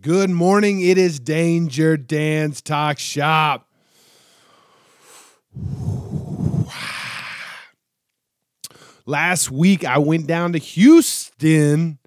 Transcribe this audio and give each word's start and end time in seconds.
Good 0.00 0.30
morning. 0.30 0.80
It 0.80 0.98
is 0.98 1.20
Danger 1.20 1.96
Dan's 1.96 2.60
Talk 2.60 2.98
Shop. 2.98 3.68
Last 9.04 9.50
week, 9.50 9.84
I 9.84 9.98
went 9.98 10.26
down 10.26 10.52
to 10.52 10.58
Houston 10.58 11.98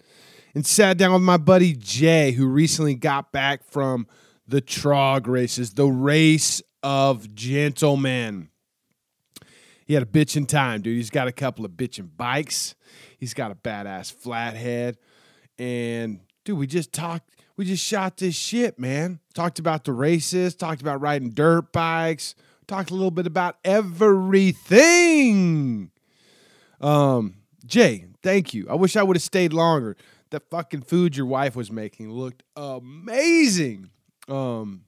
and 0.53 0.65
sat 0.65 0.97
down 0.97 1.13
with 1.13 1.21
my 1.21 1.37
buddy 1.37 1.73
Jay, 1.73 2.31
who 2.31 2.47
recently 2.47 2.95
got 2.95 3.31
back 3.31 3.63
from 3.63 4.07
the 4.47 4.61
Trog 4.61 5.27
races, 5.27 5.73
the 5.73 5.87
race 5.87 6.61
of 6.83 7.33
gentlemen. 7.33 8.49
He 9.85 9.93
had 9.93 10.03
a 10.03 10.07
bitchin' 10.07 10.47
time, 10.47 10.81
dude. 10.81 10.97
He's 10.97 11.09
got 11.09 11.27
a 11.27 11.31
couple 11.31 11.65
of 11.65 11.71
bitchin' 11.71 12.09
bikes. 12.15 12.75
He's 13.17 13.33
got 13.33 13.51
a 13.51 13.55
badass 13.55 14.11
flathead. 14.11 14.97
And 15.57 16.19
dude, 16.43 16.57
we 16.57 16.67
just 16.67 16.93
talked, 16.93 17.29
we 17.59 17.65
just 17.65 17.85
shot 17.85 18.15
this 18.15 18.35
shit, 18.35 18.79
man. 18.79 19.19
Talked 19.33 19.59
about 19.59 19.83
the 19.83 19.91
races, 19.91 20.55
talked 20.55 20.79
about 20.81 21.01
riding 21.01 21.31
dirt 21.31 21.73
bikes, 21.73 22.33
talked 22.67 22.89
a 22.89 22.93
little 22.93 23.11
bit 23.11 23.27
about 23.27 23.57
everything. 23.65 24.71
Um, 26.79 27.33
Jay, 27.65 28.05
thank 28.23 28.53
you. 28.53 28.65
I 28.69 28.75
wish 28.75 28.95
I 28.95 29.03
would 29.03 29.17
have 29.17 29.23
stayed 29.23 29.51
longer. 29.51 29.97
The 30.29 30.39
fucking 30.39 30.83
food 30.83 31.17
your 31.17 31.25
wife 31.25 31.57
was 31.57 31.69
making 31.69 32.13
looked 32.13 32.43
amazing. 32.55 33.89
Um, 34.29 34.85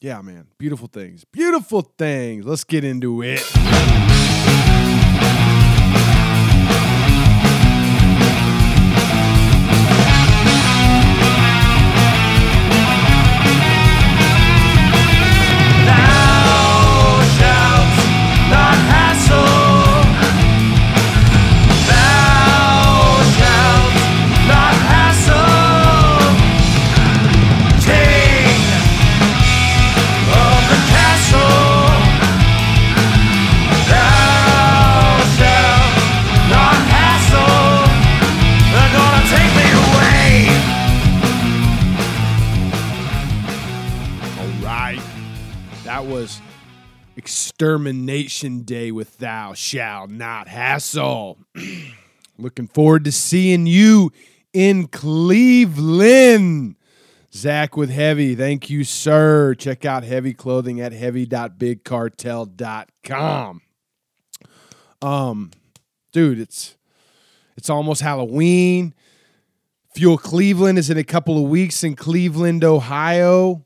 yeah, 0.00 0.22
man, 0.22 0.46
beautiful 0.56 0.88
things, 0.88 1.26
beautiful 1.26 1.82
things. 1.82 2.46
Let's 2.46 2.64
get 2.64 2.84
into 2.84 3.22
it. 3.22 4.13
Extermination 47.24 48.64
Day 48.64 48.92
with 48.92 49.16
Thou 49.16 49.54
Shall 49.54 50.06
Not 50.06 50.46
Hassle. 50.46 51.38
Looking 52.38 52.68
forward 52.68 53.06
to 53.06 53.12
seeing 53.12 53.66
you 53.66 54.12
in 54.52 54.88
Cleveland. 54.88 56.76
Zach 57.32 57.78
with 57.78 57.88
Heavy, 57.88 58.34
thank 58.34 58.68
you, 58.68 58.84
sir. 58.84 59.54
Check 59.54 59.86
out 59.86 60.04
Heavy 60.04 60.34
Clothing 60.34 60.82
at 60.82 60.92
heavy.bigcartel.com. 60.92 63.62
Um, 65.00 65.50
dude, 66.12 66.38
it's 66.38 66.76
it's 67.56 67.70
almost 67.70 68.02
Halloween. 68.02 68.92
Fuel 69.94 70.18
Cleveland 70.18 70.78
is 70.78 70.90
in 70.90 70.98
a 70.98 71.04
couple 71.04 71.42
of 71.42 71.48
weeks 71.48 71.82
in 71.82 71.96
Cleveland, 71.96 72.62
Ohio 72.62 73.64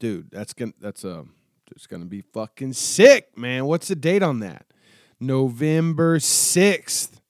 dude, 0.00 0.30
that's 0.32 0.52
gonna 0.52 0.72
that's 0.80 1.04
uh 1.04 1.22
it's 1.80 1.86
gonna 1.86 2.04
be 2.04 2.20
fucking 2.20 2.74
sick, 2.74 3.38
man. 3.38 3.64
What's 3.64 3.88
the 3.88 3.96
date 3.96 4.22
on 4.22 4.40
that? 4.40 4.66
November 5.18 6.20
sixth. 6.20 7.22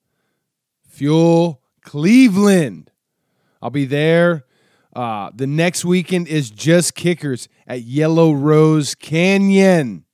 Fuel 0.88 1.62
Cleveland. 1.82 2.90
I'll 3.62 3.70
be 3.70 3.84
there. 3.84 4.46
Uh, 4.92 5.30
the 5.32 5.46
next 5.46 5.84
weekend 5.84 6.26
is 6.26 6.50
just 6.50 6.96
kickers 6.96 7.48
at 7.64 7.82
Yellow 7.82 8.32
Rose 8.32 8.96
Canyon. 8.96 10.04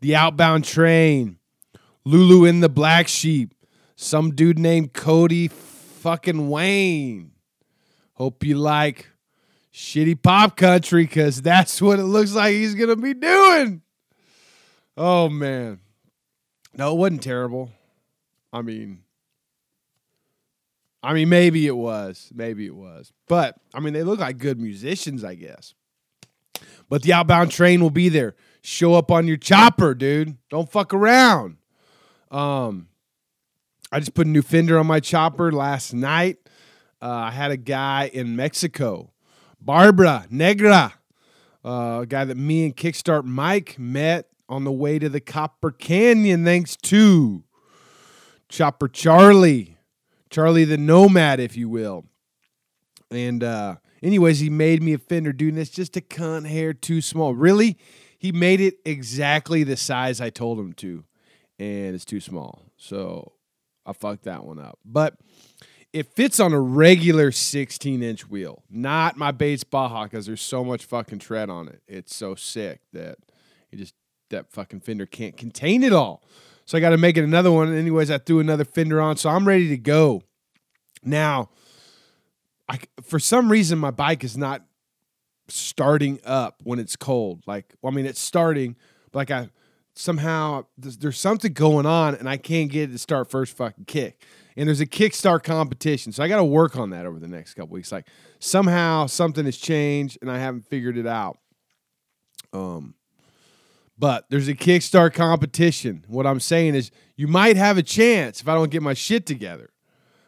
The 0.00 0.14
outbound 0.14 0.64
train. 0.64 1.38
Lulu 2.04 2.44
in 2.44 2.60
the 2.60 2.68
Black 2.68 3.08
Sheep. 3.08 3.52
Some 3.96 4.36
dude 4.36 4.60
named 4.60 4.92
Cody 4.92 5.48
fucking 5.48 6.48
Wayne. 6.48 7.32
Hope 8.12 8.44
you 8.44 8.58
like 8.58 9.08
shitty 9.76 10.20
pop 10.22 10.56
country 10.56 11.04
because 11.04 11.42
that's 11.42 11.82
what 11.82 11.98
it 11.98 12.04
looks 12.04 12.32
like 12.32 12.52
he's 12.52 12.74
gonna 12.74 12.96
be 12.96 13.12
doing. 13.12 13.82
Oh 14.96 15.28
man. 15.28 15.80
No, 16.74 16.92
it 16.92 16.96
wasn't 16.96 17.22
terrible. 17.22 17.70
I 18.52 18.62
mean, 18.62 19.02
I 21.02 21.12
mean, 21.12 21.28
maybe 21.28 21.66
it 21.66 21.76
was. 21.76 22.30
Maybe 22.34 22.66
it 22.66 22.74
was. 22.74 23.12
But 23.28 23.56
I 23.74 23.80
mean, 23.80 23.92
they 23.92 24.02
look 24.02 24.18
like 24.18 24.38
good 24.38 24.58
musicians, 24.58 25.22
I 25.22 25.34
guess. 25.34 25.74
But 26.88 27.02
the 27.02 27.12
outbound 27.12 27.50
train 27.50 27.82
will 27.82 27.90
be 27.90 28.08
there. 28.08 28.34
Show 28.62 28.94
up 28.94 29.10
on 29.10 29.28
your 29.28 29.36
chopper, 29.36 29.94
dude. 29.94 30.38
Don't 30.48 30.70
fuck 30.70 30.94
around. 30.94 31.58
Um, 32.30 32.88
I 33.92 33.98
just 33.98 34.14
put 34.14 34.26
a 34.26 34.30
new 34.30 34.42
fender 34.42 34.78
on 34.78 34.86
my 34.86 35.00
chopper 35.00 35.52
last 35.52 35.92
night. 35.92 36.38
Uh, 37.02 37.10
I 37.10 37.30
had 37.30 37.50
a 37.50 37.56
guy 37.56 38.10
in 38.12 38.36
Mexico 38.36 39.12
Barbara 39.60 40.26
Negra, 40.30 40.94
uh, 41.64 42.00
a 42.02 42.06
guy 42.06 42.24
that 42.24 42.36
me 42.36 42.64
and 42.64 42.76
Kickstart 42.76 43.24
Mike 43.24 43.78
met 43.78 44.28
on 44.48 44.64
the 44.64 44.72
way 44.72 44.98
to 44.98 45.08
the 45.08 45.20
Copper 45.20 45.70
Canyon, 45.70 46.44
thanks 46.44 46.76
to 46.76 47.42
Chopper 48.48 48.88
Charlie, 48.88 49.78
Charlie 50.30 50.64
the 50.64 50.78
Nomad, 50.78 51.40
if 51.40 51.56
you 51.56 51.68
will. 51.68 52.04
And 53.10 53.42
uh, 53.42 53.76
anyways, 54.02 54.40
he 54.40 54.50
made 54.50 54.82
me 54.82 54.92
a 54.92 54.98
fender, 54.98 55.32
dude. 55.32 55.54
And 55.54 55.60
it's 55.60 55.70
just 55.70 55.96
a 55.96 56.00
cunt 56.00 56.46
hair 56.46 56.72
too 56.72 57.00
small. 57.00 57.34
Really, 57.34 57.78
he 58.18 58.32
made 58.32 58.60
it 58.60 58.76
exactly 58.84 59.64
the 59.64 59.76
size 59.76 60.20
I 60.20 60.30
told 60.30 60.58
him 60.58 60.72
to, 60.74 61.04
and 61.58 61.94
it's 61.94 62.04
too 62.04 62.20
small. 62.20 62.70
So 62.76 63.32
I 63.84 63.92
fucked 63.92 64.24
that 64.24 64.44
one 64.44 64.58
up. 64.58 64.78
But 64.84 65.16
it 65.92 66.06
fits 66.14 66.40
on 66.40 66.52
a 66.52 66.60
regular 66.60 67.32
16 67.32 68.02
inch 68.02 68.28
wheel, 68.28 68.62
not 68.70 69.16
my 69.16 69.30
Bates 69.30 69.64
Baja, 69.64 70.04
because 70.04 70.26
there's 70.26 70.42
so 70.42 70.64
much 70.64 70.84
fucking 70.84 71.18
tread 71.18 71.48
on 71.48 71.68
it. 71.68 71.80
It's 71.86 72.14
so 72.14 72.34
sick 72.34 72.80
that 72.92 73.18
it 73.70 73.76
just 73.76 73.94
that 74.30 74.50
fucking 74.50 74.80
fender 74.80 75.06
can't 75.06 75.36
contain 75.36 75.82
it 75.82 75.92
all. 75.92 76.22
So 76.64 76.76
I 76.76 76.80
got 76.80 76.90
to 76.90 76.98
make 76.98 77.16
it 77.16 77.24
another 77.24 77.52
one. 77.52 77.74
Anyways, 77.74 78.10
I 78.10 78.18
threw 78.18 78.40
another 78.40 78.64
fender 78.64 79.00
on, 79.00 79.16
so 79.16 79.30
I'm 79.30 79.46
ready 79.46 79.68
to 79.68 79.76
go. 79.76 80.22
Now, 81.04 81.50
I 82.68 82.80
for 83.02 83.18
some 83.18 83.50
reason 83.50 83.78
my 83.78 83.92
bike 83.92 84.24
is 84.24 84.36
not 84.36 84.64
starting 85.48 86.18
up 86.24 86.60
when 86.64 86.78
it's 86.78 86.96
cold. 86.96 87.42
Like, 87.46 87.74
well, 87.80 87.92
I 87.92 87.96
mean, 87.96 88.06
it's 88.06 88.20
starting, 88.20 88.76
but 89.12 89.20
like 89.20 89.30
I 89.30 89.48
somehow 89.94 90.66
there's, 90.76 90.98
there's 90.98 91.18
something 91.18 91.52
going 91.52 91.86
on, 91.86 92.16
and 92.16 92.28
I 92.28 92.36
can't 92.36 92.70
get 92.70 92.90
it 92.90 92.92
to 92.92 92.98
start 92.98 93.30
first 93.30 93.56
fucking 93.56 93.84
kick 93.84 94.20
and 94.56 94.66
there's 94.66 94.80
a 94.80 94.86
kickstart 94.86 95.42
competition. 95.42 96.12
So 96.12 96.22
I 96.22 96.28
got 96.28 96.36
to 96.36 96.44
work 96.44 96.76
on 96.76 96.90
that 96.90 97.06
over 97.06 97.18
the 97.18 97.28
next 97.28 97.54
couple 97.54 97.74
weeks. 97.74 97.92
Like 97.92 98.06
somehow 98.38 99.06
something 99.06 99.44
has 99.44 99.56
changed 99.56 100.18
and 100.22 100.30
I 100.30 100.38
haven't 100.38 100.66
figured 100.66 100.96
it 100.96 101.06
out. 101.06 101.38
Um, 102.52 102.94
but 103.98 104.26
there's 104.30 104.48
a 104.48 104.54
kickstart 104.54 105.14
competition. 105.14 106.04
What 106.08 106.26
I'm 106.26 106.40
saying 106.40 106.74
is 106.74 106.90
you 107.16 107.28
might 107.28 107.56
have 107.56 107.78
a 107.78 107.82
chance 107.82 108.40
if 108.40 108.48
I 108.48 108.54
don't 108.54 108.70
get 108.70 108.82
my 108.82 108.94
shit 108.94 109.26
together. 109.26 109.70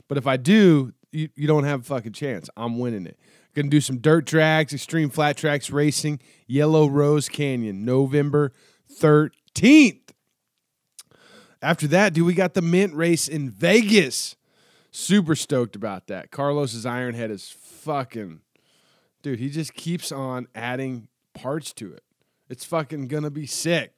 But 0.09 0.19
if 0.19 0.27
I 0.27 0.37
do, 0.37 0.93
you, 1.13 1.29
you 1.35 1.47
don't 1.47 1.65
have 1.65 1.81
a 1.81 1.85
fucking 1.85 2.13
chance. 2.13 2.49
I'm 2.57 2.79
winning 2.79 3.07
it. 3.07 3.19
Gonna 3.55 3.69
do 3.69 3.81
some 3.81 3.99
dirt 3.99 4.27
tracks, 4.27 4.73
extreme 4.73 5.11
flat 5.11 5.37
tracks 5.37 5.71
racing, 5.71 6.21
Yellow 6.47 6.87
Rose 6.89 7.29
Canyon, 7.29 7.85
November 7.85 8.53
13th. 9.01 10.08
After 11.61 11.89
that, 11.89 12.13
dude, 12.13 12.27
we 12.27 12.35
got 12.35 12.55
the 12.55 12.63
Mint 12.63 12.95
race 12.95 13.27
in 13.29 13.51
Vegas. 13.51 14.37
Super 14.91 15.35
stoked 15.35 15.77
about 15.77 16.07
that. 16.07 16.31
Carlos's 16.31 16.85
Ironhead 16.85 17.31
is 17.31 17.51
fucking, 17.51 18.41
dude. 19.23 19.39
He 19.39 19.51
just 19.51 19.75
keeps 19.75 20.13
on 20.13 20.47
adding 20.55 21.09
parts 21.35 21.73
to 21.75 21.93
it. 21.93 22.03
It's 22.49 22.65
fucking 22.65 23.09
gonna 23.09 23.31
be 23.31 23.47
sick. 23.47 23.93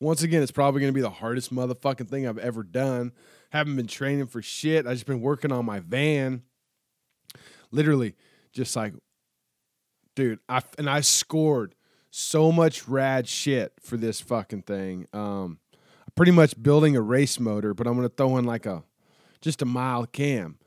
Once 0.00 0.22
again, 0.22 0.42
it's 0.42 0.52
probably 0.52 0.80
gonna 0.80 0.92
be 0.92 1.00
the 1.00 1.10
hardest 1.10 1.52
motherfucking 1.52 2.08
thing 2.08 2.26
I've 2.26 2.38
ever 2.38 2.62
done. 2.62 3.12
Haven't 3.50 3.76
been 3.76 3.86
training 3.86 4.26
for 4.26 4.42
shit. 4.42 4.86
I 4.86 4.92
just 4.92 5.06
been 5.06 5.20
working 5.20 5.50
on 5.50 5.64
my 5.64 5.80
van. 5.80 6.42
Literally, 7.70 8.14
just 8.52 8.76
like, 8.76 8.94
dude. 10.14 10.38
I 10.48 10.62
and 10.78 10.88
I 10.88 11.00
scored 11.00 11.74
so 12.10 12.52
much 12.52 12.86
rad 12.86 13.28
shit 13.28 13.72
for 13.80 13.96
this 13.96 14.20
fucking 14.20 14.62
thing. 14.62 15.06
Um, 15.12 15.58
pretty 16.18 16.32
much 16.32 16.60
building 16.60 16.96
a 16.96 17.00
race 17.00 17.38
motor, 17.38 17.72
but 17.72 17.86
I'm 17.86 17.94
gonna 17.94 18.08
throw 18.08 18.36
in 18.38 18.44
like 18.44 18.66
a 18.66 18.82
just 19.40 19.62
a 19.62 19.64
mild 19.64 20.12
cam. 20.12 20.58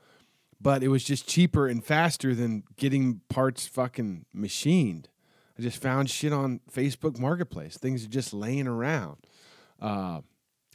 but 0.58 0.82
it 0.82 0.88
was 0.88 1.04
just 1.04 1.28
cheaper 1.28 1.66
and 1.66 1.84
faster 1.84 2.34
than 2.34 2.62
getting 2.76 3.20
parts 3.28 3.66
fucking 3.66 4.24
machined. 4.32 5.08
I 5.58 5.62
just 5.62 5.82
found 5.82 6.08
shit 6.08 6.32
on 6.32 6.60
Facebook 6.72 7.18
Marketplace. 7.18 7.76
Things 7.76 8.04
are 8.04 8.08
just 8.08 8.32
laying 8.32 8.66
around. 8.66 9.18
Uh, 9.80 10.20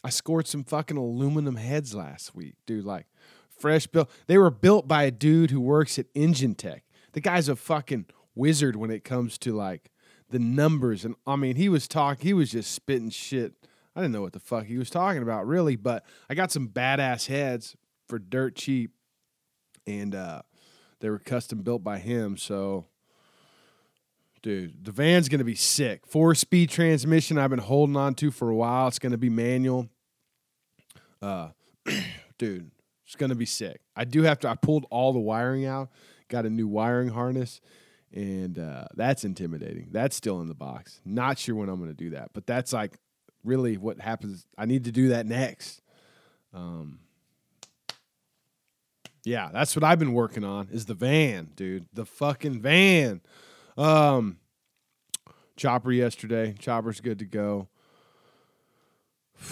I 0.03 0.09
scored 0.12 0.45
some 0.45 0.63
fucking 0.63 0.97
aluminum 0.97 1.56
heads 1.56 1.95
last 1.95 2.35
week, 2.35 2.56
dude. 2.68 2.85
Like 2.85 3.07
fresh 3.50 3.88
built. 3.88 4.12
They 4.27 4.38
were 4.38 4.51
built 4.51 4.88
by 4.88 5.03
a 5.03 5.12
dude 5.12 5.50
who 5.50 5.62
works 5.62 5.97
at 5.97 6.06
Engine 6.13 6.53
Tech. 6.53 6.83
The 7.13 7.21
guy's 7.21 7.50
a 7.50 7.56
fucking 7.56 8.06
wizard 8.35 8.75
when 8.75 8.91
it 8.91 9.03
comes 9.03 9.39
to 9.39 9.56
like 9.56 9.89
the 10.29 10.38
numbers. 10.38 11.03
And 11.03 11.15
I 11.25 11.35
mean, 11.35 11.56
he 11.56 11.68
was 11.68 11.88
talking. 11.88 12.27
He 12.27 12.33
was 12.33 12.51
just 12.51 12.71
spitting 12.71 13.09
shit. 13.09 13.53
I 13.98 14.02
didn't 14.02 14.14
know 14.14 14.22
what 14.22 14.34
the 14.34 14.40
fuck 14.40 14.66
he 14.66 14.78
was 14.78 14.92
talking 14.92 15.24
about, 15.24 15.48
really. 15.48 15.76
But 15.76 16.06
I 16.30 16.36
got 16.36 16.52
some 16.52 16.68
badass 16.68 17.26
heads 17.26 17.76
for 18.08 18.20
dirt 18.20 18.56
cheap, 18.56 18.92
and 19.88 20.14
uh, 20.14 20.44
they 21.00 21.10
were 21.10 21.18
custom 21.18 21.64
built 21.64 21.84
by 21.84 21.98
him. 21.98 22.38
So 22.38 22.86
dude. 24.48 24.86
The 24.86 24.92
van's 24.92 25.30
gonna 25.30 25.44
be 25.44 25.56
sick. 25.56 26.06
Four 26.06 26.36
speed 26.36 26.70
transmission. 26.70 27.38
I've 27.38 27.50
been 27.50 27.60
holding 27.60 27.98
on 27.98 28.14
to 28.16 28.32
for 28.32 28.50
a 28.50 28.56
while. 28.56 28.88
It's 28.88 29.00
gonna 29.00 29.18
be 29.18 29.30
manual. 29.30 29.90
Uh, 31.22 31.50
dude, 32.38 32.72
it's 33.06 33.16
gonna 33.16 33.36
be 33.36 33.46
sick. 33.46 33.82
I 33.96 34.06
do 34.06 34.24
have 34.24 34.40
to. 34.40 34.50
I 34.50 34.56
pulled 34.56 34.86
all 34.90 35.12
the 35.12 35.20
wiring 35.20 35.66
out. 35.66 35.90
Got 36.30 36.46
a 36.46 36.50
new 36.50 36.68
wiring 36.68 37.10
harness, 37.10 37.62
and 38.14 38.60
uh, 38.60 38.86
that's 38.96 39.24
intimidating. 39.24 39.90
That's 39.92 40.16
still 40.16 40.40
in 40.42 40.48
the 40.48 40.56
box. 40.56 41.02
Not 41.04 41.38
sure 41.40 41.56
when 41.56 41.68
I'm 41.68 41.80
gonna 41.80 41.94
do 41.94 42.12
that, 42.12 42.30
but 42.34 42.46
that's 42.46 42.74
like 42.74 43.00
really 43.48 43.78
what 43.78 44.00
happens. 44.00 44.46
I 44.58 44.66
need 44.66 44.84
to 44.84 44.92
do 44.92 45.10
that 45.10 45.26
next. 45.26 45.82
Um, 46.54 47.00
yeah, 49.24 49.50
that's 49.52 49.76
what 49.76 49.84
I've 49.84 50.00
been 50.00 50.14
working 50.14 50.44
on. 50.44 50.70
Is 50.72 50.86
the 50.86 50.94
van, 50.94 51.50
dude? 51.56 51.88
The 51.94 52.06
fucking 52.06 52.62
van. 52.62 53.22
Um, 53.78 54.38
Chopper 55.56 55.92
yesterday. 55.92 56.56
Chopper's 56.60 57.02
good 57.02 57.20
to 57.20 57.26
go. 57.26 57.68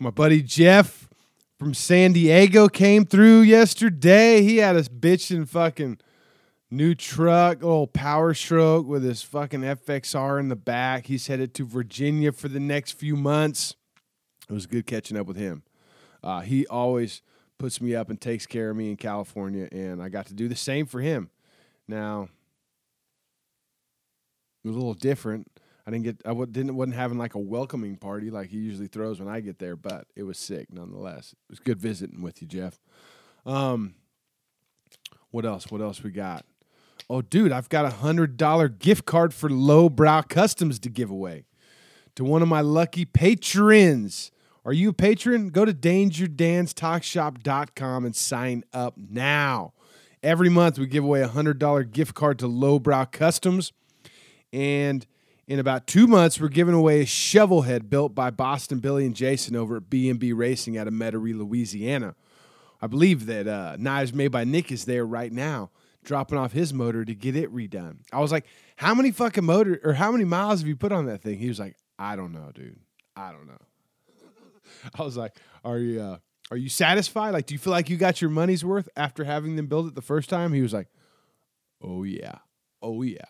My 0.00 0.10
buddy 0.10 0.42
Jeff 0.42 1.08
from 1.58 1.74
San 1.74 2.12
Diego 2.12 2.68
came 2.68 3.04
through 3.04 3.42
yesterday. 3.42 4.42
He 4.42 4.58
had 4.58 4.76
us 4.76 4.88
bitching 4.88 5.46
fucking 5.48 5.98
new 6.70 6.94
truck, 6.94 7.62
little 7.62 7.86
power 7.86 8.34
stroke 8.34 8.86
with 8.86 9.02
his 9.02 9.22
fucking 9.22 9.62
FXR 9.62 10.38
in 10.38 10.48
the 10.48 10.56
back. 10.56 11.06
He's 11.06 11.26
headed 11.26 11.54
to 11.54 11.64
Virginia 11.66 12.32
for 12.32 12.48
the 12.48 12.60
next 12.60 12.92
few 12.92 13.16
months. 13.16 13.74
It 14.48 14.52
was 14.52 14.66
good 14.66 14.86
catching 14.86 15.16
up 15.16 15.26
with 15.26 15.36
him. 15.36 15.62
Uh, 16.22 16.40
he 16.40 16.66
always 16.66 17.22
puts 17.58 17.80
me 17.80 17.94
up 17.94 18.10
and 18.10 18.20
takes 18.20 18.46
care 18.46 18.70
of 18.70 18.76
me 18.76 18.90
in 18.90 18.96
California, 18.96 19.68
and 19.70 20.02
I 20.02 20.08
got 20.08 20.26
to 20.26 20.34
do 20.34 20.48
the 20.48 20.56
same 20.56 20.86
for 20.86 21.00
him. 21.00 21.30
Now, 21.86 22.28
it 24.64 24.68
was 24.68 24.76
a 24.76 24.78
little 24.78 24.94
different. 24.94 25.50
I 25.86 25.90
didn't 25.90 26.04
get 26.04 26.22
I 26.24 26.34
didn't 26.34 26.76
wasn't 26.76 26.96
having 26.96 27.18
like 27.18 27.34
a 27.34 27.38
welcoming 27.38 27.96
party 27.96 28.30
like 28.30 28.50
he 28.50 28.58
usually 28.58 28.86
throws 28.86 29.18
when 29.18 29.28
I 29.28 29.40
get 29.40 29.58
there, 29.58 29.76
but 29.76 30.06
it 30.14 30.22
was 30.22 30.38
sick 30.38 30.72
nonetheless. 30.72 31.32
It 31.32 31.50
was 31.50 31.58
good 31.58 31.78
visiting 31.78 32.22
with 32.22 32.42
you, 32.42 32.48
Jeff. 32.48 32.78
Um, 33.46 33.94
what 35.30 35.44
else? 35.44 35.70
What 35.70 35.80
else 35.80 36.02
we 36.02 36.10
got? 36.10 36.44
Oh, 37.10 37.20
dude, 37.22 37.50
I've 37.50 37.68
got 37.68 37.84
a 37.84 37.90
hundred 37.90 38.36
dollar 38.36 38.68
gift 38.68 39.04
card 39.04 39.34
for 39.34 39.50
Lowbrow 39.50 40.22
Customs 40.28 40.78
to 40.78 40.88
give 40.88 41.10
away 41.10 41.46
to 42.14 42.22
one 42.22 42.40
of 42.40 42.46
my 42.46 42.60
lucky 42.60 43.04
patrons. 43.04 44.30
Are 44.64 44.72
you 44.72 44.90
a 44.90 44.92
patron? 44.92 45.48
Go 45.48 45.64
to 45.64 45.74
dangerdanstalkshop.com 45.74 48.04
and 48.04 48.14
sign 48.14 48.62
up 48.72 48.94
now. 48.96 49.72
Every 50.22 50.48
month 50.48 50.78
we 50.78 50.86
give 50.86 51.02
away 51.02 51.22
a 51.22 51.28
hundred 51.28 51.58
dollar 51.58 51.82
gift 51.82 52.14
card 52.14 52.38
to 52.38 52.46
Lowbrow 52.46 53.06
Customs. 53.06 53.72
And 54.52 55.04
in 55.48 55.58
about 55.58 55.88
two 55.88 56.06
months, 56.06 56.40
we're 56.40 56.46
giving 56.46 56.74
away 56.74 57.00
a 57.00 57.06
shovel 57.06 57.62
head 57.62 57.90
built 57.90 58.14
by 58.14 58.30
Boston 58.30 58.78
Billy 58.78 59.04
and 59.04 59.16
Jason 59.16 59.56
over 59.56 59.78
at 59.78 59.90
B&B 59.90 60.32
Racing 60.32 60.78
out 60.78 60.86
of 60.86 60.94
Metairie, 60.94 61.36
Louisiana. 61.36 62.14
I 62.80 62.86
believe 62.86 63.26
that 63.26 63.48
uh, 63.48 63.74
Knives 63.80 64.14
Made 64.14 64.28
by 64.28 64.44
Nick 64.44 64.70
is 64.70 64.84
there 64.84 65.04
right 65.04 65.32
now, 65.32 65.70
dropping 66.04 66.38
off 66.38 66.52
his 66.52 66.72
motor 66.72 67.04
to 67.04 67.14
get 67.14 67.36
it 67.36 67.52
redone. 67.52 67.98
I 68.12 68.20
was 68.20 68.32
like, 68.32 68.46
"How 68.76 68.94
many 68.94 69.10
fucking 69.10 69.44
motor 69.44 69.80
or 69.84 69.94
how 69.94 70.10
many 70.12 70.24
miles 70.24 70.60
have 70.60 70.68
you 70.68 70.76
put 70.76 70.92
on 70.92 71.06
that 71.06 71.22
thing?" 71.22 71.38
He 71.38 71.48
was 71.48 71.58
like, 71.58 71.76
"I 71.98 72.16
don't 72.16 72.32
know, 72.32 72.50
dude. 72.54 72.80
I 73.16 73.32
don't 73.32 73.46
know." 73.46 73.58
I 74.98 75.02
was 75.02 75.16
like, 75.16 75.36
"Are 75.64 75.78
you 75.78 76.00
uh, 76.00 76.18
are 76.50 76.56
you 76.56 76.68
satisfied? 76.68 77.30
Like, 77.30 77.46
do 77.46 77.54
you 77.54 77.58
feel 77.58 77.72
like 77.72 77.90
you 77.90 77.96
got 77.96 78.20
your 78.20 78.30
money's 78.30 78.64
worth 78.64 78.88
after 78.96 79.24
having 79.24 79.56
them 79.56 79.66
build 79.66 79.86
it 79.88 79.94
the 79.94 80.02
first 80.02 80.28
time?" 80.28 80.52
He 80.52 80.62
was 80.62 80.72
like, 80.72 80.88
"Oh 81.82 82.02
yeah, 82.02 82.38
oh 82.82 83.02
yeah." 83.02 83.24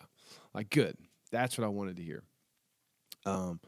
Like, 0.53 0.69
good. 0.69 0.97
That's 1.31 1.57
what 1.57 1.65
I 1.65 1.69
wanted 1.69 1.97
to 1.97 2.03
hear. 2.03 2.23
Um, 3.25 3.59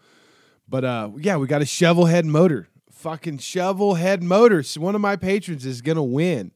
but 0.67 0.83
uh, 0.83 1.11
yeah, 1.17 1.38
we 1.38 1.47
got 1.47 1.61
a 1.61 1.65
shovel 1.65 2.05
head 2.05 2.25
motor. 2.25 2.67
Fucking 2.91 3.39
shovel 3.39 3.95
head 3.95 4.23
motor. 4.23 4.63
So 4.63 4.81
one 4.81 4.95
of 4.95 5.01
my 5.01 5.15
patrons 5.15 5.65
is 5.65 5.81
gonna 5.81 6.03
win. 6.03 6.51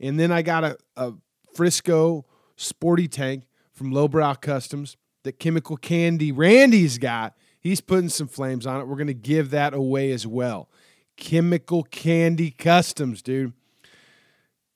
And 0.00 0.18
then 0.18 0.30
I 0.30 0.42
got 0.42 0.64
a, 0.64 0.76
a 0.96 1.12
Frisco 1.54 2.24
sporty 2.56 3.08
tank 3.08 3.44
from 3.72 3.92
Lowbrow 3.92 4.34
Customs 4.34 4.96
that 5.24 5.38
Chemical 5.38 5.76
Candy 5.76 6.32
Randy's 6.32 6.98
got. 6.98 7.36
He's 7.60 7.80
putting 7.80 8.08
some 8.08 8.28
flames 8.28 8.66
on 8.66 8.80
it. 8.80 8.86
We're 8.86 8.96
gonna 8.96 9.12
give 9.12 9.50
that 9.50 9.74
away 9.74 10.12
as 10.12 10.26
well. 10.26 10.68
Chemical 11.16 11.82
Candy 11.84 12.50
Customs, 12.50 13.22
dude. 13.22 13.52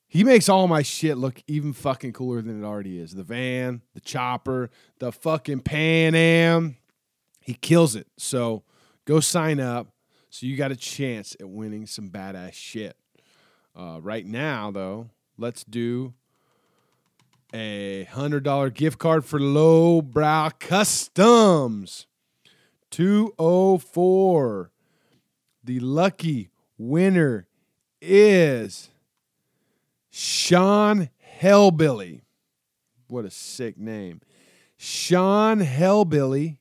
He 0.09 0.25
makes 0.25 0.49
all 0.51 0.69
my 0.69 0.83
shit 0.83 1.17
look 1.17 1.43
even 1.47 1.73
fucking 1.73 2.13
cooler 2.13 2.43
than 2.43 2.63
it 2.63 2.67
already 2.67 2.99
is. 2.99 3.15
The 3.15 3.23
van, 3.23 3.81
the 3.95 4.01
chopper, 4.01 4.69
the 4.99 5.11
fucking 5.11 5.61
Pan 5.61 6.15
Am. 6.15 6.77
He 7.41 7.55
kills 7.55 7.97
it. 7.97 8.09
So 8.19 8.63
go 9.07 9.21
sign 9.21 9.59
up 9.59 9.89
so 10.29 10.47
you 10.47 10.57
got 10.57 10.71
a 10.71 10.77
chance 10.77 11.35
at 11.41 11.49
winning 11.49 11.87
some 11.87 12.11
badass 12.11 12.53
shit. 12.53 12.97
Uh, 13.75 14.01
right 14.03 14.27
now, 14.27 14.71
though, 14.71 15.09
let's 15.39 15.65
do 15.65 16.13
a 17.53 18.07
$100 18.11 18.75
gift 18.75 18.99
card 18.99 19.25
for 19.25 19.39
Lowbrow 19.39 20.51
Customs. 20.59 22.07
204. 22.91 24.71
The 25.65 25.81
lucky 25.81 26.51
winner 26.79 27.47
is 28.01 28.91
Sean 30.11 31.11
Hellbilly. 31.41 32.23
What 33.09 33.25
a 33.25 33.31
sick 33.31 33.79
name. 33.79 34.21
Sean 34.77 35.61
Hellbilly. 35.61 36.59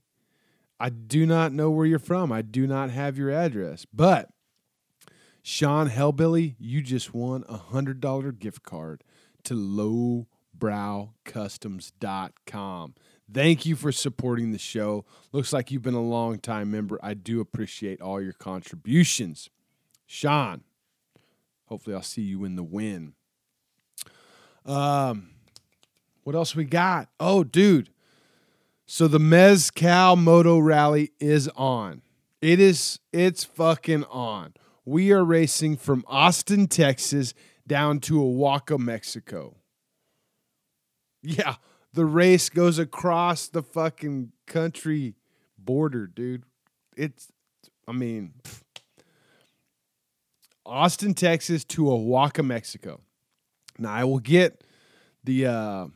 I 0.80 0.90
do 0.90 1.26
not 1.26 1.54
know 1.54 1.70
where 1.70 1.86
you're 1.86 2.00
from. 2.00 2.32
I 2.32 2.42
do 2.42 2.66
not 2.68 2.90
have 2.90 3.18
your 3.18 3.30
address. 3.30 3.86
But 3.94 4.30
Sean 5.42 5.90
Hellbilly, 5.90 6.56
you 6.60 6.82
just 6.82 7.14
won 7.14 7.44
a 7.48 7.58
$100 7.58 8.40
gift 8.40 8.64
card 8.64 9.04
to 9.44 9.54
lowbrowcustoms.com. 10.62 12.96
Thank 13.34 13.66
you 13.66 13.78
for 13.78 13.92
supporting 13.92 14.52
the 14.52 14.58
show. 14.58 15.06
Looks 15.32 15.54
like 15.54 15.72
you've 15.72 15.82
been 15.82 15.94
a 15.94 16.02
long 16.02 16.40
time 16.40 16.72
member. 16.72 17.00
I 17.02 17.14
do 17.14 17.40
appreciate 17.40 18.02
all 18.02 18.22
your 18.22 18.34
contributions. 18.34 19.50
Sean, 20.06 20.64
hopefully 21.66 21.96
I'll 21.96 22.02
see 22.02 22.24
you 22.24 22.44
in 22.44 22.58
the 22.58 22.64
win. 22.64 23.14
Um, 24.66 25.30
what 26.24 26.36
else 26.36 26.54
we 26.56 26.66
got? 26.66 27.08
Oh, 27.20 27.44
dude. 27.44 27.90
So 28.86 29.08
the 29.08 29.20
Mezcal 29.20 30.18
Moto 30.18 30.60
Rally 30.60 31.12
is 31.20 31.48
on. 31.56 32.04
It 32.42 32.60
is 32.60 33.00
it's 33.14 33.46
fucking 33.46 34.04
on. 34.06 34.56
We 34.84 35.12
are 35.14 35.24
racing 35.24 35.78
from 35.78 36.04
Austin, 36.08 36.66
Texas 36.68 37.36
down 37.66 38.00
to 38.02 38.22
Oaxaca, 38.22 38.78
Mexico. 38.78 39.61
Yeah, 41.24 41.56
the 41.94 42.06
race 42.06 42.50
goes 42.50 42.80
across 42.80 43.48
the 43.48 43.62
fucking 43.62 44.32
country 44.48 45.16
border, 45.58 46.08
dude. 46.08 46.44
It's 46.98 47.32
I 47.88 47.92
mean 47.92 48.34
pff. 48.44 48.62
Austin, 50.66 51.14
Texas 51.14 51.64
to 51.66 51.92
Oaxaca, 51.92 52.44
Mexico. 52.44 53.02
Now 53.78 53.94
I 53.94 54.04
will 54.04 54.20
get 54.20 54.64
the 55.24 55.46
uh, 55.46 55.88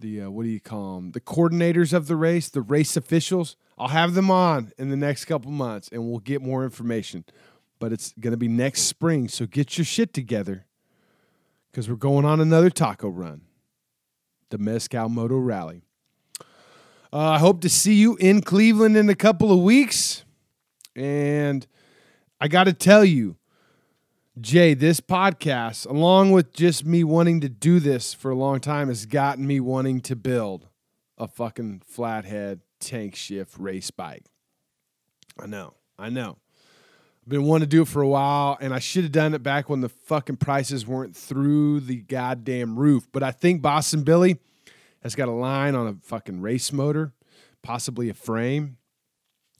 the 0.00 0.22
uh, 0.22 0.30
what 0.30 0.44
do 0.44 0.48
you 0.48 0.60
call 0.60 0.96
them? 0.96 1.12
The 1.12 1.20
coordinators 1.20 1.92
of 1.92 2.06
the 2.06 2.16
race, 2.16 2.48
the 2.48 2.62
race 2.62 2.96
officials. 2.96 3.56
I'll 3.78 3.88
have 3.88 4.14
them 4.14 4.30
on 4.30 4.72
in 4.78 4.88
the 4.88 4.96
next 4.96 5.26
couple 5.26 5.50
months, 5.50 5.88
and 5.92 6.08
we'll 6.08 6.20
get 6.20 6.40
more 6.42 6.64
information. 6.64 7.24
But 7.78 7.92
it's 7.92 8.14
gonna 8.18 8.38
be 8.38 8.48
next 8.48 8.82
spring, 8.82 9.28
so 9.28 9.46
get 9.46 9.76
your 9.76 9.84
shit 9.84 10.14
together, 10.14 10.64
because 11.70 11.88
we're 11.90 11.96
going 11.96 12.24
on 12.24 12.40
another 12.40 12.70
taco 12.70 13.08
run, 13.08 13.42
the 14.50 14.58
Mezcal 14.58 15.08
Moto 15.08 15.36
Rally. 15.36 15.82
Uh, 17.12 17.18
I 17.18 17.38
hope 17.38 17.60
to 17.62 17.68
see 17.68 17.94
you 17.94 18.16
in 18.16 18.42
Cleveland 18.42 18.96
in 18.96 19.08
a 19.08 19.14
couple 19.14 19.52
of 19.52 19.60
weeks, 19.60 20.24
and 20.94 21.66
I 22.40 22.48
got 22.48 22.64
to 22.64 22.72
tell 22.72 23.04
you 23.04 23.36
Jay, 24.38 24.74
this 24.74 25.00
podcast, 25.00 25.86
along 25.86 26.32
with 26.32 26.52
just 26.52 26.84
me 26.84 27.02
wanting 27.04 27.40
to 27.40 27.48
do 27.48 27.80
this 27.80 28.12
for 28.12 28.30
a 28.30 28.34
long 28.34 28.60
time, 28.60 28.88
has 28.88 29.06
gotten 29.06 29.46
me 29.46 29.60
wanting 29.60 30.00
to 30.02 30.14
build 30.14 30.68
a 31.16 31.26
fucking 31.26 31.80
flathead 31.86 32.60
tank 32.78 33.14
shift 33.14 33.58
race 33.58 33.90
bike. 33.90 34.24
I 35.40 35.46
know, 35.46 35.72
I 35.98 36.10
know. 36.10 36.36
Been 37.28 37.42
wanting 37.42 37.68
to 37.68 37.76
do 37.76 37.82
it 37.82 37.88
for 37.88 38.02
a 38.02 38.08
while, 38.08 38.56
and 38.60 38.72
I 38.72 38.78
should 38.78 39.02
have 39.02 39.12
done 39.12 39.34
it 39.34 39.42
back 39.42 39.68
when 39.68 39.80
the 39.80 39.88
fucking 39.88 40.36
prices 40.36 40.86
weren't 40.86 41.16
through 41.16 41.80
the 41.80 41.96
goddamn 41.96 42.78
roof. 42.78 43.08
But 43.10 43.24
I 43.24 43.32
think 43.32 43.62
Boston 43.62 44.04
Billy 44.04 44.38
has 45.02 45.16
got 45.16 45.26
a 45.26 45.32
line 45.32 45.74
on 45.74 45.88
a 45.88 45.96
fucking 46.04 46.40
race 46.40 46.72
motor, 46.72 47.12
possibly 47.62 48.08
a 48.08 48.14
frame. 48.14 48.76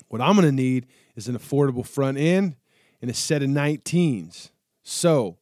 What 0.09 0.21
I'm 0.21 0.37
going 0.37 0.47
to 0.47 0.53
need 0.53 0.87
is 1.17 1.27
an 1.27 1.37
affordable 1.37 1.85
front 1.85 2.19
end 2.19 2.55
and 3.03 3.11
a 3.11 3.15
set 3.15 3.43
of 3.43 3.49
19s. 3.49 4.51
So, 4.85 5.39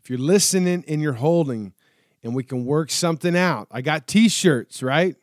if 0.00 0.08
you're 0.08 0.18
listening 0.18 0.84
and 0.88 1.02
you're 1.02 1.12
holding 1.14 1.74
and 2.22 2.34
we 2.34 2.44
can 2.44 2.64
work 2.64 2.90
something 2.90 3.36
out, 3.36 3.68
I 3.70 3.82
got 3.82 4.06
t 4.06 4.30
shirts, 4.30 4.82
right? 4.82 5.16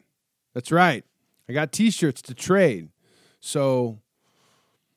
That's 0.53 0.71
right. 0.71 1.03
I 1.49 1.53
got 1.53 1.71
t 1.71 1.89
shirts 1.89 2.21
to 2.23 2.35
trade. 2.35 2.89
So, 3.39 3.99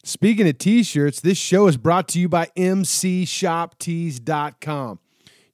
speaking 0.04 0.48
of 0.48 0.58
t 0.58 0.82
shirts, 0.82 1.20
this 1.20 1.38
show 1.38 1.66
is 1.66 1.76
brought 1.76 2.08
to 2.08 2.20
you 2.20 2.28
by 2.28 2.46
MCShopTees.com, 2.56 4.98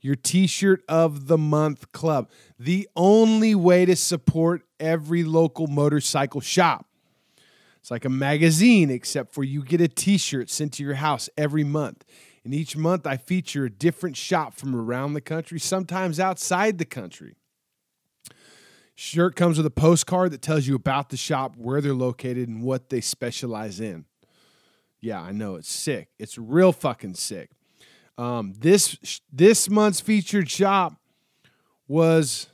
your 0.00 0.14
t 0.14 0.46
shirt 0.46 0.82
of 0.88 1.26
the 1.26 1.38
month 1.38 1.92
club. 1.92 2.30
The 2.58 2.88
only 2.96 3.54
way 3.54 3.84
to 3.84 3.96
support 3.96 4.62
every 4.78 5.24
local 5.24 5.66
motorcycle 5.66 6.40
shop. 6.40 6.86
It's 7.80 7.90
like 7.90 8.06
a 8.06 8.10
magazine, 8.10 8.90
except 8.90 9.34
for 9.34 9.44
you 9.44 9.62
get 9.62 9.80
a 9.80 9.88
t 9.88 10.16
shirt 10.16 10.48
sent 10.48 10.72
to 10.74 10.82
your 10.82 10.94
house 10.94 11.28
every 11.36 11.64
month. 11.64 12.04
And 12.44 12.54
each 12.54 12.76
month 12.76 13.06
I 13.06 13.16
feature 13.16 13.66
a 13.66 13.70
different 13.70 14.16
shop 14.16 14.54
from 14.54 14.74
around 14.74 15.14
the 15.14 15.20
country, 15.20 15.58
sometimes 15.58 16.20
outside 16.20 16.78
the 16.78 16.84
country. 16.84 17.36
Shirt 18.94 19.34
comes 19.34 19.56
with 19.56 19.66
a 19.66 19.70
postcard 19.70 20.30
that 20.30 20.40
tells 20.40 20.66
you 20.66 20.76
about 20.76 21.08
the 21.08 21.16
shop, 21.16 21.56
where 21.56 21.80
they're 21.80 21.94
located, 21.94 22.48
and 22.48 22.62
what 22.62 22.90
they 22.90 23.00
specialize 23.00 23.80
in. 23.80 24.04
Yeah, 25.04 25.20
I 25.20 25.32
know 25.32 25.56
it's 25.56 25.70
sick. 25.70 26.08
It's 26.18 26.38
real 26.38 26.72
fucking 26.72 27.16
sick. 27.16 27.50
Um, 28.16 28.54
this 28.58 29.20
this 29.30 29.68
month's 29.68 30.00
featured 30.00 30.48
shop 30.48 30.94
was 31.86 32.46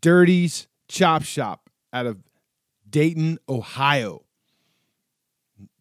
Dirty's 0.00 0.68
Chop 0.88 1.24
Shop 1.24 1.68
out 1.92 2.06
of 2.06 2.16
Dayton, 2.88 3.38
Ohio. 3.46 4.22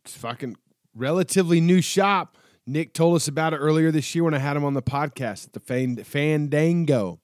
It's 0.04 0.18
fucking 0.18 0.58
relatively 0.94 1.62
new 1.62 1.80
shop. 1.80 2.36
Nick 2.66 2.92
told 2.92 3.16
us 3.16 3.30
about 3.30 3.54
it 3.54 3.58
earlier 3.58 3.90
this 3.90 4.14
year 4.14 4.26
when 4.26 4.34
I 4.34 4.40
had 4.40 4.58
him 4.58 4.66
on 4.66 4.74
the 4.74 4.82
podcast 4.82 5.46
at 5.46 5.54
the 5.54 6.04
Fandango. 6.04 7.22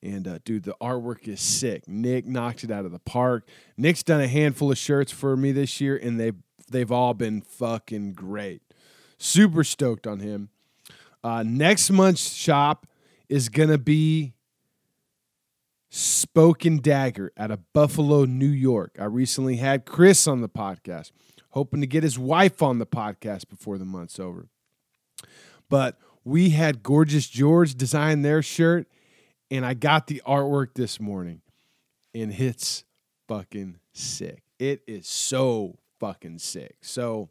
And 0.00 0.28
uh, 0.28 0.38
dude, 0.44 0.62
the 0.62 0.76
artwork 0.80 1.26
is 1.26 1.40
sick. 1.40 1.88
Nick 1.88 2.26
knocked 2.26 2.62
it 2.62 2.70
out 2.70 2.84
of 2.84 2.92
the 2.92 3.00
park. 3.00 3.48
Nick's 3.76 4.04
done 4.04 4.20
a 4.20 4.28
handful 4.28 4.70
of 4.70 4.78
shirts 4.78 5.10
for 5.10 5.36
me 5.36 5.50
this 5.50 5.80
year, 5.80 5.96
and 5.96 6.20
they 6.20 6.32
they've 6.72 6.90
all 6.90 7.14
been 7.14 7.40
fucking 7.40 8.14
great. 8.14 8.62
Super 9.18 9.62
stoked 9.62 10.06
on 10.06 10.20
him. 10.20 10.48
Uh, 11.22 11.44
next 11.44 11.90
month's 11.90 12.32
shop 12.32 12.86
is 13.28 13.48
gonna 13.48 13.78
be 13.78 14.34
Spoken 15.94 16.78
Dagger 16.78 17.32
out 17.36 17.50
of 17.50 17.72
Buffalo, 17.74 18.24
New 18.24 18.48
York. 18.48 18.96
I 18.98 19.04
recently 19.04 19.56
had 19.56 19.84
Chris 19.84 20.26
on 20.26 20.40
the 20.40 20.48
podcast, 20.48 21.12
hoping 21.50 21.82
to 21.82 21.86
get 21.86 22.02
his 22.02 22.18
wife 22.18 22.62
on 22.62 22.78
the 22.78 22.86
podcast 22.86 23.48
before 23.50 23.76
the 23.76 23.84
month's 23.84 24.18
over. 24.18 24.48
But 25.68 25.98
we 26.24 26.50
had 26.50 26.82
Gorgeous 26.82 27.28
George 27.28 27.74
design 27.74 28.22
their 28.22 28.42
shirt, 28.42 28.88
and 29.50 29.66
I 29.66 29.74
got 29.74 30.06
the 30.06 30.22
artwork 30.26 30.74
this 30.74 30.98
morning, 30.98 31.42
and 32.14 32.32
it's 32.32 32.84
fucking 33.28 33.78
sick. 33.92 34.42
It 34.58 34.82
is 34.86 35.06
so 35.06 35.78
fucking 36.02 36.40
sick. 36.40 36.74
So, 36.80 37.30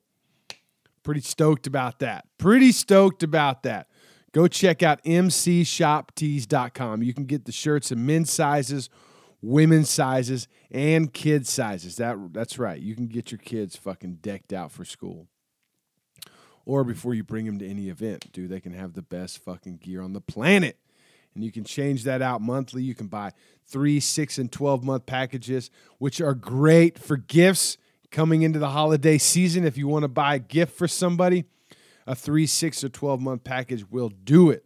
pretty 1.04 1.20
stoked 1.20 1.68
about 1.68 2.00
that. 2.00 2.25
Pretty 2.38 2.72
stoked 2.72 3.22
about 3.22 3.63
that. 3.63 3.90
Go 4.32 4.48
check 4.48 4.82
out 4.82 5.04
mcshoptees.com. 5.04 7.04
You 7.04 7.13
can 7.13 7.25
get 7.25 7.44
the 7.44 7.51
shirts 7.51 7.92
in 7.92 8.06
men's 8.06 8.32
sizes, 8.32 8.90
women's 9.42 9.90
sizes, 9.90 10.48
and 10.72 11.13
kids 11.13 11.50
sizes. 11.50 11.98
That 11.98 12.18
that's 12.32 12.58
right. 12.58 12.80
You 12.80 12.96
can 12.96 13.08
get 13.08 13.30
your 13.30 13.40
kids 13.40 13.75
fucking 13.75 14.20
decked 14.22 14.54
out 14.54 14.72
for 14.72 14.86
school. 14.86 15.28
Or 16.63 16.86
before 16.86 17.13
you 17.13 17.25
bring 17.25 17.48
them 17.48 17.60
to 17.60 17.68
any 17.68 17.90
event, 17.90 18.32
dude, 18.32 18.51
they 18.51 18.62
can 18.62 18.74
have 18.74 18.94
the 18.94 19.01
best 19.01 19.40
fucking 19.40 19.78
gear 19.78 20.01
on 20.01 20.13
the 20.13 20.22
planet. 20.22 20.78
And 21.36 21.44
you 21.44 21.51
can 21.51 21.66
change 21.66 22.06
that 22.06 22.22
out 22.22 22.40
monthly. 22.40 22.84
You 22.84 22.96
can 22.96 23.08
buy 23.08 23.34
three, 23.66 24.00
six, 24.00 24.38
and 24.38 24.50
12 24.50 24.82
month 24.82 25.06
packages, 25.06 25.70
which 25.98 26.22
are 26.22 26.36
great 26.36 26.98
for 26.98 27.18
gifts 27.18 27.78
coming 28.12 28.44
into 28.44 28.60
the 28.60 28.70
holiday 28.70 29.18
season. 29.18 29.65
If 29.65 29.77
you 29.77 29.88
want 29.88 30.03
to 30.03 30.10
buy 30.10 30.36
a 30.36 30.39
gift 30.39 30.77
for 30.77 30.88
somebody, 30.88 31.46
a 32.06 32.13
three, 32.15 32.46
six, 32.46 32.84
or 32.84 32.89
12 32.89 33.22
month 33.22 33.44
package 33.44 33.89
will 33.89 34.10
do 34.10 34.50
it. 34.50 34.65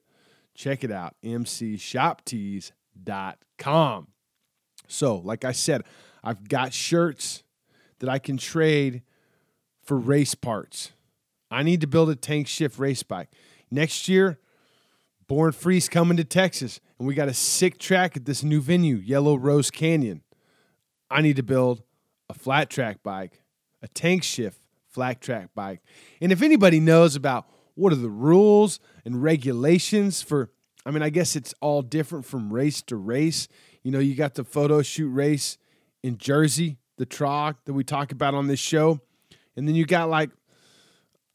Check 0.53 0.83
it 0.83 0.91
out, 0.91 1.15
mcshoptees.com. 1.23 4.07
So, 4.87 5.17
like 5.17 5.43
I 5.43 5.51
said, 5.51 5.81
I've 6.23 6.47
got 6.47 6.71
shirts 6.73 7.43
that 7.99 8.09
I 8.09 8.19
can 8.19 8.37
trade 8.37 9.01
for 9.83 9.97
race 9.97 10.35
parts. 10.35 10.91
I 11.51 11.63
need 11.63 11.81
to 11.81 11.87
build 11.87 12.09
a 12.09 12.15
tank 12.15 12.47
shift 12.47 12.79
race 12.79 13.03
bike. 13.03 13.29
Next 13.69 14.07
year, 14.07 14.39
Born 15.27 15.51
Free's 15.51 15.89
coming 15.89 16.15
to 16.17 16.23
Texas, 16.23 16.79
and 16.97 17.07
we 17.07 17.15
got 17.15 17.27
a 17.27 17.33
sick 17.33 17.79
track 17.79 18.15
at 18.15 18.25
this 18.25 18.43
new 18.43 18.61
venue, 18.61 18.97
Yellow 18.97 19.35
Rose 19.35 19.71
Canyon. 19.71 20.21
I 21.09 21.21
need 21.21 21.35
to 21.35 21.43
build 21.43 21.83
a 22.29 22.33
flat 22.33 22.69
track 22.69 23.03
bike, 23.03 23.41
a 23.81 23.87
tank 23.87 24.23
shift 24.23 24.59
flat 24.95 25.19
track 25.19 25.49
bike. 25.53 25.81
And 26.21 26.31
if 26.31 26.41
anybody 26.41 26.79
knows 26.79 27.17
about 27.17 27.47
what 27.75 27.91
are 27.91 27.97
the 27.97 28.09
rules 28.09 28.79
and 29.03 29.21
regulations 29.21 30.21
for, 30.21 30.49
I 30.85 30.91
mean, 30.91 31.03
I 31.03 31.09
guess 31.09 31.35
it's 31.35 31.53
all 31.59 31.81
different 31.81 32.25
from 32.25 32.51
race 32.51 32.81
to 32.83 32.95
race. 32.95 33.49
You 33.83 33.91
know, 33.91 33.99
you 33.99 34.15
got 34.15 34.35
the 34.35 34.45
photo 34.45 34.81
shoot 34.81 35.09
race 35.09 35.57
in 36.01 36.17
Jersey, 36.17 36.77
the 36.97 37.05
TROG 37.05 37.57
that 37.65 37.73
we 37.73 37.83
talk 37.83 38.13
about 38.13 38.33
on 38.33 38.47
this 38.47 38.59
show. 38.59 39.01
And 39.57 39.67
then 39.67 39.75
you 39.75 39.85
got 39.85 40.09
like 40.09 40.29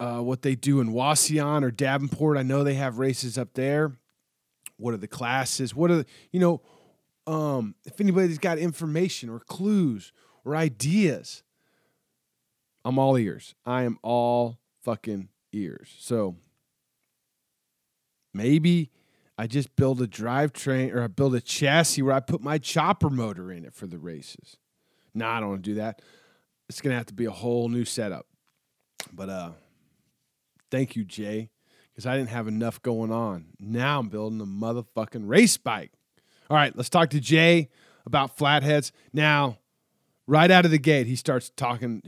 uh, 0.01 0.21
what 0.21 0.41
they 0.41 0.55
do 0.55 0.81
in 0.81 0.95
Wauseon 0.95 1.63
or 1.63 1.71
Davenport. 1.71 2.39
I 2.39 2.43
know 2.43 2.65
they 2.65 2.75
have 2.75 2.99
races 2.99 3.37
up 3.37 3.53
there. 3.53 3.93
What 4.79 4.95
are 4.95 4.99
the 4.99 5.07
classes? 5.07 5.75
What 5.75 5.91
are 5.91 5.97
the, 5.97 6.07
you 6.33 6.41
know, 6.41 6.63
um, 7.27 7.75
if 7.85 8.01
anybody's 8.01 8.39
got 8.39 8.57
information 8.57 9.29
or 9.29 9.41
clues 9.41 10.13
or 10.45 10.57
ideas, 10.57 11.43
I'm 12.85 12.99
all 12.99 13.17
ears. 13.17 13.55
I 13.65 13.83
am 13.83 13.99
all 14.03 14.59
fucking 14.83 15.29
ears. 15.53 15.95
So 15.99 16.37
maybe 18.33 18.91
I 19.39 19.47
just 19.47 19.75
build 19.77 20.01
a 20.01 20.07
drivetrain 20.07 20.95
or 20.95 21.03
I 21.03 21.07
build 21.07 21.35
a 21.35 21.41
chassis 21.41 22.03
where 22.03 22.15
I 22.15 22.21
put 22.21 22.41
my 22.41 22.59
chopper 22.59 23.11
motor 23.11 23.51
in 23.53 23.65
it 23.65 23.75
for 23.75 23.87
the 23.87 23.99
races. 23.99 24.57
No, 25.15 25.27
I 25.27 25.41
don't 25.41 25.51
want 25.51 25.65
to 25.65 25.71
do 25.71 25.75
that. 25.77 26.03
It's 26.69 26.81
gonna 26.81 26.95
have 26.95 27.07
to 27.07 27.15
be 27.15 27.25
a 27.25 27.31
whole 27.31 27.69
new 27.69 27.85
setup. 27.85 28.27
But 29.13 29.29
uh 29.29 29.51
thank 30.71 30.95
you, 30.95 31.05
Jay, 31.05 31.51
because 31.91 32.07
I 32.07 32.17
didn't 32.17 32.29
have 32.29 32.47
enough 32.49 32.81
going 32.83 33.11
on. 33.11 33.47
Now 33.59 33.99
I'm 33.99 34.09
building 34.09 34.41
a 34.41 34.47
motherfucking 34.47 35.29
race 35.29 35.57
bike. 35.57 35.93
All 36.49 36.57
right, 36.57 36.77
let's 36.77 36.89
talk 36.89 37.11
to 37.11 37.21
Jay 37.21 37.71
about 38.07 38.37
flatheads. 38.37 38.93
Now, 39.13 39.59
right 40.31 40.51
out 40.51 40.65
of 40.65 40.71
the 40.71 40.79
gate, 40.79 41.09
he 41.09 41.17
starts 41.17 41.51
talking 41.57 42.01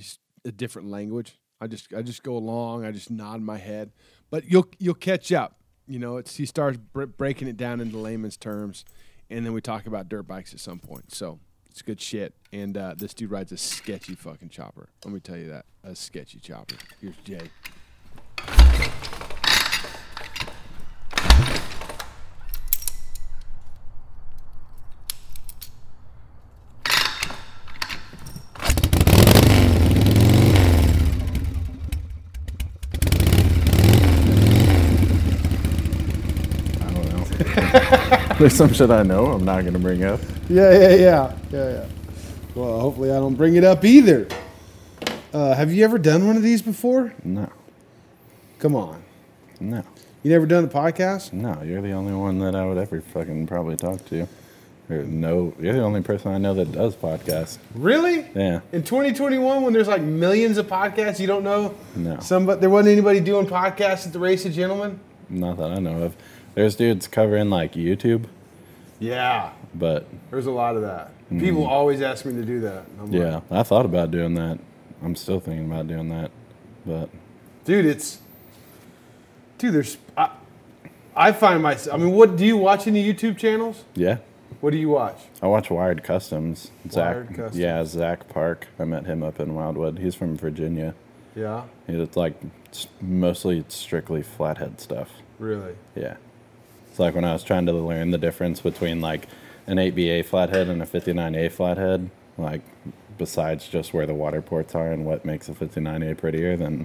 a 0.45 0.53
different 0.53 0.89
language. 0.89 1.39
I 1.61 1.67
just 1.67 1.93
I 1.93 2.03
just 2.03 2.23
go 2.23 2.37
along. 2.37 2.85
I 2.85 2.93
just 2.93 3.11
nod 3.11 3.43
my 3.43 3.59
head, 3.59 3.93
but 4.31 4.45
you'll 4.51 4.69
you'll 4.79 4.95
catch 4.95 5.33
up. 5.33 5.59
You 5.87 5.99
know, 5.99 6.17
it's 6.17 6.37
he 6.37 6.47
starts 6.47 6.79
br- 6.79 7.05
breaking 7.05 7.49
it 7.49 7.57
down 7.57 7.81
into 7.81 7.99
layman's 7.99 8.37
terms, 8.37 8.85
and 9.29 9.45
then 9.45 9.53
we 9.53 9.61
talk 9.61 9.87
about 9.87 10.09
dirt 10.09 10.23
bikes 10.23 10.55
at 10.55 10.61
some 10.61 10.79
point. 10.79 11.13
So 11.13 11.41
it's 11.71 11.83
good 11.83 12.01
shit. 12.01 12.35
And 12.53 12.77
uh, 12.77 12.95
this 12.97 13.15
dude 13.15 13.31
rides 13.31 13.53
a 13.53 13.57
sketchy 13.57 14.15
fucking 14.15 14.51
chopper. 14.51 14.89
Let 15.05 15.15
me 15.15 15.21
tell 15.21 15.37
you 15.37 15.49
that 15.51 15.67
a 15.85 15.95
sketchy 15.97 16.39
chopper. 16.39 16.77
Here's 17.01 17.17
Jay. 17.19 17.51
I 36.81 36.91
don't 36.91 38.19
know. 38.19 38.29
There's 38.43 38.55
some 38.55 38.73
shit 38.73 38.91
I 38.91 39.05
know 39.05 39.27
I'm 39.27 39.45
not 39.45 39.61
going 39.61 39.75
to 39.75 39.79
bring 39.79 40.03
up. 40.03 40.19
Yeah, 40.49 40.73
yeah, 40.77 40.95
yeah, 40.97 41.37
yeah, 41.53 41.71
yeah. 41.71 41.87
Well, 42.57 42.81
hopefully 42.81 43.13
I 43.13 43.15
don't 43.15 43.37
bring 43.37 43.55
it 43.55 43.63
up 43.63 43.85
either. 43.85 44.27
Uh, 45.33 45.55
have 45.55 45.73
you 45.73 45.85
ever 45.85 45.97
done 45.97 46.27
one 46.27 46.37
of 46.37 46.43
these 46.43 46.61
before? 46.61 47.15
No. 47.23 47.49
Come 48.59 48.75
on. 48.75 49.01
No, 49.61 49.85
You 50.25 50.33
never 50.33 50.47
done 50.47 50.65
a 50.65 50.67
podcast? 50.67 51.33
no, 51.33 51.63
you're 51.63 51.83
the 51.83 51.93
only 51.93 52.15
one 52.15 52.41
that 52.41 52.57
I 52.57 52.67
would 52.67 52.79
ever 52.79 53.01
fucking 53.01 53.47
probably 53.47 53.77
talk 53.77 54.05
to. 54.07 54.27
Or 54.91 55.05
no, 55.05 55.55
you're 55.61 55.75
the 55.75 55.83
only 55.85 56.03
person 56.03 56.33
I 56.33 56.39
know 56.39 56.53
that 56.55 56.73
does 56.73 56.97
podcasts. 56.97 57.59
Really? 57.77 58.27
Yeah, 58.35 58.63
In 58.73 58.83
2021, 58.83 59.63
when 59.63 59.73
there's 59.73 59.87
like 59.87 60.03
millions 60.03 60.59
of 60.59 60.67
podcasts, 60.67 61.21
you 61.21 61.29
don't 61.29 61.45
know 61.45 61.77
No. 61.95 62.19
Somebody 62.19 62.61
there 62.61 62.71
wasn't 62.71 62.91
anybody 62.91 63.21
doing 63.21 63.47
podcasts 63.47 64.05
at 64.05 64.13
the 64.13 64.19
Race 64.19 64.45
of 64.45 64.53
Gentlemen. 64.53 64.99
not 65.31 65.59
that 65.59 65.71
I 65.71 65.79
know 65.79 66.03
of. 66.03 66.17
There's 66.55 66.77
dudes 66.77 67.07
covering 67.09 67.51
like 67.51 67.73
YouTube, 67.75 68.25
Yeah, 69.01 69.53
but 69.75 70.07
there's 70.31 70.47
a 70.47 70.51
lot 70.51 70.77
of 70.77 70.83
that. 70.83 71.11
Mm. 71.31 71.41
People 71.41 71.67
always 71.67 72.03
ask 72.03 72.25
me 72.27 72.35
to 72.35 72.45
do 72.45 72.61
that. 72.61 72.85
I'm 73.01 73.11
like, 73.11 73.21
yeah, 73.21 73.41
I 73.51 73.63
thought 73.63 73.87
about 73.87 74.11
doing 74.11 74.35
that. 74.35 74.59
I'm 75.03 75.17
still 75.17 75.41
thinking 75.41 75.67
about 75.71 75.89
doing 75.89 76.09
that, 76.11 76.31
but 76.87 77.09
dude, 77.65 77.87
it's 77.87 78.19
dude. 79.59 79.75
There's 79.75 79.97
I, 80.17 80.31
I 81.17 81.33
find 81.33 81.63
myself. 81.63 81.95
I 81.99 82.03
mean, 82.05 82.13
what 82.15 82.37
do 82.37 82.45
you 82.47 82.57
watch 82.57 82.87
any 82.87 83.03
YouTube 83.13 83.37
channels? 83.39 83.85
yeah, 83.95 84.19
What 84.61 84.71
do 84.71 84.77
you 84.79 84.89
watch? 84.91 85.19
I 85.43 85.47
watch 85.47 85.71
Wired 85.71 86.05
Customs. 86.05 86.71
Zach, 86.91 87.15
Wired 87.15 87.29
Customs. 87.29 87.59
yeah, 87.59 87.85
Zach 87.85 88.29
Park. 88.29 88.69
I 88.79 88.85
met 88.85 89.07
him 89.07 89.23
up 89.23 89.41
in 89.41 89.55
Wildwood. 89.55 89.99
He's 89.99 90.15
from 90.15 90.37
Virginia. 90.37 90.95
Yeah, 91.35 91.65
He's 91.87 92.15
like 92.15 92.35
s- 92.71 92.87
mostly 93.01 93.65
strictly 93.69 94.23
flathead 94.23 94.81
stuff. 94.81 95.11
really. 95.39 95.75
Yeah. 95.97 96.17
It's 96.93 96.99
like 96.99 97.15
when 97.15 97.25
I 97.25 97.33
was 97.33 97.43
trying 97.43 97.65
to 97.65 97.73
learn 97.73 98.11
the 98.11 98.19
difference 98.19 98.61
between 98.61 99.01
like 99.01 99.27
an 99.67 99.79
8BA 99.79 100.27
flathead 100.27 100.69
and 100.69 100.83
a 100.83 100.85
59A 100.85 101.51
flathead, 101.51 102.11
like 102.37 102.61
besides 103.17 103.67
just 103.67 103.95
where 103.95 104.05
the 104.05 104.13
water 104.13 104.43
ports 104.43 104.75
are 104.75 104.93
and 104.93 105.07
what 105.07 105.25
makes 105.25 105.49
a 105.49 105.53
59A 105.53 106.19
prettier, 106.19 106.55
then 106.55 106.85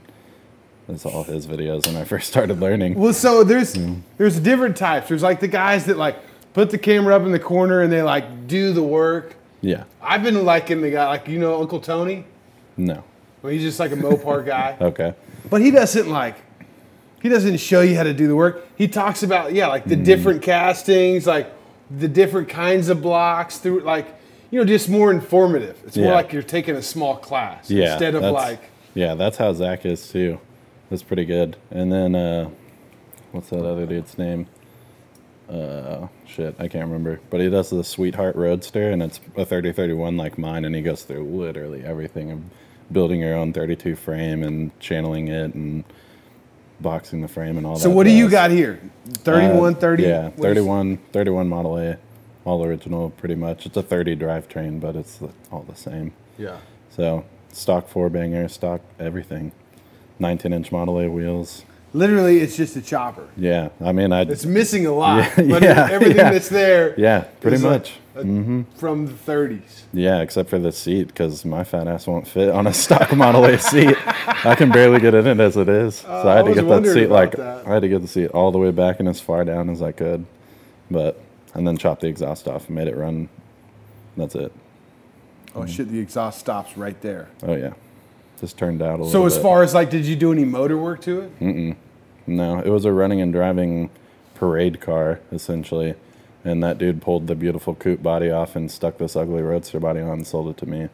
that's 0.88 1.06
all 1.06 1.26
his 1.26 1.46
videos 1.46 1.88
when 1.88 1.98
I 1.98 2.06
first 2.06 2.30
started 2.30 2.58
learning. 2.62 2.96
Well, 2.96 3.12
so 3.12 3.44
there's 3.44 3.76
mm. 3.76 4.00
there's 4.16 4.40
different 4.40 4.78
types. 4.78 5.10
There's 5.10 5.24
like 5.24 5.42
the 5.42 5.50
guys 5.50 5.84
that 5.88 5.98
like 5.98 6.16
put 6.54 6.70
the 6.70 6.78
camera 6.78 7.14
up 7.14 7.24
in 7.24 7.34
the 7.34 7.40
corner 7.40 7.82
and 7.82 7.92
they 7.92 8.02
like 8.02 8.48
do 8.48 8.72
the 8.72 8.84
work. 8.84 9.36
Yeah. 9.60 9.84
I've 10.02 10.24
been 10.24 10.46
liking 10.46 10.80
the 10.80 10.92
guy 10.92 11.06
like 11.10 11.28
you 11.28 11.38
know 11.38 11.60
Uncle 11.60 11.82
Tony. 11.82 12.24
No. 12.78 13.04
Well, 13.42 13.52
he's 13.52 13.64
just 13.64 13.78
like 13.78 13.92
a 13.92 13.98
Mopar 13.98 14.46
guy. 14.46 14.78
Okay. 14.80 15.14
But 15.50 15.60
he 15.60 15.70
doesn't 15.70 16.10
like 16.10 16.38
he 17.22 17.30
doesn't 17.30 17.58
show 17.58 17.82
you 17.82 17.96
how 17.96 18.04
to 18.04 18.14
do 18.14 18.28
the 18.28 18.36
work. 18.36 18.66
He 18.78 18.88
talks 18.88 19.24
about 19.24 19.54
yeah, 19.54 19.68
like 19.68 19.86
the 19.86 19.96
different 19.96 20.42
castings, 20.42 21.26
like 21.28 21.52
the 21.90 22.08
different 22.08 22.50
kinds 22.50 22.90
of 22.90 23.02
blocks 23.02 23.58
through 23.58 23.82
like 23.82 24.08
you 24.52 24.60
know, 24.60 24.66
just 24.66 24.88
more 24.90 25.12
informative. 25.12 25.78
It's 25.86 25.98
more 25.98 26.14
like 26.14 26.32
you're 26.32 26.42
taking 26.44 26.76
a 26.76 26.82
small 26.82 27.18
class 27.18 27.70
Yeah. 27.70 27.92
instead 27.94 28.16
of 28.16 28.24
like 28.24 28.62
Yeah, 28.94 29.16
that's 29.16 29.38
how 29.38 29.52
Zach 29.54 29.86
is 29.86 30.10
too. 30.10 30.40
That's 30.90 31.04
pretty 31.04 31.26
good. 31.26 31.58
And 31.72 31.92
then 31.92 32.16
uh 32.16 32.50
what's 33.32 33.50
that 33.50 33.66
other 33.66 33.86
dude's 33.86 34.18
name? 34.18 34.48
Uh 35.50 36.08
shit, 36.26 36.56
I 36.60 36.68
can't 36.68 36.86
remember. 36.86 37.20
But 37.30 37.40
he 37.42 37.50
does 37.50 37.70
the 37.70 37.84
Sweetheart 37.84 38.36
Roadster 38.36 38.92
and 38.92 39.02
it's 39.02 39.18
a 39.36 39.46
3031 39.46 40.18
like 40.18 40.38
mine 40.38 40.66
and 40.66 40.76
he 40.76 40.82
goes 40.82 41.04
through 41.04 41.24
literally 41.26 41.84
everything 41.84 42.32
of 42.32 42.42
building 42.92 43.20
your 43.22 43.34
own 43.36 43.52
32 43.54 43.96
frame 43.96 44.44
and 44.44 44.78
channeling 44.80 45.28
it 45.30 45.54
and 45.54 45.84
boxing 46.80 47.22
the 47.22 47.28
frame 47.28 47.58
and 47.58 47.66
all 47.66 47.74
that. 47.76 47.82
So 47.82 47.90
what 47.90 48.04
do 48.06 48.12
you 48.12 48.30
got 48.30 48.52
here? 48.52 48.80
31, 49.10 49.74
Uh, 49.74 49.78
30? 49.78 50.04
Yeah, 50.04 50.24
what 50.24 50.34
is- 50.34 50.40
31 50.42 51.00
31 51.12 51.48
Model 51.50 51.78
A. 51.78 51.98
All 52.46 52.64
original 52.64 53.10
pretty 53.10 53.36
much. 53.36 53.66
It's 53.66 53.76
a 53.76 53.84
30 53.84 54.16
drivetrain, 54.16 54.80
but 54.80 54.96
it's 54.96 55.20
all 55.52 55.66
the 55.68 55.76
same. 55.76 56.14
Yeah. 56.38 56.58
So 56.90 57.26
stock 57.52 57.88
four 57.90 58.10
banger, 58.10 58.48
stock 58.48 58.82
everything. 59.00 59.52
19 60.20 60.54
inch 60.54 60.72
Model 60.72 61.00
A 61.00 61.10
wheels. 61.10 61.64
Literally 61.94 62.40
it's 62.40 62.56
just 62.58 62.76
a 62.76 62.82
chopper. 62.82 63.28
Yeah, 63.38 63.70
I 63.82 63.92
mean, 63.92 64.12
I. 64.12 64.22
It's 64.22 64.46
missing 64.46 64.86
a 64.86 64.92
lot, 64.92 65.18
Yeah, 65.38 65.50
but 65.50 65.62
yeah, 65.64 65.88
everything 65.92 66.18
yeah. 66.18 66.32
that's 66.32 66.50
there 66.50 66.94
yeah, 67.00 67.22
pretty 67.40 67.56
is 67.56 67.64
a- 67.64 67.70
much. 67.70 67.94
a- 68.16 68.24
hmm 68.24 68.64
from 68.76 69.06
the 69.06 69.14
30s. 69.14 69.84
Yeah, 69.94 70.22
except 70.22 70.50
for 70.50 70.60
the 70.60 70.72
seat, 70.72 71.08
because 71.08 71.46
my 71.46 71.64
fat 71.64 71.88
ass 71.88 72.06
won't 72.08 72.28
fit 72.28 72.50
on 72.50 72.68
a 72.68 72.74
stock 72.84 73.16
Model 73.16 73.46
A 73.46 73.58
seat. 73.58 73.96
I 74.46 74.56
can 74.56 74.70
barely 74.70 75.00
get 75.00 75.14
in 75.14 75.28
it 75.28 75.40
as 75.40 75.56
it 75.56 75.70
is. 75.70 75.96
So 75.98 76.10
Uh, 76.10 76.24
I 76.24 76.34
I 76.34 76.36
had 76.38 76.44
to 76.46 76.50
was 76.52 76.60
get 76.60 76.68
that 76.84 76.94
seat 76.94 77.08
like 77.10 77.32
that. 77.38 77.66
I 77.68 77.70
had 77.74 77.82
to 77.84 77.88
get 77.90 78.02
the 78.02 78.08
seat 78.08 78.28
all 78.32 78.52
the 78.52 78.58
way 78.58 78.72
back 78.72 79.00
and 79.00 79.08
as 79.08 79.20
far 79.22 79.46
down 79.46 79.70
as 79.70 79.82
I 79.82 79.92
could, 79.94 80.26
but 80.92 81.20
and 81.54 81.66
then 81.68 81.78
chop 81.78 82.00
the 82.02 82.08
exhaust 82.08 82.48
off 82.48 82.68
and 82.68 82.76
made 82.76 82.88
it 82.88 82.96
run. 82.98 83.30
That's 84.18 84.36
it. 84.36 84.52
Oh 85.56 85.66
shit, 85.66 85.90
the 85.90 86.00
exhaust 86.00 86.40
stops 86.40 86.76
right 86.78 87.00
there. 87.02 87.30
Oh 87.44 87.56
yeah, 87.56 87.74
just 88.40 88.58
turned 88.58 88.82
out 88.82 89.00
a 89.00 89.04
little. 89.04 89.12
So 89.12 89.26
as 89.26 89.36
bit. 89.36 89.44
far 89.44 89.64
as 89.64 89.74
like, 89.74 89.90
did 89.90 90.06
you 90.06 90.16
do 90.16 90.32
any 90.32 90.46
motor 90.46 90.78
work 90.78 91.02
to 91.02 91.22
it? 91.22 91.76
No, 92.28 92.60
it 92.60 92.70
was 92.70 92.86
a 92.86 92.92
running 92.92 93.22
and 93.22 93.32
driving 93.34 93.90
parade 94.36 94.82
car, 94.82 95.20
essentially. 95.32 95.96
And 96.44 96.64
that 96.64 96.78
dude 96.78 97.02
pulled 97.02 97.28
the 97.28 97.36
beautiful 97.36 97.76
coupe 97.76 98.02
body 98.04 98.30
off 98.30 98.56
and 98.56 98.70
stuck 98.72 98.98
this 98.98 99.16
ugly 99.16 99.42
roadster 99.42 99.80
body 99.80 100.00
on 100.02 100.10
and 100.10 100.28
sold 100.28 100.50
it 100.50 100.58
to 100.58 100.66
me. 100.66 100.90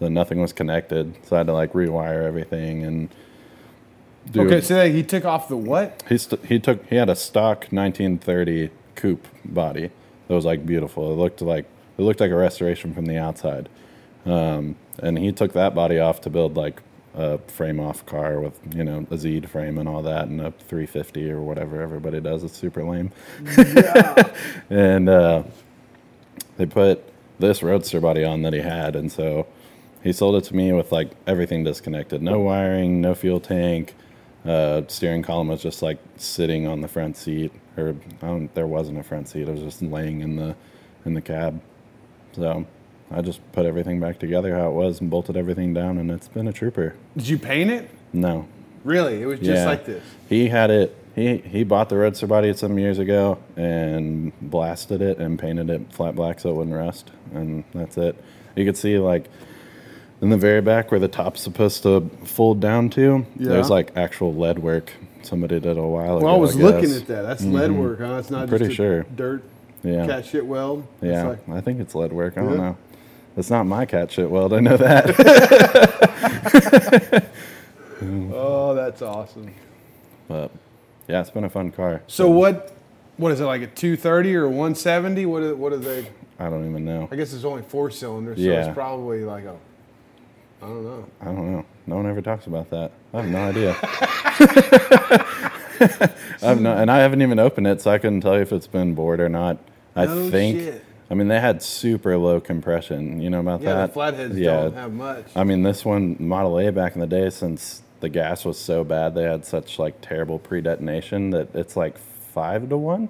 So 0.00 0.08
nothing 0.08 0.40
was 0.40 0.52
connected. 0.52 1.14
So 1.26 1.36
I 1.36 1.40
had 1.40 1.46
to 1.46 1.52
like 1.52 1.72
rewire 1.72 2.24
everything 2.24 2.84
and 2.84 3.08
do 4.30 4.40
Okay, 4.42 4.60
so 4.60 4.88
he 4.90 5.02
took 5.02 5.24
off 5.24 5.48
the 5.48 5.56
what? 5.56 6.02
he 6.08 6.16
st- 6.18 6.44
he 6.46 6.58
took 6.58 6.84
he 6.86 6.96
had 6.96 7.10
a 7.10 7.14
stock 7.16 7.66
1930 7.70 8.70
coupe 8.94 9.28
body 9.44 9.90
that 10.28 10.34
was 10.34 10.44
like 10.44 10.64
beautiful. 10.64 11.12
It 11.12 11.16
looked 11.16 11.42
like 11.42 11.66
it 11.98 12.02
looked 12.02 12.20
like 12.20 12.30
a 12.30 12.36
restoration 12.36 12.94
from 12.94 13.06
the 13.06 13.18
outside. 13.18 13.68
Um, 14.26 14.76
and 14.98 15.18
he 15.18 15.32
took 15.32 15.52
that 15.52 15.74
body 15.74 15.98
off 15.98 16.20
to 16.22 16.30
build 16.30 16.56
like 16.56 16.82
a 17.14 17.38
frame 17.38 17.78
off 17.78 18.04
car 18.06 18.40
with 18.40 18.58
you 18.74 18.82
know 18.82 19.06
a 19.10 19.16
Z 19.16 19.42
frame 19.42 19.78
and 19.78 19.88
all 19.88 20.02
that 20.02 20.26
and 20.26 20.40
a 20.40 20.50
350 20.50 21.30
or 21.30 21.40
whatever 21.40 21.80
everybody 21.80 22.20
does. 22.20 22.42
It's 22.42 22.56
super 22.56 22.84
lame. 22.84 23.12
and 24.70 25.08
uh, 25.08 25.44
they 26.56 26.66
put 26.66 27.02
this 27.38 27.62
roadster 27.62 28.00
body 28.00 28.24
on 28.24 28.42
that 28.42 28.52
he 28.52 28.60
had, 28.60 28.96
and 28.96 29.10
so 29.10 29.46
he 30.02 30.12
sold 30.12 30.36
it 30.36 30.44
to 30.48 30.56
me 30.56 30.72
with 30.72 30.92
like 30.92 31.10
everything 31.26 31.64
disconnected, 31.64 32.22
no 32.22 32.40
wiring, 32.40 33.00
no 33.00 33.14
fuel 33.14 33.40
tank. 33.40 33.94
Uh, 34.44 34.82
steering 34.88 35.22
column 35.22 35.48
was 35.48 35.62
just 35.62 35.80
like 35.82 35.98
sitting 36.16 36.66
on 36.66 36.82
the 36.82 36.88
front 36.88 37.16
seat, 37.16 37.50
or 37.78 37.96
I 38.22 38.26
don't, 38.26 38.54
there 38.54 38.66
wasn't 38.66 38.98
a 38.98 39.02
front 39.02 39.28
seat. 39.28 39.48
It 39.48 39.52
was 39.52 39.60
just 39.60 39.82
laying 39.82 40.20
in 40.20 40.36
the 40.36 40.54
in 41.04 41.14
the 41.14 41.22
cab. 41.22 41.60
So 42.32 42.66
I 43.14 43.20
just 43.20 43.40
put 43.52 43.64
everything 43.64 44.00
back 44.00 44.18
together 44.18 44.54
how 44.56 44.68
it 44.68 44.72
was 44.72 45.00
and 45.00 45.08
bolted 45.08 45.36
everything 45.36 45.72
down, 45.72 45.98
and 45.98 46.10
it's 46.10 46.26
been 46.28 46.48
a 46.48 46.52
trooper. 46.52 46.94
Did 47.16 47.28
you 47.28 47.38
paint 47.38 47.70
it? 47.70 47.88
No, 48.12 48.46
Really? 48.82 49.22
It 49.22 49.26
was 49.26 49.38
just 49.40 49.62
Yeah. 49.62 49.66
like 49.66 49.86
this. 49.86 50.02
he 50.28 50.48
had 50.48 50.70
it. 50.70 50.94
He 51.14 51.38
he 51.38 51.62
bought 51.64 51.88
the 51.88 51.96
roadster 51.96 52.26
body 52.26 52.52
some 52.54 52.76
years 52.78 52.98
ago 52.98 53.38
and 53.56 54.32
blasted 54.42 55.00
it 55.00 55.18
and 55.18 55.38
painted 55.38 55.70
it 55.70 55.82
flat 55.90 56.14
black 56.16 56.38
so 56.40 56.50
it 56.50 56.54
wouldn't 56.54 56.76
rust, 56.76 57.10
and 57.32 57.64
that's 57.72 57.96
it. 57.96 58.16
You 58.56 58.64
could 58.64 58.76
see 58.76 58.98
like 58.98 59.30
in 60.20 60.28
the 60.30 60.36
very 60.36 60.60
back 60.60 60.90
where 60.90 61.00
the 61.00 61.08
top's 61.08 61.40
supposed 61.40 61.82
to 61.84 62.10
fold 62.24 62.60
down 62.60 62.90
to. 62.90 63.24
Yeah. 63.38 63.48
There's 63.50 63.70
like 63.70 63.92
actual 63.96 64.34
lead 64.34 64.58
work 64.58 64.92
somebody 65.22 65.60
did 65.60 65.78
a 65.78 65.82
while 65.82 66.18
ago. 66.18 66.26
Well, 66.26 66.34
I 66.34 66.38
was 66.38 66.54
guess. 66.54 66.62
looking 66.62 66.92
at 66.92 67.06
that. 67.06 67.22
That's 67.22 67.42
lead 67.44 67.70
mm-hmm. 67.70 67.80
work, 67.80 68.00
huh? 68.00 68.16
It's 68.18 68.30
not 68.30 68.48
Pretty 68.48 68.66
just 68.66 68.74
a 68.74 68.76
sure. 68.76 69.02
dirt 69.14 69.42
Yeah, 69.82 70.06
cat 70.06 70.26
shit 70.26 70.44
weld. 70.46 70.86
It's 71.00 71.12
yeah. 71.12 71.28
like- 71.28 71.48
I 71.48 71.60
think 71.62 71.80
it's 71.80 71.94
lead 71.94 72.12
work. 72.12 72.36
I 72.36 72.42
don't 72.42 72.50
Yeah. 72.52 72.56
know. 72.56 72.76
It's 73.36 73.50
not 73.50 73.64
my 73.66 73.84
cat 73.84 74.12
shit 74.12 74.30
weld. 74.30 74.52
I 74.52 74.60
know 74.60 74.76
that. 74.76 75.10
oh, 78.32 78.74
that's 78.74 79.02
awesome. 79.02 79.52
but 80.28 80.50
yeah, 81.08 81.20
it's 81.20 81.30
been 81.30 81.44
a 81.44 81.50
fun 81.50 81.70
car. 81.72 82.02
So 82.06 82.30
what? 82.30 82.70
What 83.16 83.30
is 83.30 83.40
it 83.40 83.44
like 83.44 83.62
a 83.62 83.68
230 83.68 84.34
or 84.34 84.44
a 84.44 84.48
170? 84.48 85.26
What 85.26 85.42
are, 85.42 85.54
what 85.54 85.72
are 85.72 85.76
they? 85.76 86.08
I 86.38 86.48
don't 86.50 86.68
even 86.68 86.84
know. 86.84 87.08
I 87.12 87.16
guess 87.16 87.32
it's 87.32 87.44
only 87.44 87.62
four 87.62 87.90
cylinders, 87.92 88.38
so 88.38 88.42
Yeah. 88.42 88.66
it's 88.66 88.74
probably 88.74 89.24
like 89.24 89.44
a. 89.44 89.54
I 90.62 90.66
don't 90.66 90.84
know. 90.84 91.06
I 91.20 91.24
don't 91.26 91.52
know. 91.52 91.64
No 91.86 91.96
one 91.96 92.06
ever 92.06 92.22
talks 92.22 92.46
about 92.46 92.70
that. 92.70 92.90
I 93.12 93.22
have 93.22 93.30
no 93.30 93.38
idea. 93.38 93.76
I 96.42 96.48
have 96.48 96.60
no, 96.60 96.74
and 96.76 96.90
I 96.90 96.98
haven't 96.98 97.22
even 97.22 97.38
opened 97.38 97.66
it, 97.68 97.80
so 97.82 97.90
I 97.90 97.98
couldn't 97.98 98.22
tell 98.22 98.34
you 98.34 98.40
if 98.42 98.52
it's 98.52 98.66
been 98.66 98.94
bored 98.94 99.20
or 99.20 99.28
not. 99.28 99.58
I 99.94 100.06
No 100.06 100.28
think. 100.30 100.58
shit. 100.58 100.83
I 101.10 101.14
mean, 101.14 101.28
they 101.28 101.40
had 101.40 101.62
super 101.62 102.16
low 102.16 102.40
compression. 102.40 103.20
You 103.20 103.30
know 103.30 103.40
about 103.40 103.60
Yeah, 103.60 103.74
that? 103.74 103.86
the 103.88 103.92
flatheads 103.92 104.38
yeah. 104.38 104.62
don't 104.62 104.74
have 104.74 104.92
much. 104.92 105.26
I 105.36 105.44
mean, 105.44 105.62
this 105.62 105.84
one 105.84 106.16
Model 106.18 106.58
A 106.58 106.72
back 106.72 106.94
in 106.94 107.00
the 107.00 107.06
day, 107.06 107.28
since 107.30 107.82
the 108.00 108.08
gas 108.08 108.44
was 108.44 108.58
so 108.58 108.84
bad, 108.84 109.14
they 109.14 109.24
had 109.24 109.44
such 109.44 109.78
like 109.78 110.00
terrible 110.00 110.38
pre-detonation 110.38 111.30
that 111.30 111.54
it's 111.54 111.76
like 111.76 111.98
five 111.98 112.68
to 112.70 112.76
one, 112.76 113.08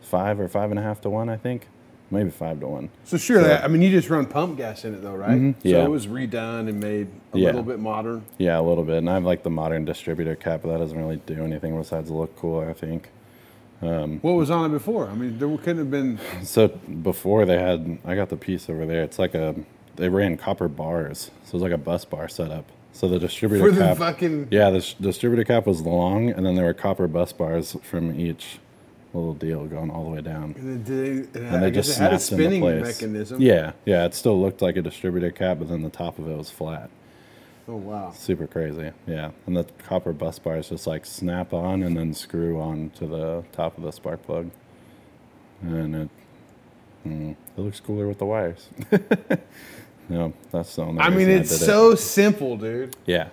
five 0.00 0.40
or 0.40 0.48
five 0.48 0.70
and 0.70 0.78
a 0.78 0.82
half 0.82 1.00
to 1.02 1.10
one, 1.10 1.28
I 1.28 1.36
think, 1.36 1.68
maybe 2.10 2.30
five 2.30 2.58
to 2.60 2.66
one. 2.66 2.88
So 3.04 3.16
sure, 3.18 3.40
So- 3.42 3.48
that, 3.48 3.64
I 3.64 3.68
mean, 3.68 3.82
you 3.82 3.90
just 3.90 4.08
run 4.10 4.24
pump 4.26 4.56
gas 4.56 4.84
in 4.86 4.94
it 4.94 5.02
though, 5.02 5.14
right? 5.14 5.38
Mhm, 5.38 5.54
So 5.62 5.68
yeah. 5.68 5.84
it 5.84 5.90
was 5.90 6.06
redone 6.06 6.68
and 6.68 6.80
made 6.80 7.08
a 7.34 7.38
Yeah. 7.38 7.46
little 7.48 7.62
bit 7.62 7.78
modern. 7.78 8.22
Yeah, 8.38 8.58
a 8.58 8.62
little 8.62 8.84
bit. 8.84 8.96
And 8.96 9.10
I 9.10 9.14
have 9.14 9.24
like 9.24 9.42
the 9.42 9.50
modern 9.50 9.84
distributor 9.84 10.34
cap, 10.36 10.60
but 10.62 10.70
that 10.72 10.78
doesn't 10.78 10.98
really 10.98 11.20
do 11.26 11.44
anything 11.44 11.76
besides 11.78 12.10
look 12.10 12.34
cool. 12.36 12.60
I 12.60 12.72
think. 12.72 13.10
Um, 13.82 14.18
what 14.20 14.32
was 14.32 14.50
on 14.50 14.66
it 14.66 14.74
before? 14.74 15.08
I 15.08 15.14
mean, 15.14 15.38
there 15.38 15.48
couldn't 15.56 15.78
have 15.78 15.90
been. 15.90 16.18
So 16.42 16.68
before 16.68 17.46
they 17.46 17.58
had, 17.58 17.98
I 18.04 18.14
got 18.14 18.28
the 18.28 18.36
piece 18.36 18.68
over 18.68 18.84
there. 18.84 19.02
It's 19.02 19.18
like 19.18 19.34
a, 19.34 19.54
they 19.96 20.08
ran 20.08 20.36
copper 20.36 20.68
bars, 20.68 21.30
so 21.44 21.48
it 21.48 21.52
was 21.54 21.62
like 21.62 21.72
a 21.72 21.78
bus 21.78 22.04
bar 22.04 22.28
setup. 22.28 22.66
So 22.92 23.08
the 23.08 23.18
distributor 23.18 23.64
For 23.64 23.70
the 23.70 23.80
cap, 23.80 23.96
fucking 23.98 24.48
yeah, 24.50 24.70
the 24.70 24.78
s- 24.78 24.94
distributor 25.00 25.44
cap 25.44 25.66
was 25.66 25.80
long, 25.80 26.28
and 26.30 26.44
then 26.44 26.56
there 26.56 26.64
were 26.66 26.74
copper 26.74 27.06
bus 27.08 27.32
bars 27.32 27.76
from 27.82 28.18
each 28.18 28.58
little 29.14 29.34
deal 29.34 29.64
going 29.66 29.90
all 29.90 30.04
the 30.04 30.10
way 30.10 30.20
down. 30.20 30.54
and 30.58 30.84
did- 30.84 31.34
And 31.36 31.56
I 31.56 31.60
they 31.60 31.70
just 31.70 31.98
had 31.98 32.12
a 32.12 32.18
snapped 32.18 32.32
into 32.40 32.44
spinning 32.44 32.60
place. 32.60 33.00
mechanism. 33.00 33.40
Yeah, 33.40 33.72
yeah, 33.86 34.04
it 34.04 34.14
still 34.14 34.38
looked 34.40 34.60
like 34.60 34.76
a 34.76 34.82
distributor 34.82 35.30
cap, 35.30 35.58
but 35.60 35.68
then 35.68 35.82
the 35.82 35.88
top 35.90 36.18
of 36.18 36.28
it 36.28 36.36
was 36.36 36.50
flat. 36.50 36.90
Oh 37.70 37.76
wow. 37.76 38.10
Super 38.10 38.48
crazy, 38.48 38.90
yeah. 39.06 39.30
And 39.46 39.56
the 39.56 39.62
copper 39.78 40.12
bus 40.12 40.40
bars 40.40 40.70
just 40.70 40.88
like 40.88 41.06
snap 41.06 41.52
on 41.52 41.84
and 41.84 41.96
then 41.96 42.12
screw 42.14 42.60
on 42.60 42.90
to 42.96 43.06
the 43.06 43.44
top 43.52 43.78
of 43.78 43.84
the 43.84 43.92
spark 43.92 44.24
plug, 44.24 44.50
and 45.62 45.94
it 45.94 46.08
mm, 47.06 47.30
it 47.30 47.60
looks 47.60 47.78
cooler 47.78 48.08
with 48.08 48.18
the 48.18 48.26
wires. 48.26 48.68
no, 50.08 50.32
that's 50.50 50.74
the 50.74 50.82
only. 50.82 51.00
I 51.00 51.10
mean, 51.10 51.30
it's 51.30 51.52
it. 51.52 51.58
so 51.58 51.94
simple, 51.94 52.56
dude. 52.56 52.96
Yeah, 53.06 53.28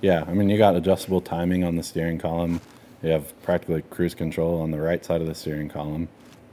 yeah. 0.00 0.24
I 0.26 0.34
mean, 0.34 0.50
you 0.50 0.58
got 0.58 0.74
adjustable 0.74 1.20
timing 1.20 1.62
on 1.62 1.76
the 1.76 1.84
steering 1.84 2.18
column. 2.18 2.60
You 3.04 3.10
have 3.10 3.40
practically 3.44 3.82
cruise 3.82 4.14
control 4.14 4.60
on 4.60 4.72
the 4.72 4.80
right 4.80 5.04
side 5.04 5.20
of 5.20 5.28
the 5.28 5.36
steering 5.36 5.68
column. 5.68 6.08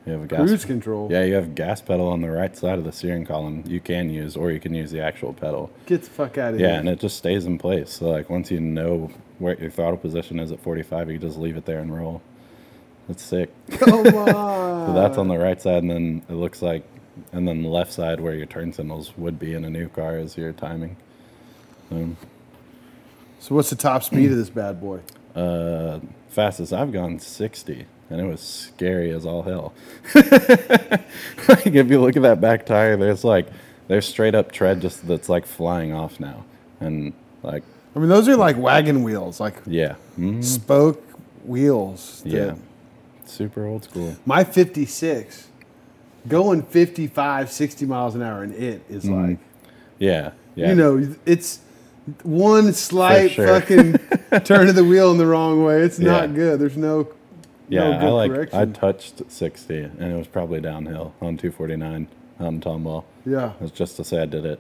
You 0.05 0.11
have 0.13 0.23
a 0.23 0.27
gas 0.27 0.39
Cruise 0.47 0.65
control. 0.65 1.07
Yeah, 1.11 1.23
you 1.23 1.33
have 1.33 1.55
gas 1.55 1.81
pedal 1.81 2.07
on 2.07 2.21
the 2.21 2.29
right 2.29 2.55
side 2.55 2.77
of 2.77 2.83
the 2.85 2.91
steering 2.91 3.25
column. 3.25 3.63
You 3.65 3.79
can 3.79 4.09
use, 4.11 4.35
or 4.37 4.51
you 4.51 4.59
can 4.59 4.73
use 4.75 4.91
the 4.91 5.01
actual 5.01 5.33
pedal. 5.33 5.71
Get 5.87 6.03
the 6.03 6.09
fuck 6.09 6.37
out 6.37 6.53
of 6.53 6.59
Yeah, 6.59 6.67
here. 6.67 6.73
Yeah, 6.75 6.79
and 6.81 6.89
it 6.89 6.99
just 6.99 7.17
stays 7.17 7.45
in 7.45 7.57
place. 7.57 7.89
So 7.91 8.09
like 8.09 8.29
once 8.29 8.51
you 8.51 8.59
know 8.59 9.09
where 9.39 9.59
your 9.59 9.71
throttle 9.71 9.97
position 9.97 10.39
is 10.39 10.51
at 10.51 10.59
45, 10.61 11.09
you 11.09 11.17
just 11.17 11.37
leave 11.37 11.57
it 11.57 11.65
there 11.65 11.79
and 11.79 11.95
roll. 11.95 12.21
That's 13.07 13.23
sick. 13.23 13.51
Come 13.71 14.05
on. 14.15 14.87
So 14.87 14.93
that's 14.93 15.17
on 15.17 15.27
the 15.27 15.37
right 15.37 15.59
side, 15.61 15.81
and 15.83 15.89
then 15.89 16.21
it 16.29 16.33
looks 16.33 16.61
like, 16.61 16.83
and 17.31 17.47
then 17.47 17.63
the 17.63 17.69
left 17.69 17.91
side 17.91 18.19
where 18.19 18.35
your 18.35 18.45
turn 18.45 18.73
signals 18.73 19.17
would 19.17 19.39
be 19.39 19.53
in 19.53 19.65
a 19.65 19.69
new 19.69 19.89
car 19.89 20.17
is 20.17 20.37
your 20.37 20.51
timing. 20.53 20.97
Um, 21.91 22.17
So 23.39 23.55
what's 23.55 23.69
the 23.69 23.75
top 23.75 24.03
speed 24.03 24.31
of 24.31 24.37
this 24.37 24.49
bad 24.49 24.79
boy? 24.79 24.99
uh, 25.35 25.99
fastest 26.29 26.71
I've 26.73 26.91
gone 26.91 27.19
60, 27.19 27.85
and 28.09 28.19
it 28.21 28.25
was 28.25 28.39
scary 28.41 29.11
as 29.11 29.25
all 29.25 29.43
hell. 29.43 29.73
like 30.15 31.67
if 31.67 31.89
you 31.89 31.99
look 32.01 32.15
at 32.15 32.23
that 32.23 32.39
back 32.41 32.65
tire, 32.65 32.97
there's 32.97 33.23
like 33.23 33.47
there's 33.87 34.07
straight 34.07 34.35
up 34.35 34.51
tread 34.51 34.81
just 34.81 35.07
that's 35.07 35.29
like 35.29 35.45
flying 35.45 35.93
off 35.93 36.19
now, 36.19 36.43
and 36.79 37.13
like 37.43 37.63
I 37.95 37.99
mean, 37.99 38.09
those 38.09 38.27
are 38.27 38.35
like 38.35 38.57
wagon 38.57 39.03
wheels, 39.03 39.39
like 39.39 39.55
yeah, 39.65 39.95
mhm, 40.17 40.43
spoke 40.43 41.01
wheels. 41.43 42.21
that- 42.23 42.29
yeah, 42.31 42.55
super 43.25 43.65
old 43.65 43.83
school. 43.85 44.15
My 44.25 44.43
56, 44.43 45.47
going 46.27 46.63
55, 46.63 47.51
60 47.51 47.85
miles 47.85 48.15
an 48.15 48.21
hour 48.21 48.43
and 48.43 48.53
it 48.53 48.81
is 48.89 49.03
Mm-hmm. 49.05 49.29
like, 49.29 49.37
Yeah, 49.99 50.31
yeah. 50.55 50.69
you 50.69 50.75
know, 50.75 51.15
it's 51.25 51.59
one 52.23 52.73
slight 52.73 53.31
sure. 53.31 53.47
fucking 53.47 53.93
turn 54.43 54.67
of 54.69 54.75
the 54.75 54.83
wheel 54.83 55.11
in 55.11 55.17
the 55.17 55.25
wrong 55.27 55.63
way. 55.63 55.81
It's 55.81 55.99
Yeah. 55.99 56.11
not 56.11 56.33
good. 56.35 56.59
There's 56.59 56.77
no, 56.77 57.07
yeah. 57.69 57.97
no 57.99 58.07
I 58.07 58.09
like 58.11 58.31
correction. 58.31 58.59
I 58.59 58.65
touched 58.65 59.21
60, 59.31 59.77
and 59.77 60.01
it 60.13 60.15
was 60.15 60.27
probably 60.27 60.61
downhill 60.61 61.13
on 61.21 61.37
249 61.37 62.07
out 62.39 62.47
in 62.47 62.59
Tomball. 62.61 63.03
yeah. 63.25 63.53
It's 63.61 63.71
just 63.71 63.95
to 63.97 64.03
say 64.03 64.21
I 64.21 64.25
did 64.25 64.45
it. 64.45 64.59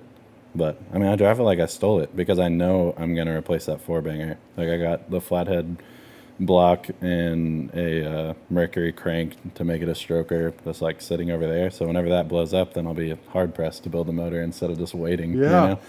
But 0.53 0.81
I 0.93 0.97
mean, 0.97 1.07
I 1.09 1.15
drive 1.17 1.39
it 1.39 1.43
like 1.43 1.59
I 1.59 1.65
stole 1.65 1.99
it 1.99 2.15
because 2.15 2.39
I 2.39 2.47
know 2.47 2.93
I'm 2.97 3.13
gonna 3.13 3.35
replace 3.37 3.65
that 3.65 3.81
four 3.81 4.01
banger. 4.01 4.37
Like 4.55 4.69
I 4.69 4.77
got 4.77 5.11
the 5.11 5.19
flathead 5.19 5.77
block 6.39 6.87
and 7.01 7.69
a 7.73 8.05
uh, 8.29 8.33
Mercury 8.49 8.91
crank 8.93 9.35
to 9.55 9.63
make 9.65 9.81
it 9.81 9.89
a 9.89 9.93
stroker 9.93 10.53
that's 10.63 10.81
like 10.81 11.01
sitting 11.01 11.29
over 11.31 11.45
there. 11.47 11.69
So 11.71 11.85
whenever 11.87 12.07
that 12.09 12.27
blows 12.29 12.53
up, 12.53 12.73
then 12.73 12.87
I'll 12.87 12.93
be 12.93 13.17
hard 13.29 13.53
pressed 13.53 13.83
to 13.83 13.89
build 13.89 14.07
the 14.07 14.13
motor 14.13 14.41
instead 14.41 14.69
of 14.69 14.77
just 14.77 14.93
waiting. 14.93 15.33
you 15.33 15.43
Yeah. 15.43 15.49
know? 15.49 15.79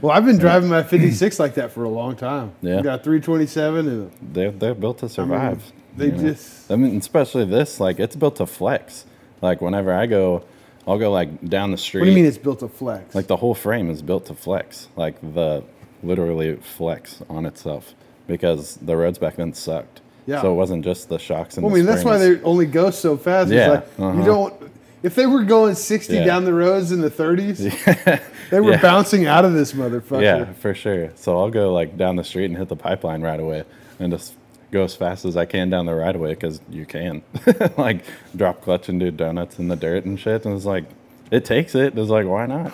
Well, 0.00 0.12
I've 0.12 0.24
been 0.24 0.38
driving 0.38 0.70
my 0.70 0.82
56 0.82 1.38
like 1.38 1.54
that 1.54 1.70
for 1.72 1.84
a 1.84 1.88
long 1.90 2.16
time. 2.16 2.52
Yeah. 2.62 2.80
Got 2.82 3.04
327 3.04 3.88
and 3.88 4.10
They're 4.22 4.50
they're 4.50 4.74
built 4.74 4.98
to 4.98 5.08
survive. 5.10 5.70
They 5.96 6.06
you 6.06 6.12
know? 6.12 6.18
just- 6.30 6.70
I 6.70 6.76
mean, 6.76 6.96
especially 6.96 7.44
this. 7.44 7.80
Like 7.80 7.98
it's 8.00 8.16
built 8.16 8.36
to 8.36 8.46
flex. 8.46 9.04
Like 9.42 9.60
whenever 9.60 9.92
I 9.92 10.06
go, 10.06 10.44
I'll 10.86 10.98
go 10.98 11.10
like 11.10 11.48
down 11.48 11.70
the 11.70 11.78
street. 11.78 12.00
what 12.00 12.04
do 12.06 12.10
you 12.10 12.16
mean 12.16 12.26
it's 12.26 12.38
built 12.38 12.60
to 12.60 12.68
flex? 12.68 13.14
Like 13.14 13.26
the 13.26 13.36
whole 13.36 13.54
frame 13.54 13.90
is 13.90 14.02
built 14.02 14.26
to 14.26 14.34
flex, 14.34 14.88
like 14.96 15.20
the 15.20 15.62
literally 16.02 16.56
flex 16.56 17.22
on 17.30 17.46
itself 17.46 17.94
because 18.26 18.76
the 18.76 18.96
roads 18.96 19.18
back 19.18 19.36
then 19.36 19.52
sucked. 19.54 20.00
Yeah. 20.26 20.40
So 20.40 20.52
it 20.52 20.54
wasn't 20.56 20.84
just 20.84 21.08
the 21.10 21.18
shocks 21.18 21.56
and 21.56 21.64
well, 21.64 21.74
I 21.74 21.76
mean, 21.78 21.86
that's 21.86 22.04
why 22.04 22.16
they 22.16 22.40
only 22.42 22.64
go 22.66 22.90
so 22.90 23.16
fast. 23.16 23.50
It's 23.50 23.56
Yeah, 23.56 23.68
like, 23.68 23.84
uh-huh. 23.98 24.18
You 24.18 24.24
don't, 24.24 24.72
if 25.02 25.14
they 25.14 25.26
were 25.26 25.44
going 25.44 25.74
60 25.74 26.14
Yeah. 26.14 26.24
down 26.24 26.44
the 26.46 26.54
roads 26.54 26.92
in 26.92 27.02
the 27.02 27.10
30s, 27.10 28.20
they 28.50 28.60
were 28.60 28.72
Yeah. 28.72 28.80
bouncing 28.80 29.26
out 29.26 29.44
of 29.44 29.52
this 29.52 29.72
motherfucker. 29.74 30.22
Yeah, 30.22 30.52
for 30.54 30.72
sure. 30.74 31.10
So 31.16 31.38
I'll 31.38 31.50
go 31.50 31.72
like 31.74 31.98
down 31.98 32.16
the 32.16 32.24
street 32.24 32.46
and 32.46 32.56
hit 32.56 32.68
the 32.68 32.76
pipeline 32.76 33.20
right 33.20 33.38
away 33.40 33.64
and 33.98 34.10
just 34.12 34.34
go 34.74 34.84
as 34.84 34.94
fast 34.94 35.24
as 35.24 35.36
I 35.36 35.46
can 35.46 35.70
down 35.70 35.86
the 35.86 35.94
right 35.94 36.14
away 36.14 36.30
because 36.30 36.60
you 36.68 36.84
can. 36.84 37.22
like 37.78 38.04
drop 38.36 38.60
clutch 38.60 38.88
and 38.88 39.00
do 39.00 39.10
donuts 39.10 39.58
in 39.58 39.68
the 39.68 39.76
dirt 39.76 40.04
and 40.04 40.18
shit. 40.18 40.44
And 40.44 40.54
it's 40.54 40.66
like, 40.66 40.84
it 41.30 41.44
takes 41.44 41.74
it. 41.74 41.96
It's 41.96 42.10
like, 42.10 42.26
why 42.26 42.46
not? 42.46 42.72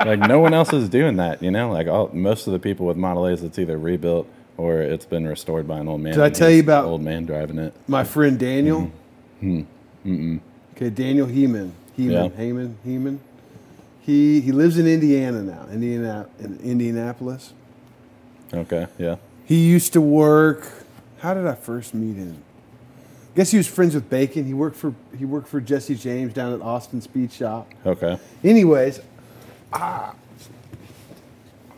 like 0.00 0.18
no 0.18 0.40
one 0.40 0.54
else 0.54 0.72
is 0.72 0.88
doing 0.88 1.16
that, 1.16 1.42
you 1.42 1.50
know? 1.50 1.70
Like 1.70 1.86
all, 1.86 2.08
most 2.12 2.46
of 2.46 2.54
the 2.54 2.58
people 2.58 2.86
with 2.86 2.96
Model 2.96 3.28
A's, 3.28 3.42
it's 3.42 3.58
either 3.58 3.78
rebuilt 3.78 4.26
or 4.56 4.80
it's 4.80 5.04
been 5.04 5.28
restored 5.28 5.68
by 5.68 5.78
an 5.78 5.88
old 5.88 6.00
man. 6.00 6.14
Did 6.14 6.22
I 6.22 6.30
tell 6.30 6.50
you 6.50 6.60
about- 6.60 6.86
old 6.86 7.02
man 7.02 7.26
driving 7.26 7.58
it? 7.58 7.74
My 7.86 8.02
friend 8.02 8.38
Daniel. 8.38 8.90
Mm-hmm. 9.42 10.38
Okay, 10.74 10.90
Daniel 10.90 11.26
Heeman. 11.26 11.72
Heeman. 11.98 12.10
Yeah. 12.36 12.42
Heyman. 12.42 12.74
Heeman. 12.86 13.18
He 14.00 14.40
he 14.40 14.52
lives 14.52 14.78
in 14.78 14.86
Indiana 14.86 15.42
now. 15.42 15.66
Indiana 15.70 16.28
in 16.38 16.60
Indianapolis. 16.60 17.52
Okay, 18.54 18.86
yeah. 18.98 19.16
He 19.44 19.66
used 19.66 19.92
to 19.94 20.00
work. 20.00 20.85
How 21.26 21.34
did 21.34 21.44
I 21.44 21.56
first 21.56 21.92
meet 21.92 22.14
him? 22.14 22.40
guess 23.34 23.50
he 23.50 23.56
was 23.56 23.66
friends 23.66 23.96
with 23.96 24.08
Bacon. 24.08 24.44
He 24.44 24.54
worked 24.54 24.76
for 24.76 24.94
he 25.18 25.24
worked 25.24 25.48
for 25.48 25.60
Jesse 25.60 25.96
James 25.96 26.32
down 26.32 26.52
at 26.52 26.62
Austin 26.62 27.00
Speed 27.00 27.32
Shop. 27.32 27.68
Okay. 27.84 28.16
Anyways, 28.44 29.00
ah, 29.72 30.14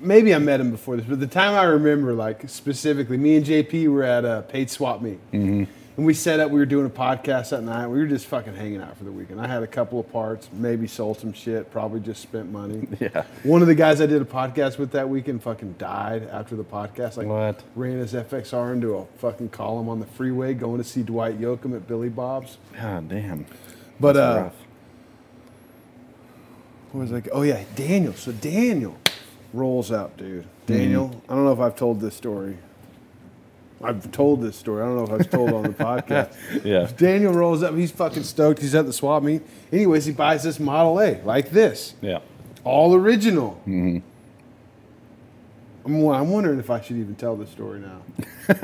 maybe 0.00 0.34
I 0.34 0.38
met 0.38 0.60
him 0.60 0.70
before 0.70 0.98
this, 0.98 1.06
but 1.06 1.18
the 1.18 1.26
time 1.26 1.54
I 1.54 1.62
remember, 1.62 2.12
like 2.12 2.46
specifically, 2.50 3.16
me 3.16 3.36
and 3.36 3.46
JP 3.46 3.90
were 3.90 4.02
at 4.02 4.26
a 4.26 4.44
Pate 4.46 4.68
swap 4.68 5.00
meet, 5.00 5.18
mm-hmm. 5.32 5.64
And 5.98 6.06
we 6.06 6.14
set 6.14 6.38
up. 6.38 6.50
We 6.52 6.60
were 6.60 6.64
doing 6.64 6.86
a 6.86 6.90
podcast 6.90 7.50
that 7.50 7.62
night. 7.64 7.88
We 7.88 7.98
were 7.98 8.06
just 8.06 8.26
fucking 8.26 8.54
hanging 8.54 8.80
out 8.80 8.96
for 8.96 9.02
the 9.02 9.10
weekend. 9.10 9.40
I 9.40 9.48
had 9.48 9.64
a 9.64 9.66
couple 9.66 9.98
of 9.98 10.10
parts, 10.12 10.48
maybe 10.52 10.86
sold 10.86 11.18
some 11.18 11.32
shit, 11.32 11.70
probably 11.72 11.98
just 12.00 12.22
spent 12.22 12.50
money. 12.52 12.86
Yeah. 13.00 13.24
One 13.42 13.62
of 13.62 13.68
the 13.68 13.74
guys 13.74 14.00
I 14.00 14.06
did 14.06 14.22
a 14.22 14.24
podcast 14.24 14.78
with 14.78 14.92
that 14.92 15.08
weekend 15.08 15.42
fucking 15.42 15.74
died 15.74 16.22
after 16.30 16.54
the 16.56 16.64
podcast. 16.64 17.16
Like 17.16 17.26
What? 17.26 17.62
ran 17.74 17.98
his 17.98 18.12
FXR 18.14 18.72
into 18.72 18.94
a 18.96 19.04
fucking 19.18 19.48
column 19.50 19.88
on 19.88 19.98
the 20.00 20.06
freeway 20.06 20.54
going 20.54 20.78
to 20.78 20.84
see 20.84 21.02
Dwight 21.02 21.40
Yoakam 21.40 21.74
at 21.74 21.86
Billy 21.88 22.08
Bob's. 22.08 22.58
God 22.80 23.08
damn. 23.08 23.44
But 24.00 24.12
That's 24.12 24.38
uh, 24.38 24.42
rough. 24.44 24.54
what 26.92 27.00
was 27.02 27.10
like? 27.10 27.28
Oh 27.32 27.42
yeah, 27.42 27.64
Daniel. 27.74 28.12
So 28.14 28.30
Daniel 28.32 28.96
rolls 29.52 29.90
up, 29.90 30.16
dude. 30.16 30.46
Daniel. 30.66 31.20
I 31.28 31.34
don't 31.34 31.44
know 31.44 31.52
if 31.52 31.60
I've 31.60 31.76
told 31.76 32.00
this 32.00 32.14
story. 32.14 32.56
I've 33.82 34.10
told 34.10 34.42
this 34.42 34.56
story. 34.56 34.82
I 34.82 34.86
don't 34.86 34.96
know 34.96 35.14
if 35.14 35.20
I've 35.20 35.30
told 35.30 35.52
on 35.52 35.62
the 35.62 35.68
podcast. 35.72 36.34
Yeah. 36.64 36.90
Daniel 36.96 37.32
rolls 37.32 37.62
up. 37.62 37.74
He's 37.76 37.92
fucking 37.92 38.24
stoked. 38.24 38.60
He's 38.60 38.74
at 38.74 38.86
the 38.86 38.92
swap 38.92 39.22
meet. 39.22 39.42
Anyways, 39.72 40.04
he 40.04 40.12
buys 40.12 40.42
this 40.42 40.58
Model 40.58 41.00
A 41.00 41.20
like 41.22 41.50
this, 41.50 41.94
Yeah. 42.00 42.18
all 42.64 42.94
original. 42.94 43.60
Mm-hmm. 43.66 43.98
I'm, 45.86 46.06
I'm 46.08 46.30
wondering 46.30 46.58
if 46.58 46.70
I 46.70 46.80
should 46.80 46.96
even 46.96 47.14
tell 47.14 47.36
this 47.36 47.50
story 47.50 47.80
now. 47.80 48.02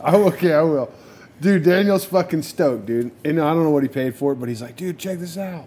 oh, 0.00 0.28
okay, 0.28 0.54
I 0.54 0.62
will. 0.62 0.92
Dude, 1.40 1.62
Daniel's 1.64 2.04
fucking 2.04 2.42
stoked, 2.42 2.86
dude. 2.86 3.10
And 3.24 3.40
I 3.40 3.52
don't 3.52 3.62
know 3.64 3.70
what 3.70 3.82
he 3.82 3.88
paid 3.88 4.14
for 4.16 4.32
it, 4.32 4.36
but 4.36 4.48
he's 4.48 4.62
like, 4.62 4.76
dude, 4.76 4.98
check 4.98 5.18
this 5.18 5.36
out. 5.36 5.66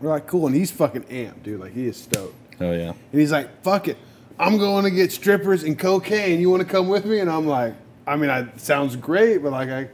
We're 0.00 0.10
like, 0.10 0.26
cool. 0.26 0.46
And 0.46 0.54
he's 0.54 0.70
fucking 0.70 1.02
amped, 1.04 1.42
dude. 1.42 1.60
Like, 1.60 1.72
he 1.74 1.86
is 1.86 1.96
stoked. 1.96 2.34
Oh 2.60 2.72
yeah. 2.72 2.90
And 3.12 3.20
he's 3.20 3.32
like, 3.32 3.62
fuck 3.62 3.88
it. 3.88 3.96
I'm 4.40 4.58
going 4.58 4.84
to 4.84 4.90
get 4.90 5.12
strippers 5.12 5.62
and 5.64 5.78
cocaine. 5.78 6.40
You 6.40 6.48
want 6.50 6.62
to 6.62 6.68
come 6.68 6.88
with 6.88 7.04
me? 7.04 7.20
And 7.20 7.30
I'm 7.30 7.46
like, 7.46 7.74
I 8.06 8.16
mean, 8.16 8.30
I 8.30 8.48
sounds 8.56 8.96
great, 8.96 9.42
but 9.42 9.52
like, 9.52 9.68
I, 9.68 9.88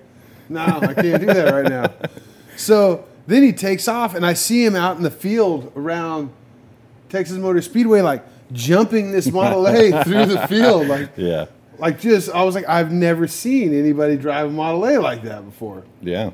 no, 0.48 0.61
I 0.61 0.94
can't 0.94 1.20
do 1.20 1.26
that 1.26 1.52
right 1.52 1.68
now. 1.68 1.92
So 2.59 3.04
then 3.26 3.42
he 3.42 3.52
takes 3.52 3.87
off, 3.87 4.14
and 4.14 4.24
I 4.24 4.32
see 4.32 4.64
him 4.64 4.74
out 4.74 4.96
in 4.96 5.02
the 5.02 5.11
field 5.11 5.72
around 5.76 6.30
Texas 7.11 7.37
Motor 7.37 7.61
Speedway, 7.61 8.00
like 8.00 8.24
jumping 8.50 9.12
this 9.12 9.30
Model 9.30 9.66
A 9.68 10.02
through 10.04 10.24
the 10.24 10.46
field. 10.48 10.88
Like, 10.88 11.11
Yeah. 11.16 11.46
like 11.76 12.00
just, 12.00 12.30
I 12.30 12.44
was 12.44 12.54
like, 12.54 12.66
I've 12.66 12.90
never 12.92 13.26
seen 13.28 13.74
anybody 13.74 14.16
drive 14.16 14.46
a 14.46 14.50
Model 14.50 14.87
A 14.87 14.96
like 14.98 15.22
that 15.24 15.44
before. 15.44 15.85
Yeah. 16.00 16.30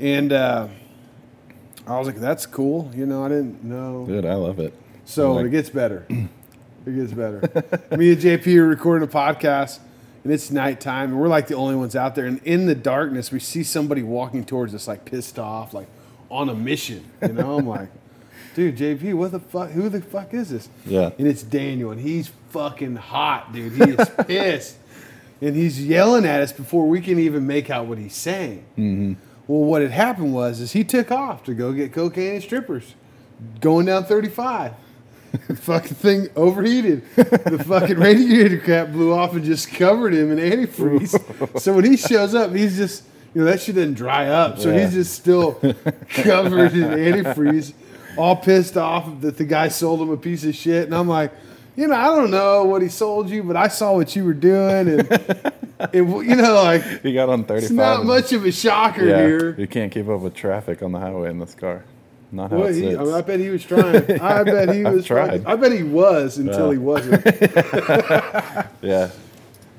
And 0.00 0.32
uh, 0.32 0.66
I 1.86 1.98
was 1.98 2.08
like, 2.08 2.16
that's 2.16 2.46
cool. 2.46 2.90
You 2.92 3.06
know, 3.06 3.24
I 3.24 3.28
didn't 3.28 3.62
know. 3.62 4.06
Dude, 4.08 4.26
I 4.26 4.34
love 4.34 4.58
it. 4.58 4.74
So 5.04 5.34
Like- 5.34 5.46
it 5.46 5.50
gets 5.50 5.70
better. 5.70 6.04
It 6.86 6.96
gets 6.96 7.12
better. 7.12 7.40
Me 7.96 8.12
and 8.12 8.20
JP 8.20 8.56
are 8.56 8.66
recording 8.66 9.06
a 9.06 9.10
podcast, 9.10 9.80
and 10.24 10.32
it's 10.32 10.50
nighttime, 10.50 11.10
and 11.10 11.20
we're 11.20 11.28
like 11.28 11.46
the 11.46 11.54
only 11.54 11.74
ones 11.74 11.94
out 11.94 12.14
there. 12.14 12.26
And 12.26 12.40
in 12.44 12.66
the 12.66 12.74
darkness, 12.74 13.30
we 13.30 13.38
see 13.38 13.62
somebody 13.62 14.02
walking 14.02 14.44
towards 14.44 14.74
us, 14.74 14.88
like 14.88 15.04
pissed 15.04 15.38
off, 15.38 15.74
like 15.74 15.88
on 16.30 16.48
a 16.48 16.54
mission. 16.54 17.04
You 17.20 17.34
know, 17.34 17.58
I'm 17.58 17.66
like, 17.66 17.90
dude, 18.54 18.78
JP, 18.78 19.14
what 19.14 19.32
the 19.32 19.40
fuck? 19.40 19.70
Who 19.70 19.88
the 19.88 20.00
fuck 20.00 20.32
is 20.32 20.50
this? 20.50 20.68
Yeah. 20.86 21.10
And 21.18 21.26
it's 21.26 21.42
Daniel, 21.42 21.90
and 21.90 22.00
he's 22.00 22.30
fucking 22.50 22.96
hot, 22.96 23.52
dude. 23.52 23.72
He 23.72 23.82
is 23.82 24.10
pissed. 24.26 24.76
And 25.42 25.56
he's 25.56 25.84
yelling 25.84 26.26
at 26.26 26.40
us 26.40 26.52
before 26.52 26.86
we 26.86 27.00
can 27.00 27.18
even 27.18 27.46
make 27.46 27.70
out 27.70 27.86
what 27.86 27.96
he's 27.96 28.14
saying. 28.14 28.64
Mm-hmm. 28.76 29.14
Well, 29.46 29.64
what 29.64 29.82
had 29.82 29.90
happened 29.90 30.34
was 30.34 30.60
is 30.60 30.72
he 30.72 30.84
took 30.84 31.10
off 31.10 31.44
to 31.44 31.54
go 31.54 31.72
get 31.72 31.92
cocaine 31.92 32.34
and 32.34 32.42
strippers, 32.42 32.94
going 33.60 33.86
down 33.86 34.04
35. 34.04 34.74
The 35.48 35.56
fucking 35.56 35.94
thing 35.94 36.28
overheated. 36.36 37.02
The 37.16 37.62
fucking 37.66 37.98
radiator 37.98 38.58
cap 38.58 38.88
blew 38.90 39.12
off 39.12 39.32
and 39.34 39.44
just 39.44 39.70
covered 39.72 40.12
him 40.14 40.36
in 40.36 40.38
antifreeze. 40.38 41.60
so 41.60 41.74
when 41.74 41.84
he 41.84 41.96
shows 41.96 42.34
up, 42.34 42.52
he's 42.54 42.76
just, 42.76 43.04
you 43.34 43.40
know, 43.42 43.50
that 43.50 43.60
shit 43.60 43.74
didn't 43.76 43.94
dry 43.94 44.26
up. 44.28 44.58
So 44.58 44.70
Yeah. 44.70 44.84
he's 44.84 44.94
just 44.94 45.14
still 45.14 45.52
covered 46.08 46.72
in 46.72 46.82
antifreeze, 46.90 47.72
all 48.16 48.36
pissed 48.36 48.76
off 48.76 49.20
that 49.20 49.36
the 49.36 49.44
guy 49.44 49.68
sold 49.68 50.00
him 50.00 50.10
a 50.10 50.16
piece 50.16 50.44
of 50.44 50.54
shit. 50.54 50.84
And 50.86 50.94
I'm 50.94 51.08
like, 51.08 51.32
you 51.76 51.86
know, 51.86 51.94
I 51.94 52.06
don't 52.06 52.30
know 52.32 52.64
what 52.64 52.82
he 52.82 52.88
sold 52.88 53.30
you, 53.30 53.42
but 53.44 53.56
I 53.56 53.68
saw 53.68 53.94
what 53.94 54.14
you 54.16 54.24
were 54.24 54.34
doing. 54.34 54.88
And, 54.88 55.00
it, 55.92 55.94
you 55.94 56.36
know, 56.36 56.54
like, 56.62 56.82
He 57.02 57.14
got 57.14 57.28
on 57.28 57.44
thirty. 57.44 57.62
it's 57.66 57.70
not 57.72 58.04
much 58.04 58.32
of 58.32 58.44
a 58.44 58.52
shocker 58.52 59.06
yeah, 59.06 59.24
here. 59.24 59.54
You 59.56 59.66
can't 59.68 59.90
keep 59.92 60.08
up 60.08 60.20
with 60.20 60.34
traffic 60.34 60.82
on 60.82 60.92
the 60.92 60.98
highway 60.98 61.30
in 61.30 61.38
this 61.38 61.54
car. 61.54 61.84
Not 62.32 62.50
how 62.50 62.58
Well, 62.58 62.66
it 62.68 62.74
he, 62.76 62.96
I, 62.96 63.02
mean, 63.02 63.12
I 63.14 63.20
bet 63.22 63.40
he 63.40 63.48
was 63.50 63.64
trying. 63.64 63.96
I 64.20 64.42
bet 64.44 64.74
he 64.74 64.84
was 64.84 65.06
fucking- 65.06 65.46
I 65.46 65.56
bet 65.56 65.72
he 65.72 65.82
was 65.82 66.38
until 66.38 66.66
Yeah. 66.68 66.72
he 66.72 66.78
wasn't. 66.78 67.24
yeah. 68.82 69.10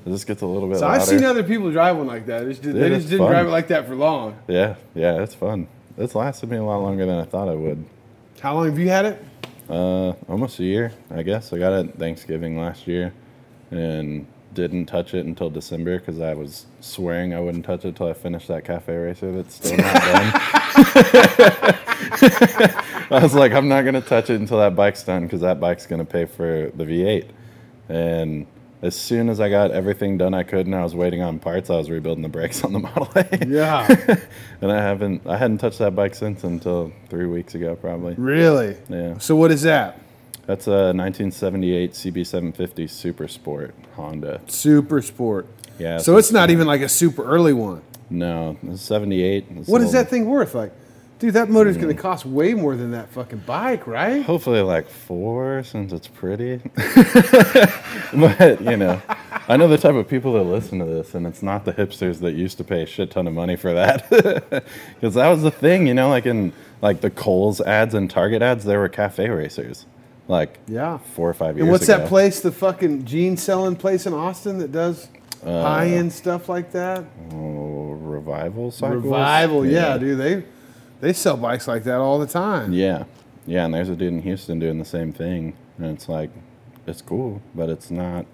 This 0.05 0.23
gets 0.25 0.41
a 0.41 0.45
little 0.47 0.67
bit 0.67 0.79
So 0.79 0.87
louder. 0.87 0.99
I've 1.01 1.07
seen 1.07 1.23
other 1.23 1.43
people 1.43 1.71
drive 1.71 1.95
one 1.95 2.07
like 2.07 2.25
that. 2.25 2.45
Just, 2.47 2.63
they 2.63 2.89
just 2.89 3.07
didn't 3.09 3.19
fun. 3.25 3.31
drive 3.31 3.45
it 3.47 3.51
like 3.51 3.67
that 3.67 3.87
for 3.87 3.95
long. 3.95 4.35
yeah, 4.47 4.75
yeah, 4.95 5.21
it's 5.21 5.35
fun. 5.35 5.67
It's 5.97 6.15
lasted 6.15 6.49
me 6.49 6.57
a 6.57 6.63
lot 6.63 6.79
longer 6.79 7.05
than 7.05 7.19
I 7.19 7.23
thought 7.25 7.47
it 7.47 7.57
would. 7.57 7.85
How 8.39 8.55
long 8.55 8.65
have 8.65 8.79
you 8.79 8.89
had 8.89 9.05
it? 9.05 9.23
Uh, 9.69 10.13
almost 10.27 10.59
a 10.59 10.63
year, 10.63 10.91
I 11.11 11.21
guess. 11.21 11.53
I 11.53 11.59
got 11.59 11.71
it 11.73 11.97
Thanksgiving 11.99 12.57
last 12.57 12.87
year, 12.87 13.13
and 13.69 14.25
didn't 14.55 14.87
touch 14.87 15.13
it 15.13 15.25
until 15.25 15.49
December 15.51 15.99
because 15.99 16.19
I 16.19 16.33
was 16.33 16.65
swearing 16.81 17.33
I 17.33 17.39
wouldn't 17.39 17.63
touch 17.63 17.85
it 17.85 17.89
until 17.89 18.07
I 18.07 18.13
finished 18.13 18.47
that 18.49 18.65
cafe 18.65 18.95
racer 18.97 19.31
that's 19.31 19.55
still 19.55 19.77
not 19.77 19.93
done. 20.01 21.75
I 23.11 23.19
was 23.21 23.33
like, 23.33 23.51
I'm 23.53 23.67
not 23.67 23.83
gonna 23.85 24.01
touch 24.01 24.29
it 24.29 24.39
until 24.39 24.57
that 24.59 24.75
bike's 24.75 25.03
done 25.03 25.23
because 25.23 25.41
that 25.41 25.59
bike's 25.59 25.85
gonna 25.85 26.05
pay 26.05 26.25
for 26.25 26.71
the 26.75 26.83
V8. 26.83 27.29
And 27.89 28.47
as 28.81 28.95
soon 28.95 29.29
as 29.29 29.39
I 29.39 29.49
got 29.49 29.71
everything 29.71 30.17
done 30.17 30.33
I 30.33 30.43
could, 30.43 30.65
and 30.65 30.75
I 30.75 30.83
was 30.83 30.95
waiting 30.95 31.21
on 31.21 31.39
parts, 31.39 31.69
I 31.69 31.75
was 31.77 31.89
rebuilding 31.89 32.23
the 32.23 32.29
brakes 32.29 32.63
on 32.63 32.73
the 32.73 32.79
Model 32.87 33.09
A. 33.15 33.45
Yeah. 33.47 33.87
and 34.61 34.71
I 34.71 34.81
haven't, 34.81 35.25
I 35.27 35.37
hadn't 35.37 35.59
touched 35.59 35.79
that 35.79 35.95
bike 35.95 36.15
since 36.15 36.43
until 36.43 36.91
three 37.09 37.27
weeks 37.27 37.55
ago, 37.55 37.75
probably. 37.75 38.15
really? 38.15 38.77
Yeah. 38.89 39.17
So 39.19 39.35
what 39.35 39.51
is 39.51 39.61
that? 39.63 39.99
That's 40.47 40.67
a 40.67 40.91
1978 40.93 41.91
CB750 41.93 42.89
Super 42.89 43.27
Sport 43.27 43.75
Honda. 43.95 44.41
Super 44.47 45.01
Sport. 45.01 45.47
Yeah. 45.77 45.99
So 45.99 46.17
it's 46.17 46.31
not 46.31 46.49
even 46.49 46.65
like 46.67 46.81
a 46.81 46.89
super 46.89 47.23
early 47.23 47.53
one. 47.53 47.81
No, 48.09 48.57
it's 48.63 48.81
78. 48.81 49.45
It's 49.51 49.67
What 49.69 49.81
a 49.81 49.85
that 49.85 50.09
thing 50.09 50.25
worth? 50.25 50.53
Like, 50.53 50.73
dude, 51.21 51.35
that 51.35 51.49
motor's 51.49 51.77
going 51.77 51.95
to 51.95 52.01
cost 52.01 52.25
way 52.25 52.55
more 52.55 52.75
than 52.75 52.91
that 52.91 53.07
fucking 53.09 53.43
bike, 53.45 53.85
right? 53.85 54.23
Hopefully, 54.23 54.61
like 54.61 54.89
four, 54.89 55.63
since 55.63 55.93
it's 55.93 56.07
pretty. 56.07 56.57
but 58.13 58.59
you 58.61 58.75
know, 58.75 59.01
I 59.47 59.55
know 59.55 59.67
the 59.67 59.77
type 59.77 59.93
of 59.95 60.07
people 60.09 60.33
that 60.33 60.43
listen 60.43 60.79
to 60.79 60.85
this, 60.85 61.13
and 61.13 61.25
it's 61.27 61.43
not 61.43 61.63
the 61.63 61.73
hipsters 61.73 62.19
that 62.21 62.33
used 62.33 62.57
to 62.57 62.63
pay 62.63 62.81
a 62.81 62.85
shit 62.85 63.11
ton 63.11 63.27
of 63.27 63.33
money 63.33 63.55
for 63.55 63.71
that, 63.73 64.09
because 64.95 65.13
that 65.13 65.29
was 65.29 65.43
the 65.43 65.51
thing. 65.51 65.87
You 65.87 65.93
know, 65.93 66.09
like 66.09 66.25
in 66.25 66.53
like 66.81 67.01
the 67.01 67.11
Kohl's 67.11 67.61
ads 67.61 67.93
and 67.93 68.09
Target 68.09 68.41
ads, 68.41 68.65
there 68.65 68.79
were 68.79 68.89
cafe 68.89 69.29
racers, 69.29 69.85
like 70.27 70.59
Yeah. 70.67 70.97
four 70.97 71.29
or 71.29 71.33
five 71.35 71.55
years. 71.55 71.63
And 71.65 71.71
what's 71.71 71.83
ago. 71.87 71.99
that 71.99 72.07
place, 72.09 72.39
the 72.39 72.51
fucking 72.51 73.05
jean 73.05 73.37
selling 73.37 73.75
place 73.75 74.05
in 74.07 74.13
Austin 74.13 74.57
that 74.57 74.71
does 74.71 75.07
Uh, 75.45 75.61
high 75.63 75.87
end 75.87 76.11
stuff 76.11 76.49
like 76.49 76.71
that? 76.71 77.03
Oh, 77.33 77.93
revival 77.93 78.71
cycles. 78.71 79.03
Revival, 79.03 79.65
yeah. 79.65 79.97
dude. 79.97 80.17
They 80.19 80.43
they 81.01 81.13
sell 81.13 81.35
bikes 81.35 81.67
like 81.67 81.83
that 81.83 81.97
all 81.97 82.19
the 82.19 82.27
time. 82.27 82.73
Yeah, 82.73 83.05
yeah, 83.45 83.65
and 83.65 83.73
there's 83.73 83.89
a 83.89 83.95
dude 83.95 84.13
in 84.13 84.21
Houston 84.21 84.59
doing 84.59 84.79
the 84.79 84.85
same 84.85 85.11
thing, 85.11 85.55
and 85.77 85.87
it's 85.87 86.07
like, 86.07 86.29
it's 86.87 87.01
cool, 87.01 87.41
but 87.53 87.69
it's 87.69 87.91
not. 87.91 88.25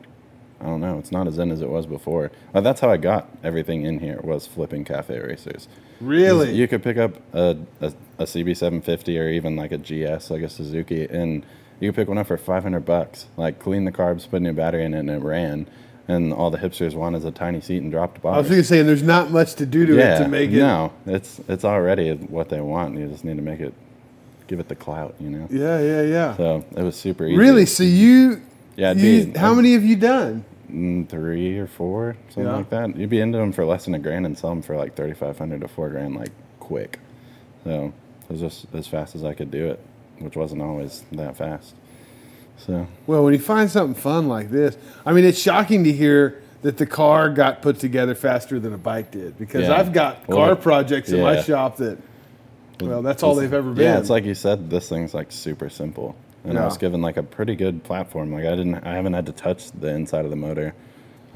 I 0.59 0.65
don't 0.65 0.81
know. 0.81 0.97
It's 0.97 1.11
not 1.11 1.27
as 1.27 1.37
in 1.37 1.51
as 1.51 1.61
it 1.61 1.69
was 1.69 1.85
before. 1.85 2.31
Uh, 2.53 2.61
that's 2.61 2.81
how 2.81 2.89
I 2.89 2.97
got 2.97 3.29
everything 3.43 3.83
in 3.83 3.99
here 3.99 4.19
was 4.23 4.47
flipping 4.47 4.83
cafe 4.85 5.19
racers. 5.19 5.67
Really? 6.01 6.51
You 6.51 6.67
could 6.67 6.81
pick 6.81 6.97
up 6.97 7.15
a, 7.31 7.57
a, 7.79 7.93
a 8.17 8.23
CB750 8.23 9.19
or 9.19 9.29
even 9.29 9.55
like 9.55 9.71
a 9.71 9.77
GS, 9.77 10.31
like 10.31 10.41
a 10.41 10.49
Suzuki, 10.49 11.05
and 11.05 11.45
you 11.79 11.89
could 11.89 11.95
pick 11.95 12.07
one 12.07 12.17
up 12.17 12.25
for 12.25 12.37
500 12.37 12.79
bucks. 12.79 13.27
Like 13.37 13.59
clean 13.59 13.85
the 13.85 13.91
carbs, 13.91 14.27
put 14.27 14.37
a 14.37 14.39
new 14.39 14.53
battery 14.53 14.83
in 14.83 14.95
it, 14.95 14.99
and 14.99 15.11
it 15.11 15.21
ran. 15.21 15.69
And 16.09 16.31
all 16.31 16.49
the 16.49 16.57
hipsters 16.57 16.93
want 16.93 17.15
is 17.17 17.25
a 17.25 17.31
tiny 17.31 17.59
seat 17.59 17.81
and 17.81 17.91
dropped 17.91 18.21
box. 18.21 18.35
I 18.35 18.39
was 18.39 18.47
going 18.49 18.61
to 18.61 18.67
say, 18.67 18.81
there's 18.81 19.03
not 19.03 19.29
much 19.29 19.55
to 19.55 19.65
do 19.65 19.85
to 19.85 19.95
yeah, 19.95 20.15
it 20.15 20.23
to 20.23 20.27
make 20.29 20.51
it. 20.51 20.57
no, 20.59 20.93
it's 21.05 21.41
it's 21.49 21.65
already 21.65 22.13
what 22.13 22.47
they 22.49 22.61
want. 22.61 22.97
You 22.97 23.07
just 23.07 23.25
need 23.25 23.35
to 23.35 23.41
make 23.41 23.59
it, 23.59 23.73
give 24.47 24.59
it 24.61 24.69
the 24.69 24.75
clout, 24.75 25.15
you 25.19 25.29
know. 25.29 25.47
Yeah, 25.51 25.79
yeah, 25.81 26.01
yeah. 26.03 26.37
So 26.37 26.63
it 26.77 26.81
was 26.83 26.95
super 26.95 27.25
easy. 27.25 27.37
Really? 27.37 27.65
So 27.65 27.83
you, 27.83 28.41
Yeah, 28.77 28.93
you 28.93 29.25
be- 29.25 29.37
how 29.37 29.53
many 29.53 29.73
have 29.73 29.83
you 29.83 29.97
done? 29.97 30.45
Mm, 30.71 31.09
three 31.09 31.57
or 31.57 31.67
four, 31.67 32.15
something 32.29 32.43
Yeah. 32.45 32.57
like 32.57 32.69
that. 32.69 32.95
You'd 32.97 33.09
be 33.09 33.19
into 33.19 33.37
them 33.37 33.51
for 33.51 33.65
less 33.65 33.83
than 33.85 33.93
a 33.93 33.99
grand 33.99 34.25
and 34.25 34.37
sell 34.37 34.49
them 34.51 34.61
for 34.61 34.77
like 34.77 34.95
thirty 34.95 35.13
five 35.13 35.37
hundred 35.37 35.59
to 35.61 35.67
four 35.67 35.89
grand, 35.89 36.15
like 36.15 36.31
quick. 36.61 36.99
So 37.65 37.91
it 38.29 38.31
was 38.31 38.39
just 38.39 38.65
as 38.73 38.87
fast 38.87 39.13
as 39.15 39.23
I 39.25 39.33
could 39.33 39.51
do 39.51 39.67
it, 39.67 39.79
which 40.19 40.37
wasn't 40.37 40.61
always 40.61 41.03
that 41.13 41.35
fast. 41.37 41.73
So 42.57 42.87
Well, 43.05 43.23
when 43.23 43.33
you 43.33 43.39
find 43.39 43.69
something 43.69 43.99
fun 43.99 44.27
like 44.27 44.49
this, 44.49 44.77
I 45.05 45.13
mean, 45.13 45.25
it's 45.25 45.39
shocking 45.39 45.83
to 45.83 45.91
hear 45.91 46.41
that 46.63 46.77
the 46.77 46.85
car 46.85 47.29
got 47.29 47.61
put 47.61 47.79
together 47.79 48.15
faster 48.15 48.59
than 48.59 48.73
a 48.73 48.77
bike 48.77 49.11
did 49.11 49.37
because 49.37 49.67
Yeah. 49.67 49.75
I've 49.77 49.93
got 49.93 50.27
Well, 50.27 50.37
car 50.39 50.55
projects 50.55 51.09
in 51.11 51.21
my 51.21 51.41
shop 51.41 51.77
that, 51.77 51.97
well, 52.81 53.01
that's 53.01 53.23
all 53.23 53.35
they've 53.35 53.53
ever 53.53 53.71
been. 53.71 53.83
yeah, 53.83 53.99
it's 53.99 54.09
like 54.09 54.25
you 54.25 54.33
said, 54.35 54.69
this 54.69 54.89
thing's 54.89 55.13
like 55.13 55.31
super 55.31 55.69
simple, 55.69 56.15
and 56.43 56.57
I 56.57 56.65
was 56.65 56.77
given 56.77 57.01
like 57.01 57.17
a 57.17 57.23
pretty 57.23 57.55
good 57.55 57.83
platform. 57.83 58.31
Like 58.31 58.45
I 58.45 58.51
didn't, 58.55 58.75
I 58.85 58.95
haven't 58.95 59.13
had 59.13 59.25
to 59.27 59.31
touch 59.31 59.71
the 59.71 59.87
inside 59.89 60.25
of 60.25 60.31
the 60.31 60.35
motor. 60.37 60.73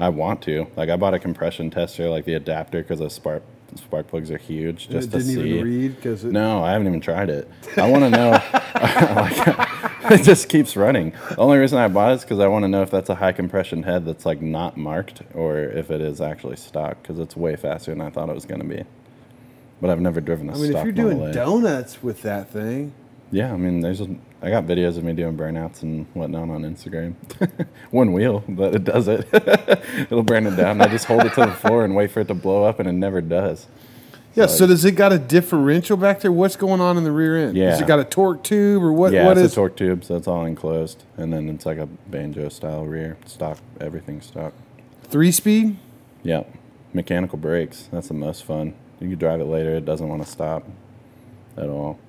I 0.00 0.08
want 0.08 0.42
to. 0.42 0.66
Like 0.76 0.88
I 0.88 0.96
bought 0.96 1.14
a 1.14 1.18
compression 1.18 1.70
tester, 1.70 2.08
like 2.08 2.24
the 2.24 2.34
adapter, 2.34 2.82
because 2.82 2.98
the 2.98 3.08
spark 3.10 3.42
spark 3.76 4.06
plugs 4.08 4.30
are 4.30 4.38
huge, 4.38 4.84
And 4.86 4.92
just 4.94 5.08
it 5.08 5.10
to 5.12 5.18
didn't 5.18 5.34
see. 5.42 5.50
even 5.50 5.64
read 5.64 5.96
because 5.96 6.24
No, 6.24 6.62
I 6.62 6.72
haven't 6.72 6.86
even 6.88 7.00
tried 7.00 7.30
it. 7.30 7.48
I 7.76 7.88
want 7.90 8.04
to 8.04 8.10
know. 8.18 8.30
like, 8.74 10.10
it 10.20 10.22
just 10.24 10.48
keeps 10.48 10.76
running. 10.76 11.10
The 11.30 11.38
only 11.38 11.58
reason 11.58 11.78
I 11.78 11.88
bought 11.88 12.12
it 12.12 12.14
is 12.16 12.20
because 12.22 12.40
I 12.40 12.46
want 12.48 12.64
to 12.64 12.68
know 12.68 12.82
if 12.82 12.90
that's 12.90 13.08
a 13.10 13.14
high 13.14 13.32
compression 13.32 13.82
head 13.82 14.04
that's 14.04 14.26
like 14.26 14.40
not 14.42 14.76
marked, 14.76 15.22
or 15.34 15.58
if 15.58 15.90
it 15.90 16.00
is 16.00 16.20
actually 16.20 16.56
stock, 16.56 17.00
because 17.02 17.18
it's 17.18 17.36
way 17.36 17.56
faster 17.56 17.90
than 17.92 18.00
I 18.00 18.10
thought 18.10 18.28
it 18.28 18.34
was 18.34 18.46
going 18.46 18.60
to 18.60 18.66
be. 18.66 18.84
But 19.80 19.90
I've 19.90 20.00
never 20.00 20.20
driven 20.20 20.48
a 20.48 20.52
I 20.52 20.56
mean, 20.56 20.76
if 20.76 20.84
you're 20.84 20.92
doing 20.92 21.32
donuts 21.32 22.02
with 22.02 22.22
that 22.22 22.50
thing, 22.50 22.92
Yeah, 23.32 23.52
I 23.52 23.56
mean, 23.56 23.80
there's 23.80 24.00
a, 24.00 24.08
I 24.42 24.50
got 24.50 24.64
videos 24.64 24.98
of 24.98 25.04
me 25.04 25.12
doing 25.12 25.36
burnouts 25.36 25.82
and 25.82 26.04
whatnot 26.14 26.50
on 26.50 26.62
Instagram. 26.62 27.14
One 27.92 28.12
wheel, 28.12 28.42
but 28.48 28.74
it 28.74 28.82
does 28.82 29.06
it. 29.06 29.28
It'll 29.32 30.24
burn 30.24 30.46
it 30.48 30.56
down. 30.56 30.80
I 30.80 30.88
just 30.88 31.04
hold 31.04 31.22
it 31.22 31.32
to 31.34 31.42
the 31.42 31.52
floor 31.52 31.84
and 31.84 31.94
wait 31.94 32.10
for 32.10 32.20
it 32.20 32.28
to 32.28 32.34
blow 32.34 32.64
up, 32.64 32.80
and 32.80 32.88
it 32.88 32.92
never 32.92 33.20
does. 33.20 33.68
yeah. 34.34 34.46
So 34.46 34.66
does 34.66 34.84
it 34.84 34.92
got 34.92 35.12
a 35.12 35.18
differential 35.18 35.96
back 35.96 36.20
there? 36.20 36.32
What's 36.32 36.56
going 36.56 36.80
on 36.80 36.96
in 36.96 37.04
the 37.04 37.12
rear 37.12 37.36
end? 37.38 37.56
Yeah. 37.56 37.70
Has 37.70 37.80
it 37.82 37.86
got 37.86 38.00
a 38.00 38.04
torque 38.04 38.42
tube 38.42 38.82
or 38.82 38.92
what? 38.92 39.12
yeah, 39.12 39.26
what 39.26 39.38
it's 39.38 39.46
is? 39.46 39.52
a 39.52 39.54
torque 39.54 39.76
tube, 39.76 40.02
so 40.02 40.16
it's 40.16 40.26
all 40.26 40.44
enclosed, 40.44 41.04
and 41.16 41.32
then 41.32 41.48
it's 41.48 41.64
like 41.64 41.78
a 41.78 41.86
banjo 41.86 42.48
style 42.48 42.84
rear, 42.84 43.16
stock, 43.26 43.58
everything 43.80 44.20
stock. 44.20 44.54
Three 45.04 45.30
speed? 45.30 45.76
Yeah, 46.24 46.42
mechanical 46.92 47.38
brakes. 47.38 47.88
That's 47.92 48.08
the 48.08 48.14
most 48.14 48.44
fun. 48.44 48.74
You 48.98 49.08
can 49.10 49.18
drive 49.18 49.40
it 49.40 49.44
later; 49.44 49.76
it 49.76 49.84
doesn't 49.84 50.08
want 50.08 50.24
to 50.24 50.28
stop 50.28 50.64
at 51.56 51.68
all. 51.68 52.00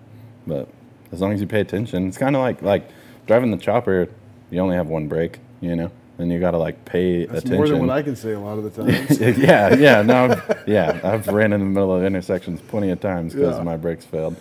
But 0.48 0.68
as 1.14 1.22
long 1.22 1.32
as 1.32 1.40
you 1.40 1.48
pay 1.48 1.62
attention, 1.62 2.08
it's 2.08 2.18
kind 2.18 2.36
of 2.36 2.42
like 2.42 2.62
like 2.62 2.90
driving 3.28 3.52
the 3.52 3.58
chopper. 3.58 4.10
You 4.50 4.60
only 4.60 4.76
have 4.76 4.88
one 4.88 5.08
brake, 5.08 5.40
you 5.62 5.76
know, 5.76 5.90
and 6.18 6.32
you 6.32 6.40
got 6.40 6.52
to 6.52 6.58
like 6.58 6.84
pay 6.86 7.26
That's 7.26 7.40
attention. 7.46 7.56
more 7.58 7.68
than 7.70 7.80
what 7.88 7.90
I 7.92 8.02
can 8.02 8.16
say 8.16 8.34
a 8.34 8.40
lot 8.40 8.58
of 8.58 8.64
the 8.76 8.84
times. 8.84 9.20
yeah, 9.38 9.74
yeah, 9.76 10.02
no, 10.02 10.26
I've- 10.26 10.42
yeah. 10.68 11.00
I've 11.04 11.28
ran 11.28 11.54
in 11.54 11.60
the 11.62 11.66
middle 11.66 11.96
of 11.96 12.04
intersections 12.04 12.60
plenty 12.62 12.90
of 12.90 13.00
times 13.00 13.34
because 13.34 13.58
Yeah. 13.58 13.64
my 13.64 13.78
brakes 13.78 14.06
failed, 14.06 14.36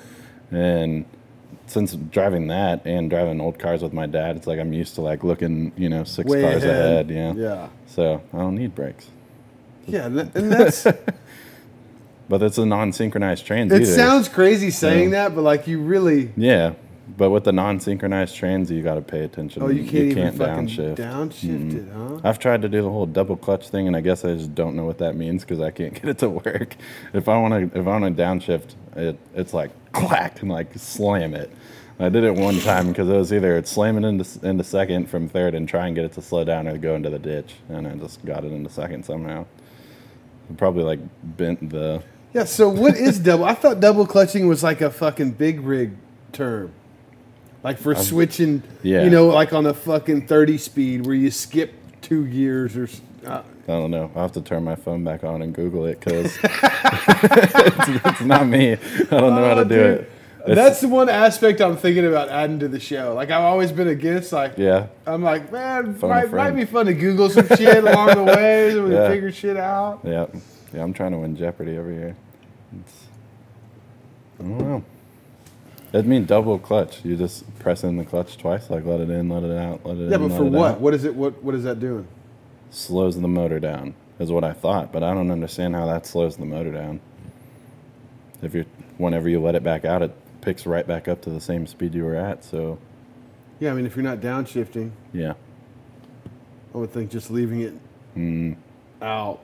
and 0.51 1.05
since 1.67 1.95
driving 1.95 2.49
that 2.49 2.85
and 2.87 3.09
driving 3.09 3.41
old 3.41 3.59
cars 3.59 3.83
with 3.83 3.93
my 3.95 4.07
dad, 4.07 4.37
it's 4.37 4.47
like 4.47 4.59
I'm 4.59 4.73
used 4.75 4.95
to 4.97 5.01
like 5.01 5.25
looking, 5.25 5.73
you 5.77 5.89
know, 5.89 6.05
six 6.05 6.29
Way 6.29 6.43
cars 6.43 6.65
ahead. 6.65 7.09
ahead. 7.09 7.11
Yeah. 7.11 7.33
Yeah. 7.35 7.69
So 7.87 8.21
I 8.35 8.39
don't 8.39 8.55
need 8.57 8.75
brakes, 8.75 9.09
Yeah, 9.87 10.07
and 10.07 10.19
and 10.35 10.53
that's. 10.53 10.87
but 12.33 12.43
it's 12.43 12.57
a 12.57 12.65
non-synchronized 12.65 13.45
trans 13.45 13.71
It 13.71 13.83
either. 13.83 13.93
sounds 13.93 14.27
crazy 14.27 14.71
saying 14.71 15.11
Yeah. 15.13 15.29
that, 15.29 15.35
but 15.35 15.43
like 15.43 15.67
you 15.67 15.79
really, 15.81 16.31
yeah, 16.35 16.73
But 17.19 17.29
with 17.29 17.45
the 17.45 17.53
non-synchronized 17.53 18.35
trans, 18.35 18.71
you 18.71 18.81
got 18.81 18.95
to 18.95 19.03
pay 19.03 19.23
attention. 19.23 19.63
Oh, 19.63 19.69
you 19.69 19.83
can't 19.85 20.17
even 20.17 20.33
fucking 20.33 20.69
downshift. 20.69 20.97
downshift 20.97 21.75
it, 21.75 21.89
huh? 21.95 22.21
I've 22.25 22.39
tried 22.39 22.63
to 22.63 22.71
do 22.71 22.81
the 22.81 22.89
whole 22.89 23.05
double 23.05 23.37
clutch 23.37 23.69
thing, 23.69 23.87
and 23.87 23.95
I 23.95 24.01
guess 24.01 24.25
I 24.25 24.33
just 24.35 24.55
don't 24.55 24.75
know 24.77 24.87
what 24.87 24.97
that 24.99 25.15
means 25.15 25.45
because 25.45 25.61
I 25.61 25.71
can't 25.73 25.93
get 26.01 26.07
it 26.07 26.19
to 26.19 26.31
work. 26.31 26.75
If 27.13 27.29
I 27.29 27.37
want 27.37 27.53
to, 27.75 27.79
if 27.79 27.87
I 27.87 27.99
want 27.99 28.17
to 28.17 28.23
downshift, 28.23 28.77
it 28.97 29.19
it's 29.35 29.53
like 29.53 29.71
clack 29.93 30.41
and 30.41 30.51
like 30.51 30.69
slam 30.77 31.35
it. 31.35 31.51
I 32.01 32.09
did 32.09 32.25
it 32.25 32.35
one 32.35 32.59
time 32.61 32.89
because 32.89 33.11
it 33.11 33.17
was 33.17 33.31
either 33.31 33.59
it's 33.59 33.71
slamming 33.71 34.05
into 34.05 34.25
into 34.49 34.65
second 34.65 35.11
from 35.11 35.29
third 35.29 35.55
and 35.55 35.69
try 35.69 35.89
and 35.89 35.95
get 35.95 36.07
it 36.07 36.13
to 36.15 36.23
slow 36.23 36.45
down 36.45 36.67
or 36.67 36.79
go 36.79 36.95
into 36.95 37.11
the 37.11 37.19
ditch, 37.19 37.57
and 37.69 37.87
I 37.87 37.95
just 37.97 38.25
got 38.25 38.43
it 38.47 38.53
into 38.53 38.71
second 38.71 39.05
somehow. 39.05 39.45
Probably 40.57 40.83
like 40.85 41.01
bent 41.37 41.69
the 41.69 42.03
Yeah. 42.35 42.45
So 42.45 42.69
what 42.69 42.97
is 42.97 43.19
double? 43.19 43.45
I 43.45 43.55
thought 43.55 43.81
double 43.81 44.07
clutching 44.07 44.47
was 44.49 44.63
like 44.63 44.81
a 44.81 44.91
fucking 44.91 45.33
big 45.33 45.61
rig 45.61 45.93
term, 46.33 46.73
like 47.63 47.79
for 47.79 47.95
switching. 47.95 48.63
yeah. 48.83 49.05
You 49.05 49.11
know, 49.11 49.27
like 49.29 49.53
on 49.53 49.67
a 49.67 49.75
fucking 49.75 50.27
thirty 50.27 50.59
speed 50.59 51.07
where 51.07 51.15
you 51.15 51.31
skip 51.31 51.73
two 52.01 52.27
gears 52.27 52.77
or. 52.77 52.89
Uh, 53.27 53.43
I 53.65 53.73
don't 53.73 53.93
know. 53.93 54.11
I'll 54.17 54.23
have 54.23 54.33
to 54.33 54.41
turn 54.41 54.65
my 54.65 54.75
phone 54.75 55.05
back 55.05 55.23
on 55.23 55.41
and 55.43 55.55
Google 55.55 55.87
it 55.87 56.01
because 56.01 56.37
it's, 56.43 57.89
it's 58.05 58.21
not 58.23 58.47
me. 58.47 58.73
I 58.73 58.77
don't 59.11 59.37
know 59.37 59.45
how 59.45 59.51
Oh, 59.59 59.63
to 59.63 59.69
do 59.69 59.81
it. 59.81 60.11
It's- 60.45 60.57
That's 60.57 60.81
the 60.81 60.89
one 60.89 61.09
aspect 61.09 61.61
I'm 61.61 61.77
thinking 61.77 62.05
about 62.05 62.29
adding 62.29 62.59
to 62.61 62.67
the 62.69 62.81
show. 62.81 63.15
Like 63.15 63.31
I've 63.31 63.45
always 63.45 63.71
been 63.71 63.87
against. 63.87 64.33
Like 64.33 64.55
yeah. 64.59 64.87
I'm 65.07 65.23
like, 65.23 65.53
man, 65.53 65.97
might, 66.01 66.33
might 66.33 66.51
be 66.51 66.65
fun 66.65 66.87
to 66.87 66.95
Google 66.95 67.31
some 67.31 67.47
shit 67.47 67.77
along 67.85 68.09
the 68.17 68.25
way 68.25 68.71
so 68.73 68.85
we 68.89 68.95
Yeah. 68.95 69.09
figure 69.09 69.31
shit 69.31 69.57
out. 69.57 70.01
Yeah, 70.03 70.27
yeah. 70.73 70.83
I'm 70.83 70.93
trying 70.93 71.13
to 71.13 71.19
win 71.19 71.37
Jeopardy 71.37 71.77
every 71.77 71.95
year. 71.95 72.17
It's, 72.81 73.07
I 74.41 74.43
don't 74.43 74.59
know. 74.59 74.85
It 75.93 76.07
mean 76.07 76.25
double 76.25 76.59
clutch. 76.59 77.05
You 77.05 77.17
just 77.17 77.45
press 77.59 77.85
in 77.85 77.99
the 77.99 78.05
clutch 78.05 78.39
twice, 78.39 78.71
like 78.71 78.85
let 78.87 79.01
it 79.01 79.11
in, 79.11 79.29
let 79.29 79.43
it 79.43 79.51
out, 79.57 79.85
let 79.85 79.97
it 79.99 80.05
in. 80.05 80.11
Yeah, 80.11 80.17
but 80.17 80.31
for 80.37 80.45
what? 80.45 80.71
out. 80.73 80.81
What 80.81 80.95
is 80.95 81.05
it? 81.05 81.15
What 81.15 81.43
What 81.43 81.55
is 81.55 81.65
that 81.65 81.81
doing? 81.81 82.07
Slows 82.71 83.21
the 83.21 83.29
motor 83.29 83.61
down 83.61 83.95
is 84.19 84.31
what 84.33 84.45
I 84.45 84.53
thought, 84.55 84.91
but 84.93 85.03
I 85.03 85.13
don't 85.13 85.31
understand 85.31 85.75
how 85.75 85.85
that 85.87 86.07
slows 86.07 86.37
the 86.37 86.47
motor 86.47 86.73
down. 86.73 87.01
If 88.41 88.55
you, 88.55 88.65
whenever 88.97 89.29
you 89.29 89.41
let 89.41 89.55
it 89.55 89.63
back 89.63 89.85
out, 89.85 90.01
it 90.03 90.13
picks 90.41 90.65
right 90.67 90.87
back 90.87 91.07
up 91.09 91.21
to 91.23 91.31
the 91.31 91.41
same 91.41 91.67
speed 91.67 91.95
you 91.95 92.05
were 92.05 92.17
at. 92.17 92.43
So 92.45 92.79
Yeah, 93.61 93.71
I 93.73 93.75
mean, 93.75 93.85
if 93.87 93.95
you're 93.95 94.03
not 94.03 94.19
downshifting, 94.21 94.91
yeah, 95.13 95.35
I 96.75 96.79
would 96.79 96.91
think 96.91 97.11
just 97.11 97.31
leaving 97.31 97.61
it 97.61 97.75
Mm. 98.17 98.57
out 99.03 99.41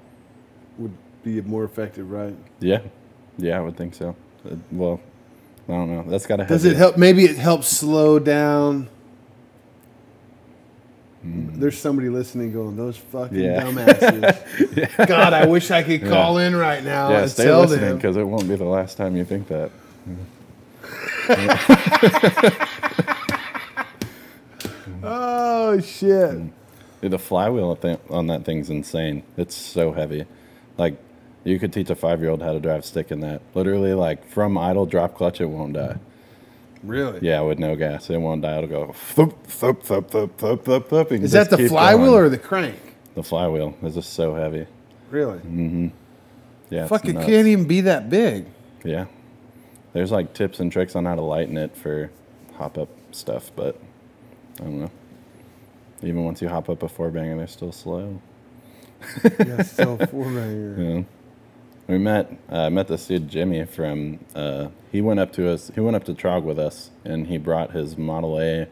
be 1.23 1.41
more 1.43 1.65
effective, 1.65 2.11
right? 2.11 2.35
yeah, 2.61 2.81
yeah. 3.37 3.59
I 3.59 3.61
would 3.61 3.77
think 3.77 3.95
so. 3.95 4.15
Uh, 4.49 4.55
well, 4.71 5.01
I 5.69 5.73
don't 5.73 5.91
know. 5.91 6.05
That's 6.09 6.27
got 6.27 6.37
to 6.37 6.45
Does 6.47 6.65
it 6.65 6.77
help? 6.77 6.97
Maybe 6.97 7.25
it 7.25 7.37
helps 7.37 7.69
slow 7.69 8.19
down. 8.19 8.89
There's 11.25 11.77
somebody 11.77 12.09
listening 12.09 12.53
going, 12.53 12.77
those 12.77 12.97
fucking 12.97 13.37
Yeah. 13.39 13.63
dumbasses. 13.65 15.07
God, 15.09 15.33
I 15.35 15.47
wish 15.47 15.71
I 15.71 15.83
could 15.83 16.05
call 16.07 16.39
in 16.39 16.55
right 16.55 16.83
now 16.83 17.11
Yeah, 17.11 17.23
and 17.23 17.31
stay 17.31 17.45
tell 17.45 17.61
listening 17.63 17.81
them. 17.81 17.97
because 17.97 18.17
it 18.17 18.23
won't 18.23 18.49
be 18.49 18.55
the 18.55 18.65
last 18.65 18.97
time 18.97 19.17
you 19.17 19.25
think 19.25 19.49
that. 19.49 19.71
Oh, 25.03 25.81
shit. 25.81 26.39
Dude, 27.01 27.11
the 27.13 27.19
flywheel 27.19 27.79
on 28.11 28.27
that 28.29 28.45
thing's 28.45 28.71
insane. 28.71 29.23
It's 29.37 29.55
so 29.55 29.93
heavy. 29.93 30.25
Like, 30.77 30.97
you 31.45 31.59
could 31.59 31.73
teach 31.73 31.91
a 31.91 31.95
five 31.95 32.21
year 32.21 32.31
old 32.31 32.43
how 32.43 32.53
to 32.53 32.61
drive 32.61 32.85
stick 32.85 33.11
in 33.11 33.21
that. 33.21 33.41
Literally, 33.55 33.95
like, 33.95 34.27
from 34.29 34.57
idle 34.59 34.87
drop 34.87 35.15
clutch, 35.15 35.41
it 35.41 35.47
won't 35.47 35.73
die. 35.75 35.97
Really? 36.85 37.19
Yeah, 37.23 37.41
with 37.41 37.59
no 37.59 37.75
gas, 37.77 38.09
it 38.11 38.19
won't 38.19 38.43
die. 38.43 38.59
It'll 38.59 38.69
go 38.69 38.93
thump, 38.93 39.43
thump, 39.47 39.83
thump, 39.83 40.11
thump, 40.11 40.37
thump, 40.39 40.65
thump, 40.65 40.89
thump. 40.89 41.11
and 41.11 41.25
Is 41.25 41.33
that 41.33 41.51
the 41.51 41.69
flywheel 41.69 42.15
or 42.17 42.29
the 42.29 42.39
crank? 42.39 42.77
the 43.15 43.23
flywheel? 43.25 43.75
Is 43.83 43.95
just 43.95 44.13
so 44.13 44.35
heavy. 44.35 44.67
Really? 45.11 45.39
Mhm. 45.41 45.91
Yeah, 46.71 46.87
Fuck, 46.87 47.05
it 47.07 47.15
nuts. 47.15 47.27
can't 47.27 47.49
even 47.49 47.65
be 47.67 47.81
that 47.81 48.09
big. 48.11 48.45
Yeah. 48.85 49.07
There's 49.93 50.13
like 50.13 50.35
tips 50.35 50.61
and 50.61 50.71
tricks 50.71 50.95
on 50.95 51.05
how 51.07 51.15
to 51.17 51.23
lighten 51.23 51.57
it 51.57 51.75
for 51.77 52.11
hop 52.55 52.79
up 52.79 52.89
stuff, 53.11 53.51
but 53.57 53.81
I 54.61 54.65
don't 54.65 54.81
know. 54.81 54.91
Even 56.03 56.25
once 56.25 56.41
you 56.43 56.49
hop 56.49 56.69
up 56.69 56.83
a 56.85 56.89
four 56.89 57.11
banger, 57.11 57.37
they're 57.39 57.47
still 57.49 57.73
slow. 57.73 58.21
Yeah, 59.45 59.63
still 59.63 59.97
four 59.97 60.25
banger. 60.27 60.75
Yeah. 60.79 61.03
We 61.89 61.97
met 61.97 62.31
uh, 62.51 62.69
met 62.69 62.89
this 62.89 63.07
dude 63.07 63.31
Jimmy 63.31 63.65
from 63.65 64.19
uh, 64.35 64.69
he 64.93 65.01
went 65.01 65.21
up 65.21 65.33
to 65.33 65.49
us 65.49 65.71
he 65.75 65.81
went 65.81 65.97
up 65.97 66.05
to 66.05 66.13
Trog 66.13 66.43
with 66.43 66.59
us 66.59 66.91
and 67.03 67.29
he 67.29 67.39
brought 67.39 67.71
his 67.71 67.97
Model 67.97 68.39
A. 68.39 68.69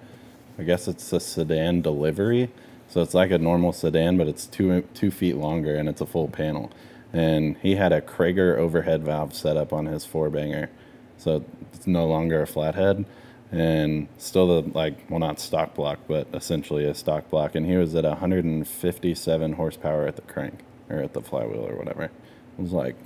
I 0.59 0.63
guess 0.63 0.87
it's 0.87 1.11
a 1.15 1.21
sedan 1.21 1.81
delivery. 1.81 2.51
So 2.89 3.01
it's 3.01 3.15
like 3.15 3.31
a 3.31 3.39
normal 3.39 3.73
sedan 3.73 4.19
but 4.19 4.29
it's 4.29 4.47
two 4.47 4.83
two 4.93 5.11
feet 5.11 5.37
longer 5.37 5.77
and 5.77 5.89
it's 5.89 6.03
a 6.03 6.07
full 6.07 6.29
panel. 6.29 6.71
And 7.11 7.57
he 7.63 7.77
had 7.77 7.91
a 7.91 8.03
Cragar 8.03 8.59
overhead 8.59 9.03
valve 9.03 9.35
set 9.35 9.57
up 9.57 9.73
on 9.73 9.87
his 9.87 10.05
four 10.05 10.29
banger 10.29 10.69
so 11.17 11.43
it's 11.73 11.87
no 11.87 12.07
longer 12.07 12.43
a 12.43 12.47
flathead 12.47 13.07
and 13.51 14.09
still 14.19 14.61
the 14.61 14.71
like 14.73 15.09
well 15.09 15.21
not 15.21 15.41
stock 15.41 15.75
block 15.75 16.01
but 16.07 16.29
essentially 16.35 16.85
a 16.85 16.93
stock 16.93 17.31
block. 17.31 17.55
And 17.55 17.65
he 17.65 17.79
was 17.79 17.95
at 17.95 18.05
157 18.05 19.53
horsepower 19.55 20.07
at 20.07 20.17
the 20.17 20.23
crank 20.23 20.61
or 20.91 20.99
at 20.99 21.15
the 21.15 21.23
flywheel 21.23 21.67
or 21.67 21.77
whatever 21.77 22.11
it 22.59 22.63
was 22.63 22.73
like 22.73 22.97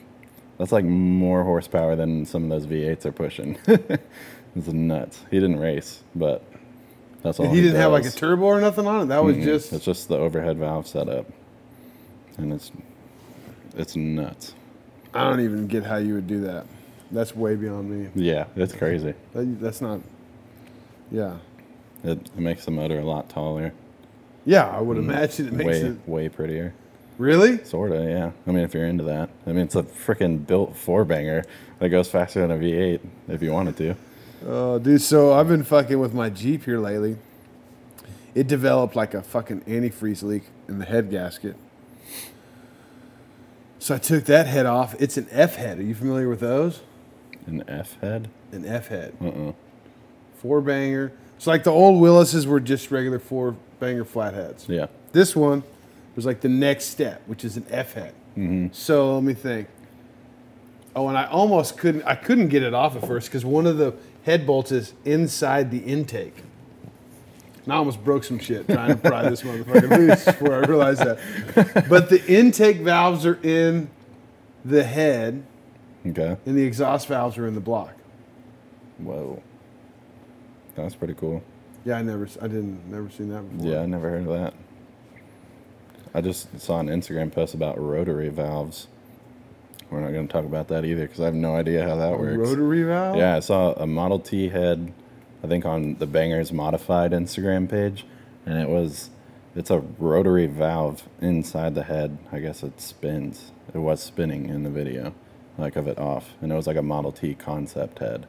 that's 0.58 0.72
like 0.72 0.84
more 0.84 1.42
horsepower 1.44 1.96
than 1.96 2.24
some 2.26 2.44
of 2.44 2.50
those 2.50 2.66
V8s 2.66 3.06
are 3.06 3.12
pushing. 3.12 3.56
it's 3.66 4.66
nuts. 4.68 5.22
He 5.30 5.40
didn't 5.40 5.58
race, 5.58 6.02
but 6.14 6.42
that's 7.22 7.40
all. 7.40 7.48
he 7.50 7.60
didn't 7.62 7.80
have 7.80 7.92
like 7.92 8.04
a 8.04 8.10
turbo 8.10 8.44
or 8.44 8.60
nothing 8.60 8.86
on 8.86 9.02
it. 9.02 9.06
That 9.06 9.24
was 9.24 9.36
Mm-mm. 9.36 9.44
just 9.44 9.72
It's 9.72 9.84
just 9.84 10.08
the 10.08 10.18
overhead 10.18 10.58
valve 10.58 10.86
setup, 10.86 11.26
and 12.36 12.52
it's 12.52 12.70
it's 13.76 13.96
nuts. 13.96 14.54
I 15.14 15.24
don't 15.24 15.40
even 15.40 15.66
get 15.66 15.84
how 15.84 15.96
you 15.96 16.14
would 16.14 16.26
do 16.26 16.40
that. 16.42 16.66
That's 17.10 17.34
way 17.34 17.56
beyond 17.56 17.90
me. 17.90 18.10
Yeah, 18.14 18.44
it's 18.54 18.72
crazy. 18.74 19.14
That, 19.32 19.60
that's 19.60 19.80
not. 19.80 20.00
Yeah. 21.10 21.38
It, 22.04 22.18
it 22.26 22.38
makes 22.38 22.64
the 22.64 22.70
motor 22.70 23.00
a 23.00 23.04
lot 23.04 23.28
taller, 23.28 23.72
Yeah, 24.46 24.68
I 24.68 24.80
would 24.80 24.96
imagine 24.96 25.48
it 25.48 25.52
makes 25.52 25.66
way 25.66 25.80
it. 25.80 26.08
way 26.08 26.28
prettier. 26.28 26.72
Really? 27.20 27.62
Sorta, 27.64 28.02
yeah. 28.02 28.30
I 28.46 28.50
mean, 28.50 28.64
if 28.64 28.72
you're 28.72 28.86
into 28.86 29.04
that, 29.04 29.28
I 29.46 29.50
mean, 29.52 29.64
it's 29.66 29.76
a 29.76 29.82
freaking 29.82 30.46
built 30.46 30.74
four 30.74 31.04
banger 31.04 31.44
that 31.78 31.90
goes 31.90 32.08
faster 32.08 32.40
than 32.40 32.50
a 32.50 32.56
V8 32.56 33.00
if 33.28 33.42
you 33.42 33.52
wanted 33.52 33.76
to. 33.76 33.94
Oh, 34.46 34.78
dude. 34.78 35.02
So 35.02 35.34
I've 35.34 35.46
been 35.46 35.62
fucking 35.62 35.98
with 35.98 36.14
my 36.14 36.30
Jeep 36.30 36.64
here 36.64 36.78
lately. 36.78 37.18
It 38.34 38.46
developed 38.46 38.96
like 38.96 39.12
a 39.12 39.22
fucking 39.22 39.60
antifreeze 39.62 40.22
leak 40.22 40.44
in 40.66 40.78
the 40.78 40.86
head 40.86 41.10
gasket. 41.10 41.56
So 43.78 43.96
I 43.96 43.98
took 43.98 44.24
that 44.24 44.46
head 44.46 44.64
off. 44.64 44.94
It's 44.98 45.18
an 45.18 45.26
F 45.30 45.56
head. 45.56 45.78
Are 45.78 45.82
you 45.82 45.94
familiar 45.94 46.26
with 46.26 46.40
those? 46.40 46.80
An 47.44 47.64
F 47.68 48.00
head? 48.00 48.30
An 48.50 48.64
F 48.64 48.88
head. 48.88 49.14
Uh-uh. 49.20 49.52
Four 50.38 50.62
banger. 50.62 51.12
It's 51.36 51.46
like 51.46 51.64
the 51.64 51.70
old 51.70 52.00
Willys's 52.00 52.46
were 52.46 52.60
just 52.60 52.90
regular 52.90 53.18
four 53.18 53.56
banger 53.78 54.06
flatheads. 54.06 54.66
Yeah. 54.70 54.86
This 55.12 55.36
one 55.36 55.64
was 56.20 56.26
like 56.26 56.42
the 56.42 56.48
next 56.50 56.84
step, 56.86 57.22
which 57.26 57.44
is 57.44 57.56
an 57.56 57.64
F 57.70 57.94
head. 57.94 58.12
Mm-hmm. 58.36 58.68
So 58.72 59.14
let 59.14 59.22
me 59.24 59.32
think. 59.34 59.68
Oh, 60.94 61.08
and 61.08 61.16
I 61.16 61.24
almost 61.26 61.78
couldn't. 61.78 62.02
I 62.04 62.14
couldn't 62.14 62.48
get 62.48 62.62
it 62.62 62.74
off 62.74 62.94
at 62.94 63.06
first 63.06 63.28
because 63.28 63.42
one 63.44 63.66
of 63.66 63.78
the 63.78 63.94
head 64.24 64.46
bolts 64.46 64.70
is 64.70 64.92
inside 65.06 65.70
the 65.70 65.78
intake. 65.78 66.36
And 67.64 67.72
I 67.72 67.76
almost 67.76 68.04
broke 68.04 68.24
some 68.24 68.38
shit 68.38 68.68
trying 68.68 68.90
to 68.90 68.96
pry 68.96 69.22
this 69.30 69.42
motherfucker 69.42 69.96
loose 69.96 70.24
before 70.26 70.54
I 70.54 70.58
realized 70.66 71.00
that. 71.00 71.86
But 71.88 72.10
the 72.10 72.22
intake 72.26 72.78
valves 72.78 73.24
are 73.24 73.38
in 73.42 73.88
the 74.64 74.82
head, 74.84 75.42
Okay. 76.06 76.36
and 76.44 76.56
the 76.56 76.64
exhaust 76.64 77.08
valves 77.08 77.38
are 77.38 77.46
in 77.46 77.54
the 77.54 77.60
block. 77.60 77.94
Whoa. 78.98 79.42
That's 80.74 80.94
pretty 80.94 81.14
cool. 81.14 81.42
Yeah, 81.84 81.96
I 81.96 82.02
never, 82.02 82.28
I 82.42 82.46
didn't, 82.46 82.90
never 82.90 83.08
seen 83.10 83.30
that 83.30 83.42
before. 83.50 83.72
Yeah, 83.72 83.80
I 83.80 83.86
never 83.86 84.10
heard 84.10 84.26
of 84.26 84.28
that. 84.28 84.54
I 86.14 86.20
just 86.20 86.60
saw 86.60 86.80
an 86.80 86.88
Instagram 86.88 87.32
post 87.32 87.54
about 87.54 87.80
rotary 87.80 88.28
valves. 88.28 88.88
We're 89.90 90.00
not 90.00 90.12
going 90.12 90.26
to 90.26 90.32
talk 90.32 90.44
about 90.44 90.68
that 90.68 90.84
either 90.84 91.02
because 91.02 91.20
I 91.20 91.26
have 91.26 91.34
no 91.34 91.56
idea 91.56 91.86
how 91.86 91.96
that 91.96 92.18
works. 92.18 92.36
Rotary 92.36 92.82
valve. 92.84 93.16
Yeah, 93.16 93.36
I 93.36 93.40
saw 93.40 93.72
a 93.72 93.86
Model 93.86 94.18
T 94.18 94.48
head, 94.48 94.92
I 95.42 95.46
think 95.46 95.64
on 95.64 95.96
the 95.96 96.06
Bangers 96.06 96.52
Modified 96.52 97.12
Instagram 97.12 97.68
page, 97.68 98.06
and 98.46 98.58
it 98.58 98.68
was, 98.68 99.10
it's 99.54 99.70
a 99.70 99.80
rotary 99.98 100.46
valve 100.46 101.08
inside 101.20 101.74
the 101.74 101.84
head. 101.84 102.18
I 102.30 102.38
guess 102.38 102.62
it 102.62 102.80
spins. 102.80 103.52
It 103.74 103.78
was 103.78 104.02
spinning 104.02 104.48
in 104.48 104.62
the 104.62 104.70
video, 104.70 105.14
like 105.58 105.76
of 105.76 105.88
it 105.88 105.98
off, 105.98 106.34
and 106.40 106.52
it 106.52 106.54
was 106.54 106.66
like 106.66 106.76
a 106.76 106.82
Model 106.82 107.12
T 107.12 107.34
concept 107.34 107.98
head. 107.98 108.26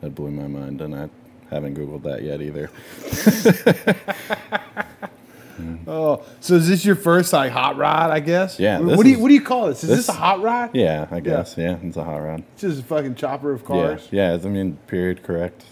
That 0.00 0.14
blew 0.14 0.30
my 0.30 0.46
mind, 0.46 0.80
and 0.80 0.94
I 0.94 1.10
haven't 1.50 1.76
Googled 1.76 2.02
that 2.04 2.22
yet 2.22 2.40
either. 2.40 2.70
Oh, 5.86 6.24
so 6.40 6.54
is 6.54 6.68
this 6.68 6.84
your 6.84 6.96
first 6.96 7.32
like 7.32 7.52
hot 7.52 7.76
rod? 7.76 8.10
I 8.10 8.20
guess. 8.20 8.58
Yeah, 8.58 8.78
What 8.78 8.88
this 8.88 9.00
do 9.02 9.08
you 9.10 9.18
What 9.18 9.28
do 9.28 9.34
you 9.34 9.42
call 9.42 9.68
this? 9.68 9.82
Is 9.84 9.90
this, 9.90 9.98
this- 9.98 10.08
a 10.08 10.12
hot 10.12 10.42
rod? 10.42 10.70
Yeah, 10.74 11.06
I 11.10 11.20
guess. 11.20 11.56
Yeah, 11.56 11.78
it's 11.82 11.96
a 11.96 12.04
hot 12.04 12.18
rod. 12.18 12.42
It's 12.52 12.62
just 12.62 12.80
a 12.80 12.84
fucking 12.84 13.14
chopper 13.14 13.52
of 13.52 13.62
Yeah, 13.62 13.66
cars. 13.66 14.08
yeah. 14.10 14.34
I 14.42 14.48
mean, 14.48 14.76
period 14.86 15.22
correct. 15.22 15.64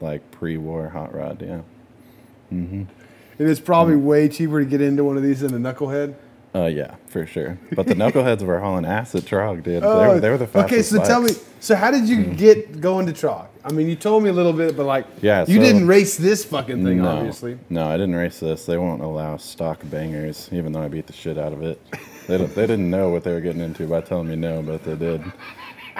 like 0.00 0.30
pre-war 0.30 0.90
hot 0.90 1.14
rod. 1.14 1.40
Yeah. 1.40 1.62
Mm-hmm. 2.52 2.84
And 3.38 3.50
it's 3.50 3.60
probably 3.60 3.94
mm-hmm. 3.94 4.06
way 4.06 4.28
cheaper 4.28 4.60
to 4.60 4.66
get 4.66 4.80
into 4.80 5.02
one 5.04 5.16
of 5.16 5.22
these 5.22 5.40
than 5.40 5.54
a 5.54 5.58
knucklehead. 5.74 6.14
Uh, 6.54 6.66
yeah, 6.66 6.94
for 7.08 7.26
sure. 7.26 7.58
But 7.72 7.86
the 7.86 7.94
knuckleheads 8.00 8.42
were 8.42 8.60
hauling 8.60 8.84
ass 8.84 9.14
at 9.16 9.22
Trog, 9.24 9.64
dude. 9.64 9.82
they, 9.82 9.86
were, 9.86 10.20
they 10.20 10.30
were 10.30 10.38
the 10.38 10.46
fastest. 10.46 10.92
Oh, 10.94 10.98
Okay, 10.98 11.04
so 11.04 11.04
tell 11.04 11.20
me, 11.20 11.32
so 11.58 11.74
how 11.74 11.90
did 11.90 12.08
you 12.08 12.24
get 12.24 12.80
going 12.80 13.06
to 13.06 13.12
Trog? 13.12 13.48
I 13.64 13.72
mean, 13.72 13.88
you 13.88 13.96
told 13.96 14.22
me 14.22 14.30
a 14.30 14.32
little 14.32 14.52
bit, 14.52 14.76
but 14.76 14.86
like, 14.86 15.06
Yeah, 15.20 15.44
you 15.48 15.56
so- 15.56 15.60
didn't 15.62 15.88
race 15.88 16.16
this 16.16 16.44
fucking 16.44 16.84
thing, 16.84 16.98
no, 17.02 17.08
obviously. 17.08 17.58
No, 17.70 17.88
I 17.88 17.96
didn't 17.96 18.14
race 18.14 18.38
this. 18.38 18.66
They 18.66 18.78
won't 18.78 19.02
allow 19.02 19.36
stock 19.36 19.80
bangers, 19.84 20.48
even 20.52 20.70
though 20.72 20.82
I 20.82 20.88
beat 20.88 21.08
the 21.08 21.12
shit 21.12 21.38
out 21.38 21.52
of 21.52 21.62
it. 21.62 21.80
They, 22.28 22.38
don't, 22.38 22.54
they 22.54 22.66
didn't 22.68 22.88
know 22.88 23.08
what 23.10 23.24
they 23.24 23.32
were 23.32 23.40
getting 23.40 23.60
into 23.60 23.86
by 23.88 24.00
telling 24.02 24.28
me 24.28 24.36
no, 24.36 24.62
but 24.62 24.84
they 24.84 24.94
did. 24.94 25.22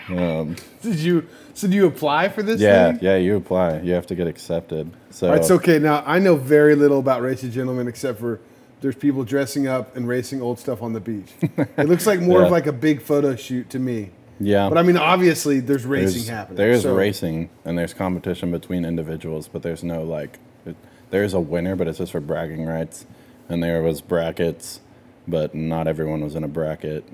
Um, 0.09 0.57
Did 0.83 0.97
you? 0.97 1.27
So 1.55 1.69
do 1.69 1.75
you 1.75 1.87
apply 1.87 2.29
for 2.29 2.43
this? 2.43 2.61
yeah, 2.61 2.93
thing? 2.93 2.99
yeah, 3.03 3.17
you 3.17 3.37
apply. 3.37 3.81
You 3.81 3.93
have 3.93 4.07
to 4.09 4.15
get 4.15 4.27
accepted. 4.27 4.91
So, 5.11 5.27
All 5.29 5.33
right, 5.33 5.41
it's 5.41 5.51
okay. 5.51 5.79
Now 5.79 6.03
I 6.07 6.19
know 6.19 6.35
very 6.37 6.75
little 6.75 6.99
about 6.99 7.23
racing 7.23 7.53
gentlemen, 7.53 7.87
except 7.89 8.19
for 8.19 8.41
there's 8.85 8.95
people 8.95 9.25
dressing 9.25 9.67
up 9.67 9.97
and 9.97 10.07
racing 10.07 10.43
old 10.43 10.59
stuff 10.59 10.83
on 10.83 10.93
the 10.93 11.01
beach. 11.01 11.33
it 11.41 11.89
looks 11.89 12.07
like 12.07 12.21
more 12.21 12.43
of 12.43 12.51
like 12.51 12.67
a 12.67 12.73
big 12.73 13.01
photo 13.01 13.35
shoot 13.35 13.71
to 13.71 13.79
me. 13.79 14.11
yeah. 14.39 14.69
But 14.69 14.77
I 14.77 14.83
mean, 14.83 14.99
obviously, 14.99 15.61
there's 15.61 15.87
racing 15.87 16.17
there's, 16.17 16.29
happening. 16.29 16.57
There's 16.59 16.83
so- 16.83 16.95
racing 16.95 17.49
and 17.65 17.79
there's 17.79 17.95
competition 17.95 18.51
between 18.51 18.85
individuals, 18.85 19.49
but 19.49 19.63
there's 19.63 19.83
no 19.83 20.03
like, 20.03 20.39
it, 20.67 20.77
there's 21.09 21.33
a 21.33 21.41
winner, 21.41 21.77
but 21.77 21.89
it's 21.89 21.97
just 21.97 22.13
for 22.13 22.21
bragging 22.21 22.67
rights. 22.67 23.07
And 23.49 23.63
there 23.63 23.81
was 23.81 24.03
brackets, 24.03 24.81
but 25.27 25.55
not 25.55 25.89
everyone 25.89 26.21
was 26.21 26.35
in 26.35 26.45
a 26.45 26.49
bracket. 26.49 27.07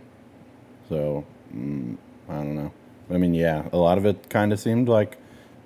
So 0.89 1.25
mm, 1.55 1.97
I 2.29 2.33
don't 2.33 2.57
know. 2.57 2.73
I 3.13 3.17
mean, 3.17 3.33
yeah, 3.33 3.69
a 3.73 3.77
lot 3.77 3.97
of 3.97 4.05
it 4.07 4.29
kind 4.29 4.53
of 4.53 4.59
seemed 4.59 4.89
like 4.89 5.19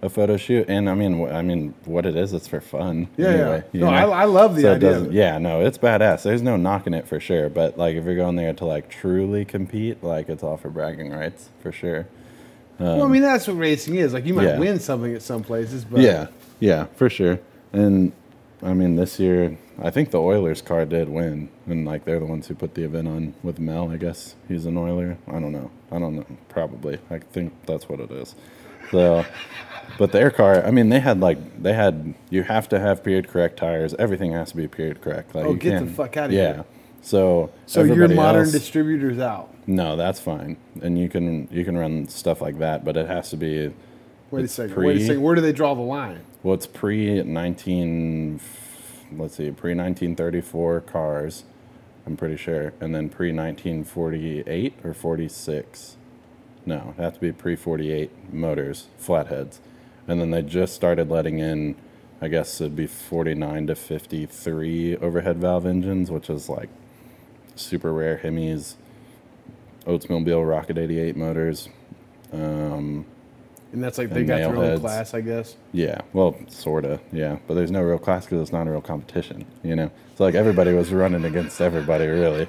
a 0.05 0.11
photo 0.11 0.37
shoot, 0.37 0.69
and 0.69 0.89
I 0.89 0.95
mean, 0.95 1.27
I 1.31 1.41
mean, 1.41 1.75
what 1.87 2.05
it 2.05 2.15
is, 2.15 2.35
it's 2.35 2.47
for 2.47 2.61
fun. 2.61 3.09
Yeah, 3.17 3.29
anyway, 3.29 3.65
yeah. 3.73 3.81
No. 3.81 3.89
I, 3.89 4.03
I 4.03 4.25
love 4.25 4.55
the 4.55 4.63
So 4.63 4.75
idea. 4.75 5.01
Yeah, 5.11 5.39
no, 5.39 5.65
it's 5.65 5.79
badass. 5.79 6.25
There's 6.25 6.43
no 6.43 6.57
knocking 6.59 6.93
it 6.93 7.09
for 7.09 7.19
sure. 7.19 7.49
But 7.49 7.79
like, 7.79 7.97
if 7.97 8.05
you're 8.05 8.15
going 8.15 8.37
there 8.37 8.53
to 8.53 8.67
like 8.67 8.91
truly 8.91 9.47
compete, 9.47 10.05
like 10.05 10.29
it's 10.29 10.43
all 10.43 10.59
for 10.59 10.69
bragging 10.69 11.11
rights 11.11 11.49
for 11.63 11.73
sure. 11.73 12.07
well, 12.79 13.01
I 13.01 13.05
um, 13.07 13.13
mean, 13.13 13.23
that's 13.23 13.49
what 13.49 13.57
racing 13.57 13.95
is. 13.97 14.13
Like, 14.13 14.27
you 14.27 14.35
might 14.35 14.45
yeah. 14.45 14.59
win 14.59 14.79
something 14.79 15.15
at 15.15 15.23
some 15.23 15.43
places, 15.43 15.87
but 15.87 16.01
Yeah, 16.01 16.27
yeah, 16.61 16.87
for 16.97 17.09
sure. 17.09 17.41
And 17.73 18.13
I 18.63 18.75
mean, 18.75 18.97
this 18.97 19.19
year, 19.19 19.57
I 19.83 19.91
think 19.91 20.11
the 20.11 20.21
Oilers 20.21 20.61
car 20.61 20.85
did 20.85 21.09
win, 21.09 21.49
and 21.67 21.87
like 21.87 22.05
they're 22.05 22.21
the 22.21 22.27
ones 22.27 22.47
who 22.49 22.55
put 22.55 22.75
the 22.75 22.85
event 22.85 23.09
on 23.09 23.35
with 23.43 23.59
Mel. 23.59 23.91
I 23.91 23.97
guess 23.97 24.35
he's 24.49 24.67
an 24.67 24.77
Oiler. 24.77 25.17
I 25.27 25.41
don't 25.41 25.53
know. 25.53 25.71
I 25.91 25.99
don't 25.99 26.17
know. 26.17 26.27
Probably. 26.51 26.99
I 27.11 27.21
think 27.21 27.55
that's 27.65 27.89
what 27.89 28.01
it 28.01 28.11
is. 28.11 28.35
So, 28.91 29.25
but 29.99 30.13
their 30.13 30.31
car. 30.31 30.65
I 30.65 30.71
mean, 30.71 30.89
they 30.89 31.01
had 31.01 31.21
like 31.21 31.63
they 31.63 31.73
had. 31.73 32.15
You 32.31 32.43
have 32.45 32.69
to 32.71 32.81
have 32.81 33.03
period 33.05 33.29
correct 33.29 33.57
tires. 33.59 33.95
Everything 33.99 34.33
has 34.33 34.51
to 34.51 34.57
be 34.57 34.67
period 34.69 35.01
correct. 35.01 35.35
Like 35.35 35.47
Oh, 35.47 35.55
get 35.55 35.81
the 35.81 35.87
fuck 35.91 36.17
outta 36.17 36.33
yeah. 36.35 36.53
here. 36.55 36.65
So 37.03 37.51
so 37.67 37.83
your 37.83 38.09
modern 38.09 38.43
else- 38.43 38.53
distributors 38.53 39.19
out. 39.19 39.51
no, 39.67 39.95
that's 39.97 40.21
fine, 40.21 40.57
and 40.83 40.99
you 40.99 41.09
can 41.09 41.49
you 41.51 41.65
can 41.65 41.77
run 41.77 42.09
stuff 42.09 42.41
like 42.41 42.59
that, 42.59 42.85
but 42.85 42.97
it 42.97 43.07
has 43.07 43.29
to 43.31 43.37
be 43.37 43.73
Wait 44.31 44.45
a 44.45 44.49
second. 44.49 44.77
Wait 44.77 44.97
a 44.97 44.99
pre- 44.99 45.07
second. 45.07 45.23
Where 45.23 45.35
do 45.35 45.41
they 45.43 45.53
draw 45.53 45.75
the 45.75 45.83
line? 45.83 46.21
Well, 46.43 46.55
it's 46.55 46.67
pre 46.67 47.23
nineteen. 47.23 48.41
Let's 49.13 49.37
see, 49.37 49.51
pre 49.51 49.75
nineteen 49.75 50.17
thirty 50.17 50.41
four 50.41 50.81
cars. 50.81 51.45
I'm 52.07 52.17
pretty 52.17 52.37
sure, 52.37 52.73
and 52.81 52.95
then 52.95 53.09
pre 53.11 53.33
nineteen 53.33 53.85
forty 53.85 54.43
eight 54.47 54.75
or 54.83 54.95
forty 54.95 55.29
six. 55.29 55.97
No, 56.67 56.95
it 56.99 57.03
have 57.03 57.15
to 57.15 57.21
be 57.21 57.33
pre 57.33 57.55
forty 57.55 57.93
eight 57.93 58.11
motors, 58.33 58.87
flatheads, 58.99 59.61
and 60.09 60.21
then 60.21 60.31
they 60.31 60.43
just 60.43 60.75
started 60.75 61.11
letting 61.11 61.39
in. 61.39 61.77
I 62.21 62.29
guess 62.29 62.61
it'd 62.61 62.77
be 62.77 62.87
forty 62.87 63.35
nine 63.35 63.67
to 63.67 63.75
fifty 63.75 64.25
three 64.27 64.97
overhead 64.97 65.39
valve 65.39 65.67
engines, 65.67 66.11
which 66.11 66.31
is 66.31 66.49
like 66.49 66.71
super 67.57 67.93
rare 67.93 68.21
Hemis, 68.23 68.75
Oldsmobile 69.87 70.49
Rocket 70.49 70.79
eighty 70.79 70.99
eight 70.99 71.17
motors. 71.17 71.69
Um, 72.33 73.05
And 73.73 73.83
that's 73.83 73.99
like 73.99 74.11
they 74.11 74.25
got 74.25 74.39
their 74.39 74.57
own 74.57 74.81
class, 74.81 75.15
I 75.15 75.21
guess. 75.21 75.57
Yeah, 75.73 76.01
well, 76.13 76.37
sorta, 76.49 77.01
yeah, 77.13 77.39
but 77.47 77.55
there's 77.55 77.71
no 77.73 77.83
real 77.83 77.99
class 77.99 78.25
because 78.25 78.41
it's 78.41 78.53
not 78.53 78.67
a 78.67 78.71
real 78.71 78.81
competition, 78.81 79.45
you 79.63 79.77
know. 79.77 79.91
So 80.17 80.25
like 80.25 80.35
everybody 80.37 80.73
was 80.73 80.93
running 80.93 81.25
against 81.25 81.61
everybody, 81.61 82.07
really. 82.07 82.47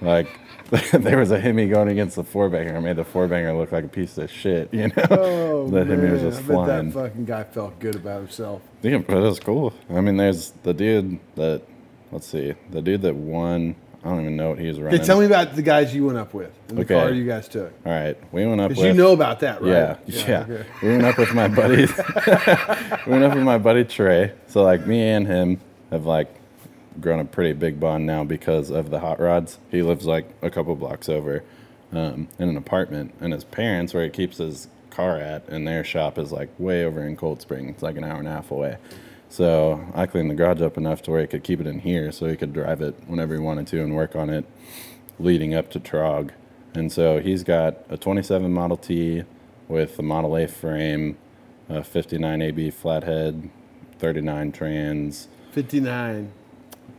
Like 0.00 0.28
there 0.92 1.18
was 1.18 1.30
a 1.30 1.38
Hemi 1.38 1.68
going 1.68 1.88
against 1.88 2.16
the 2.16 2.24
four 2.24 2.48
banger, 2.48 2.74
I 2.76 2.80
made 2.80 2.96
the 2.96 3.04
four 3.04 3.28
banger 3.28 3.52
look 3.52 3.72
like 3.72 3.84
a 3.84 3.88
piece 3.88 4.16
of 4.16 4.30
shit, 4.30 4.72
you 4.72 4.88
know. 4.88 4.94
Oh, 5.10 5.68
the 5.70 5.84
Hemi 5.84 6.10
was 6.10 6.22
just 6.22 6.38
I 6.38 6.40
bet 6.40 6.46
flying. 6.46 6.90
that 6.90 6.94
fucking 6.94 7.24
guy 7.26 7.44
felt 7.44 7.78
good 7.78 7.94
about 7.96 8.20
himself. 8.20 8.62
Yeah, 8.80 8.98
but 8.98 9.18
it 9.18 9.20
was 9.20 9.38
cool. 9.38 9.74
I 9.90 10.00
mean, 10.00 10.16
there's 10.16 10.52
the 10.62 10.72
dude 10.72 11.20
that, 11.34 11.62
let's 12.10 12.26
see, 12.26 12.54
the 12.70 12.80
dude 12.80 13.02
that 13.02 13.14
won. 13.14 13.76
I 14.04 14.08
don't 14.08 14.22
even 14.22 14.36
know 14.36 14.48
what 14.50 14.58
he 14.58 14.66
was 14.66 14.80
running. 14.80 14.98
Okay, 14.98 15.06
tell 15.06 15.20
me 15.20 15.26
about 15.26 15.54
the 15.54 15.62
guys 15.62 15.94
you 15.94 16.06
went 16.06 16.18
up 16.18 16.34
with 16.34 16.50
and 16.68 16.78
the 16.78 16.84
car 16.84 17.12
you 17.12 17.24
guys 17.24 17.46
took. 17.48 17.72
All 17.86 17.92
right, 17.92 18.16
we 18.32 18.44
went 18.46 18.60
up 18.60 18.70
Because 18.70 18.82
with. 18.82 18.96
you 18.96 19.00
know 19.00 19.12
about 19.12 19.40
that, 19.40 19.62
right? 19.62 19.70
Yeah, 19.70 19.96
yeah. 20.06 20.40
okay. 20.48 20.66
We 20.82 20.88
went 20.88 21.04
up 21.04 21.18
with 21.18 21.32
my 21.34 21.46
buddy. 21.46 21.86
we 23.06 23.12
went 23.12 23.24
up 23.24 23.34
with 23.34 23.44
my 23.44 23.58
buddy 23.58 23.84
Trey. 23.84 24.32
So 24.48 24.64
like 24.64 24.86
me 24.88 25.02
and 25.02 25.24
him 25.26 25.60
have 25.92 26.04
like 26.04 26.34
grown 27.00 27.20
a 27.20 27.24
pretty 27.24 27.52
big 27.52 27.80
bond 27.80 28.06
now 28.06 28.24
because 28.24 28.70
of 28.70 28.90
the 28.90 29.00
hot 29.00 29.20
rods. 29.20 29.58
He 29.70 29.82
lives 29.82 30.06
like 30.06 30.26
a 30.42 30.50
couple 30.50 30.74
blocks 30.76 31.08
over 31.08 31.42
um, 31.92 32.28
in 32.38 32.48
an 32.48 32.56
apartment, 32.56 33.14
and 33.20 33.32
his 33.32 33.44
parents, 33.44 33.94
where 33.94 34.04
he 34.04 34.10
keeps 34.10 34.38
his 34.38 34.68
car 34.90 35.18
at, 35.18 35.48
and 35.48 35.66
their 35.66 35.84
shop 35.84 36.18
is 36.18 36.32
like 36.32 36.50
way 36.58 36.84
over 36.84 37.02
in 37.06 37.16
Cold 37.16 37.40
Spring. 37.40 37.68
It's 37.68 37.82
like 37.82 37.96
an 37.96 38.04
hour 38.04 38.18
and 38.18 38.28
a 38.28 38.32
half 38.32 38.50
away. 38.50 38.78
So 39.28 39.82
I 39.94 40.06
cleaned 40.06 40.30
the 40.30 40.34
garage 40.34 40.60
up 40.60 40.76
enough 40.76 41.02
to 41.02 41.10
where 41.10 41.22
he 41.22 41.26
could 41.26 41.42
keep 41.42 41.60
it 41.60 41.66
in 41.66 41.80
here, 41.80 42.12
so 42.12 42.26
he 42.26 42.36
could 42.36 42.52
drive 42.52 42.82
it 42.82 42.94
whenever 43.06 43.34
he 43.34 43.40
wanted 43.40 43.66
to 43.68 43.82
and 43.82 43.94
work 43.94 44.14
on 44.14 44.28
it 44.28 44.44
leading 45.18 45.54
up 45.54 45.70
to 45.70 45.80
Trog. 45.80 46.30
And 46.74 46.90
so 46.90 47.20
he's 47.20 47.42
got 47.42 47.78
a 47.88 47.96
27 47.96 48.52
Model 48.52 48.76
T 48.76 49.24
with 49.68 49.98
a 49.98 50.02
Model 50.02 50.36
A 50.36 50.46
frame, 50.46 51.16
a 51.68 51.82
59 51.82 52.42
AB 52.42 52.70
flathead, 52.70 53.50
39 53.98 54.52
trans. 54.52 55.28
59. 55.52 56.32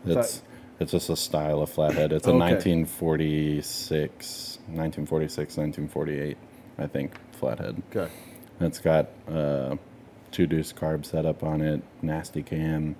It's 0.05 0.41
it's 0.79 0.91
just 0.91 1.09
a 1.09 1.15
style 1.15 1.61
of 1.61 1.69
flathead. 1.69 2.11
It's 2.11 2.27
a 2.27 2.31
Okay. 2.31 2.39
1946, 2.39 4.59
1946, 4.67 5.57
1948, 5.57 6.37
I 6.77 6.87
think, 6.87 7.13
flathead. 7.31 7.81
Okay. 7.95 8.11
It's 8.59 8.79
got 8.79 9.07
uh, 9.31 9.77
two 10.31 10.47
deuce 10.47 10.73
carb 10.73 11.05
setup 11.05 11.43
on 11.43 11.61
it, 11.61 11.81
nasty 12.01 12.43
cam, 12.43 12.95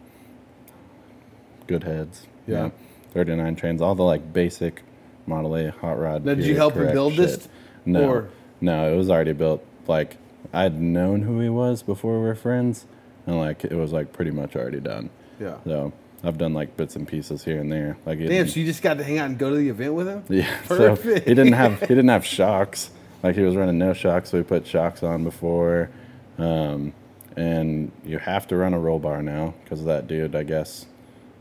good 1.68 1.84
heads. 1.84 2.28
you 2.48 2.54
Yeah. 2.56 2.70
39 3.14 3.56
trans, 3.56 3.82
all 3.82 3.96
the 3.96 4.04
like 4.04 4.34
basic 4.34 4.82
Model 5.26 5.56
A 5.56 5.72
hot 5.72 6.00
rod. 6.00 6.26
Now, 6.26 6.34
did 6.34 6.46
you 6.46 6.56
help 6.56 6.74
him 6.74 6.92
build 6.92 7.16
this. 7.16 7.48
No, 7.86 8.10
or- 8.10 8.30
no, 8.60 8.92
it 8.94 8.98
was 8.98 9.10
already 9.10 9.34
built. 9.34 9.64
Like 9.88 10.18
I'd 10.52 10.80
known 10.82 11.22
who 11.22 11.40
he 11.40 11.50
was 11.50 11.82
before 11.84 12.20
we 12.20 12.26
were 12.26 12.36
friends, 12.36 12.86
and 13.26 13.38
like 13.38 13.64
it 13.64 13.74
was 13.74 13.94
like 13.94 14.12
pretty 14.14 14.32
much 14.32 14.56
already 14.56 14.80
done. 14.82 15.10
Yeah. 15.40 15.58
So 15.66 15.94
I've 16.24 16.38
done 16.38 16.54
like 16.54 16.78
bits 16.78 16.96
and 16.96 17.08
pieces 17.08 17.44
here 17.44 17.60
and 17.60 17.72
there. 17.72 17.98
Like 18.06 18.20
he 18.20 18.28
Damn, 18.28 18.48
so 18.48 18.60
you 18.60 18.66
just 18.66 18.82
got 18.82 18.98
to 18.98 19.04
hang 19.04 19.18
out 19.20 19.26
and 19.30 19.38
go 19.38 19.50
to 19.50 19.56
the 19.58 19.70
event 19.70 19.94
with 19.94 20.08
him? 20.08 20.24
yeah. 20.30 20.62
So 20.64 20.96
Perfect. 20.96 21.28
he 21.28 21.34
didn't 21.34 21.54
have 21.54 21.82
he 21.82 21.88
didn't 21.88 22.08
have 22.08 22.26
shocks. 22.26 22.92
Like 23.22 23.36
he 23.36 23.42
was 23.42 23.56
running 23.56 23.78
no 23.78 23.94
shocks, 23.94 24.30
so 24.30 24.38
we 24.38 24.44
put 24.44 24.66
shocks 24.66 25.04
on 25.04 25.24
before. 25.24 25.90
Um, 26.38 26.94
and 27.36 27.92
you 28.06 28.20
have 28.20 28.48
to 28.48 28.56
run 28.56 28.74
a 28.74 28.80
roll 28.80 29.00
bar 29.00 29.22
now 29.22 29.54
because 29.64 29.82
of 29.82 29.86
that 29.88 30.08
dude. 30.08 30.36
I 30.36 30.44
guess 30.44 30.86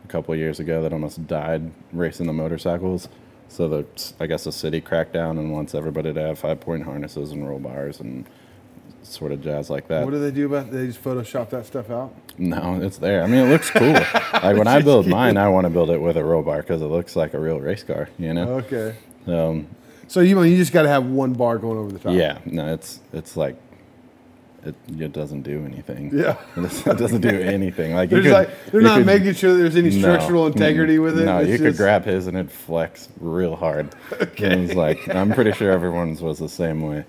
a 0.04 0.08
couple 0.08 0.34
of 0.34 0.40
years 0.40 0.58
ago 0.58 0.82
that 0.82 0.92
almost 0.92 1.26
died 1.26 1.70
racing 1.92 2.26
the 2.26 2.32
motorcycles. 2.32 3.08
So 3.48 3.68
the 3.68 3.86
I 4.18 4.26
guess 4.26 4.44
the 4.44 4.52
city 4.52 4.80
cracked 4.80 5.12
down 5.12 5.38
and 5.38 5.52
wants 5.52 5.74
everybody 5.74 6.12
to 6.12 6.20
have 6.20 6.38
five 6.40 6.60
point 6.60 6.82
harnesses 6.84 7.30
and 7.30 7.48
roll 7.48 7.58
bars 7.60 8.00
and 8.00 8.26
sort 9.03 9.32
of 9.32 9.42
jazz 9.42 9.70
like 9.70 9.88
that. 9.88 10.05
What 10.05 10.12
do 10.12 10.20
they 10.20 10.30
do 10.30 10.46
about 10.46 10.70
They 10.70 10.86
just 10.86 11.03
Photoshop 11.03 11.50
that 11.50 11.66
stuff 11.66 11.90
out? 11.90 12.14
No, 12.38 12.80
it's 12.82 12.98
there. 12.98 13.22
I 13.22 13.26
mean, 13.26 13.46
it 13.46 13.50
looks 13.50 13.70
cool. 13.70 13.92
like 13.92 14.57
when 14.57 14.66
I 14.68 14.80
build 14.80 15.07
mine, 15.07 15.36
I 15.36 15.48
want 15.48 15.64
to 15.66 15.70
build 15.70 15.90
it 15.90 16.00
with 16.00 16.16
a 16.16 16.24
roll 16.24 16.42
bar 16.42 16.62
because 16.62 16.82
it 16.82 16.86
looks 16.86 17.16
like 17.16 17.34
a 17.34 17.38
real 17.38 17.61
race 17.61 17.82
car. 17.82 18.09
You 18.18 18.34
know. 18.34 18.48
Okay. 18.64 18.96
Um, 19.26 19.68
So 20.09 20.20
you 20.20 20.40
you 20.42 20.57
just 20.57 20.72
got 20.72 20.82
to 20.82 20.88
have 20.88 21.07
one 21.07 21.32
bar 21.34 21.59
going 21.59 21.78
over 21.78 21.92
the 21.92 21.98
top. 21.98 22.14
Yeah, 22.14 22.38
no, 22.44 22.72
it's 22.72 23.00
it's 23.12 23.36
like 23.36 23.57
it, 24.64 24.74
it 24.98 25.12
doesn't 25.12 25.42
do 25.42 25.64
anything. 25.64 26.11
Yeah. 26.16 26.36
it 26.57 26.98
doesn't 26.98 27.20
do 27.20 27.28
anything. 27.40 27.94
Like 27.94 28.11
just 28.11 28.22
could, 28.22 28.32
like, 28.32 28.66
they're 28.66 28.80
not 28.80 28.98
could- 28.98 29.07
making 29.07 29.34
sure 29.34 29.57
there's 29.57 29.76
any 29.76 29.90
structural 29.90 30.44
mm, 30.44 30.53
integrity 30.53 30.98
with 30.98 31.18
it. 31.18 31.24
No, 31.24 31.38
It's 31.38 31.50
you 31.50 31.59
could 31.59 31.76
grab 31.76 32.05
his 32.05 32.28
and 32.28 32.36
it'd 32.36 32.53
flex 32.53 33.09
real 33.20 33.57
hard. 33.57 33.94
Okay. 34.12 34.44
And 34.53 34.62
it 34.62 34.68
was 34.68 34.76
like 34.76 35.09
I'm 35.14 35.32
pretty 35.32 35.53
sure 35.53 35.72
everyone's 35.72 36.22
was 36.22 36.38
the 36.38 36.48
same 36.48 36.82
way. 36.82 37.05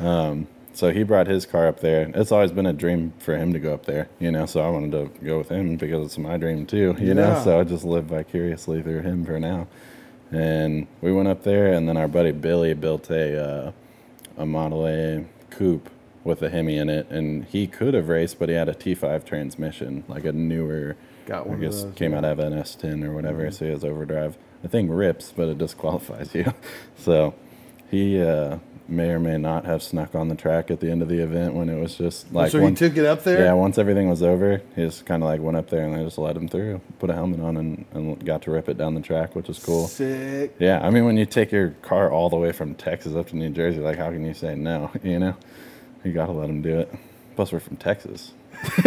Um, 0.00 0.46
so 0.74 0.92
he 0.92 1.02
brought 1.04 1.26
his 1.26 1.46
car 1.46 1.66
up 1.68 1.80
there. 1.80 2.10
It's 2.14 2.30
always 2.32 2.52
been 2.52 2.66
a 2.66 2.72
dream 2.72 3.12
for 3.18 3.36
him 3.36 3.52
to 3.54 3.58
go 3.58 3.72
up 3.72 3.86
there, 3.86 4.08
you 4.18 4.30
know. 4.30 4.44
So 4.46 4.60
I 4.60 4.68
wanted 4.68 4.92
to 4.92 5.24
go 5.24 5.38
with 5.38 5.48
him 5.48 5.76
because 5.76 6.04
it's 6.06 6.18
my 6.18 6.36
dream 6.36 6.66
too, 6.66 6.96
you 6.98 7.14
know. 7.14 7.40
So 7.42 7.58
I 7.60 7.64
just 7.64 7.84
live 7.84 8.04
vicariously 8.06 8.82
through 8.82 9.00
him 9.00 9.24
for 9.24 9.38
now. 9.40 9.66
And 10.30 10.86
we 11.00 11.12
went 11.12 11.28
up 11.28 11.44
there, 11.44 11.72
and 11.72 11.88
then 11.88 11.96
our 11.96 12.08
buddy 12.08 12.32
Billy 12.32 12.74
built 12.74 13.08
a 13.10 13.40
uh, 13.68 13.72
a 14.36 14.44
Model 14.46 14.86
A 14.86 15.24
coupe 15.50 15.88
with 16.24 16.42
a 16.42 16.48
Hemi 16.50 16.76
in 16.78 16.88
it, 16.88 17.08
and 17.10 17.44
he 17.44 17.66
could 17.66 17.94
have 17.94 18.08
raced, 18.08 18.38
but 18.38 18.48
he 18.48 18.54
had 18.54 18.68
a 18.68 18.74
T5 18.74 19.24
transmission, 19.24 20.04
like 20.08 20.24
a 20.24 20.32
newer. 20.32 20.96
Got 21.26 21.46
one 21.46 21.58
I 21.58 21.60
guess 21.60 21.74
those, 21.74 21.84
Mm-hmm. 21.84 21.94
came 21.94 22.14
out 22.14 22.24
of 22.24 22.38
an 22.38 22.52
S10 22.52 23.04
or 23.04 23.12
whatever, 23.12 23.50
so 23.50 23.64
he 23.66 23.70
has 23.70 23.84
overdrive. 23.84 24.36
The 24.62 24.68
thing 24.68 24.90
rips, 24.90 25.32
but 25.36 25.48
it 25.48 25.58
disqualifies 25.58 26.34
you. 26.34 26.52
so 26.96 27.34
he 27.90 28.20
uh, 28.20 28.58
may 28.86 29.08
or 29.10 29.18
may 29.18 29.38
not 29.38 29.64
have 29.64 29.82
snuck 29.82 30.14
on 30.14 30.28
the 30.28 30.34
track 30.34 30.70
at 30.70 30.78
the 30.80 30.90
end 30.90 31.00
of 31.00 31.08
the 31.08 31.18
event 31.18 31.54
when 31.54 31.68
it 31.70 31.80
was 31.80 31.96
just 31.96 32.32
like. 32.32 32.50
so 32.50 32.60
once- 32.60 32.78
he 32.78 32.88
took 32.88 32.96
it 32.98 33.06
up 33.06 33.22
there. 33.24 33.44
yeah, 33.44 33.52
once 33.54 33.78
everything 33.78 34.08
was 34.10 34.22
over, 34.22 34.60
he 34.76 34.82
just 34.84 35.06
kind 35.06 35.22
of 35.22 35.28
like 35.28 35.40
went 35.40 35.56
up 35.56 35.70
there 35.70 35.84
and 35.84 35.94
they 35.96 36.04
just 36.04 36.18
let 36.18 36.36
him 36.36 36.48
through, 36.48 36.80
put 36.98 37.08
a 37.10 37.14
helmet 37.14 37.40
on, 37.40 37.56
and, 37.56 37.84
and 37.94 38.24
got 38.26 38.42
to 38.42 38.50
rip 38.50 38.68
it 38.68 38.76
down 38.76 38.94
the 38.94 39.00
track, 39.00 39.34
which 39.34 39.48
was 39.48 39.58
cool. 39.58 39.86
Sick. 39.88 40.54
Yeah, 40.58 40.80
I 40.86 40.90
mean, 40.90 41.04
when 41.06 41.16
you 41.16 41.24
take 41.26 41.50
your 41.50 41.70
car 41.82 42.10
all 42.10 42.28
the 42.28 42.36
way 42.36 42.52
from 42.52 42.74
Texas 42.74 43.14
up 43.14 43.28
to 43.28 43.36
New 43.36 43.50
Jersey, 43.50 43.78
like, 43.80 43.96
how 43.98 44.10
can 44.10 44.24
you 44.24 44.34
say 44.34 44.54
no? 44.54 44.90
You 45.02 45.18
know, 45.18 45.36
you 46.04 46.12
got 46.12 46.26
to 46.26 46.32
let 46.32 46.48
him 46.50 46.60
do 46.62 46.78
it. 46.80 46.94
Plus, 47.36 47.52
we're 47.52 47.60
from 47.60 47.76
Texas. 47.76 48.32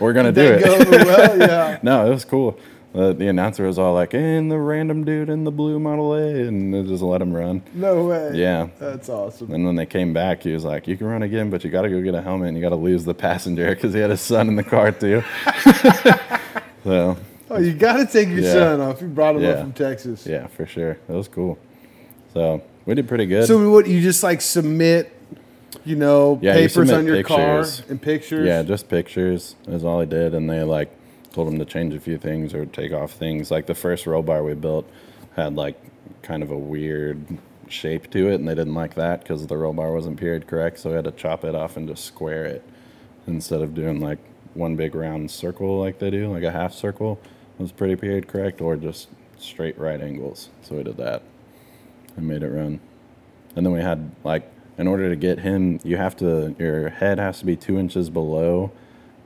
we're 0.00 0.12
gonna 0.12 0.32
do 0.32 0.58
That 0.58 0.62
it. 0.62 0.88
well, 1.06 1.38
yeah. 1.38 1.78
no, 1.82 2.06
it 2.06 2.10
was 2.10 2.24
cool. 2.24 2.58
The, 2.92 3.14
the 3.14 3.26
announcer 3.28 3.66
was 3.66 3.78
all 3.78 3.94
like, 3.94 4.12
"And 4.12 4.50
the 4.50 4.58
random 4.58 5.04
dude 5.04 5.30
in 5.30 5.44
the 5.44 5.50
blue 5.50 5.78
Model 5.78 6.12
A," 6.14 6.46
and 6.46 6.74
they 6.74 6.82
just 6.82 7.02
let 7.02 7.22
him 7.22 7.32
run. 7.32 7.62
No 7.72 8.04
way. 8.04 8.32
Yeah. 8.34 8.68
That's 8.78 9.08
awesome. 9.08 9.50
And 9.52 9.64
when 9.64 9.76
they 9.76 9.86
came 9.86 10.12
back, 10.12 10.42
he 10.42 10.52
was 10.52 10.62
like, 10.64 10.86
"You 10.86 10.98
can 10.98 11.06
run 11.06 11.22
again, 11.22 11.48
but 11.48 11.64
you 11.64 11.70
got 11.70 11.82
to 11.82 11.88
go 11.88 12.02
get 12.02 12.14
a 12.14 12.20
helmet, 12.20 12.48
and 12.48 12.56
you 12.56 12.62
got 12.62 12.68
to 12.68 12.76
lose 12.76 13.04
the 13.06 13.14
passenger 13.14 13.68
because 13.74 13.94
he 13.94 14.00
had 14.00 14.10
his 14.10 14.20
son 14.20 14.46
in 14.48 14.56
the 14.56 14.62
car 14.62 14.92
too." 14.92 15.22
so 16.84 17.16
Oh, 17.50 17.58
you 17.58 17.74
got 17.74 17.98
to 17.98 18.06
take 18.06 18.28
your 18.28 18.38
Yeah. 18.40 18.52
son 18.52 18.80
off. 18.80 19.02
You 19.02 19.08
brought 19.08 19.36
him 19.36 19.44
up 19.44 19.58
from 19.60 19.72
Texas. 19.72 20.26
yeah, 20.26 20.46
for 20.46 20.64
sure, 20.66 20.98
that 21.06 21.12
was 21.14 21.28
cool. 21.28 21.58
So 22.32 22.62
we 22.86 22.94
did 22.94 23.08
pretty 23.08 23.26
good. 23.26 23.46
So 23.46 23.70
what? 23.70 23.86
You 23.86 24.00
just 24.00 24.22
like 24.22 24.40
submit, 24.40 25.12
you 25.84 25.96
know, 25.96 26.38
Yeah, 26.42 26.54
papers 26.54 26.72
submit 26.72 26.94
on 26.94 27.06
your 27.06 27.22
car 27.22 27.64
and 27.90 28.00
pictures. 28.00 28.46
Yeah, 28.46 28.62
just 28.62 28.88
pictures 28.88 29.54
is 29.66 29.84
all 29.84 30.00
I 30.00 30.04
did, 30.06 30.34
and 30.34 30.48
they 30.48 30.62
like 30.62 30.90
told 31.32 31.48
him 31.48 31.58
to 31.58 31.64
change 31.64 31.94
a 31.94 32.00
few 32.00 32.18
things 32.18 32.54
or 32.54 32.66
take 32.66 32.92
off 32.92 33.12
things. 33.12 33.50
Like 33.50 33.66
the 33.66 33.74
first 33.74 34.06
roll 34.06 34.22
bar 34.22 34.42
we 34.42 34.54
built 34.54 34.88
had 35.34 35.54
like 35.54 35.80
kind 36.22 36.42
of 36.42 36.50
a 36.50 36.58
weird 36.58 37.24
shape 37.68 38.10
to 38.10 38.28
it, 38.28 38.34
and 38.34 38.46
they 38.46 38.54
didn't 38.54 38.74
like 38.74 38.94
that 38.94 39.22
because 39.22 39.46
the 39.46 39.56
roll 39.56 39.72
bar 39.72 39.92
wasn't 39.92 40.18
period 40.18 40.46
correct. 40.46 40.78
So 40.78 40.90
we 40.90 40.96
had 40.96 41.04
to 41.04 41.12
chop 41.12 41.44
it 41.44 41.54
off 41.54 41.76
and 41.76 41.88
just 41.88 42.04
square 42.04 42.44
it 42.44 42.62
instead 43.26 43.62
of 43.62 43.74
doing 43.74 44.00
like 44.00 44.18
one 44.54 44.76
big 44.76 44.94
round 44.94 45.30
circle 45.30 45.78
like 45.78 45.98
they 45.98 46.10
do, 46.10 46.30
like 46.30 46.42
a 46.42 46.50
half 46.50 46.74
circle 46.74 47.18
was 47.58 47.72
pretty 47.72 47.96
period 47.96 48.28
correct, 48.28 48.60
or 48.60 48.76
just 48.76 49.08
straight 49.38 49.78
right 49.78 50.00
angles. 50.00 50.50
So 50.62 50.76
we 50.76 50.82
did 50.82 50.96
that 50.98 51.22
and 52.16 52.26
made 52.26 52.42
it 52.42 52.48
run. 52.48 52.80
And 53.56 53.64
then 53.64 53.72
we 53.72 53.80
had 53.80 54.10
like, 54.24 54.50
in 54.78 54.86
order 54.86 55.08
to 55.10 55.16
get 55.16 55.38
him, 55.38 55.80
you 55.84 55.96
have 55.96 56.16
to 56.16 56.54
your 56.58 56.88
head 56.88 57.18
has 57.18 57.38
to 57.40 57.46
be 57.46 57.56
two 57.56 57.78
inches 57.78 58.10
below 58.10 58.72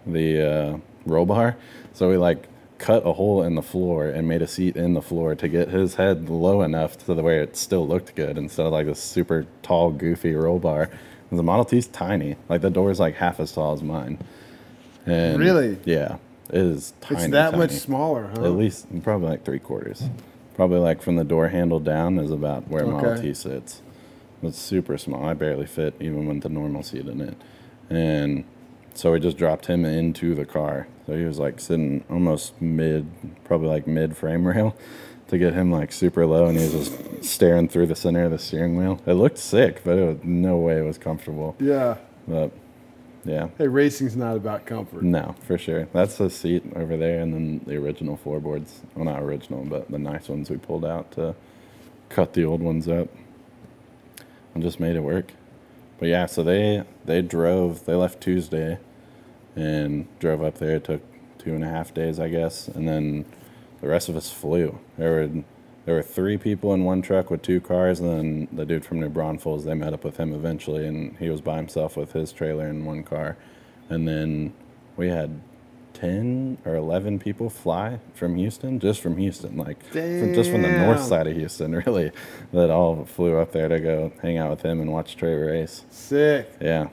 the 0.07 0.42
uh, 0.42 0.78
roll 1.04 1.26
bar. 1.26 1.57
So 1.97 2.11
we 2.11 2.18
like 2.18 2.47
cut 2.76 3.07
a 3.07 3.14
hole 3.14 3.42
in 3.42 3.55
the 3.55 3.62
floor 3.62 4.07
and 4.07 4.28
made 4.28 4.42
a 4.42 4.47
seat 4.47 4.76
in 4.76 4.92
the 4.92 5.01
floor 5.01 5.34
to 5.34 5.49
get 5.49 5.70
his 5.70 5.94
head 5.94 6.28
low 6.28 6.61
enough 6.61 6.99
to 7.07 7.14
the 7.14 7.22
way 7.22 7.38
it 7.38 7.57
still 7.57 7.88
looked 7.88 8.14
good 8.14 8.36
instead 8.36 8.66
of 8.66 8.72
like 8.72 8.84
this 8.84 9.03
super 9.03 9.47
tall, 9.62 9.90
goofy 9.90 10.34
roll 10.34 10.59
bar. 10.59 10.90
The 11.32 11.42
Model 11.42 11.64
T's 11.64 11.86
tiny. 11.86 12.36
Like 12.51 12.61
the 12.61 12.68
door 12.68 12.90
is 12.90 13.01
like 13.01 13.14
half 13.14 13.40
as 13.40 13.51
tall 13.53 13.72
as 13.72 13.82
mine. 13.82 14.18
And 15.07 15.38
Really? 15.38 15.78
Yeah, 15.86 16.18
it 16.51 16.57
is 16.61 16.92
tiny. 17.01 17.22
it's 17.22 17.32
that 17.32 17.57
much 17.57 17.70
smaller, 17.70 18.30
huh? 18.34 18.44
At 18.44 18.53
least 18.53 18.86
probably 19.03 19.30
like 19.30 19.47
three 19.47 19.59
quarters. 19.59 20.03
Probably 20.55 20.80
like 20.80 21.01
from 21.01 21.16
the 21.16 21.24
door 21.24 21.49
handle 21.49 21.80
down 21.80 22.18
is 22.18 22.30
about 22.30 22.68
where 22.68 22.84
Model 22.84 23.16
T 23.16 23.32
sits. 23.32 23.80
It's 24.42 24.59
super 24.59 24.99
small. 24.99 25.24
I 25.24 25.32
barely 25.32 25.66
fit 25.66 25.94
even 25.99 26.26
with 26.26 26.42
the 26.42 26.51
normal 26.51 26.82
seat 26.82 27.07
in 27.07 27.22
it. 27.22 27.38
And 27.88 28.44
so 28.97 29.12
we 29.12 29.20
just 29.20 29.36
dropped 29.36 29.66
him 29.66 29.84
into 29.84 30.34
the 30.34 30.44
car. 30.44 30.88
So 31.07 31.16
he 31.16 31.24
was 31.24 31.38
like 31.38 31.61
sitting 31.61 32.05
almost 32.11 32.61
mid, 32.61 33.09
probably 33.44 33.68
like 33.68 33.86
mid 33.86 34.16
frame 34.16 34.47
rail 34.47 34.76
to 35.28 35.38
get 35.38 35.55
him 35.55 35.70
like 35.70 35.92
super 35.92 36.26
low. 36.26 36.47
And 36.47 36.59
he 36.59 36.64
was 36.64 36.88
just 36.88 37.24
staring 37.24 37.68
through 37.68 37.86
the 37.86 37.97
center 37.97 38.24
of 38.24 38.30
the 38.30 38.38
steering 38.38 38.76
wheel. 38.76 39.01
It 39.07 39.14
looked 39.14 39.38
sick, 39.38 39.82
but 39.84 39.99
it 39.99 40.05
was 40.05 40.18
no 40.24 40.57
way 40.57 40.78
it 40.78 40.84
was 40.84 40.99
comfortable. 40.99 41.57
Yeah. 41.61 41.97
But 42.26 42.53
yeah. 43.24 43.49
Hey, 43.59 43.66
racing's 43.66 44.16
not 44.16 44.36
about 44.36 44.66
comfort. 44.66 45.03
No, 45.03 45.34
for 45.42 45.59
sure. 45.59 45.88
That's 45.92 46.16
the 46.16 46.30
seat 46.30 46.62
over 46.76 46.97
there, 46.97 47.20
and 47.20 47.34
then 47.34 47.61
the 47.66 47.76
original 47.76 48.16
floorboards. 48.16 48.82
Well, 48.94 49.05
not 49.05 49.20
original, 49.20 49.64
but 49.64 49.90
the 49.90 49.99
nice 49.99 50.28
ones 50.28 50.49
we 50.49 50.57
pulled 50.57 50.84
out 50.84 51.11
to 51.12 51.34
cut 52.09 52.34
the 52.34 52.44
old 52.44 52.62
ones 52.62 52.88
up, 52.88 53.09
and 54.55 54.62
just 54.62 54.78
made 54.78 54.94
it 54.94 55.01
work. 55.01 55.32
But 55.99 56.09
yeah, 56.09 56.26
so 56.26 56.42
they 56.42 56.84
they 57.05 57.20
drove. 57.20 57.84
They 57.84 57.94
left 57.94 58.20
Tuesday, 58.20 58.78
and 59.57 60.07
drove 60.18 60.42
up 60.42 60.59
there. 60.59 60.76
It 60.76 60.84
took 60.84 61.02
two 61.38 61.54
and 61.54 61.64
a 61.64 61.68
half 61.68 61.92
days, 61.94 62.20
I 62.20 62.28
guess, 62.28 62.68
and 62.68 62.86
then 62.86 63.24
the 63.80 63.88
rest 63.88 64.09
of 64.09 64.16
us 64.16 64.30
flew. 64.30 64.78
There 64.98 65.11
were 65.12 65.42
there 65.86 65.94
were 65.94 66.02
three 66.02 66.36
people 66.36 66.74
in 66.74 66.84
one 66.84 67.00
truck 67.00 67.30
with 67.30 67.42
two 67.42 67.61
cars, 67.61 68.00
and 68.00 68.11
then 68.11 68.48
the 68.52 68.66
dude 68.66 68.84
from 68.84 69.00
New 69.00 69.09
Braunfels. 69.09 69.64
They 69.64 69.74
met 69.74 69.92
up 69.92 70.04
with 70.04 70.16
him 70.16 70.34
eventually, 70.34 70.86
and 70.86 71.16
he 71.18 71.30
was 71.30 71.40
by 71.40 71.57
himself 71.57 71.96
with 71.96 72.12
his 72.12 72.32
trailer 72.32 72.66
in 72.66 72.84
one 72.84 73.02
car, 73.02 73.36
and 73.88 74.07
then 74.07 74.52
we 74.96 75.09
had. 75.09 75.40
10 75.94 76.59
or 76.66 76.74
11 76.74 77.18
people 77.18 77.48
fly 77.48 77.98
from 78.12 78.36
Houston, 78.36 78.78
just 78.78 79.00
from 79.00 79.16
Houston, 79.16 79.57
like 79.57 79.82
from, 79.86 80.34
just 80.34 80.50
from 80.50 80.61
the 80.61 80.68
north 80.70 81.02
side 81.02 81.26
of 81.26 81.34
Houston, 81.34 81.74
really, 81.86 82.12
that 82.52 82.68
all 82.68 83.07
flew 83.07 83.38
up 83.38 83.52
there 83.52 83.66
to 83.68 83.80
go 83.80 84.12
hang 84.20 84.36
out 84.36 84.50
with 84.50 84.61
him 84.61 84.82
and 84.82 84.92
watch 84.92 85.16
Trey 85.16 85.32
race. 85.32 85.84
Sick. 85.88 86.52
Yeah, 86.61 86.88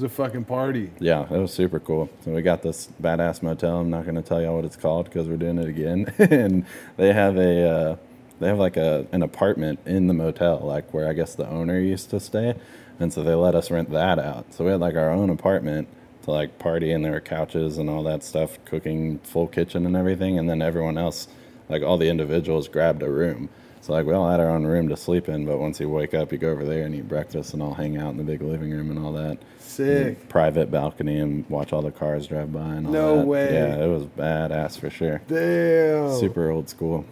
was 0.00 0.10
a 0.10 0.14
fucking 0.14 0.44
party. 0.44 0.90
yeah, 0.98 1.22
it 1.24 1.38
was 1.38 1.52
super 1.52 1.78
cool. 1.78 2.08
So 2.24 2.30
we 2.30 2.40
got 2.40 2.62
this 2.62 2.88
badass 3.02 3.42
motel. 3.42 3.80
I'm 3.80 3.90
not 3.90 4.04
going 4.04 4.14
to 4.14 4.22
tell 4.22 4.40
y'all 4.40 4.56
what 4.56 4.64
it's 4.64 4.76
called 4.76 5.04
because 5.06 5.28
we're 5.28 5.36
doing 5.36 5.58
it 5.58 5.68
again. 5.68 6.12
and 6.18 6.64
they 6.96 7.12
have 7.12 7.36
a, 7.36 7.68
uh, 7.68 7.96
they 8.38 8.48
have 8.48 8.58
like 8.58 8.78
a 8.78 9.06
an 9.12 9.22
apartment 9.22 9.78
in 9.84 10.06
the 10.06 10.14
motel, 10.14 10.60
like 10.60 10.94
where 10.94 11.06
I 11.06 11.12
guess 11.12 11.34
the 11.34 11.46
owner 11.46 11.78
used 11.78 12.08
to 12.10 12.20
stay, 12.20 12.54
and 12.98 13.12
so 13.12 13.22
they 13.22 13.34
let 13.34 13.54
us 13.54 13.70
rent 13.70 13.90
that 13.90 14.18
out. 14.18 14.54
So 14.54 14.64
we 14.64 14.70
had 14.70 14.80
like 14.80 14.94
our 14.94 15.10
own 15.10 15.28
apartment 15.28 15.88
to 16.22 16.30
like 16.30 16.58
party, 16.58 16.92
and 16.92 17.04
there 17.04 17.12
were 17.12 17.20
couches 17.20 17.76
and 17.76 17.90
all 17.90 18.02
that 18.04 18.22
stuff, 18.24 18.58
cooking, 18.64 19.18
full 19.18 19.46
kitchen 19.46 19.84
and 19.84 19.94
everything. 19.94 20.38
And 20.38 20.48
then 20.48 20.62
everyone 20.62 20.96
else, 20.96 21.28
like 21.68 21.82
all 21.82 21.98
the 21.98 22.08
individuals, 22.08 22.68
grabbed 22.68 23.02
a 23.02 23.10
room. 23.10 23.50
So 23.82 23.94
like 23.94 24.04
we 24.04 24.12
all 24.12 24.28
had 24.30 24.40
our 24.40 24.50
own 24.50 24.66
room 24.66 24.88
to 24.90 24.96
sleep 24.96 25.28
in, 25.28 25.46
but 25.46 25.58
once 25.58 25.80
you 25.80 25.88
wake 25.88 26.12
up, 26.12 26.32
you 26.32 26.38
go 26.38 26.50
over 26.50 26.64
there 26.66 26.84
and 26.84 26.94
eat 26.94 27.08
breakfast 27.08 27.54
and 27.54 27.62
all 27.62 27.72
hang 27.74 27.96
out 27.96 28.10
in 28.10 28.18
the 28.18 28.22
big 28.24 28.42
living 28.42 28.70
room 28.70 28.90
and 28.90 28.98
all 28.98 29.12
that 29.12 29.38
Sick. 29.58 30.28
private 30.28 30.70
balcony 30.70 31.16
and 31.18 31.48
watch 31.48 31.72
all 31.72 31.80
the 31.80 31.90
cars 31.90 32.26
drive 32.26 32.52
by 32.52 32.60
and 32.74 32.86
all 32.86 32.92
No 32.92 33.16
that. 33.18 33.26
way. 33.26 33.54
Yeah, 33.54 33.84
it 33.84 33.88
was 33.88 34.04
badass 34.04 34.78
for 34.78 34.90
sure. 34.90 35.22
Damn. 35.28 36.12
Super 36.18 36.50
old 36.50 36.68
school. 36.68 37.06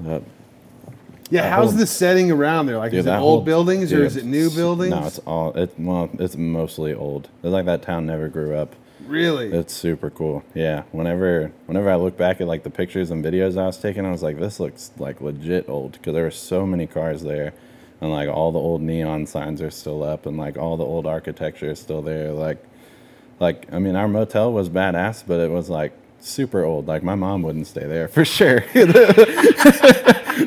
But, 0.00 0.22
Yeah, 1.30 1.50
how's 1.50 1.70
whole- 1.70 1.78
the 1.80 1.86
setting 1.86 2.30
around 2.30 2.66
there? 2.66 2.78
Like, 2.78 2.90
dude, 2.92 3.00
is 3.00 3.06
it 3.06 3.10
old 3.10 3.18
whole- 3.20 3.40
buildings 3.42 3.92
or 3.92 3.96
dude, 3.98 4.06
is 4.06 4.16
it 4.16 4.24
new 4.24 4.48
buildings? 4.50 4.90
No, 4.94 5.06
it's 5.06 5.18
all 5.26 5.52
it. 5.52 5.72
Well, 5.78 6.08
it's 6.18 6.36
mostly 6.36 6.94
old. 6.94 7.28
It's 7.42 7.52
like 7.52 7.66
that 7.66 7.82
town 7.82 8.06
never 8.06 8.28
grew 8.28 8.54
up. 8.56 8.74
Really. 9.06 9.52
It's 9.52 9.72
super 9.72 10.10
cool. 10.10 10.42
Yeah. 10.54 10.84
Whenever 10.92 11.52
whenever 11.66 11.90
I 11.90 11.96
look 11.96 12.16
back 12.16 12.40
at 12.40 12.46
like 12.46 12.62
the 12.62 12.70
pictures 12.70 13.10
and 13.10 13.24
videos 13.24 13.58
I 13.60 13.66
was 13.66 13.78
taking, 13.78 14.04
I 14.04 14.10
was 14.10 14.22
like, 14.22 14.38
this 14.38 14.60
looks 14.60 14.90
like 14.98 15.20
legit 15.20 15.68
old 15.68 15.92
because 15.92 16.14
there 16.14 16.24
were 16.24 16.30
so 16.30 16.66
many 16.66 16.86
cars 16.86 17.22
there, 17.22 17.54
and 18.00 18.10
like 18.10 18.28
all 18.28 18.52
the 18.52 18.58
old 18.58 18.82
neon 18.82 19.26
signs 19.26 19.62
are 19.62 19.70
still 19.70 20.02
up, 20.02 20.26
and 20.26 20.36
like 20.36 20.56
all 20.56 20.76
the 20.76 20.84
old 20.84 21.06
architecture 21.06 21.70
is 21.70 21.78
still 21.80 22.02
there. 22.02 22.32
Like, 22.32 22.62
like 23.40 23.72
I 23.72 23.78
mean, 23.78 23.96
our 23.96 24.08
motel 24.08 24.52
was 24.52 24.68
badass, 24.68 25.24
but 25.26 25.40
it 25.40 25.50
was 25.50 25.68
like 25.70 25.92
super 26.20 26.64
old. 26.64 26.88
Like 26.88 27.02
my 27.02 27.14
mom 27.14 27.42
wouldn't 27.42 27.66
stay 27.66 27.86
there 27.86 28.08
for 28.08 28.24
sure. 28.24 28.60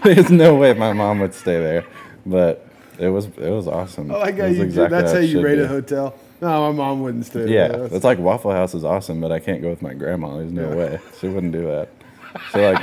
There's 0.03 0.29
no 0.29 0.55
way 0.55 0.73
my 0.73 0.93
mom 0.93 1.19
would 1.19 1.33
stay 1.33 1.59
there, 1.61 1.85
but 2.25 2.66
it 2.99 3.09
was 3.09 3.25
it 3.25 3.49
was 3.49 3.67
awesome. 3.67 4.11
I 4.11 4.17
like 4.17 4.37
how 4.37 4.45
you 4.45 4.63
exactly 4.63 4.97
that's 4.99 5.11
how 5.13 5.19
it 5.19 5.25
you 5.29 5.41
rate 5.41 5.55
be. 5.57 5.61
a 5.63 5.67
hotel. 5.67 6.15
No, 6.41 6.71
my 6.71 6.77
mom 6.77 7.01
wouldn't 7.01 7.25
stay 7.25 7.39
there. 7.41 7.47
Yeah, 7.49 7.67
there. 7.69 7.85
it's 7.91 8.03
like 8.03 8.19
Waffle 8.19 8.51
House 8.51 8.73
is 8.75 8.83
awesome, 8.83 9.19
but 9.21 9.31
I 9.31 9.39
can't 9.39 9.61
go 9.61 9.69
with 9.69 9.81
my 9.81 9.93
grandma. 9.93 10.37
There's 10.37 10.51
no 10.51 10.69
Yeah. 10.69 10.75
way 10.75 10.99
she 11.19 11.27
wouldn't 11.27 11.53
do 11.53 11.63
that. 11.67 11.89
She 12.51 12.59
like 12.59 12.81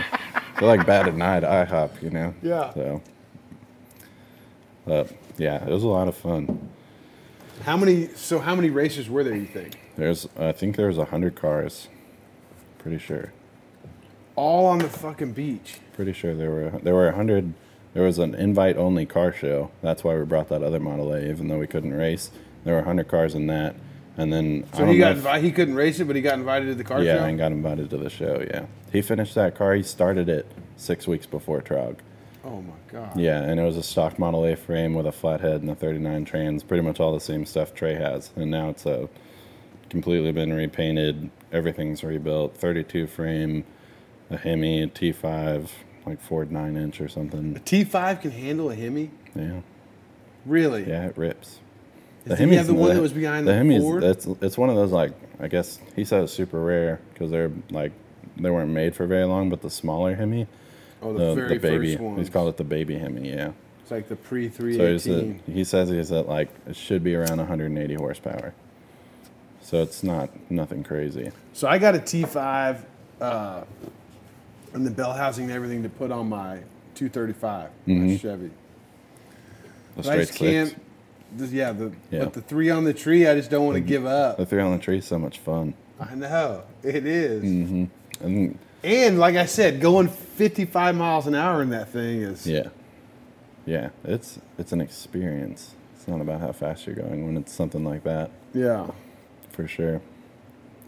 she 0.58 0.64
like 0.64 0.86
bad 0.86 1.06
at 1.08 1.14
night 1.16 1.42
IHOP, 1.42 2.02
you 2.02 2.10
know. 2.10 2.34
Yeah. 2.42 2.72
So, 2.74 3.02
but 4.84 5.10
yeah, 5.38 5.64
it 5.64 5.70
was 5.70 5.82
a 5.84 5.88
lot 5.88 6.08
of 6.08 6.16
fun. 6.16 6.68
How 7.62 7.76
many? 7.76 8.08
So 8.14 8.38
how 8.38 8.54
many 8.54 8.70
races 8.70 9.08
were 9.08 9.22
there? 9.24 9.36
You 9.36 9.46
think? 9.46 9.78
There's 9.96 10.26
I 10.38 10.52
think 10.52 10.76
there 10.76 10.88
was 10.88 10.98
a 10.98 11.04
hundred 11.06 11.36
cars. 11.36 11.88
Pretty 12.78 12.98
sure. 12.98 13.32
All 14.36 14.66
on 14.66 14.78
the 14.80 14.88
fucking 14.88 15.32
beach. 15.32 15.78
Pretty 15.94 16.12
sure 16.12 16.34
there 16.34 16.50
were 16.50 16.70
there 16.82 16.94
were 16.94 17.08
a 17.08 17.14
hundred. 17.14 17.54
There 17.95 18.03
was 18.03 18.18
an 18.18 18.34
invite 18.34 18.76
only 18.76 19.07
car 19.07 19.32
show. 19.32 19.70
That's 19.80 20.03
why 20.05 20.16
we 20.18 20.24
brought 20.24 20.49
that 20.49 20.62
other 20.62 20.80
Model 20.80 21.12
A, 21.12 21.28
even 21.28 21.49
though 21.49 21.59
we 21.59 21.66
couldn't 21.66 21.95
race. 21.95 22.30
There 22.64 22.74
were 22.74 22.82
hundred 22.82 23.09
cars 23.09 23.34
in 23.34 23.47
that, 23.47 23.76
and 24.16 24.32
then 24.32 24.66
I 24.72 24.78
So 24.78 24.86
he 24.86 24.99
got 24.99 25.12
if- 25.12 25.18
invited. 25.18 25.45
He 25.45 25.53
couldn't 25.53 25.74
race 25.76 26.01
it, 26.01 26.05
but 26.07 26.16
he 26.16 26.22
got 26.22 26.34
invited 26.38 26.66
to 26.66 26.74
the 26.74 26.84
car 26.84 27.03
yeah, 27.03 27.18
show. 27.18 27.24
and 27.24 27.38
got 27.38 27.53
invited 27.53 27.90
to 27.90 27.97
the 27.97 28.11
show. 28.11 28.45
Yeah, 28.51 28.66
he 28.92 29.01
finished 29.03 29.34
that 29.36 29.55
car. 29.55 29.74
He 29.74 29.82
started 29.82 30.28
it 30.28 30.47
six 30.76 31.07
weeks 31.07 31.24
before 31.26 31.61
Trog, 31.62 31.97
Oh 32.45 32.61
my 32.62 32.72
god. 32.90 33.16
Yeah, 33.18 33.40
and 33.42 33.61
it 33.61 33.62
was 33.62 33.76
a 33.76 33.82
stock 33.82 34.18
Model 34.18 34.45
A 34.45 34.57
frame 34.57 34.95
with 34.95 35.07
a 35.07 35.12
flathead 35.12 35.61
and 35.62 35.70
a 35.70 35.74
39 35.74 36.24
trans, 36.24 36.62
pretty 36.64 36.82
much 36.82 36.99
all 37.01 37.12
the 37.14 37.20
same 37.20 37.47
stuff 37.47 37.74
Trey 37.74 37.95
has. 37.95 38.30
And 38.34 38.51
now 38.51 38.70
it's 38.70 38.84
a 38.86 39.09
completely 39.88 40.32
been 40.32 40.53
repainted. 40.53 41.30
Everything's 41.53 42.03
rebuilt. 42.03 42.57
32 42.57 43.07
frame, 43.07 43.64
a 44.30 44.36
Hemi, 44.36 44.82
a 44.82 44.88
T5, 44.88 45.68
like 46.07 46.20
Ford 46.20 46.50
9 46.52 46.76
inch 46.76 47.00
or 47.00 47.09
something. 47.09 47.57
A 47.57 47.61
T 47.61 47.84
five 47.84 48.20
can 48.20 48.30
handle 48.30 48.70
a 48.70 48.74
Hemi. 48.74 49.11
Yeah, 49.34 49.61
Really? 50.46 50.86
yeah, 50.88 51.07
it 51.07 51.16
rips. 51.16 51.59
Did 52.26 52.38
he 52.38 52.55
have 52.57 52.66
the 52.66 52.74
one 52.74 52.94
that 52.94 53.02
was 53.02 53.12
behind 53.12 53.46
the 53.46 53.52
the 53.52 53.59
Hemi's, 53.59 53.82
Ford? 53.82 54.02
It's 54.05 54.26
it's 54.40 54.57
one 54.59 54.70
of 54.70 54.76
those 54.76 54.92
like 54.92 55.12
I 55.40 55.48
guess 55.48 55.78
he 55.94 56.05
said 56.05 56.22
it's 56.24 56.32
super 56.32 56.61
rare 56.61 57.00
because 57.12 57.30
they're 57.30 57.50
like 57.70 57.92
they 58.36 58.50
weren't 58.50 58.70
made 58.70 58.94
for 58.96 59.07
very 59.07 59.24
long, 59.24 59.50
but 59.50 59.61
the 59.62 59.70
smaller 59.70 60.14
Hemi, 60.14 60.46
Oh, 61.02 61.12
the, 61.12 61.18
the, 61.26 61.34
very 61.34 61.48
the 61.48 61.59
baby, 61.61 61.92
first 61.92 62.00
one. 62.02 62.16
he's 62.16 62.30
called 62.30 62.48
it 62.48 62.57
the 62.57 62.64
baby 62.64 62.98
Hemi. 62.98 63.28
Yeah. 63.30 63.52
It's 63.82 63.90
like 63.90 64.09
the 64.09 64.16
pre 64.16 64.48
three 64.48 64.80
eighteen. 64.80 64.80
So 64.80 64.92
he's 64.92 65.07
at, 65.07 65.12
318. 65.12 65.55
he 65.55 65.64
says 65.64 65.88
he's 65.90 66.12
at 66.12 66.26
like 66.28 66.48
it 66.66 66.74
should 66.76 67.05
be 67.05 67.14
around 67.14 67.36
180 67.36 67.94
horsepower. 67.94 68.55
So 69.61 69.82
it's 69.82 70.02
not 70.02 70.30
nothing 70.50 70.82
crazy. 70.82 71.30
So 71.52 71.68
I 71.68 71.76
got 71.78 71.94
a 71.94 71.98
T5 71.98 72.84
uh, 73.20 73.64
and 74.74 74.86
the 74.86 74.90
bell 74.90 75.12
housing 75.12 75.44
and 75.44 75.52
everything 75.52 75.82
to 75.84 75.88
put 75.88 76.10
on 76.12 76.28
my 76.28 76.58
235 76.94 77.70
my 77.86 78.16
Chevy. 78.16 78.46
The 78.48 78.50
But 79.96 80.06
I 80.06 80.10
Mm-hmm. 80.10 80.20
just 80.20 80.34
can't. 80.34 80.68
slicks. 80.68 80.80
This, 81.36 81.50
yeah, 81.52 81.72
the 81.72 81.92
Yeah. 82.10 82.24
but 82.24 82.32
the 82.34 82.40
three 82.42 82.70
on 82.70 82.84
the 82.84 82.92
tree, 82.94 83.26
I 83.26 83.34
just 83.34 83.50
don't 83.50 83.64
want 83.64 83.76
to 83.76 83.80
give 83.80 84.06
up. 84.06 84.36
The 84.36 84.46
three 84.46 84.60
on 84.62 84.72
the 84.72 84.78
tree 84.82 84.98
is 84.98 85.04
so 85.04 85.18
much 85.18 85.38
fun. 85.38 85.74
I 85.98 86.14
know 86.14 86.62
it 86.82 87.06
is. 87.06 87.42
Mm-hmm. 87.44 87.84
And 88.24 88.58
And 88.84 89.18
like 89.18 89.36
I 89.36 89.46
said, 89.46 89.80
going 89.80 90.08
55 90.08 90.94
miles 90.94 91.26
an 91.26 91.34
hour 91.34 91.62
in 91.62 91.70
that 91.70 91.88
thing 91.88 92.20
is. 92.22 92.46
yeah, 92.46 92.68
yeah, 93.66 93.88
it's 94.04 94.38
it's 94.58 94.72
an 94.72 94.80
experience. 94.80 95.74
It's 95.96 96.06
not 96.06 96.20
about 96.20 96.40
how 96.40 96.52
fast 96.52 96.86
you're 96.86 96.94
going 96.96 97.24
when 97.26 97.36
it's 97.36 97.52
something 97.52 97.82
like 97.84 98.04
that, 98.04 98.30
Yeah. 98.52 98.88
for 99.50 99.66
sure. 99.66 100.00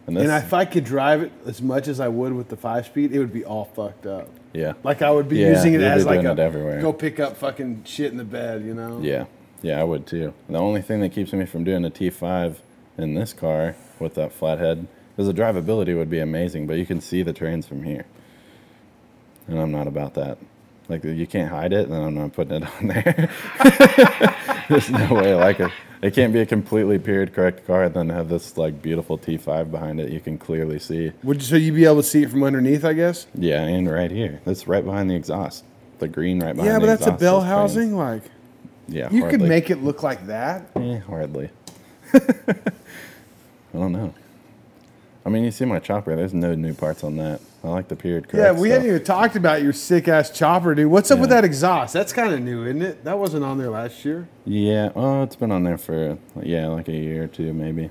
And 0.07 0.17
And 0.17 0.31
if 0.31 0.53
I 0.55 0.65
could 0.65 0.85
drive 0.85 1.23
it 1.23 1.33
as 1.47 1.61
much 1.61 1.89
as 1.89 1.99
I 2.01 2.09
would 2.09 2.33
with 2.33 2.49
the 2.49 2.57
five 2.57 2.87
speed, 2.87 3.13
it 3.13 3.19
would 3.19 3.33
be 3.33 3.45
all 3.45 3.65
fucked 3.65 4.07
up. 4.07 4.29
yeah, 4.53 4.75
Like 4.85 5.03
I 5.03 5.11
would 5.11 5.29
be 5.29 5.39
Yeah, 5.39 5.51
using 5.51 5.75
it 5.75 5.81
as 5.83 6.05
like 6.07 6.25
a 6.25 6.31
it 6.33 6.39
everywhere. 6.39 6.81
go 6.81 6.93
pick 6.93 7.19
up 7.19 7.37
fucking 7.37 7.83
shit 7.85 8.13
in 8.13 8.17
the 8.19 8.25
bed, 8.25 8.63
you 8.65 8.73
know? 8.75 9.01
Yeah, 9.03 9.25
yeah, 9.63 9.81
I 9.81 9.85
would 9.85 10.07
too. 10.07 10.33
The 10.49 10.59
only 10.59 10.81
thing 10.83 11.01
that 11.01 11.11
keeps 11.13 11.33
me 11.33 11.45
from 11.45 11.65
doing 11.65 11.85
a 11.85 11.91
T5 11.91 12.57
in 12.99 13.15
this 13.15 13.33
car 13.33 13.75
with 13.99 14.15
that 14.15 14.33
flathead 14.33 14.87
is 15.19 15.27
the 15.27 15.33
drivability 15.35 15.97
would 15.97 16.11
be 16.11 16.21
amazing, 16.21 16.67
but 16.69 16.77
you 16.79 16.87
can 16.87 17.01
see 17.01 17.23
the 17.23 17.33
trans 17.33 17.67
from 17.67 17.83
here, 17.83 18.05
and 19.49 19.59
I'm 19.59 19.73
not 19.73 19.87
about 19.89 20.15
that. 20.15 20.39
Like 20.89 21.03
you 21.03 21.27
can't 21.27 21.51
hide 21.51 21.73
it, 21.73 21.89
and 21.89 21.95
I'm 21.97 22.15
not 22.15 22.33
putting 22.33 22.63
it 22.63 22.69
on 22.81 22.87
there. 22.87 23.29
There's 24.69 24.89
no 24.91 25.15
way. 25.15 25.35
Like 25.35 25.59
it, 25.59 25.73
it 26.03 26.15
can't 26.15 26.33
be 26.33 26.41
a 26.41 26.47
completely 26.47 26.99
period 26.99 27.33
correct 27.35 27.67
car 27.67 27.85
and 27.85 27.95
then 27.95 28.09
have 28.11 28.29
this 28.29 28.57
like 28.57 28.83
beautiful 28.83 29.19
T5 29.19 29.71
behind 29.71 30.01
it. 30.01 30.11
You 30.11 30.21
can 30.21 30.39
clearly 30.39 30.79
see. 30.79 31.13
Would 31.23 31.43
so 31.43 31.57
you'd 31.57 31.75
be 31.75 31.85
able 31.85 31.97
to 31.97 32.03
see 32.03 32.23
it 32.23 32.31
from 32.31 32.43
underneath, 32.43 32.85
I 32.85 32.93
guess? 32.93 33.27
Yeah, 33.35 33.63
and 33.63 33.91
right 33.91 34.11
here, 34.11 34.41
that's 34.45 34.67
right 34.67 34.85
behind 34.85 35.11
the 35.11 35.15
exhaust. 35.15 35.65
The 35.99 36.09
green 36.09 36.41
right 36.41 36.55
behind. 36.55 36.73
yeah, 36.73 36.79
but 36.79 36.87
that's 36.87 37.07
a 37.07 37.13
bell 37.13 37.41
housing. 37.41 37.97
Like 37.97 38.23
Yeah, 38.89 39.11
you 39.11 39.29
could 39.29 39.41
make 39.41 39.71
it 39.71 39.83
look 39.83 40.03
like 40.03 40.27
that. 40.27 40.69
Eh, 40.77 40.99
hardly. 40.99 41.51
I 42.15 42.21
don't 43.73 43.93
know. 43.93 44.15
I 45.25 45.29
mean, 45.29 45.43
you 45.43 45.51
see 45.51 45.65
my 45.65 45.81
chopper. 45.81 46.15
There's 46.15 46.33
no 46.35 46.55
new 46.55 46.73
parts 46.73 47.03
on 47.03 47.17
that. 47.17 47.41
I 47.67 47.71
like 47.71 47.89
the 47.89 47.97
period 47.97 48.29
correct. 48.29 48.45
Yeah, 48.45 48.53
we 48.53 48.69
stuff. 48.69 48.79
hadn't 48.79 48.95
even 48.95 49.05
talked 49.05 49.37
about 49.37 49.63
your 49.63 49.73
sick 49.73 50.07
ass 50.09 50.31
chopper, 50.31 50.75
dude. 50.75 50.91
What's 50.91 51.11
up 51.11 51.19
with 51.19 51.31
that 51.31 51.45
exhaust? 51.45 51.93
That's 51.93 52.13
kind 52.13 52.33
of 52.33 52.41
new, 52.41 52.65
isn't 52.65 52.83
it? 52.83 53.05
That 53.05 53.19
wasn't 53.19 53.45
on 53.45 53.59
there 53.59 53.71
last 53.71 54.05
year. 54.05 54.29
Yeah. 54.45 54.91
Oh, 54.95 55.23
it's 55.23 55.37
been 55.37 55.51
on 55.51 55.65
there 55.65 55.79
for 55.79 56.19
yeah, 56.43 56.69
like 56.69 56.89
a 56.89 56.93
year 56.93 57.25
or 57.25 57.27
two, 57.27 57.53
maybe, 57.53 57.91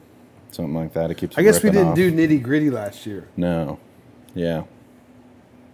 something 0.51 0.73
like 0.73 0.93
that. 0.93 1.11
It 1.11 1.15
keeps. 1.15 1.37
I 1.37 1.43
guess 1.43 1.61
we 1.61 1.71
didn't 1.71 1.89
off. 1.89 1.95
do 1.95 2.11
nitty 2.11 2.41
gritty 2.41 2.69
last 2.69 3.05
year. 3.05 3.27
No. 3.35 3.79
Yeah. 4.33 4.63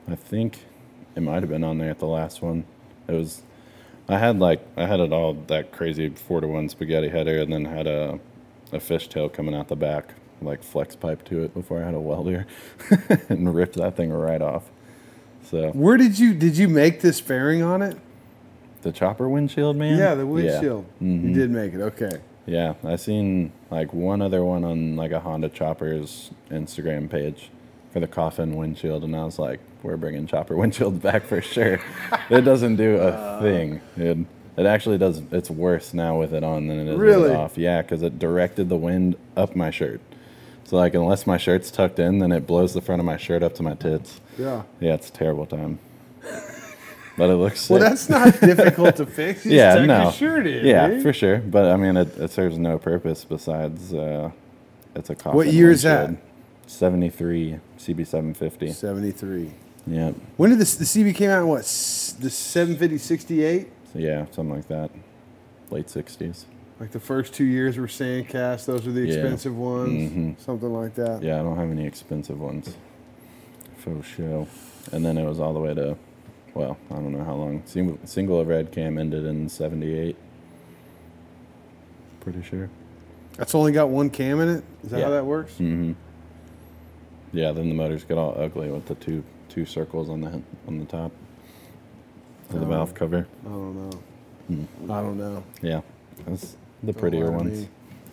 I 0.07 0.15
think 0.15 0.65
it 1.15 1.21
might 1.21 1.41
have 1.41 1.49
been 1.49 1.63
on 1.63 1.77
there 1.77 1.91
at 1.91 1.99
the 1.99 2.07
last 2.07 2.41
one. 2.41 2.65
It 3.07 3.13
was. 3.13 3.43
I 4.09 4.17
had 4.17 4.39
like 4.39 4.65
I 4.75 4.87
had 4.87 4.99
it 4.99 5.13
all 5.13 5.35
that 5.47 5.71
crazy 5.71 6.09
four 6.09 6.41
to 6.41 6.47
one 6.47 6.69
spaghetti 6.69 7.09
header, 7.09 7.39
and 7.39 7.53
then 7.53 7.65
had 7.65 7.87
a 7.87 8.19
a 8.71 8.77
fishtail 8.77 9.31
coming 9.31 9.53
out 9.53 9.67
the 9.67 9.75
back, 9.75 10.13
like 10.41 10.63
flex 10.63 10.95
pipe 10.95 11.23
to 11.25 11.43
it 11.43 11.53
before 11.53 11.81
I 11.81 11.85
had 11.85 11.93
a 11.93 11.99
welder, 11.99 12.45
and 13.29 13.53
ripped 13.53 13.75
that 13.75 13.95
thing 13.95 14.11
right 14.11 14.41
off. 14.41 14.63
So 15.49 15.71
Where 15.71 15.97
did 15.97 16.17
you 16.19 16.33
did 16.33 16.57
you 16.57 16.67
make 16.67 17.01
this 17.01 17.19
fairing 17.19 17.61
on 17.61 17.81
it? 17.81 17.97
the 18.83 18.91
chopper 18.91 19.29
windshield, 19.29 19.75
man. 19.75 19.99
Yeah, 19.99 20.15
the 20.15 20.25
windshield. 20.25 20.85
Mhm. 21.01 21.23
You 21.29 21.33
did 21.35 21.51
make 21.51 21.73
it. 21.75 21.81
Okay. 21.81 22.19
Yeah, 22.47 22.73
I 22.83 22.95
seen 22.95 23.51
like 23.69 23.93
one 23.93 24.23
other 24.23 24.43
one 24.43 24.63
on 24.63 24.95
like 24.95 25.11
a 25.11 25.19
Honda 25.19 25.49
Chopper's 25.49 26.31
Instagram 26.49 27.07
page 27.07 27.51
for 27.91 27.99
the 27.99 28.07
coffin 28.07 28.55
windshield, 28.55 29.03
and 29.03 29.15
I 29.15 29.23
was 29.23 29.37
like, 29.37 29.59
we're 29.83 29.97
bringing 29.97 30.25
chopper 30.25 30.55
windshields 30.61 30.99
back 30.99 31.23
for 31.23 31.41
sure. 31.41 31.79
it 32.31 32.41
doesn't 32.41 32.77
do 32.77 32.97
a 32.97 33.07
Uh. 33.09 33.41
thing. 33.41 33.81
It 33.97 34.17
it 34.57 34.65
actually 34.65 34.97
does. 34.97 35.21
It's 35.31 35.49
worse 35.51 35.93
now 35.93 36.19
with 36.19 36.33
it 36.33 36.43
on 36.43 36.67
than 36.67 36.79
it 36.79 36.87
is 36.87 36.97
with 36.97 36.99
Really? 36.99 37.29
it 37.31 37.35
off. 37.35 37.57
Yeah, 37.59 37.81
because 37.83 38.01
it 38.01 38.17
directed 38.17 38.67
the 38.69 38.75
wind 38.77 39.15
up 39.37 39.55
my 39.55 39.69
shirt. 39.69 40.01
So 40.71 40.77
like, 40.77 40.93
unless 40.93 41.27
my 41.27 41.35
shirt's 41.35 41.69
tucked 41.69 41.99
in, 41.99 42.19
then 42.19 42.31
it 42.31 42.47
blows 42.47 42.73
the 42.73 42.79
front 42.79 43.01
of 43.01 43.05
my 43.05 43.17
shirt 43.17 43.43
up 43.43 43.53
to 43.55 43.61
my 43.63 43.73
tits. 43.75 44.21
Yeah. 44.37 44.63
Yeah, 44.79 44.93
it's 44.93 45.09
a 45.09 45.11
terrible 45.11 45.45
time. 45.45 45.79
But 47.17 47.29
it 47.29 47.35
looks 47.35 47.69
Well, 47.69 47.81
that's 47.81 48.07
not 48.09 48.39
difficult 48.39 48.95
to 48.95 49.05
fix. 49.05 49.45
You 49.45 49.51
yeah, 49.57 49.83
no, 49.85 50.03
Your 50.03 50.11
shirt 50.13 50.47
in, 50.47 50.65
yeah, 50.65 50.87
dude. 50.87 51.03
for 51.03 51.11
sure. 51.11 51.39
But 51.39 51.65
I 51.65 51.75
mean, 51.75 51.97
it, 51.97 52.17
it 52.17 52.31
serves 52.31 52.57
no 52.57 52.79
purpose 52.79 53.25
besides 53.25 53.93
uh, 53.93 54.31
it's 54.95 55.09
a 55.09 55.15
coffin. 55.15 55.35
What 55.35 55.47
year 55.47 55.71
is 55.71 55.81
that? 55.81 56.15
Seventy-three 56.67 57.59
CB 57.77 58.07
seven 58.07 58.33
fifty. 58.33 58.71
Seventy 58.71 59.11
three. 59.11 59.51
Yeah, 59.85 60.11
When 60.37 60.51
did 60.51 60.59
this 60.59 60.75
the 60.75 60.85
CB 60.85 61.13
came 61.15 61.31
out? 61.31 61.41
in 61.41 61.47
What 61.49 61.63
the 61.63 62.29
750 62.29 62.97
68? 62.97 63.67
so 63.91 63.99
yeah, 63.99 64.25
something 64.31 64.55
like 64.55 64.69
that. 64.69 64.89
Late 65.69 65.89
sixties. 65.89 66.45
Like 66.81 66.89
the 66.89 66.99
first 66.99 67.35
two 67.35 67.43
years 67.43 67.77
were 67.77 67.85
Sandcast. 67.85 68.65
Those 68.65 68.87
were 68.87 68.91
the 68.91 69.01
Yeah. 69.01 69.13
expensive 69.13 69.55
ones. 69.55 70.11
Mhm. 70.11 70.39
Something 70.39 70.73
like 70.73 70.95
that. 70.95 71.21
Yeah, 71.21 71.39
I 71.39 71.43
don't 71.43 71.55
have 71.55 71.69
any 71.69 71.85
expensive 71.85 72.41
ones. 72.41 72.75
Faux 73.77 74.03
show. 74.07 74.47
And 74.91 75.05
then 75.05 75.15
it 75.19 75.23
was 75.25 75.39
all 75.39 75.53
the 75.53 75.59
way 75.59 75.75
to, 75.75 75.95
well, 76.55 76.77
I 76.89 76.95
don't 76.95 77.11
know 77.11 77.23
how 77.23 77.35
long. 77.35 77.61
Single, 77.65 77.99
single 78.05 78.37
overhead 78.37 78.71
cam 78.71 78.97
ended 78.97 79.25
in 79.25 79.47
seventy-eight. 79.47 80.15
Pretty 82.21 82.41
sure. 82.41 82.67
That's 83.37 83.53
only 83.53 83.71
got 83.73 83.89
one 83.89 84.09
cam 84.09 84.39
in 84.39 84.49
it. 84.49 84.63
Is 84.83 84.89
that 84.89 84.97
Yeah. 85.01 85.05
how 85.05 85.11
that 85.11 85.25
works? 85.27 85.53
Mm-hmm. 85.59 85.91
Yeah, 87.31 87.51
then 87.51 87.69
the 87.69 87.75
motors 87.75 88.03
get 88.05 88.17
all 88.17 88.33
ugly 88.35 88.71
with 88.71 88.87
the 88.87 88.95
two 88.95 89.23
two 89.49 89.65
circles 89.67 90.09
on 90.09 90.21
the 90.21 90.41
on 90.67 90.79
the 90.79 90.85
top 90.85 91.11
of 92.49 92.59
the 92.59 92.65
Oh. 92.65 92.69
valve 92.69 92.95
cover. 92.95 93.27
I 93.45 93.49
don't 93.49 93.75
know. 93.75 94.63
I 94.95 95.01
don't 95.01 95.17
know. 95.19 95.43
Yeah, 95.61 95.81
that's 96.25 96.57
the 96.83 96.93
prettier 96.93 97.25
lie 97.25 97.31
to 97.31 97.37
ones. 97.37 97.61
me. 97.61 97.69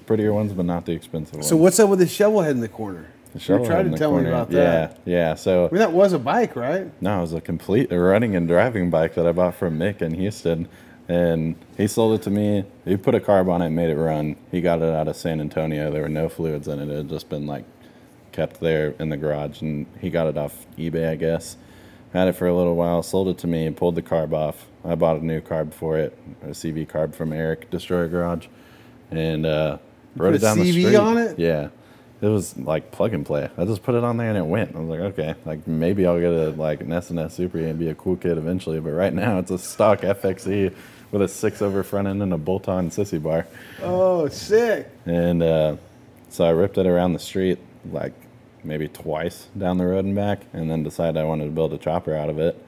Prettier 0.07 0.33
ones, 0.33 0.53
but 0.53 0.64
not 0.64 0.87
the 0.87 0.93
expensive 0.93 1.35
ones. 1.35 1.49
So 1.49 1.57
what's 1.57 1.79
up 1.79 1.89
with 1.91 1.99
the 1.99 2.07
shovel 2.07 2.41
head 2.43 2.53
in 2.53 2.61
the 2.61 2.69
corner? 2.69 3.07
The 3.35 3.39
shovel 3.41 3.66
tried 3.66 3.77
head 3.77 3.83
to 3.83 3.87
in 3.87 3.93
the 3.93 3.99
tell 3.99 4.11
me 4.12 4.16
corner. 4.23 4.29
about 4.31 4.51
that. 4.51 5.01
Yeah, 5.05 5.12
yeah. 5.31 5.35
So 5.35 5.66
I 5.66 5.71
mean, 5.71 5.79
that 5.81 5.93
was 5.93 6.12
a 6.12 6.19
bike, 6.19 6.57
right? 6.57 6.91
No, 7.03 7.19
it 7.19 7.21
was 7.23 7.33
a 7.35 7.41
complete 7.41 7.93
running 7.93 8.35
and 8.35 8.49
driving 8.49 8.91
bike 8.91 9.14
that 9.16 9.27
I 9.27 9.33
bought 9.33 9.55
from 9.55 9.79
Mick 9.79 10.01
in 10.03 10.14
Houston. 10.14 10.69
And 11.11 11.57
he 11.79 11.87
sold 11.87 12.21
it 12.21 12.23
to 12.25 12.31
me. 12.31 12.64
He 12.85 12.97
put 12.99 13.14
a 13.14 13.21
carb 13.21 13.51
on 13.51 13.62
it 13.62 13.66
and 13.66 13.77
made 13.77 13.89
it 13.89 13.97
run. 13.97 14.37
He 14.51 14.61
got 14.61 14.83
it 14.83 14.95
out 14.95 15.09
of 15.09 15.16
San 15.16 15.41
Antonio. 15.41 15.91
There 15.91 16.03
were 16.03 16.09
no 16.09 16.29
fluids 16.29 16.69
in 16.69 16.79
it. 16.81 16.89
It 16.91 16.97
had 16.97 17.09
just 17.09 17.31
been 17.31 17.47
like 17.47 17.64
kept 18.33 18.61
there 18.61 18.95
in 18.99 19.09
the 19.09 19.16
garage. 19.16 19.62
And 19.62 19.87
he 20.01 20.11
got 20.11 20.27
it 20.27 20.37
off 20.37 20.66
eBay, 20.77 21.09
I 21.11 21.16
guess. 21.16 21.57
Had 22.12 22.29
it 22.29 22.33
for 22.35 22.47
a 22.47 22.55
little 22.55 22.75
while, 22.77 23.03
sold 23.03 23.29
it 23.29 23.39
to 23.39 23.47
me, 23.47 23.71
pulled 23.71 23.95
the 23.95 24.03
carb 24.03 24.33
off. 24.33 24.66
I 24.85 24.95
bought 24.95 25.19
a 25.21 25.25
new 25.25 25.41
carb 25.41 25.73
for 25.75 25.99
it, 25.99 26.16
a 26.43 26.49
CV 26.49 26.87
carb 26.87 27.14
from 27.14 27.33
Eric 27.33 27.71
Destroyer 27.71 28.09
Garage. 28.09 28.47
And 29.11 29.46
uh, 29.46 29.78
put 30.16 30.34
it 30.34 30.38
down 30.40 30.59
the 30.59 30.64
CV 30.64 30.82
street. 30.82 30.96
on 30.96 31.18
it? 31.18 31.38
Yeah. 31.38 31.68
It 32.20 32.26
was 32.26 32.56
like 32.56 32.90
plug 32.90 33.14
and 33.14 33.24
play. 33.24 33.48
I 33.56 33.64
just 33.64 33.84
put 33.84 33.94
it 33.94 34.02
on 34.02 34.16
there 34.16 34.28
and 34.28 34.36
it 34.36 34.44
went. 34.44 34.74
I 34.74 34.80
was 34.80 34.88
like, 34.88 35.00
okay, 35.12 35.34
like 35.44 35.66
maybe 35.68 36.04
I'll 36.04 36.18
get 36.18 36.32
a 36.32 36.50
like 36.50 36.80
an 36.80 36.92
S&S 36.92 37.34
Super 37.34 37.59
and 37.59 37.78
be 37.78 37.88
a 37.90 37.94
cool 37.94 38.16
kid 38.16 38.36
eventually. 38.38 38.80
But 38.80 38.90
right 38.90 39.14
now 39.14 39.38
it's 39.38 39.52
a 39.52 39.59
stock 39.59 40.00
FXE 40.00 40.74
with 41.12 41.22
a 41.22 41.28
six 41.28 41.62
over 41.62 41.82
front 41.82 42.09
end 42.09 42.22
and 42.22 42.32
a 42.32 42.38
bolt-on 42.38 42.90
sissy 42.90 43.22
bar. 43.22 43.46
Oh, 43.82 44.28
sick. 44.28 44.90
And 45.06 45.42
uh, 45.42 45.76
so 46.28 46.44
I 46.44 46.50
ripped 46.50 46.76
it 46.76 46.86
around 46.86 47.12
the 47.12 47.18
street 47.20 47.59
like 47.92 48.12
maybe 48.64 48.88
twice 48.88 49.46
down 49.56 49.78
the 49.78 49.86
road 49.86 50.04
and 50.04 50.14
back, 50.14 50.40
and 50.52 50.70
then 50.70 50.82
decided 50.82 51.16
I 51.16 51.24
wanted 51.24 51.44
to 51.44 51.50
build 51.50 51.72
a 51.72 51.78
chopper 51.78 52.14
out 52.14 52.28
of 52.28 52.38
it. 52.38 52.62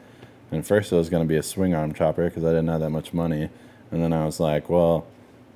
And 0.53 0.67
first 0.67 0.93
it 0.93 0.97
was 0.97 1.09
going 1.09 1.23
to 1.23 1.29
be 1.29 1.37
a 1.37 1.43
swing 1.43 1.75
arm 1.75 1.93
chopper 1.93 2.29
because 2.29 2.45
I 2.45 2.49
didn't 2.51 2.69
have 2.69 2.81
that 2.81 2.91
much 2.91 3.13
money. 3.13 3.49
And 3.91 4.03
then 4.03 4.13
I 4.13 4.25
was 4.25 4.41
like, 4.41 4.69
well, 4.69 5.07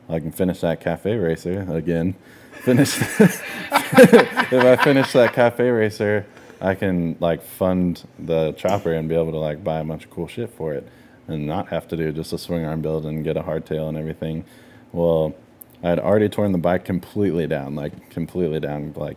I 0.08 0.20
can 0.20 0.32
finish 0.32 0.60
that 0.60 0.80
cafe 0.80 1.16
racer 1.16 1.66
again. 1.70 2.14
Finish. 2.52 2.98
if 3.20 4.52
I 4.52 4.76
finish 4.76 5.12
that 5.12 5.32
cafe 5.32 5.70
racer, 5.70 6.26
I 6.60 6.74
can 6.74 7.16
like 7.20 7.42
fund 7.42 8.06
the 8.18 8.52
chopper 8.52 8.92
and 8.92 9.08
be 9.08 9.14
able 9.14 9.32
to 9.32 9.38
like 9.38 9.62
buy 9.62 9.80
a 9.80 9.84
bunch 9.84 10.04
of 10.04 10.10
cool 10.10 10.28
shit 10.28 10.50
for 10.50 10.74
it. 10.74 10.86
and 11.26 11.46
not 11.46 11.68
have 11.68 11.88
to 11.88 11.96
do 11.96 12.12
just 12.12 12.32
a 12.32 12.38
swing 12.38 12.64
arm 12.64 12.82
build 12.82 13.06
and 13.06 13.24
get 13.24 13.36
a 13.36 13.42
hardtail 13.42 13.88
and 13.88 13.96
everything. 13.96 14.44
Well, 14.92 15.34
I 15.82 15.88
had 15.88 15.98
already 15.98 16.28
torn 16.28 16.52
the 16.52 16.58
bike 16.58 16.84
completely 16.84 17.46
down, 17.46 17.74
like 17.74 18.10
completely 18.10 18.60
down, 18.60 18.92
like 18.96 19.16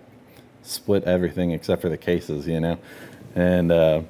split 0.64 1.04
everything 1.06 1.52
except 1.52 1.82
for 1.82 1.90
the 1.90 1.98
cases, 1.98 2.48
you 2.48 2.60
know, 2.60 2.78
and 3.36 3.72
uh, 3.72 4.02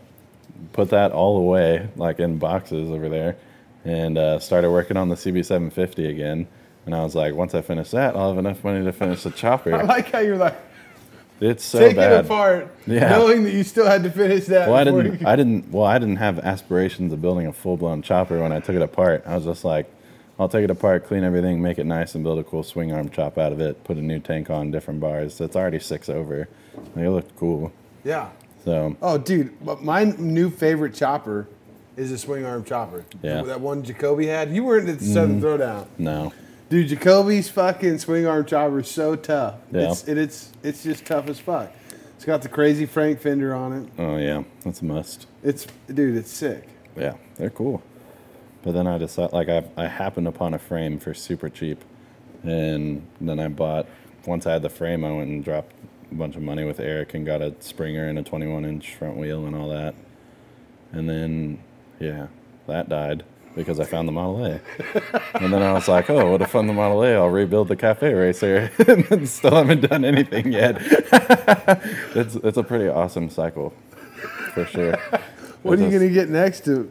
put 0.73 0.89
that 0.89 1.11
all 1.11 1.37
away, 1.37 1.89
like 1.95 2.19
in 2.19 2.37
boxes 2.39 2.89
over 2.89 3.09
there, 3.09 3.37
and 3.85 4.17
uh, 4.17 4.39
started 4.39 4.71
working 4.71 4.97
on 4.97 5.09
the 5.09 5.15
CB750 5.15 6.09
again. 6.09 6.47
And 6.87 6.95
I 6.95 7.03
was 7.03 7.13
like, 7.15 7.35
once 7.35 7.53
I 7.53 7.61
finish 7.61 7.91
that, 7.91 8.15
I'll 8.15 8.29
have 8.29 8.39
enough 8.39 8.63
money 8.63 8.83
to 8.83 8.93
finish 8.93 9.23
the 9.23 9.29
chopper. 9.31 9.75
I 9.75 9.81
like 9.83 10.09
how 10.11 10.19
you're 10.19 10.37
like 10.37 10.55
It's 11.41 11.63
so 11.63 11.79
taking 11.79 11.97
it 11.97 11.99
bad. 11.99 12.25
apart, 12.25 12.73
Yeah. 12.87 13.09
knowing 13.09 13.43
that 13.43 13.51
you 13.53 13.63
still 13.63 13.85
had 13.85 14.03
to 14.03 14.09
finish 14.09 14.45
that. 14.45 14.69
Well, 14.69 14.77
I 14.77 14.83
didn't. 14.85 15.25
I 15.25 15.35
didn't. 15.35 15.69
Well, 15.71 15.85
I 15.85 15.99
didn't 15.99 16.15
have 16.15 16.39
aspirations 16.39 17.11
of 17.11 17.21
building 17.21 17.45
a 17.45 17.51
full 17.53 17.75
blown 17.77 18.01
chopper 18.01 18.41
when 18.41 18.51
I 18.53 18.61
took 18.61 18.75
it 18.77 18.81
apart. 18.81 19.23
I 19.27 19.35
was 19.35 19.43
just 19.43 19.65
like, 19.65 19.91
I'll 20.39 20.47
take 20.49 20.63
it 20.63 20.71
apart, 20.71 21.05
clean 21.05 21.23
everything, 21.25 21.61
make 21.61 21.77
it 21.77 21.85
nice, 21.85 22.15
and 22.15 22.23
build 22.23 22.39
a 22.39 22.43
cool 22.43 22.63
swing 22.63 22.93
arm 22.93 23.09
chop 23.09 23.37
out 23.37 23.51
of 23.51 23.59
it. 23.59 23.83
Put 23.83 23.97
a 23.97 24.01
new 24.01 24.19
tank 24.19 24.49
on, 24.49 24.71
different 24.71 24.99
bars. 25.01 25.33
So 25.35 25.43
it's 25.45 25.55
already 25.57 25.79
six 25.79 26.07
over. 26.09 26.47
It 26.95 27.09
looked 27.09 27.35
cool. 27.35 27.71
yeah. 28.03 28.29
So 28.63 28.95
Oh, 29.01 29.17
dude, 29.17 29.53
but 29.65 29.83
my 29.83 30.03
new 30.05 30.49
favorite 30.49 30.93
chopper 30.95 31.47
is 31.97 32.11
a 32.11 32.17
swing 32.17 32.45
arm 32.45 32.63
chopper. 32.63 33.03
Yeah. 33.21 33.41
That 33.43 33.59
one 33.61 33.83
Jacoby 33.83 34.27
had. 34.27 34.51
You 34.51 34.63
weren't 34.63 34.87
at 34.89 34.99
the 34.99 35.05
Southern 35.05 35.41
mm-hmm. 35.41 35.45
Throwdown. 35.61 35.87
no, 35.97 36.31
Dude, 36.69 36.89
Jacoby's 36.89 37.49
fucking 37.49 37.99
swing 37.99 38.27
arm 38.27 38.45
chopper 38.45 38.79
is 38.79 38.89
so 38.89 39.15
tough. 39.15 39.55
Yeah. 39.71 39.91
It's, 39.91 40.07
it, 40.07 40.17
it's 40.17 40.51
it's 40.63 40.83
just 40.83 41.05
tough 41.05 41.27
as 41.27 41.39
fuck. 41.39 41.71
It's 42.15 42.25
got 42.25 42.41
the 42.41 42.49
crazy 42.49 42.85
Frank 42.85 43.21
fender 43.21 43.53
on 43.55 43.73
it. 43.73 43.89
oh 43.97 44.17
yeah, 44.17 44.43
that's 44.63 44.81
a 44.81 44.85
must. 44.85 45.27
It's 45.43 45.67
dude, 45.87 46.17
it's 46.17 46.31
sick. 46.31 46.67
Yeah, 46.95 47.13
they're 47.35 47.49
cool. 47.51 47.81
But 48.63 48.73
then 48.73 48.87
I 48.87 48.97
decided, 48.97 49.33
like, 49.33 49.47
I, 49.47 49.63
I 49.77 49.87
happened 49.87 50.27
upon 50.27 50.53
a 50.53 50.59
frame 50.59 50.99
for 50.99 51.13
super 51.13 51.47
cheap. 51.49 51.81
And 52.43 53.07
then 53.21 53.39
I 53.39 53.47
bought, 53.47 53.87
once 54.25 54.45
I 54.45 54.53
had 54.53 54.61
the 54.61 54.69
frame, 54.69 55.05
I 55.05 55.11
went 55.11 55.29
and 55.29 55.43
dropped 55.43 55.71
a 56.11 56.15
bunch 56.15 56.35
of 56.35 56.41
money 56.41 56.65
with 56.65 56.79
Eric 56.79 57.13
and 57.13 57.25
got 57.25 57.41
a 57.41 57.55
Springer 57.61 58.07
and 58.07 58.19
a 58.19 58.23
21 58.23 58.65
inch 58.65 58.95
front 58.95 59.15
wheel 59.15 59.45
and 59.45 59.55
all 59.55 59.69
that. 59.69 59.95
And 60.91 61.09
then, 61.09 61.63
yeah, 61.99 62.27
that 62.67 62.89
died 62.89 63.23
because 63.57 63.79
I 63.79 63.85
found 63.85 64.07
the 64.07 64.13
Model 64.13 64.45
A. 64.45 64.61
and 65.33 65.51
then 65.51 65.61
I 65.61 65.73
was 65.73 65.87
like, 65.87 66.09
oh, 66.09 66.31
what 66.31 66.41
if 66.41 66.55
on 66.55 66.67
the 66.67 66.73
Model 66.73 67.03
A, 67.03 67.15
I'll 67.15 67.27
rebuild 67.29 67.67
the 67.67 67.75
Cafe 67.75 68.13
Racer. 68.13 68.71
and 68.87 69.27
still 69.27 69.55
haven't 69.55 69.81
done 69.89 70.05
anything 70.05 70.53
yet. 70.53 70.77
it's, 72.15 72.35
it's 72.35 72.57
a 72.57 72.63
pretty 72.63 72.87
awesome 72.87 73.29
cycle, 73.29 73.73
for 74.53 74.65
sure. 74.65 74.95
What 75.63 75.79
are 75.79 75.83
you 75.83 75.91
gonna 75.91 76.09
get 76.09 76.29
next 76.29 76.63
to 76.65 76.89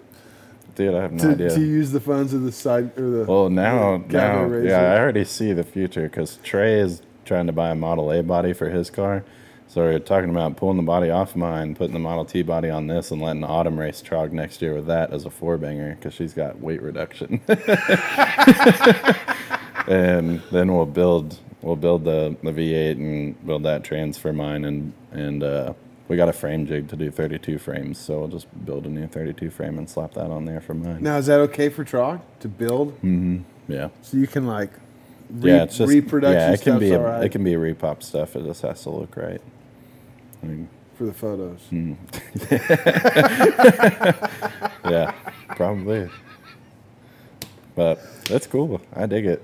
Dude, 0.76 0.94
I 0.94 1.00
have 1.00 1.12
no 1.12 1.24
to, 1.24 1.30
idea. 1.30 1.50
to 1.54 1.60
use 1.60 1.90
the 1.92 2.00
funds 2.00 2.34
of 2.34 2.42
the 2.42 2.52
side 2.52 2.98
or 2.98 3.10
the? 3.10 3.24
Well, 3.24 3.48
now, 3.48 3.96
Cafe 3.98 4.12
now, 4.12 4.42
Racer. 4.42 4.68
yeah, 4.68 4.92
I 4.92 4.98
already 4.98 5.24
see 5.24 5.54
the 5.54 5.64
future 5.64 6.02
because 6.02 6.38
Trey 6.44 6.78
is 6.78 7.00
trying 7.24 7.46
to 7.46 7.52
buy 7.52 7.70
a 7.70 7.74
Model 7.74 8.12
A 8.12 8.22
body 8.22 8.52
for 8.52 8.68
his 8.68 8.90
car. 8.90 9.24
So 9.68 9.82
we're 9.82 9.98
talking 9.98 10.30
about 10.30 10.56
pulling 10.56 10.76
the 10.76 10.82
body 10.82 11.10
off 11.10 11.36
mine, 11.36 11.74
putting 11.74 11.92
the 11.92 11.98
Model 11.98 12.24
T 12.24 12.42
body 12.42 12.70
on 12.70 12.86
this, 12.86 13.10
and 13.10 13.20
letting 13.20 13.44
Autumn 13.44 13.78
race 13.78 14.00
Trog 14.00 14.32
next 14.32 14.62
year 14.62 14.74
with 14.74 14.86
that 14.86 15.12
as 15.12 15.26
a 15.26 15.30
four 15.30 15.58
banger 15.58 15.96
because 15.96 16.14
she's 16.14 16.32
got 16.32 16.60
weight 16.60 16.80
reduction. 16.80 17.40
and 19.86 20.40
then 20.50 20.74
we'll 20.74 20.86
build 20.86 21.38
we'll 21.62 21.76
build 21.76 22.04
the, 22.04 22.36
the 22.42 22.52
V8 22.52 22.92
and 22.92 23.46
build 23.46 23.64
that 23.64 23.84
transfer 23.84 24.32
mine 24.32 24.64
and 24.64 24.92
and 25.12 25.42
uh, 25.42 25.72
we 26.08 26.16
got 26.16 26.28
a 26.28 26.32
frame 26.32 26.66
jig 26.66 26.88
to 26.88 26.96
do 26.96 27.10
32 27.10 27.58
frames, 27.58 27.98
so 27.98 28.20
we'll 28.20 28.28
just 28.28 28.46
build 28.64 28.86
a 28.86 28.88
new 28.88 29.08
32 29.08 29.50
frame 29.50 29.76
and 29.76 29.90
slap 29.90 30.14
that 30.14 30.30
on 30.30 30.44
there 30.44 30.60
for 30.60 30.74
mine. 30.74 31.02
Now 31.02 31.16
is 31.16 31.26
that 31.26 31.40
okay 31.40 31.68
for 31.68 31.84
Trog 31.84 32.20
to 32.40 32.48
build? 32.48 32.94
Mm-hmm. 33.02 33.38
Yeah. 33.68 33.88
So 34.02 34.16
you 34.16 34.26
can 34.26 34.46
like. 34.46 34.70
Re- 35.28 35.50
yeah, 35.50 35.64
it's 35.64 35.78
just 35.78 35.92
reproduction 35.92 36.38
Yeah, 36.38 36.52
it 36.52 36.62
can 36.62 36.78
be 36.78 36.92
a, 36.92 37.00
right 37.00 37.24
it 37.24 37.30
can 37.30 37.42
be 37.42 37.54
repop 37.54 38.04
stuff. 38.04 38.36
It 38.36 38.44
just 38.44 38.62
has 38.62 38.82
to 38.84 38.90
look 38.90 39.16
right. 39.16 39.40
I 40.42 40.46
mean, 40.46 40.68
for 40.94 41.04
the 41.04 41.12
photos. 41.12 41.60
Hmm. 41.70 41.94
yeah, 44.90 45.12
probably. 45.48 46.08
But 47.74 48.00
that's 48.24 48.46
cool. 48.46 48.80
I 48.94 49.06
dig 49.06 49.26
it. 49.26 49.42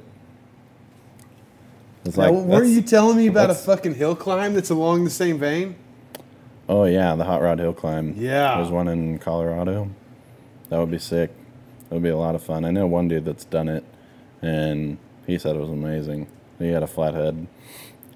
It's 2.04 2.16
Now, 2.16 2.30
like 2.32 2.44
weren't 2.44 2.70
you 2.70 2.82
telling 2.82 3.16
me 3.16 3.26
about 3.28 3.50
a 3.50 3.54
fucking 3.54 3.94
hill 3.94 4.16
climb 4.16 4.54
that's 4.54 4.70
along 4.70 5.04
the 5.04 5.10
same 5.10 5.38
vein? 5.38 5.76
Oh 6.68 6.84
yeah, 6.84 7.14
the 7.14 7.24
hot 7.24 7.42
rod 7.42 7.58
hill 7.58 7.72
climb. 7.74 8.14
Yeah. 8.16 8.56
there's 8.56 8.70
one 8.70 8.88
in 8.88 9.18
Colorado. 9.18 9.90
That 10.68 10.78
would 10.78 10.90
be 10.90 10.98
sick. 10.98 11.30
It 11.90 11.94
would 11.94 12.02
be 12.02 12.08
a 12.08 12.16
lot 12.16 12.34
of 12.34 12.42
fun. 12.42 12.64
I 12.64 12.70
know 12.70 12.86
one 12.86 13.08
dude 13.08 13.24
that's 13.26 13.44
done 13.44 13.68
it, 13.68 13.84
and 14.40 14.96
he 15.26 15.36
said 15.38 15.54
it 15.54 15.58
was 15.58 15.68
amazing. 15.68 16.26
He 16.58 16.68
had 16.68 16.82
a 16.82 16.86
flathead, 16.86 17.46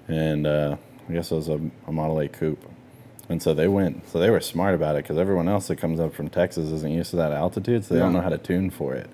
and 0.07 0.47
uh, 0.47 0.77
I 1.09 1.13
guess 1.13 1.31
it 1.31 1.35
was 1.35 1.49
a, 1.49 1.59
a 1.87 1.91
Model 1.91 2.19
A 2.19 2.27
coupe. 2.27 2.63
And 3.29 3.41
so 3.41 3.53
they 3.53 3.67
went. 3.67 4.07
So 4.09 4.19
they 4.19 4.29
were 4.29 4.39
smart 4.39 4.73
about 4.73 4.95
it 4.95 5.03
because 5.03 5.17
everyone 5.17 5.49
else 5.49 5.67
that 5.67 5.77
comes 5.77 5.99
up 5.99 6.13
from 6.13 6.29
Texas 6.29 6.69
isn't 6.71 6.91
used 6.91 7.11
to 7.11 7.17
that 7.17 7.31
altitude, 7.31 7.83
so 7.85 7.93
they 7.93 7.99
don't 7.99 8.13
know 8.13 8.21
how 8.21 8.29
to 8.29 8.37
tune 8.37 8.69
for 8.69 8.93
it. 8.93 9.09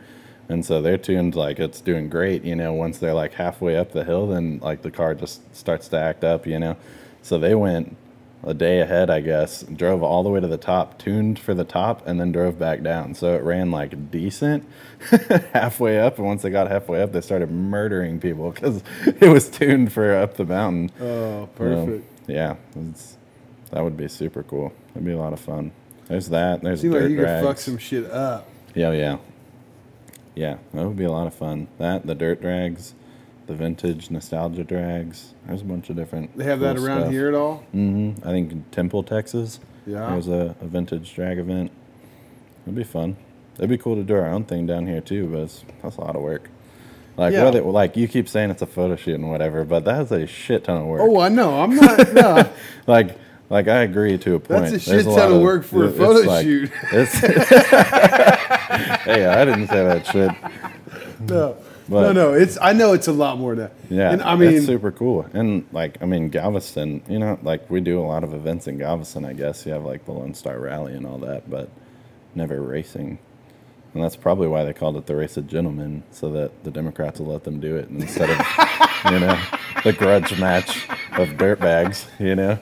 And 0.49 0.65
so 0.65 0.81
they're 0.81 0.97
tuned 0.97 1.35
like 1.35 1.59
it's 1.59 1.81
doing 1.81 2.09
great, 2.09 2.43
you 2.43 2.55
know. 2.55 2.73
Once 2.73 2.97
they're 2.99 3.13
like 3.13 3.33
halfway 3.33 3.77
up 3.77 3.91
the 3.91 4.03
hill, 4.03 4.27
then 4.27 4.59
like 4.59 4.81
the 4.81 4.91
car 4.91 5.15
just 5.15 5.55
starts 5.55 5.87
to 5.89 5.97
act 5.97 6.23
up, 6.23 6.45
you 6.45 6.59
know. 6.59 6.75
So 7.21 7.39
they 7.39 7.55
went 7.55 7.95
a 8.43 8.53
day 8.53 8.81
ahead, 8.81 9.09
I 9.09 9.21
guess, 9.21 9.63
drove 9.63 10.03
all 10.03 10.21
the 10.23 10.29
way 10.29 10.39
to 10.41 10.47
the 10.47 10.57
top, 10.57 10.99
tuned 10.99 11.39
for 11.39 11.53
the 11.53 11.63
top, 11.63 12.05
and 12.07 12.19
then 12.19 12.31
drove 12.31 12.59
back 12.59 12.83
down. 12.83 13.13
So 13.15 13.33
it 13.35 13.41
ran 13.43 13.71
like 13.71 14.11
decent 14.11 14.67
halfway 15.53 15.99
up. 15.99 16.17
And 16.17 16.27
once 16.27 16.41
they 16.41 16.49
got 16.49 16.69
halfway 16.69 17.01
up, 17.01 17.11
they 17.13 17.21
started 17.21 17.51
murdering 17.51 18.19
people 18.19 18.51
because 18.51 18.83
it 19.05 19.29
was 19.29 19.49
tuned 19.49 19.91
for 19.93 20.13
up 20.15 20.35
the 20.35 20.45
mountain. 20.45 20.91
Oh, 20.99 21.45
So, 21.45 21.47
perfect. 21.55 22.05
yeah, 22.27 22.55
that 23.71 23.83
would 23.83 23.95
be 23.97 24.07
super 24.07 24.43
cool. 24.43 24.73
That'd 24.89 25.05
be 25.05 25.13
a 25.13 25.17
lot 25.17 25.33
of 25.33 25.39
fun. 25.39 25.71
There's 26.07 26.29
that. 26.29 26.61
There's 26.61 26.81
Seems 26.81 26.93
dirt 26.93 27.01
like 27.03 27.09
you 27.11 27.15
could 27.17 27.23
drags. 27.23 27.45
fuck 27.47 27.57
some 27.57 27.77
shit 27.77 28.11
up. 28.11 28.47
Yeah, 28.75 28.91
yeah. 28.91 29.17
Yeah, 30.35 30.57
that 30.73 30.85
would 30.85 30.97
be 30.97 31.05
a 31.05 31.11
lot 31.11 31.27
of 31.27 31.33
fun. 31.33 31.67
That, 31.77 32.05
the 32.05 32.15
dirt 32.15 32.41
drags, 32.41 32.93
the 33.47 33.53
vintage 33.53 34.09
nostalgia 34.09 34.63
drags. 34.63 35.33
There's 35.47 35.61
a 35.61 35.65
bunch 35.65 35.89
of 35.89 35.95
different. 35.95 36.37
They 36.37 36.45
have 36.45 36.59
that 36.61 36.77
around 36.77 37.01
stuff. 37.01 37.11
here 37.11 37.27
at 37.27 37.33
all? 37.35 37.63
Mm-hmm. 37.75 38.27
I 38.27 38.31
think 38.31 38.51
in 38.51 38.63
Temple, 38.71 39.03
Texas. 39.03 39.59
Yeah. 39.85 40.09
There's 40.11 40.27
a, 40.29 40.55
a 40.61 40.65
vintage 40.65 41.13
drag 41.13 41.37
event. 41.39 41.71
It'd 42.63 42.75
be 42.75 42.83
fun. 42.85 43.17
It'd 43.57 43.69
be 43.69 43.77
cool 43.77 43.95
to 43.95 44.03
do 44.03 44.15
our 44.15 44.27
own 44.27 44.45
thing 44.45 44.65
down 44.65 44.87
here 44.87 45.01
too, 45.01 45.27
but 45.27 45.39
it's, 45.41 45.65
that's 45.81 45.97
a 45.97 46.01
lot 46.01 46.15
of 46.15 46.21
work. 46.21 46.49
Like 47.17 47.33
Yeah. 47.33 47.43
whether 47.43 47.61
like 47.61 47.95
you 47.97 48.07
keep 48.07 48.27
saying 48.29 48.49
it's 48.49 48.61
a 48.61 48.65
photo 48.65 48.95
shoot 48.95 49.15
and 49.15 49.29
whatever, 49.29 49.63
but 49.65 49.83
that's 49.85 50.09
a 50.11 50.25
shit 50.25 50.63
ton 50.63 50.77
of 50.81 50.87
work. 50.87 51.01
Oh, 51.03 51.19
I 51.19 51.29
know. 51.29 51.61
I'm 51.61 51.75
not. 51.75 52.13
No. 52.13 52.49
like 52.87 53.17
like 53.49 53.67
I 53.67 53.83
agree 53.83 54.17
to 54.17 54.35
a 54.35 54.39
point. 54.39 54.71
That's 54.71 54.73
a 54.75 54.79
shit 54.79 55.05
ton 55.05 55.33
of 55.33 55.41
work 55.41 55.63
for 55.65 55.85
a 55.85 55.91
photo 55.91 56.21
like- 56.27 56.45
shoot. 56.45 56.71
Hey, 59.03 59.25
I 59.25 59.45
didn't 59.45 59.67
say 59.67 59.83
that 59.83 60.05
shit. 60.07 60.31
No. 61.29 61.57
But- 61.89 62.01
no, 62.01 62.11
no. 62.13 62.33
It's. 62.33 62.57
I 62.61 62.73
know 62.73 62.93
it's 62.93 63.07
a 63.07 63.11
lot 63.13 63.37
more 63.37 63.55
than 63.55 63.65
that. 63.65 63.73
Yeah, 63.89 64.11
And 64.11 64.21
I 64.23 64.35
mean, 64.35 64.53
it's 64.53 64.65
super 64.65 64.91
cool. 64.91 65.25
And 65.33 65.65
like, 65.71 66.01
I 66.01 66.05
mean, 66.05 66.29
Galveston, 66.29 67.01
you 67.09 67.19
know, 67.19 67.37
like 67.43 67.69
we 67.69 67.81
do 67.81 67.99
a 67.99 68.05
lot 68.07 68.23
of 68.23 68.33
events 68.33 68.67
in 68.67 68.77
Galveston. 68.77 69.25
I 69.25 69.33
guess 69.33 69.65
you 69.65 69.73
have 69.73 69.83
like 69.83 70.05
the 70.05 70.11
Lone 70.13 70.33
Star 70.33 70.57
Rally 70.59 70.93
and 70.93 71.05
all 71.05 71.17
that, 71.19 71.49
but 71.49 71.69
never 72.35 72.61
racing. 72.61 73.19
And 73.93 74.03
that's 74.03 74.15
probably 74.15 74.47
why 74.47 74.63
they 74.63 74.73
called 74.73 74.97
it 74.97 75.05
the 75.05 75.15
Race 75.15 75.37
of 75.37 75.45
Gentlemen, 75.47 76.01
so 76.11 76.31
that 76.31 76.63
the 76.63 76.71
Democrats 76.71 77.19
will 77.19 77.27
let 77.27 77.43
them 77.43 77.59
do 77.59 77.75
it 77.75 77.89
instead 77.89 78.29
of, 78.29 78.37
you 79.11 79.19
know, 79.19 79.39
the 79.83 79.93
grudge 79.93 80.39
match 80.39 80.87
of 81.17 81.29
dirtbags. 81.37 82.05
You 82.19 82.35
know, 82.35 82.59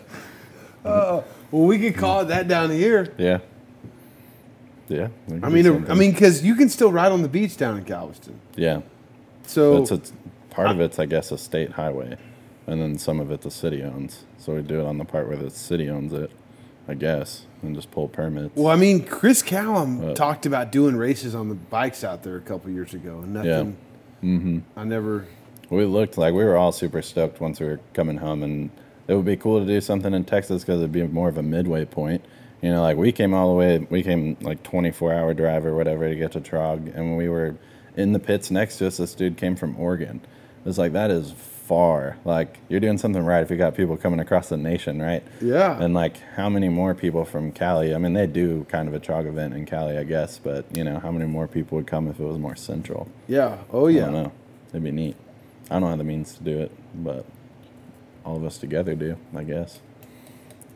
uh, 0.84 1.22
well, 1.52 1.64
we 1.68 1.80
could 1.80 1.96
call 1.96 2.22
it 2.22 2.26
that 2.30 2.48
down 2.50 2.70
here. 2.72 3.14
yeah, 3.18 3.38
yeah. 4.90 5.08
I 5.42 5.48
mean. 5.50 5.90
I 5.90 5.94
mean, 5.94 6.12
because 6.12 6.44
you 6.44 6.56
can 6.56 6.68
still 6.70 6.92
ride 6.92 7.12
on 7.14 7.22
the 7.22 7.30
beach 7.30 7.56
down 7.56 7.78
in 7.78 7.84
Galveston. 7.84 8.40
yeah. 8.56 8.82
So 9.52 9.82
It's 9.82 9.92
a, 9.92 10.02
part 10.50 10.70
of 10.70 10.80
it's, 10.80 10.98
I 10.98 11.06
guess, 11.06 11.30
a 11.32 11.38
state 11.38 11.72
highway, 11.72 12.16
and 12.68 12.82
then 12.82 12.98
some 12.98 13.20
of 13.20 13.32
it 13.32 13.42
the 13.42 13.52
city 13.52 13.84
owns. 13.84 14.24
So 14.38 14.56
we 14.56 14.62
do 14.62 14.80
it 14.80 14.86
on 14.86 14.98
the 14.98 15.04
part 15.04 15.28
where 15.28 15.36
the 15.36 15.50
city 15.50 15.90
owns 15.90 16.14
it, 16.14 16.32
I 16.88 16.94
guess, 16.94 17.46
and 17.62 17.76
just 17.76 17.92
pull 17.92 18.08
permits. 18.08 18.56
Well, 18.56 18.70
I 18.72 18.78
mean, 18.78 19.06
Chris 19.06 19.42
Callum 19.42 20.12
Uh, 20.12 20.14
talked 20.14 20.46
about 20.46 20.72
doing 20.72 20.96
races 20.96 21.36
on 21.36 21.50
the 21.50 21.56
bikes 21.56 22.06
out 22.06 22.24
there 22.24 22.38
a 22.38 22.42
couple 22.42 22.72
years 22.72 22.94
ago, 22.94 23.20
and 23.20 23.34
nothing. 23.34 23.76
Mm-hmm. 24.24 24.60
I 24.78 24.84
never. 24.86 25.26
We 25.70 25.84
looked 25.84 26.18
like 26.18 26.34
we 26.34 26.46
were 26.46 26.56
all 26.56 26.72
super 26.72 27.02
stoked 27.02 27.42
once 27.42 27.60
we 27.60 27.66
were 27.66 27.82
coming 27.94 28.18
home, 28.18 28.44
and 28.44 28.70
it 29.10 29.16
would 29.16 29.26
be 29.26 29.36
cool 29.36 29.60
to 29.60 29.66
do 29.66 29.82
something 29.82 30.14
in 30.14 30.24
Texas 30.24 30.64
because 30.64 30.80
it'd 30.80 30.94
be 30.94 31.04
more 31.08 31.28
of 31.28 31.38
a 31.38 31.44
midway 31.44 31.84
point. 31.84 32.24
You 32.62 32.70
know, 32.72 32.82
like 32.82 32.96
we 32.96 33.12
came 33.12 33.34
all 33.34 33.50
the 33.50 33.56
way, 33.56 33.80
we 33.90 34.02
came 34.02 34.38
like 34.40 34.64
24 34.64 35.14
hour 35.14 35.34
drive 35.34 35.66
or 35.66 35.76
whatever 35.76 36.08
to 36.08 36.16
get 36.16 36.32
to 36.34 36.40
Trog, 36.40 36.96
and 36.96 37.18
we 37.18 37.28
were 37.28 37.56
in 37.96 38.14
the 38.14 38.20
pits 38.20 38.52
next 38.52 38.78
to 38.78 38.88
us, 38.88 38.98
this 38.98 39.14
dude 39.14 39.38
came 39.38 39.56
from 39.56 39.80
Oregon. 39.80 40.22
It's 40.66 40.78
like, 40.78 40.94
that 40.94 41.12
is 41.12 41.34
far. 41.72 42.18
Like 42.26 42.58
you're 42.68 42.82
doing 42.82 42.98
something 42.98 43.24
right 43.24 43.42
if 43.42 43.50
you 43.50 43.56
got 43.56 43.76
people 43.76 43.96
coming 43.96 44.20
across 44.20 44.50
the 44.50 44.58
nation, 44.58 45.02
right? 45.02 45.24
Yeah. 45.40 45.82
And 45.82 45.94
like 45.94 46.18
how 46.36 46.50
many 46.50 46.68
more 46.68 46.94
people 46.94 47.24
from 47.24 47.54
Cali? 47.54 47.96
I 47.96 47.98
mean, 47.98 48.12
they 48.12 48.28
do 48.28 48.66
kind 48.66 48.90
of 48.90 48.94
a 48.94 49.00
trog 49.00 49.26
event 49.26 49.54
in 49.54 49.66
Cali, 49.66 49.98
I 49.98 50.04
guess, 50.04 50.38
but 50.38 50.66
you 50.76 50.84
know, 50.84 51.00
how 51.00 51.12
many 51.12 51.26
more 51.26 51.48
people 51.48 51.78
would 51.78 51.88
come 51.88 52.10
if 52.10 52.20
it 52.20 52.24
was 52.24 52.38
more 52.38 52.58
central? 52.58 53.08
yeah. 53.28 53.60
Oh 53.72 53.88
yeah. 53.88 54.02
I 54.02 54.06
don't 54.06 54.14
know. 54.14 54.32
It'd 54.72 54.84
be 54.84 54.92
neat. 54.92 55.16
I 55.70 55.80
don't 55.80 55.88
have 55.88 55.98
the 55.98 56.04
means 56.04 56.34
to 56.34 56.44
do 56.44 56.60
it, 56.60 56.72
but 56.94 57.26
all 58.26 58.36
of 58.36 58.44
us 58.44 58.58
together 58.58 58.94
do, 58.94 59.16
I 59.34 59.44
guess. 59.44 59.80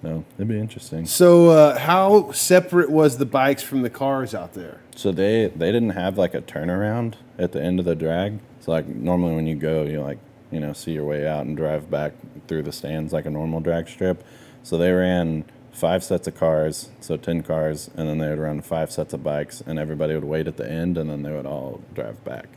So 0.06 0.24
it'd 0.38 0.48
be 0.48 0.60
interesting. 0.60 1.08
So 1.08 1.50
uh, 1.50 1.80
how 1.80 2.32
separate 2.32 2.92
was 2.92 3.18
the 3.18 3.26
bikes 3.26 3.64
from 3.64 3.82
the 3.82 3.90
cars 3.90 4.36
out 4.36 4.54
there? 4.54 4.82
So 4.96 5.12
they 5.12 5.48
they 5.48 5.72
didn't 5.72 5.92
have 5.92 6.16
like 6.16 6.36
a 6.36 6.42
turnaround 6.42 7.16
at 7.40 7.54
the 7.54 7.62
end 7.62 7.80
of 7.80 7.86
the 7.86 7.96
drag. 7.96 8.40
So 8.60 8.72
like 8.72 8.88
normally 8.88 9.34
when 9.36 9.48
you 9.48 9.56
go, 9.56 9.82
you 9.84 10.02
like 10.02 10.20
you 10.52 10.60
know 10.60 10.74
see 10.74 10.92
your 10.92 11.06
way 11.06 11.28
out 11.28 11.48
and 11.48 11.58
drive 11.58 11.90
back 11.90 12.14
through 12.48 12.62
the 12.62 12.72
stands 12.72 13.14
like 13.14 13.26
a 13.26 13.32
normal 13.32 13.62
drag 13.62 13.88
strip. 13.90 14.24
So 14.62 14.78
they 14.78 14.92
ran 14.92 15.44
five 15.72 16.04
sets 16.04 16.28
of 16.28 16.36
cars, 16.36 16.90
so 17.02 17.18
ten 17.18 17.42
cars, 17.42 17.90
and 17.96 18.08
then 18.08 18.20
they 18.20 18.30
would 18.30 18.40
run 18.40 18.62
five 18.62 18.92
sets 18.92 19.12
of 19.12 19.24
bikes, 19.24 19.62
and 19.66 19.80
everybody 19.80 20.14
would 20.14 20.24
wait 20.24 20.48
at 20.48 20.58
the 20.58 20.70
end, 20.70 21.00
and 21.00 21.10
then 21.10 21.24
they 21.24 21.32
would 21.32 21.48
all 21.48 21.82
drive 21.96 22.24
back. 22.24 22.48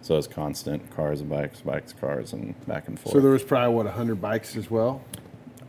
So 0.00 0.16
it's 0.16 0.26
constant 0.26 0.90
cars, 0.96 1.20
and 1.20 1.28
bikes, 1.28 1.60
bikes, 1.60 1.92
cars, 1.92 2.32
and 2.32 2.54
back 2.66 2.88
and 2.88 2.98
forth. 2.98 3.12
So 3.12 3.20
there 3.20 3.32
was 3.32 3.42
probably 3.42 3.74
what 3.74 3.86
hundred 3.86 4.22
bikes 4.22 4.56
as 4.56 4.70
well. 4.70 5.02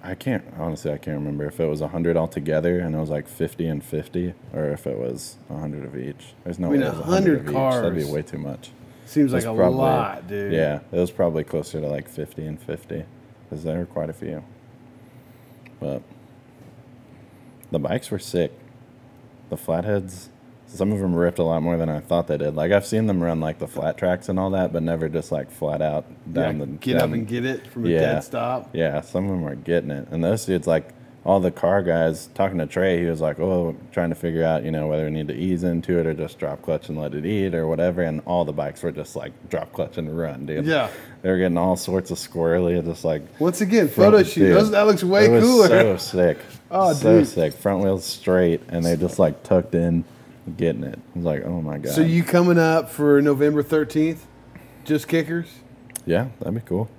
I 0.08 0.16
can't 0.16 0.44
honestly. 0.58 0.92
I 0.92 0.98
can't 0.98 1.18
remember 1.18 1.46
if 1.46 1.60
it 1.60 1.66
was 1.66 1.82
hundred 1.82 2.16
altogether 2.16 2.80
and 2.80 2.96
it 2.96 2.98
was 2.98 3.10
like 3.10 3.28
fifty 3.28 3.68
and 3.68 3.84
fifty, 3.84 4.34
or 4.54 4.72
if 4.72 4.88
it 4.88 4.98
was 4.98 5.36
hundred 5.50 5.84
of 5.86 5.98
each. 5.98 6.34
There's 6.46 6.58
no 6.60 6.68
I 6.68 6.72
mean, 6.72 6.80
way 6.82 6.88
it 6.88 6.92
was 6.92 7.00
100 7.00 7.06
100 7.06 7.40
of 7.40 7.48
each. 7.48 7.82
That'd 7.84 8.08
be 8.08 8.14
way 8.14 8.22
too 8.22 8.38
much. 8.38 8.72
Seems 9.06 9.34
like 9.34 9.44
a 9.44 9.54
probably- 9.54 9.78
lot, 9.78 10.28
dude. 10.28 10.54
Yeah, 10.54 10.80
it 10.92 10.98
was 10.98 11.12
probably 11.12 11.44
closer 11.44 11.82
to 11.82 11.88
like 11.88 12.08
fifty 12.08 12.46
and 12.46 12.60
fifty, 12.60 13.04
because 13.44 13.64
there 13.66 13.78
were 13.80 13.86
quite 13.86 14.10
a 14.10 14.14
few. 14.14 14.44
But 15.80 16.02
the 17.72 17.80
bikes 17.80 18.10
were 18.10 18.20
sick. 18.20 18.52
The 19.50 19.58
flatheads, 19.58 20.30
some 20.68 20.92
of 20.92 21.00
them 21.00 21.16
ripped 21.16 21.40
a 21.40 21.44
lot 21.44 21.62
more 21.64 21.78
than 21.78 21.90
I 21.90 22.00
thought 22.00 22.28
they 22.28 22.38
did. 22.38 22.56
Like 22.56 22.72
I've 22.72 22.86
seen 22.86 23.08
them 23.08 23.24
run 23.24 23.40
like 23.40 23.58
the 23.60 23.68
flat 23.68 23.98
tracks 23.98 24.30
and 24.30 24.38
all 24.40 24.50
that, 24.52 24.72
but 24.74 24.84
never 24.84 25.10
just 25.10 25.32
like 25.32 25.50
flat 25.52 25.82
out 25.82 26.06
down 26.32 26.60
Yeah, 26.60 26.66
the 26.66 26.72
get 26.74 26.98
up 26.98 27.12
and 27.12 27.28
get 27.28 27.46
it 27.46 27.68
from 27.68 27.86
a 27.86 27.90
Yeah. 27.90 28.00
dead 28.00 28.24
stop. 28.24 28.70
yeah, 28.74 29.02
some 29.02 29.26
of 29.26 29.32
them 29.32 29.46
are 29.48 29.56
getting 29.56 29.92
it. 29.92 30.08
And 30.12 30.24
those 30.24 30.46
dudes, 30.46 30.68
like 30.68 30.90
all 31.26 31.40
the 31.42 31.52
car 31.52 31.82
guys, 31.84 32.28
talking 32.36 32.58
to 32.58 32.66
Trey, 32.66 33.00
he 33.02 33.06
was 33.06 33.20
like, 33.20 33.38
oh, 33.38 33.76
trying 33.92 34.10
to 34.10 34.16
figure 34.16 34.46
out, 34.46 34.64
you 34.64 34.72
know, 34.72 34.88
whether 34.88 35.04
we 35.06 35.12
need 35.12 35.28
to 35.28 35.36
ease 35.36 35.64
into 35.66 36.00
it 36.00 36.06
or 36.06 36.14
just 36.14 36.40
drop 36.40 36.62
clutch 36.62 36.88
and 36.88 36.98
let 36.98 37.14
it 37.14 37.26
eat 37.26 37.54
or 37.54 37.68
whatever. 37.68 38.02
And 38.02 38.22
all 38.26 38.46
the 38.46 38.54
bikes 38.54 38.82
were 38.82 38.94
just 38.94 39.16
like 39.18 39.34
drop 39.50 39.74
clutch 39.74 39.98
and 39.98 40.18
run, 40.18 40.46
dude. 40.46 40.66
Yeah. 40.66 40.90
They 41.24 41.30
were 41.30 41.38
getting 41.38 41.58
all 41.58 41.76
sorts 41.76 42.12
of 42.12 42.18
squirrely, 42.18 42.82
just 42.86 43.04
like. 43.04 43.24
Once 43.40 43.60
again, 43.60 43.90
photo 43.90 44.24
shoot. 44.24 44.54
Those, 44.54 44.72
that 44.72 44.84
looks 44.88 45.04
way 45.04 45.26
it 45.26 45.42
cooler. 45.42 45.68
So 45.68 45.98
sick. 45.98 46.38
Oh, 46.72 46.92
dude. 46.94 47.02
so 47.02 47.20
dude. 47.20 47.28
sick. 47.28 47.54
Front 47.54 47.84
wheels 47.84 48.06
straight, 48.06 48.62
and 48.70 48.86
they 48.86 48.96
just 48.98 49.20
like 49.20 49.42
tucked 49.44 49.74
in, 49.74 50.04
getting 50.56 50.84
it. 50.84 50.98
I 50.98 51.18
was 51.18 51.26
like, 51.26 51.44
oh 51.46 51.62
my 51.62 51.78
god. 51.80 51.94
So 51.94 52.02
you 52.02 52.24
coming 52.24 52.58
up 52.58 52.90
for 52.90 53.22
November 53.22 53.64
thirteenth? 53.64 54.26
Just 54.86 55.08
kickers. 55.08 55.48
Yeah, 56.06 56.30
that'd 56.40 56.54
be 56.56 56.62
cool. 56.62 56.90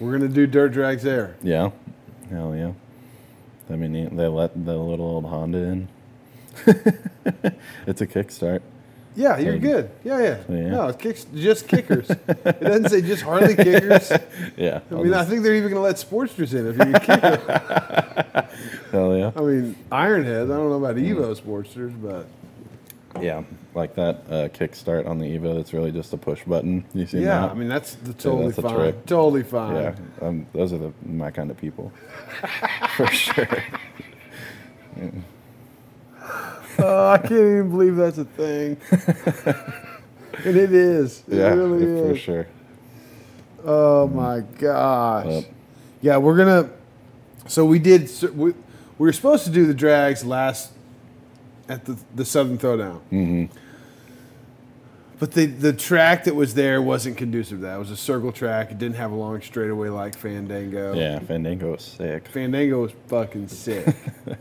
We're 0.00 0.12
gonna 0.12 0.28
do 0.28 0.46
dirt 0.46 0.72
drags 0.72 1.02
there. 1.02 1.36
Yeah. 1.42 1.70
Hell 2.30 2.56
yeah. 2.56 2.72
I 3.70 3.76
mean, 3.76 4.16
they- 4.16 4.26
let 4.26 4.64
the 4.64 4.76
little 4.76 5.06
old 5.06 5.24
Honda 5.26 5.58
in. 5.58 5.88
it's 7.86 8.00
a 8.00 8.06
kickstart. 8.06 8.60
Yeah, 9.16 9.38
you're 9.38 9.58
good. 9.58 9.90
Yeah, 10.02 10.18
yeah. 10.20 10.38
yeah. 10.48 10.70
No, 10.70 10.88
it's 10.88 11.00
kicks, 11.00 11.24
just 11.34 11.68
kickers. 11.68 12.10
it 12.10 12.60
doesn't 12.60 12.88
say 12.88 13.00
just 13.00 13.22
Harley 13.22 13.54
kickers. 13.54 14.10
I 14.12 14.20
Yeah. 14.56 14.80
I'll 14.90 15.04
mean, 15.04 15.14
I 15.14 15.24
think 15.24 15.42
they're 15.44 15.54
even 15.54 15.68
gonna 15.70 15.82
let 15.82 15.96
Sportsters 15.96 16.52
in 16.52 16.66
if 16.66 16.76
you're 16.76 16.96
a 16.96 17.00
kicker. 17.00 18.48
hell 18.90 19.16
yeah. 19.16 19.30
I 19.36 19.40
mean, 19.40 19.76
Ironheads. 19.92 20.44
I 20.52 20.56
don't 20.56 20.68
know 20.68 20.84
about 20.84 20.96
Evo 20.96 21.32
Sportsters, 21.40 21.94
but 22.02 22.26
Yeah. 23.20 23.42
Like 23.74 23.94
that 23.94 24.16
uh, 24.28 24.48
kickstart 24.48 25.06
on 25.08 25.18
the 25.18 25.26
Evo 25.26 25.56
that's 25.56 25.72
really 25.72 25.92
just 25.92 26.12
a 26.12 26.16
push 26.16 26.44
button. 26.44 26.84
You 26.94 27.06
see 27.06 27.20
yeah, 27.20 27.40
that? 27.40 27.50
I 27.50 27.54
mean 27.54 27.68
that's 27.68 27.94
the 27.94 28.12
totally 28.12 28.50
that's 28.50 28.60
fine. 28.60 28.74
trip. 28.74 29.06
Totally 29.06 29.42
fine. 29.42 29.76
yeah. 29.76 29.94
Um, 30.20 30.46
those 30.52 30.72
are 30.72 30.78
the 30.78 30.92
my 31.04 31.30
kind 31.30 31.50
of 31.50 31.56
people. 31.56 31.92
For 32.96 33.06
sure. 33.08 33.48
Oh, 36.78 37.08
I 37.08 37.18
can't 37.18 37.32
even 37.32 37.70
believe 37.70 37.96
that's 37.96 38.18
a 38.18 38.24
thing. 38.24 38.76
and 40.44 40.56
it 40.56 40.72
is. 40.72 41.22
It 41.28 41.38
Yeah, 41.38 41.54
really 41.54 42.12
for 42.12 42.18
sure. 42.18 42.46
Oh 43.64 44.08
my 44.08 44.40
gosh. 44.40 45.26
Yep. 45.26 45.44
Yeah, 46.02 46.16
we're 46.18 46.36
gonna. 46.36 46.70
So 47.46 47.64
we 47.64 47.78
did. 47.78 48.10
We, 48.34 48.52
we 48.52 48.54
were 48.98 49.12
supposed 49.12 49.44
to 49.44 49.50
do 49.50 49.66
the 49.66 49.74
drags 49.74 50.24
last 50.24 50.72
at 51.68 51.84
the 51.84 51.96
the 52.14 52.24
Southern 52.24 52.58
Throwdown. 52.58 53.00
Mm-hmm. 53.12 53.44
But 55.18 55.32
the 55.32 55.46
the 55.46 55.72
track 55.72 56.24
that 56.24 56.34
was 56.34 56.54
there 56.54 56.82
wasn't 56.82 57.16
conducive 57.16 57.58
to 57.58 57.64
that. 57.64 57.76
It 57.76 57.78
was 57.78 57.90
a 57.90 57.96
circle 57.96 58.32
track. 58.32 58.70
It 58.72 58.78
didn't 58.78 58.96
have 58.96 59.12
a 59.12 59.14
long 59.14 59.40
straightaway 59.40 59.88
like 59.88 60.16
Fandango. 60.18 60.92
Yeah, 60.94 61.18
Fandango 61.20 61.72
was 61.72 61.82
sick. 61.82 62.28
Fandango 62.28 62.82
was 62.82 62.92
fucking 63.08 63.48
sick. 63.48 63.94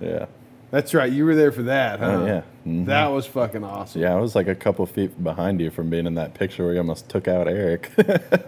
Yeah. 0.00 0.26
That's 0.70 0.94
right. 0.94 1.12
You 1.12 1.26
were 1.26 1.34
there 1.34 1.52
for 1.52 1.64
that, 1.64 1.98
huh? 2.00 2.06
Oh, 2.06 2.24
yeah. 2.26 2.42
Mhm. 2.66 2.86
That 2.86 3.08
was 3.08 3.26
fucking 3.26 3.62
awesome. 3.64 4.00
Yeah, 4.00 4.14
I 4.14 4.18
was 4.18 4.34
like 4.34 4.46
a 4.48 4.54
couple 4.54 4.86
feet 4.86 5.22
behind 5.22 5.60
you 5.60 5.68
from 5.70 5.90
being 5.90 6.06
in 6.06 6.14
that 6.14 6.32
picture 6.32 6.64
where 6.64 6.72
you 6.72 6.78
almost 6.78 7.06
took 7.10 7.28
out 7.28 7.46
Eric 7.48 7.90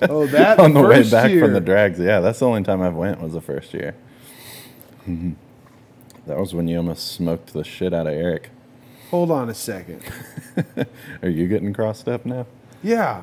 Oh, 0.09 0.27
that 0.29 0.59
on 0.59 0.73
the 0.73 0.81
way 0.81 1.03
back 1.11 1.31
year. 1.31 1.41
from 1.45 1.53
the 1.53 1.61
drags. 1.61 1.99
Yeah, 1.99 2.20
that's 2.20 2.39
the 2.39 2.47
only 2.47 2.62
time 2.62 2.81
I've 2.81 2.95
went 2.95 3.20
was 3.20 3.35
the 3.35 3.43
first 3.43 3.75
year. 3.75 3.95
That 6.27 6.39
was 6.39 6.55
when 6.55 6.68
you 6.68 6.77
almost 6.77 7.09
smoked 7.12 7.53
the 7.53 7.64
shit 7.64 7.93
out 7.93 8.07
of 8.07 8.12
Eric. 8.12 8.51
Hold 9.11 9.31
on 9.31 9.51
a 9.51 9.55
second. 9.55 10.03
Are 11.23 11.29
you 11.29 11.47
getting 11.49 11.73
crossed 11.73 12.09
up 12.09 12.25
now? 12.25 12.47
Yeah. 12.83 13.23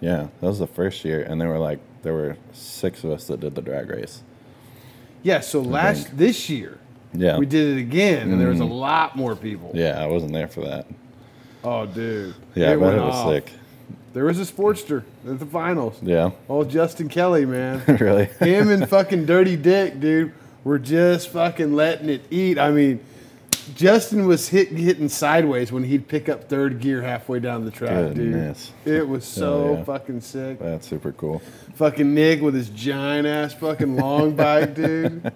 Yeah, 0.00 0.28
that 0.40 0.46
was 0.46 0.58
the 0.58 0.66
first 0.66 1.04
year, 1.04 1.22
and 1.22 1.40
there 1.40 1.48
were 1.48 1.58
like 1.58 1.80
there 2.02 2.14
were 2.14 2.36
six 2.52 3.04
of 3.04 3.10
us 3.10 3.26
that 3.26 3.40
did 3.40 3.54
the 3.54 3.60
drag 3.62 3.90
race. 3.90 4.22
Yeah. 5.22 5.40
So 5.40 5.60
last 5.60 6.06
think. 6.06 6.18
this 6.18 6.48
year 6.48 6.78
Yeah, 7.12 7.36
we 7.36 7.44
did 7.44 7.76
it 7.76 7.80
again, 7.80 8.30
and 8.30 8.40
there 8.40 8.48
was 8.48 8.60
a 8.60 8.64
Mhm. 8.64 8.78
lot 8.78 9.16
more 9.16 9.36
people. 9.36 9.72
Yeah, 9.74 10.02
I 10.02 10.06
wasn't 10.06 10.32
there 10.32 10.48
for 10.48 10.60
that. 10.62 10.86
Oh, 11.62 11.84
dude. 11.84 12.34
Yeah, 12.54 12.70
It 12.70 12.72
it 12.74 12.80
was 12.80 12.94
off. 13.14 13.28
sick. 13.28 13.52
There 14.14 14.24
was 14.24 14.40
a 14.40 14.44
Sportster 14.50 15.02
at 15.28 15.38
the 15.38 15.44
finals. 15.46 15.98
Yeah, 16.02 16.30
Oh, 16.48 16.64
Justin 16.64 17.08
Kelly, 17.08 17.44
man. 17.44 17.82
really. 18.00 18.24
Him 18.40 18.70
and 18.70 18.88
fucking 18.88 19.26
Dirty 19.26 19.56
Dick, 19.56 20.00
dude, 20.00 20.32
were 20.64 20.78
just 20.78 21.28
fucking 21.30 21.74
letting 21.74 22.08
it 22.08 22.22
eat. 22.30 22.58
I 22.58 22.70
mean, 22.70 23.00
Justin 23.74 24.26
was 24.26 24.48
hit, 24.48 24.68
hitting 24.68 25.08
sideways 25.08 25.70
when 25.72 25.84
he'd 25.84 26.08
pick 26.08 26.28
up 26.28 26.48
third 26.48 26.80
gear 26.80 27.02
halfway 27.02 27.40
down 27.40 27.64
the 27.64 27.70
track, 27.70 28.14
Goodness. 28.14 28.72
dude. 28.84 28.94
It 28.94 29.08
was 29.08 29.24
so 29.24 29.64
Hell 29.66 29.74
yeah. 29.76 29.84
fucking 29.84 30.20
sick. 30.22 30.58
That's 30.58 30.86
super 30.88 31.12
cool. 31.12 31.40
Fucking 31.74 32.12
Nick 32.14 32.40
with 32.42 32.54
his 32.54 32.68
giant 32.70 33.26
ass 33.26 33.54
fucking 33.54 33.96
long 33.96 34.34
bike, 34.36 34.74
dude. 34.74 35.32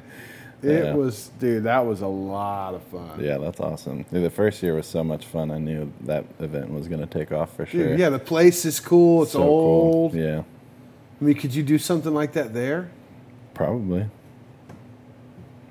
It 0.63 0.85
Yeah. 0.85 0.95
was, 0.95 1.31
dude, 1.39 1.65
that 1.65 1.85
was 1.87 2.01
a 2.01 2.07
lot 2.07 2.75
of 2.75 2.83
fun. 2.85 3.23
Yeah, 3.23 3.37
that's 3.39 3.61
awesome. 3.61 4.05
Dude, 4.11 4.25
the 4.25 4.31
first 4.31 4.63
year 4.63 4.75
was 4.75 4.87
so 4.87 5.05
much 5.05 5.27
fun. 5.27 5.51
I 5.51 5.59
knew 5.59 5.93
that 6.03 6.25
event 6.41 6.71
was 6.73 6.89
going 6.89 7.01
to 7.01 7.07
take 7.07 7.33
off 7.33 7.55
for 7.55 7.67
sure. 7.67 7.89
Dude, 7.91 7.99
yeah, 7.99 8.09
the 8.09 8.19
place 8.19 8.65
is 8.65 8.81
cool. 8.81 9.25
It's 9.25 9.33
So 9.33 9.41
cool. 9.41 9.49
old. 9.49 10.15
Yeah, 10.15 10.43
I 11.21 11.25
mean, 11.25 11.35
could 11.37 11.55
you 11.55 11.63
do 11.63 11.79
something 11.79 12.13
like 12.15 12.33
that 12.33 12.53
there? 12.55 12.89
probably. 13.53 14.07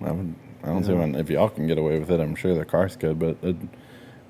I, 0.05 0.11
would, 0.11 0.35
I 0.63 0.67
don't 0.67 0.83
see 0.83 0.93
when 0.93 1.15
if 1.15 1.29
y'all 1.29 1.49
can 1.49 1.67
get 1.67 1.77
away 1.77 1.99
with 1.99 2.11
it. 2.11 2.19
I'm 2.19 2.35
sure 2.35 2.53
the 2.55 2.65
cars 2.65 2.95
could, 2.95 3.19
but 3.19 3.37
it, 3.41 3.55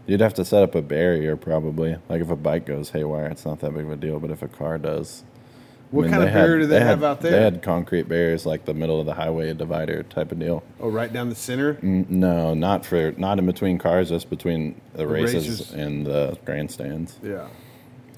you'd 0.07 0.21
have 0.21 0.33
to 0.35 0.45
set 0.45 0.63
up 0.63 0.75
a 0.75 0.81
barrier 0.81 1.35
probably. 1.35 1.97
Like 2.09 2.21
if 2.21 2.29
a 2.29 2.35
bike 2.35 2.65
goes 2.65 2.89
haywire, 2.91 3.27
it's 3.27 3.45
not 3.45 3.59
that 3.61 3.73
big 3.73 3.85
of 3.85 3.91
a 3.91 3.95
deal. 3.95 4.19
But 4.19 4.31
if 4.31 4.41
a 4.41 4.47
car 4.47 4.77
does, 4.77 5.23
I 5.25 5.95
What 5.95 6.01
mean, 6.03 6.11
kind 6.11 6.23
of 6.23 6.29
they 6.29 6.31
had- 6.33 6.45
barrier 6.45 6.59
do 6.59 6.65
they, 6.67 6.79
have 6.79 6.99
had- 6.99 7.05
out 7.05 7.21
there? 7.21 7.31
They 7.31 7.41
had 7.41 7.61
concrete 7.61 8.09
barriers, 8.09 8.45
like 8.45 8.65
the 8.65 8.73
middle 8.73 8.99
of 8.99 9.05
the 9.05 9.13
highway 9.13 9.53
divider 9.53 10.03
type 10.03 10.31
of 10.31 10.39
deal. 10.39 10.63
oh, 10.79 10.89
right 10.89 11.11
down 11.13 11.29
the 11.29 11.35
center. 11.35 11.77
No, 11.81 12.53
not 12.53 12.85
for 12.85 13.13
not 13.17 13.39
in 13.39 13.45
between 13.45 13.77
cars, 13.77 14.09
just 14.09 14.29
between 14.29 14.79
the, 14.93 15.05
races, 15.07 15.47
races. 15.47 15.71
and 15.73 16.05
the 16.05 16.37
grandstands. 16.45 17.17
Yeah. 17.23 17.47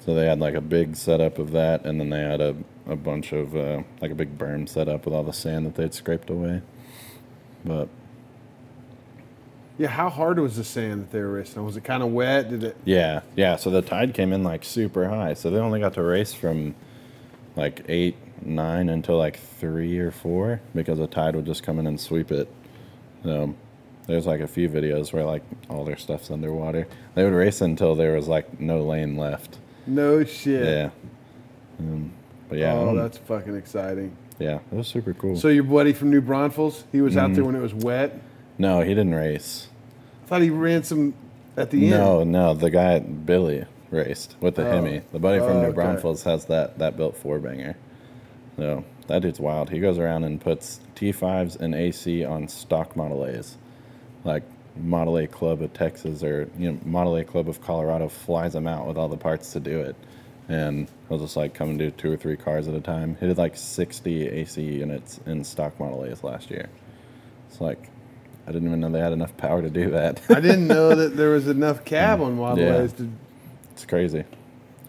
So 0.06 0.14
they 0.14 0.28
had 0.28 0.40
like 0.40 0.54
a 0.54 0.62
big 0.62 0.96
setup 0.96 1.40
of 1.40 1.52
that, 1.54 1.84
and 1.86 2.00
then 2.00 2.12
they 2.12 2.20
had 2.22 2.40
a, 2.40 2.56
a 2.88 2.96
bunch 2.96 3.34
of 3.34 3.56
uh, 3.56 3.82
like 4.02 4.12
a 4.12 4.16
big 4.16 4.38
berm 4.38 4.70
set 4.70 4.88
up 4.88 5.06
with 5.06 5.16
all 5.16 5.24
the 5.24 5.34
sand 5.34 5.66
that 5.66 5.74
they'd 5.76 5.96
scraped 5.96 6.30
away. 6.30 6.62
But 7.66 7.90
Yeah, 9.78 9.88
how 9.90 10.10
hard 10.10 10.40
was 10.40 10.56
the 10.56 10.64
sand 10.64 11.02
that 11.02 11.12
they 11.12 11.20
were 11.20 11.32
racing? 11.34 11.66
Was 11.66 11.76
it 11.76 11.84
kind 11.84 12.02
of 12.04 12.12
wet? 12.12 12.50
Did 12.50 12.64
it? 12.64 12.78
yeah, 12.86 13.22
yeah. 13.36 13.56
So 13.58 13.70
the 13.70 13.82
tide 13.82 14.14
came 14.14 14.32
in 14.32 14.44
like 14.44 14.64
super 14.64 15.10
high, 15.10 15.34
so 15.34 15.50
they 15.50 15.58
only 15.58 15.80
got 15.80 15.94
to 15.96 16.04
race 16.04 16.34
from 16.34 16.76
like 17.56 17.84
eight, 17.90 18.16
nine 18.42 18.90
until 18.90 19.18
like 19.18 19.40
three 19.40 19.98
or 19.98 20.12
four 20.12 20.62
because 20.74 21.00
the 21.00 21.08
tide 21.08 21.36
would 21.36 21.46
just 21.46 21.64
come 21.64 21.80
in 21.80 21.88
and 21.88 22.00
sweep 22.00 22.32
it. 22.32 22.48
So 23.24 23.56
there's 24.08 24.28
like 24.28 24.42
a 24.42 24.48
few 24.48 24.70
videos 24.70 25.12
where 25.12 25.24
like 25.26 25.44
all 25.70 25.84
their 25.84 25.98
stuff's 25.98 26.30
underwater. 26.30 26.88
They 27.16 27.24
would 27.24 27.34
race 27.34 27.62
until 27.62 27.96
there 27.96 28.14
was 28.16 28.28
like 28.28 28.60
no 28.60 28.84
lane 28.84 29.18
left. 29.18 29.58
No 29.88 30.24
shit. 30.24 30.66
Yeah. 30.68 30.90
Um, 31.80 32.12
But 32.48 32.60
yeah, 32.60 32.74
oh, 32.74 32.96
that's 32.96 33.18
fucking 33.18 33.56
exciting. 33.56 34.16
Yeah, 34.40 34.56
it 34.72 34.76
was 34.76 34.88
super 34.88 35.14
cool. 35.14 35.38
So 35.38 35.48
your 35.48 35.64
buddy 35.64 35.94
from 35.94 36.10
New 36.12 36.22
Braunfels, 36.22 36.84
he 36.92 37.02
was 37.02 37.16
out 37.18 37.34
there 37.34 37.44
Mm-hmm. 37.44 37.46
when 37.46 37.56
it 37.56 37.62
was 37.62 37.74
wet. 37.74 38.20
no, 38.58 38.82
he 38.82 38.90
didn't 38.90 39.16
race. 39.16 39.68
I 40.24 40.28
thought 40.28 40.42
he 40.42 40.50
ran 40.50 40.84
some 40.84 41.14
at 41.58 41.70
the 41.72 41.82
end. 41.84 41.90
No, 41.92 42.24
no, 42.24 42.54
the 42.54 42.70
guy 42.70 43.00
Billy 43.00 43.66
raced 43.92 44.36
with 44.42 44.56
the 44.56 44.68
Oh. 44.68 44.72
Hemi. 44.72 45.02
The 45.12 45.20
buddy 45.20 45.40
from 45.40 45.50
Oh, 45.58 45.62
New 45.62 45.68
okay. 45.68 45.76
Braunfels 45.76 46.24
has 46.24 46.46
that 46.46 46.80
that 46.80 46.98
built 46.98 47.16
four 47.16 47.40
banger. 47.40 47.78
So 48.58 48.84
that 49.08 49.22
dude's 49.22 49.40
wild. 49.40 49.70
He 49.70 49.80
goes 49.80 49.98
around 50.00 50.24
and 50.24 50.40
puts 50.42 50.80
T5s 50.96 51.60
and 51.60 51.76
AC 51.76 52.24
on 52.26 52.48
stock 52.48 52.96
Model 52.96 53.26
A's, 53.26 53.58
like 54.24 54.44
Model 54.78 55.18
A 55.20 55.28
Club 55.28 55.62
of 55.62 55.72
Texas 55.74 56.24
or 56.24 56.50
you 56.58 56.72
know 56.72 56.80
Model 56.86 57.16
A 57.18 57.24
Club 57.24 57.48
of 57.48 57.62
Colorado 57.62 58.10
flies 58.10 58.54
them 58.54 58.68
out 58.68 58.88
with 58.88 58.98
all 58.98 59.08
the 59.08 59.18
parts 59.18 59.52
to 59.54 59.60
do 59.60 59.80
it, 59.82 59.96
and 60.48 60.88
he'll 61.10 61.18
just 61.20 61.36
like 61.36 61.54
come 61.54 61.70
and 61.72 61.80
do 61.80 61.92
two 61.92 62.12
or 62.12 62.18
three 62.18 62.38
cars 62.38 62.68
at 62.68 62.74
a 62.76 62.82
time. 62.82 63.18
He 63.20 63.28
did 63.28 63.38
like 63.38 63.56
60 63.58 64.28
AC 64.28 64.62
units 64.62 65.20
in 65.26 65.44
stock 65.44 65.80
Model 65.80 66.06
A's 66.06 66.24
last 66.24 66.50
year. 66.52 66.70
It's 67.50 67.60
like 67.62 67.90
I 68.48 68.52
didn't 68.52 68.68
even 68.68 68.80
know 68.80 68.90
they 68.92 69.00
had 69.00 69.14
enough 69.14 69.36
power 69.38 69.62
to 69.62 69.70
do 69.70 69.90
that. 69.92 70.22
I 70.30 70.40
didn't 70.40 70.68
know 70.68 70.94
that 70.96 71.18
there 71.18 71.30
was 71.32 71.48
enough 71.58 71.84
cab 71.86 72.22
on 72.22 72.36
Model 72.38 72.64
Yeah. 72.64 72.84
A's 72.84 72.94
to. 72.94 73.10
It's 73.72 73.86
crazy. 73.86 74.24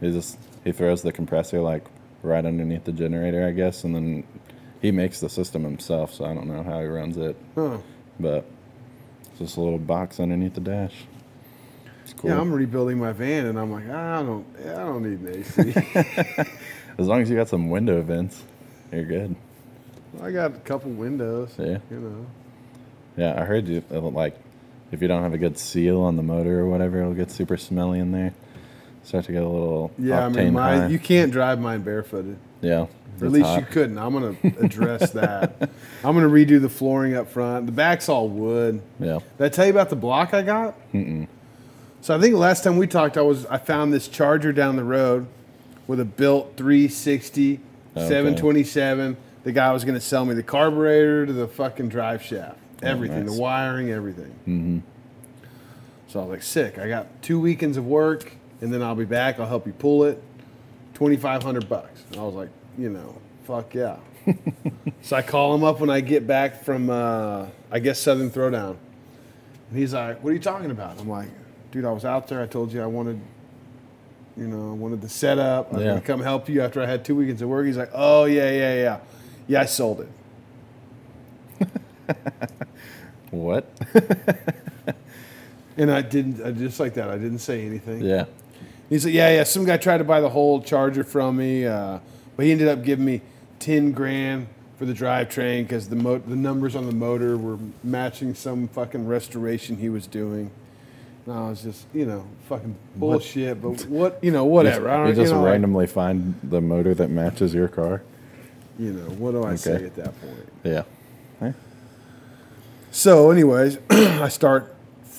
He 0.00 0.12
just 0.12 0.38
he 0.64 0.72
throws 0.72 1.02
the 1.02 1.12
compressor 1.12 1.60
like 1.60 1.84
right 2.22 2.44
underneath 2.44 2.84
the 2.84 2.92
generator, 2.92 3.46
I 3.46 3.52
guess, 3.52 3.84
and 3.84 3.94
then 3.94 4.24
he 4.82 4.90
makes 4.90 5.20
the 5.20 5.28
system 5.30 5.62
himself. 5.64 6.12
So 6.12 6.24
I 6.24 6.34
don't 6.34 6.48
know 6.48 6.62
how 6.62 6.80
he 6.80 6.86
runs 6.86 7.16
it, 7.16 7.36
Huh. 7.54 7.78
but 8.20 8.44
it's 9.30 9.38
just 9.38 9.56
a 9.56 9.60
little 9.60 9.78
box 9.78 10.20
underneath 10.20 10.54
the 10.54 10.60
dash. 10.60 10.94
Cool. 12.26 12.34
Yeah, 12.34 12.40
I'm 12.40 12.52
rebuilding 12.52 12.98
my 12.98 13.12
van, 13.12 13.46
and 13.46 13.58
I'm 13.58 13.70
like, 13.70 13.88
I 13.88 14.22
don't, 14.22 14.44
I 14.64 14.72
don't 14.78 15.02
need 15.02 15.20
an 15.20 15.38
AC. 15.40 16.50
as 16.98 17.06
long 17.06 17.20
as 17.22 17.30
you 17.30 17.36
got 17.36 17.48
some 17.48 17.68
window 17.70 18.02
vents, 18.02 18.42
you're 18.92 19.04
good. 19.04 19.36
I 20.22 20.30
got 20.32 20.52
a 20.54 20.58
couple 20.58 20.90
windows. 20.90 21.54
Yeah. 21.58 21.78
You 21.90 22.00
know. 22.00 22.26
Yeah, 23.16 23.40
I 23.40 23.44
heard 23.44 23.68
you 23.68 23.82
uh, 23.92 24.00
like 24.00 24.36
if 24.92 25.02
you 25.02 25.08
don't 25.08 25.22
have 25.22 25.34
a 25.34 25.38
good 25.38 25.58
seal 25.58 26.00
on 26.02 26.16
the 26.16 26.22
motor 26.22 26.60
or 26.60 26.68
whatever, 26.68 27.00
it'll 27.00 27.14
get 27.14 27.30
super 27.30 27.56
smelly 27.56 27.98
in 27.98 28.12
there. 28.12 28.32
Start 29.04 29.26
to 29.26 29.32
get 29.32 29.42
a 29.42 29.48
little 29.48 29.92
Yeah, 29.98 30.26
I 30.26 30.28
mean, 30.30 30.54
high. 30.54 30.86
you 30.88 30.98
can't 30.98 31.30
drive 31.30 31.60
mine 31.60 31.82
barefooted. 31.82 32.36
yeah, 32.60 32.86
Or 33.20 33.26
at 33.26 33.30
least 33.30 33.46
hot. 33.46 33.60
you 33.60 33.66
couldn't. 33.66 33.98
I'm 33.98 34.12
gonna 34.12 34.36
address 34.60 35.10
that. 35.12 35.70
I'm 36.02 36.14
gonna 36.14 36.28
redo 36.28 36.60
the 36.60 36.68
flooring 36.68 37.14
up 37.14 37.28
front. 37.28 37.66
The 37.66 37.72
back's 37.72 38.08
all 38.08 38.28
wood. 38.28 38.82
Yeah, 38.98 39.20
Did 39.38 39.44
I 39.44 39.48
tell 39.50 39.64
you 39.66 39.70
about 39.72 39.90
the 39.90 39.96
block 39.96 40.34
I 40.34 40.42
got? 40.42 40.74
Mm-mm. 40.92 41.28
So 42.00 42.16
I 42.16 42.20
think 42.20 42.34
last 42.34 42.62
time 42.62 42.76
we 42.76 42.86
talked, 42.86 43.16
I 43.16 43.22
was 43.22 43.46
I 43.46 43.58
found 43.58 43.92
this 43.92 44.08
charger 44.08 44.52
down 44.52 44.76
the 44.76 44.84
road 44.84 45.26
with 45.86 46.00
a 46.00 46.04
built 46.04 46.56
360 46.56 47.60
Okay. 47.96 48.08
727. 48.08 49.16
The 49.44 49.52
guy 49.52 49.72
was 49.72 49.84
gonna 49.84 50.00
sell 50.00 50.24
me 50.26 50.34
the 50.34 50.42
carburetor 50.42 51.24
to 51.24 51.32
the 51.32 51.48
fucking 51.48 51.88
drive 51.88 52.22
shaft, 52.22 52.58
everything, 52.82 53.24
nice. 53.24 53.34
the 53.34 53.40
wiring, 53.40 53.90
everything. 53.90 54.34
Mm-hmm. 54.46 54.78
So 56.08 56.20
I 56.20 56.24
was 56.24 56.30
like, 56.30 56.42
sick. 56.42 56.78
I 56.78 56.88
got 56.88 57.22
two 57.22 57.40
weekends 57.40 57.76
of 57.78 57.86
work, 57.86 58.32
and 58.60 58.72
then 58.72 58.82
I'll 58.82 58.94
be 58.94 59.06
back. 59.06 59.40
I'll 59.40 59.46
help 59.46 59.66
you 59.66 59.72
pull 59.72 60.04
it. 60.04 60.22
2,500 60.94 61.68
bucks. 61.68 62.02
And 62.10 62.20
I 62.20 62.22
was 62.22 62.34
like, 62.34 62.48
you 62.78 62.90
know, 62.90 63.18
fuck 63.44 63.74
yeah. 63.74 63.96
so 65.02 65.16
I 65.16 65.22
call 65.22 65.54
him 65.54 65.64
up 65.64 65.80
when 65.80 65.90
I 65.90 66.00
get 66.00 66.26
back 66.26 66.62
from, 66.62 66.90
uh, 66.90 67.46
I 67.70 67.78
guess, 67.78 67.98
Southern 68.00 68.30
Throwdown. 68.30 68.76
And 69.70 69.78
he's 69.78 69.94
like, 69.94 70.22
what 70.22 70.30
are 70.30 70.32
you 70.34 70.40
talking 70.40 70.70
about? 70.70 71.00
I'm 71.00 71.08
like, 71.08 71.28
dude, 71.70 71.84
I 71.84 71.92
was 71.92 72.04
out 72.04 72.28
there. 72.28 72.40
I 72.42 72.46
told 72.46 72.72
you 72.72 72.82
I 72.82 72.86
wanted, 72.86 73.20
you 74.36 74.46
know, 74.46 74.70
I 74.70 74.74
wanted 74.74 75.00
the 75.02 75.08
setup. 75.08 75.68
I 75.72 75.76
was 75.76 75.82
Yeah. 75.82 75.88
going 75.90 76.00
to 76.00 76.06
come 76.06 76.20
help 76.20 76.48
you 76.48 76.62
after 76.62 76.80
I 76.82 76.86
had 76.86 77.04
two 77.04 77.14
weekends 77.16 77.42
of 77.42 77.48
work. 77.48 77.66
He's 77.66 77.76
like, 77.76 77.90
oh, 77.94 78.24
yeah, 78.24 78.50
yeah, 78.50 78.74
yeah. 78.74 78.98
Yeah, 79.48 79.60
I 79.60 79.64
sold 79.66 80.00
it. 80.00 81.68
what? 83.30 83.66
And 85.78 85.90
I 85.90 86.00
didn't, 86.00 86.42
I 86.42 86.52
just 86.52 86.80
like 86.80 86.94
that. 86.94 87.10
I 87.10 87.18
didn't 87.18 87.40
say 87.40 87.66
anything. 87.66 88.00
yeah, 88.00 88.24
He 88.88 88.98
said, 88.98 89.12
"Yeah, 89.12 89.28
yeah. 89.28 89.42
Some 89.44 89.66
guy 89.66 89.76
tried 89.76 89.98
to 89.98 90.04
buy 90.04 90.22
the 90.22 90.30
whole 90.30 90.62
charger 90.62 91.04
from 91.04 91.36
me, 91.36 91.66
uh, 91.66 91.98
but 92.34 92.46
he 92.46 92.52
ended 92.52 92.66
up 92.68 92.82
giving 92.82 93.04
me 93.04 93.20
ten 93.58 93.92
grand 93.92 94.46
for 94.78 94.86
the 94.86 94.94
drivetrain 94.94 95.64
because 95.64 95.90
the 95.90 95.96
mo- 95.96 96.16
the 96.16 96.34
numbers 96.34 96.74
on 96.76 96.86
the 96.86 96.94
motor 96.94 97.36
were 97.36 97.58
matching 97.84 98.34
some 98.34 98.68
fucking 98.68 99.06
restoration 99.06 99.76
he 99.76 99.90
was 99.90 100.06
doing." 100.06 100.50
And 101.26 101.50
it's 101.50 101.62
just, 101.62 101.86
you 101.92 102.06
know, 102.06 102.24
fucking 102.48 102.76
bullshit. 102.94 103.60
But 103.60 103.84
what, 103.86 104.22
you 104.22 104.30
know, 104.30 104.44
whatever. 104.44 104.88
I 104.88 104.96
don't, 104.98 105.08
you 105.08 105.14
just 105.14 105.30
you 105.30 105.34
know, 105.34 105.42
like, 105.42 105.50
randomly 105.52 105.86
find 105.86 106.34
the 106.42 106.60
motor 106.60 106.94
that 106.94 107.10
matches 107.10 107.52
your 107.52 107.68
car. 107.68 108.02
you 108.78 108.92
know, 108.92 109.10
what 109.16 109.32
do 109.32 109.44
I 109.44 109.56
say 109.56 109.84
at 109.86 109.96
that 109.96 110.20
point? 110.20 110.48
Yeah. 110.62 110.82
Hey, 111.40 111.52
So, 112.92 113.30
anyways, 113.30 113.78
I 113.90 114.28
start, 114.28 114.74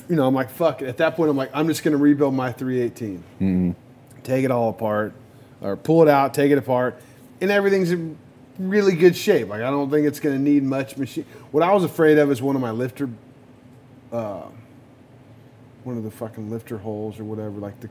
you 0.09 0.15
know, 0.15 0.25
I'm 0.27 0.33
like, 0.33 0.49
fuck 0.49 0.81
it. 0.81 0.87
At 0.87 0.97
that 0.97 1.15
point, 1.15 1.29
I'm 1.29 1.37
like, 1.37 1.51
I'm 1.53 1.67
just 1.67 1.83
going 1.83 1.91
to 1.91 1.97
rebuild 1.97 2.33
my 2.33 2.51
318. 2.53 3.75
Take 4.23 4.45
it 4.45 4.51
all 4.51 4.69
apart, 4.69 5.13
or 5.61 5.75
pull 5.75 6.01
it 6.03 6.07
out, 6.09 6.33
take 6.33 6.51
it 6.51 6.57
apart, 6.57 7.01
and 7.41 7.51
everything's 7.51 7.91
in 7.91 8.17
really 8.59 8.95
good 8.95 9.15
shape. 9.15 9.49
Like, 9.49 9.61
I 9.61 9.69
don't 9.69 9.89
think 9.89 10.07
it's 10.07 10.19
going 10.19 10.35
to 10.35 10.41
need 10.41 10.63
much 10.63 10.97
machine. 10.97 11.25
What 11.51 11.63
I 11.63 11.73
was 11.73 11.83
afraid 11.83 12.17
of 12.17 12.31
is 12.31 12.41
one 12.41 12.55
of 12.55 12.61
my 12.61 12.71
lifter, 12.71 13.09
uh, 14.11 14.43
one 15.87 15.97
of 15.97 16.03
the 16.03 16.11
fucking 16.11 16.51
lifter 16.51 16.77
holes 16.77 17.17
or 17.17 17.23
whatever, 17.23 17.51
like 17.51 17.79
the, 17.79 17.89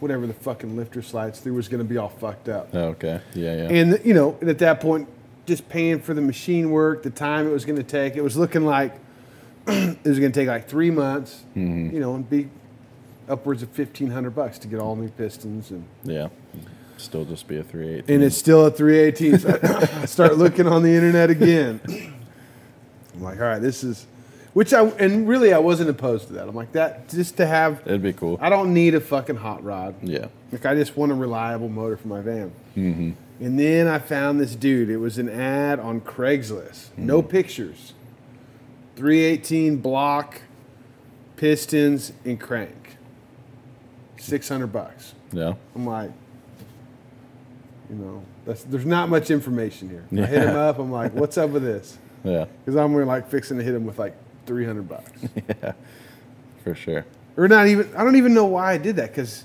whatever 0.00 0.26
the 0.26 0.32
fucking 0.32 0.74
lifter 0.74 1.02
slides 1.02 1.38
through 1.38 1.52
was 1.52 1.68
going 1.68 1.82
to 1.82 1.88
be 1.88 1.98
all 1.98 2.08
fucked 2.08 2.48
up. 2.48 2.70
oh, 2.72 2.88
okay. 2.88 3.20
Yeah, 3.34 3.54
yeah. 3.54 3.68
And 3.68 4.00
you 4.04 4.14
know, 4.14 4.36
and 4.40 4.48
at 4.48 4.58
that 4.60 4.80
point, 4.80 5.06
just 5.46 5.68
paying 5.68 6.00
for 6.00 6.14
the 6.14 6.22
machine 6.22 6.70
work, 6.70 7.02
the 7.02 7.10
time 7.10 7.46
it 7.46 7.50
was 7.50 7.64
going 7.66 7.76
to 7.76 7.82
take, 7.84 8.16
it 8.16 8.22
was 8.22 8.36
looking 8.36 8.64
like 8.64 8.94
it 9.66 10.02
was 10.04 10.18
going 10.18 10.32
to 10.32 10.40
take 10.40 10.48
like 10.48 10.66
three 10.66 10.90
months. 10.90 11.44
Mm-hmm. 11.54 11.94
You 11.94 12.00
know, 12.00 12.14
and 12.14 12.28
be 12.28 12.48
upwards 13.28 13.62
of 13.62 13.68
fifteen 13.68 14.10
hundred 14.10 14.34
bucks 14.34 14.58
to 14.60 14.68
get 14.68 14.80
all 14.80 14.96
new 14.96 15.10
pistons, 15.10 15.70
and 15.70 15.84
yeah. 16.02 16.28
Still 16.96 17.24
just 17.24 17.48
be 17.48 17.56
a 17.56 17.62
3.8. 17.62 18.10
and 18.10 18.22
it's 18.22 18.36
still 18.36 18.66
a 18.66 18.70
three 18.70 18.98
eighteen. 18.98 19.38
So 19.38 19.58
I 19.62 20.04
start 20.04 20.36
looking 20.36 20.66
on 20.66 20.82
the 20.82 20.90
internet 20.94 21.30
again. 21.30 21.80
I'm 23.14 23.22
like, 23.22 23.38
all 23.38 23.46
right, 23.46 23.58
this 23.58 23.82
is, 23.82 24.06
which 24.52 24.72
I 24.72 24.82
and 24.82 25.28
really 25.28 25.52
I 25.52 25.58
wasn't 25.58 25.90
opposed 25.90 26.28
to 26.28 26.32
that. 26.34 26.48
I'm 26.48 26.54
like 26.54 26.72
that 26.72 27.08
just 27.08 27.36
to 27.36 27.46
have. 27.46 27.82
It'd 27.86 28.02
be 28.02 28.12
cool. 28.12 28.38
I 28.40 28.48
don't 28.48 28.74
need 28.74 28.94
a 28.94 29.00
fucking 29.00 29.36
hot 29.36 29.62
rod. 29.62 29.94
Yeah. 30.02 30.26
Like 30.52 30.66
I 30.66 30.74
just 30.74 30.96
want 30.96 31.12
a 31.12 31.14
reliable 31.14 31.68
motor 31.68 31.96
for 31.96 32.08
my 32.08 32.20
van. 32.20 32.52
Mm-hmm. 32.76 33.44
And 33.44 33.58
then 33.58 33.86
I 33.86 33.98
found 33.98 34.40
this 34.40 34.54
dude. 34.54 34.90
It 34.90 34.98
was 34.98 35.18
an 35.18 35.28
ad 35.28 35.80
on 35.80 36.00
Craigslist. 36.00 36.88
No 36.96 37.22
pictures. 37.22 37.94
318 38.96 39.78
block, 39.78 40.42
pistons, 41.36 42.12
and 42.24 42.38
crank. 42.38 42.98
600 44.18 44.66
bucks. 44.66 45.14
Yeah. 45.32 45.54
I'm 45.74 45.86
like, 45.86 46.10
you 47.88 47.96
know, 47.96 48.22
that's, 48.44 48.62
there's 48.64 48.84
not 48.84 49.08
much 49.08 49.30
information 49.30 49.88
here. 49.88 50.04
I 50.12 50.26
hit 50.26 50.42
him 50.42 50.56
up. 50.56 50.78
I'm 50.78 50.92
like, 50.92 51.14
what's 51.14 51.38
up 51.38 51.48
with 51.50 51.62
this? 51.62 51.96
Yeah. 52.22 52.44
Because 52.64 52.76
I'm 52.76 52.94
like 53.06 53.30
fixing 53.30 53.56
to 53.56 53.64
hit 53.64 53.74
him 53.74 53.86
with 53.86 53.98
like 53.98 54.14
300 54.50 54.88
bucks. 54.88 55.10
Yeah, 55.62 55.72
for 56.64 56.74
sure. 56.74 57.04
or 57.36 57.46
not 57.46 57.68
even 57.68 57.88
I 57.96 58.02
don't 58.02 58.16
even 58.16 58.34
know 58.34 58.46
why 58.46 58.72
I 58.72 58.78
did 58.78 58.96
that 58.96 59.10
because 59.10 59.44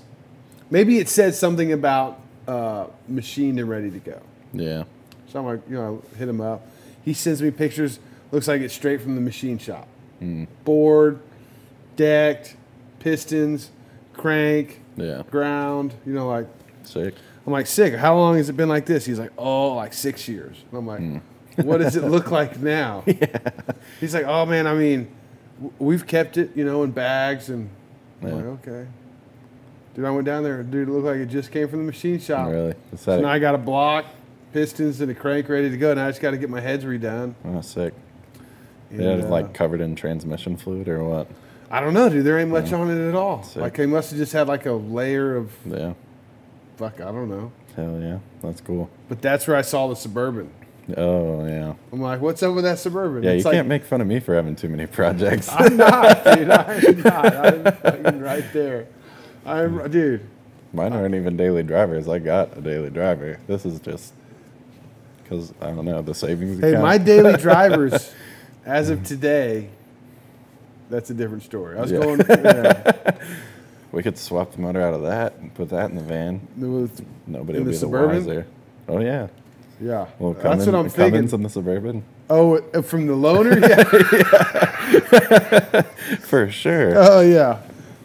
maybe 0.68 0.98
it 0.98 1.08
said 1.08 1.34
something 1.36 1.72
about 1.72 2.20
uh, 2.48 2.86
machined 3.08 3.60
and 3.60 3.68
ready 3.68 3.88
to 3.92 3.98
go. 4.00 4.20
Yeah. 4.52 4.82
So 5.28 5.38
I'm 5.38 5.46
like, 5.46 5.60
you 5.68 5.76
know, 5.76 6.02
I 6.12 6.18
hit 6.18 6.28
him 6.28 6.40
up. 6.40 6.66
He 7.04 7.14
sends 7.14 7.40
me 7.40 7.52
pictures. 7.52 8.00
Looks 8.32 8.48
like 8.48 8.60
it's 8.62 8.74
straight 8.74 9.00
from 9.00 9.14
the 9.14 9.20
machine 9.20 9.58
shop. 9.58 9.86
Bored, 10.64 11.20
decked, 11.94 12.56
pistons, 12.98 13.70
crank, 14.12 14.80
Yeah. 14.96 15.22
ground. 15.30 15.94
You 16.04 16.14
know, 16.14 16.28
like 16.28 16.48
Sick. 16.82 17.14
I'm 17.46 17.52
like, 17.52 17.68
sick. 17.68 17.94
How 17.94 18.16
long 18.16 18.36
has 18.38 18.48
it 18.48 18.56
been 18.56 18.68
like 18.68 18.86
this? 18.86 19.06
He's 19.06 19.20
like, 19.20 19.30
oh, 19.38 19.74
like 19.74 19.92
six 19.92 20.26
years. 20.28 20.56
And 20.70 20.78
I'm 20.78 20.86
like, 20.86 21.22
what 21.56 21.78
does 21.78 21.96
it 21.96 22.04
look 22.04 22.30
like 22.30 22.58
now? 22.60 23.02
Yeah. 23.06 23.38
He's 24.00 24.14
like, 24.14 24.24
oh 24.26 24.44
man, 24.46 24.66
I 24.66 24.74
mean, 24.74 25.08
w- 25.56 25.72
we've 25.78 26.06
kept 26.06 26.36
it, 26.36 26.50
you 26.56 26.64
know, 26.64 26.82
in 26.82 26.90
bags, 26.90 27.48
and 27.48 27.70
I'm 28.22 28.28
Yeah. 28.28 28.34
like, 28.34 28.44
okay. 28.66 28.86
Dude, 29.94 30.04
I 30.04 30.10
went 30.10 30.26
down 30.26 30.42
there. 30.42 30.62
Dude, 30.62 30.88
it 30.88 30.92
looked 30.92 31.06
like 31.06 31.16
it 31.16 31.26
just 31.26 31.50
came 31.50 31.68
from 31.68 31.78
the 31.80 31.84
machine 31.86 32.18
shop. 32.20 32.48
Really? 32.48 32.74
So 32.96 33.20
now 33.20 33.28
I 33.28 33.38
got 33.38 33.54
a 33.54 33.58
block, 33.58 34.04
pistons, 34.52 35.00
and 35.00 35.10
a 35.10 35.14
crank 35.14 35.48
ready 35.48 35.70
to 35.70 35.76
go. 35.78 35.94
Now 35.94 36.06
I 36.06 36.10
just 36.10 36.20
got 36.20 36.32
to 36.32 36.36
get 36.36 36.50
my 36.50 36.60
heads 36.60 36.84
redone. 36.84 37.34
oh, 37.46 37.60
sick. 37.62 37.94
And, 38.90 39.00
Yeah, 39.00 39.10
it's 39.14 39.24
uh, 39.26 39.30
like 39.30 39.54
covered 39.54 39.80
in 39.80 39.96
transmission 39.96 40.56
fluid 40.58 40.88
or 40.88 41.02
what? 41.02 41.28
I 41.70 41.80
don't 41.80 41.94
know, 41.94 42.08
dude. 42.10 42.24
There 42.26 42.38
ain't 42.38 42.50
much 42.50 42.72
on 42.72 42.90
it 42.90 43.08
at 43.08 43.14
all. 43.14 43.42
Sick. 43.42 43.62
Like 43.62 43.74
they 43.76 43.86
must 43.86 44.10
have 44.10 44.18
just 44.18 44.32
had 44.34 44.46
like 44.48 44.66
a 44.66 44.72
layer 44.72 45.34
of 45.36 45.50
Yeah. 45.64 45.94
fuck. 46.76 47.00
I 47.00 47.06
don't 47.06 47.28
know. 47.30 47.50
Hell 47.74 47.98
yeah. 48.00 48.18
That's 48.42 48.60
cool. 48.60 48.88
But 49.08 49.22
that's 49.22 49.46
where 49.48 49.56
I 49.56 49.62
saw 49.62 49.88
the 49.88 49.96
suburban. 49.96 50.50
Oh 50.96 51.44
yeah. 51.46 51.74
I'm 51.92 52.00
like, 52.00 52.20
what's 52.20 52.42
up 52.42 52.54
with 52.54 52.64
that 52.64 52.78
suburban? 52.78 53.22
Yeah, 53.24 53.32
you 53.32 53.42
like, 53.42 53.54
can't 53.54 53.66
make 53.68 53.84
fun 53.84 54.00
of 54.00 54.06
me 54.06 54.20
for 54.20 54.34
having 54.34 54.54
too 54.54 54.68
many 54.68 54.86
projects. 54.98 55.48
I'm 55.50 55.76
not, 55.76 56.24
dude. 56.24 56.48
I'm 56.50 57.02
not. 57.02 57.36
I'm 57.36 57.64
fucking 57.76 58.20
right 58.20 58.44
there. 58.52 58.86
I'm, 59.44 59.78
hmm. 59.80 59.90
dude. 59.90 60.26
Mine 60.72 60.92
aren't 60.92 61.14
even 61.14 61.36
daily 61.36 61.62
drivers. 61.62 62.08
I 62.08 62.18
got 62.18 62.56
a 62.56 62.60
daily 62.60 62.90
driver. 62.90 63.40
This 63.46 63.64
is 63.64 63.80
just 63.80 64.12
because 65.22 65.52
I 65.60 65.70
don't 65.70 65.84
know 65.84 66.02
the 66.02 66.14
savings 66.14 66.60
Hey, 66.60 66.70
account. 66.70 66.82
my 66.84 66.98
daily 66.98 67.36
drivers, 67.38 68.12
as 68.64 68.90
of 68.90 69.02
today, 69.04 69.70
that's 70.90 71.10
a 71.10 71.14
different 71.14 71.42
story. 71.44 71.78
I 71.78 71.80
was 71.80 71.90
Yeah. 71.92 71.98
going. 72.00 72.20
Yeah, 72.28 73.18
we 73.92 74.02
could 74.02 74.18
swap 74.18 74.52
the 74.52 74.60
motor 74.60 74.82
out 74.82 74.92
of 74.94 75.02
that 75.02 75.36
and 75.36 75.54
put 75.54 75.70
that 75.70 75.88
in 75.90 75.96
the 75.96 76.02
van. 76.02 76.46
Nobody 76.56 76.92
In 77.26 77.38
would 77.46 77.52
the 77.66 77.70
be 77.70 77.72
Suburban? 77.76 78.22
the 78.24 78.28
wiser. 78.28 78.46
Oh 78.88 79.00
yeah. 79.00 79.28
Yeah. 79.80 80.06
Well, 80.18 80.32
that's 80.32 80.42
Cummins, 80.42 80.66
what 80.66 80.74
I'm 80.74 80.88
thinking. 80.88 81.28
In 81.30 81.42
the 81.42 81.48
Suburban 81.50 82.04
Oh, 82.28 82.56
uh, 82.74 82.82
from 82.82 83.06
the 83.06 83.14
loner? 83.14 83.58
Yeah. 83.68 83.82
for 86.20 86.50
sure. 86.50 86.94
oh, 86.96 87.20
yeah. 87.20 87.62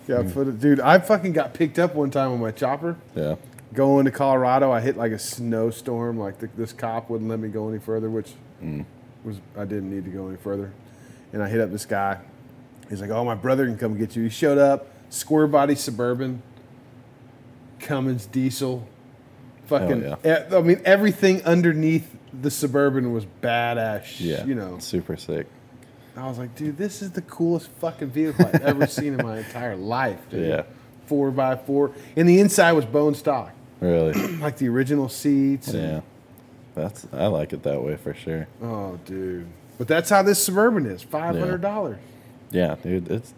Yeah, 0.07 0.23
for 0.27 0.43
the, 0.43 0.51
dude, 0.51 0.79
I 0.79 0.99
fucking 0.99 1.33
got 1.33 1.53
picked 1.53 1.79
up 1.79 1.95
one 1.95 2.11
time 2.11 2.31
on 2.31 2.39
my 2.39 2.51
chopper 2.51 2.97
yeah. 3.15 3.35
going 3.73 4.05
to 4.05 4.11
Colorado. 4.11 4.71
I 4.71 4.81
hit 4.81 4.97
like 4.97 5.11
a 5.11 5.19
snowstorm. 5.19 6.19
Like 6.19 6.39
the, 6.39 6.49
this 6.57 6.73
cop 6.73 7.09
wouldn't 7.09 7.29
let 7.29 7.39
me 7.39 7.47
go 7.49 7.69
any 7.69 7.79
further, 7.79 8.09
which 8.09 8.33
was 9.23 9.37
I 9.55 9.63
didn't 9.65 9.89
need 9.89 10.03
to 10.05 10.11
go 10.11 10.27
any 10.27 10.37
further. 10.37 10.73
And 11.33 11.41
I 11.41 11.47
hit 11.47 11.61
up 11.61 11.71
this 11.71 11.85
guy. 11.85 12.19
He's 12.89 12.99
like, 12.99 13.09
"Oh, 13.09 13.23
my 13.23 13.35
brother 13.35 13.65
can 13.65 13.77
come 13.77 13.97
get 13.97 14.15
you." 14.17 14.23
He 14.23 14.29
showed 14.29 14.57
up, 14.57 14.87
square 15.09 15.47
body 15.47 15.75
suburban, 15.75 16.41
Cummins 17.79 18.25
diesel, 18.25 18.85
fucking. 19.79 20.03
yeah. 20.23 20.47
e- 20.51 20.55
I 20.55 20.61
mean, 20.61 20.81
everything 20.85 21.43
underneath 21.43 22.15
the 22.39 22.51
suburban 22.51 23.11
was 23.13 23.25
badass. 23.41 24.19
Yeah. 24.19 24.45
you 24.45 24.55
know. 24.55 24.77
Super 24.79 25.17
sick. 25.17 25.47
I 26.15 26.27
was 26.27 26.37
like, 26.37 26.53
dude, 26.55 26.77
this 26.77 27.01
is 27.01 27.11
the 27.11 27.21
coolest 27.21 27.69
fucking 27.79 28.09
vehicle 28.09 28.45
I've 28.45 28.61
ever 28.61 28.85
seen 28.99 29.17
in 29.19 29.25
my 29.25 29.37
entire 29.39 29.75
life. 29.75 30.19
Dude. 30.29 30.47
Yeah. 30.47 30.63
Four 31.07 31.31
by 31.31 31.55
four, 31.57 31.91
and 32.15 32.27
the 32.29 32.39
inside 32.39 32.71
was 32.73 32.85
bone 32.85 33.15
stock, 33.15 33.51
Really. 33.81 34.13
like 34.37 34.57
the 34.57 34.69
original 34.69 35.09
seats. 35.09 35.73
yeah. 35.73 36.01
That's 36.75 37.05
I 37.11 37.25
like 37.27 37.51
it 37.51 37.63
that 37.63 37.81
way 37.83 37.97
for 37.97 38.13
sure. 38.13 38.47
Oh, 38.61 38.97
dude. 39.05 39.47
But 39.77 39.89
that's 39.89 40.09
how 40.09 40.21
this 40.23 40.41
suburban 40.41 40.85
is. 40.85 41.01
Five 41.03 41.37
hundred 41.37 41.61
dollars. 41.61 41.97
Yeah, 42.49 42.75
dude. 42.81 43.11
It's 43.11 43.33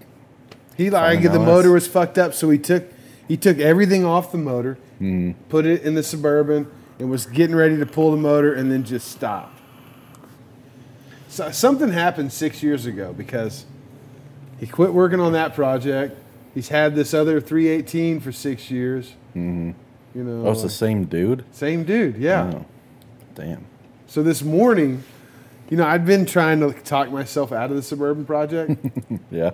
He 0.77 0.89
like 0.91 1.23
the 1.23 1.39
motor 1.39 1.71
was 1.71 1.87
fucked 1.87 2.19
up, 2.19 2.33
so 2.35 2.49
he 2.51 2.59
took 2.59 2.83
he 3.27 3.37
took 3.37 3.57
everything 3.57 4.05
off 4.05 4.31
the 4.31 4.37
motor, 4.37 4.77
Hmm. 5.03 5.31
put 5.49 5.65
it 5.65 5.81
in 5.81 5.95
the 5.95 6.03
suburban, 6.03 6.65
and 6.97 7.09
was 7.09 7.25
getting 7.25 7.57
ready 7.57 7.75
to 7.77 7.85
pull 7.85 8.11
the 8.11 8.17
motor, 8.17 8.53
and 8.53 8.71
then 8.71 8.85
just 8.85 9.09
stopped. 9.09 9.59
So 11.27 11.51
something 11.51 11.89
happened 11.89 12.31
six 12.31 12.63
years 12.63 12.85
ago 12.85 13.11
because 13.11 13.65
he 14.59 14.65
quit 14.65 14.93
working 14.93 15.19
on 15.19 15.33
that 15.33 15.55
project. 15.55 16.17
He's 16.53 16.69
had 16.69 16.95
this 16.95 17.13
other 17.13 17.41
318 17.41 18.21
for 18.21 18.31
six 18.31 18.71
years. 18.71 19.09
Mm-hmm. 19.35 19.71
You 20.15 20.23
know, 20.23 20.47
oh, 20.47 20.51
it's 20.51 20.61
the 20.61 20.69
same 20.69 21.03
dude. 21.05 21.43
same 21.51 21.83
dude. 21.83 22.15
Yeah. 22.15 22.53
Oh, 22.55 22.65
damn. 23.35 23.65
So 24.07 24.23
this 24.23 24.41
morning, 24.41 25.03
you 25.69 25.75
know, 25.75 25.85
I'd 25.85 26.05
been 26.05 26.25
trying 26.25 26.61
to 26.61 26.71
talk 26.71 27.11
myself 27.11 27.51
out 27.51 27.71
of 27.71 27.75
the 27.75 27.83
suburban 27.83 28.25
project. 28.25 28.79
Yeah. 29.31 29.51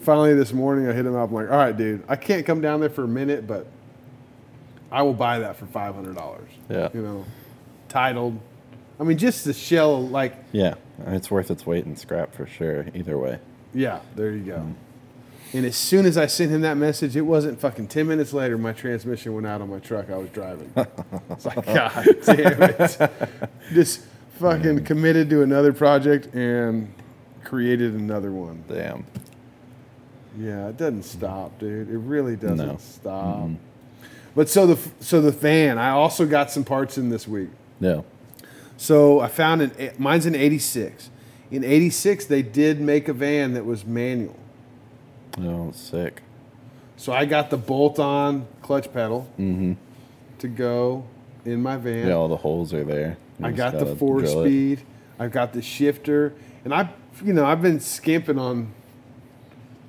Finally, 0.00 0.34
this 0.34 0.52
morning, 0.52 0.88
I 0.88 0.92
hit 0.92 1.06
him 1.06 1.14
up. 1.14 1.28
I'm 1.28 1.34
like, 1.34 1.50
all 1.50 1.56
right, 1.56 1.76
dude, 1.76 2.02
I 2.08 2.16
can't 2.16 2.44
come 2.44 2.60
down 2.60 2.80
there 2.80 2.90
for 2.90 3.04
a 3.04 3.08
minute, 3.08 3.46
but 3.46 3.66
I 4.92 5.02
will 5.02 5.14
buy 5.14 5.38
that 5.40 5.56
for 5.56 5.66
five 5.66 5.94
hundred 5.94 6.14
dollars. 6.16 6.50
Yeah. 6.68 6.88
You 6.92 7.02
know, 7.02 7.24
titled. 7.88 8.38
I 9.00 9.04
mean, 9.04 9.18
just 9.18 9.44
the 9.44 9.52
shell, 9.54 10.06
like, 10.06 10.36
Yeah. 10.52 10.74
It's 11.06 11.30
worth 11.30 11.50
its 11.50 11.66
weight 11.66 11.84
in 11.86 11.96
scrap 11.96 12.32
for 12.34 12.46
sure. 12.46 12.86
Either 12.94 13.18
way. 13.18 13.40
yeah, 13.74 14.00
there 14.14 14.30
you 14.30 14.44
go. 14.44 14.56
Mm-hmm. 14.58 15.56
And 15.56 15.66
as 15.66 15.76
soon 15.76 16.06
as 16.06 16.16
I 16.16 16.26
sent 16.26 16.50
him 16.50 16.60
that 16.60 16.76
message, 16.76 17.16
it 17.16 17.22
wasn't 17.22 17.58
fucking 17.60 17.88
ten 17.88 18.06
minutes 18.06 18.32
later. 18.32 18.56
My 18.56 18.72
transmission 18.72 19.34
went 19.34 19.46
out 19.46 19.60
on 19.60 19.70
my 19.70 19.80
truck 19.80 20.10
I 20.10 20.16
was 20.16 20.30
driving. 20.30 20.72
it's 21.30 21.44
like, 21.44 21.64
God 21.66 22.06
damn 22.24 22.62
it! 22.62 22.98
Just 23.72 24.02
fucking 24.38 24.80
mm. 24.80 24.86
committed 24.86 25.28
to 25.30 25.42
another 25.42 25.72
project 25.72 26.34
and 26.34 26.92
created 27.44 27.94
another 27.94 28.30
one. 28.32 28.64
Damn. 28.68 29.04
Yeah, 30.38 30.68
it 30.68 30.76
doesn't 30.78 31.02
stop, 31.02 31.58
dude. 31.58 31.90
It 31.90 31.98
really 31.98 32.36
doesn't 32.36 32.56
No. 32.56 32.76
stop. 32.78 33.36
Mm-hmm. 33.36 33.54
But 34.34 34.48
so 34.48 34.66
the 34.66 34.90
so 35.00 35.20
the 35.20 35.32
fan, 35.32 35.78
I 35.78 35.90
also 35.90 36.26
got 36.26 36.50
some 36.50 36.64
parts 36.64 36.96
in 36.96 37.10
this 37.10 37.28
week. 37.28 37.50
Yeah. 37.80 38.02
So 38.76 39.20
I 39.20 39.28
found 39.28 39.62
an 39.62 39.72
eh, 39.78 39.90
mine's 39.98 40.26
an 40.26 40.34
'86. 40.34 41.10
In 41.50 41.64
'86, 41.64 42.24
they 42.26 42.42
did 42.42 42.80
make 42.80 43.08
a 43.08 43.12
van 43.12 43.52
that 43.54 43.66
was 43.66 43.84
manual. 43.84 44.38
Oh, 45.38 45.70
sick. 45.72 46.22
So 46.96 47.12
I 47.12 47.24
got 47.24 47.50
the 47.50 47.56
bolt-on 47.56 48.46
clutch 48.62 48.92
pedal 48.92 49.28
mm-hmm. 49.38 49.72
to 50.38 50.48
go 50.48 51.04
in 51.44 51.62
my 51.62 51.76
van. 51.76 52.06
Yeah, 52.06 52.14
all 52.14 52.28
the 52.28 52.36
holes 52.36 52.72
are 52.72 52.84
there. 52.84 53.16
You 53.38 53.46
I 53.46 53.52
got 53.52 53.78
the 53.78 53.96
four-speed. 53.96 54.82
I've 55.18 55.32
got 55.32 55.52
the 55.52 55.62
shifter, 55.62 56.34
and 56.64 56.74
I, 56.74 56.90
you 57.24 57.32
know, 57.32 57.44
I've 57.44 57.62
been 57.62 57.80
skimping 57.80 58.38
on, 58.38 58.72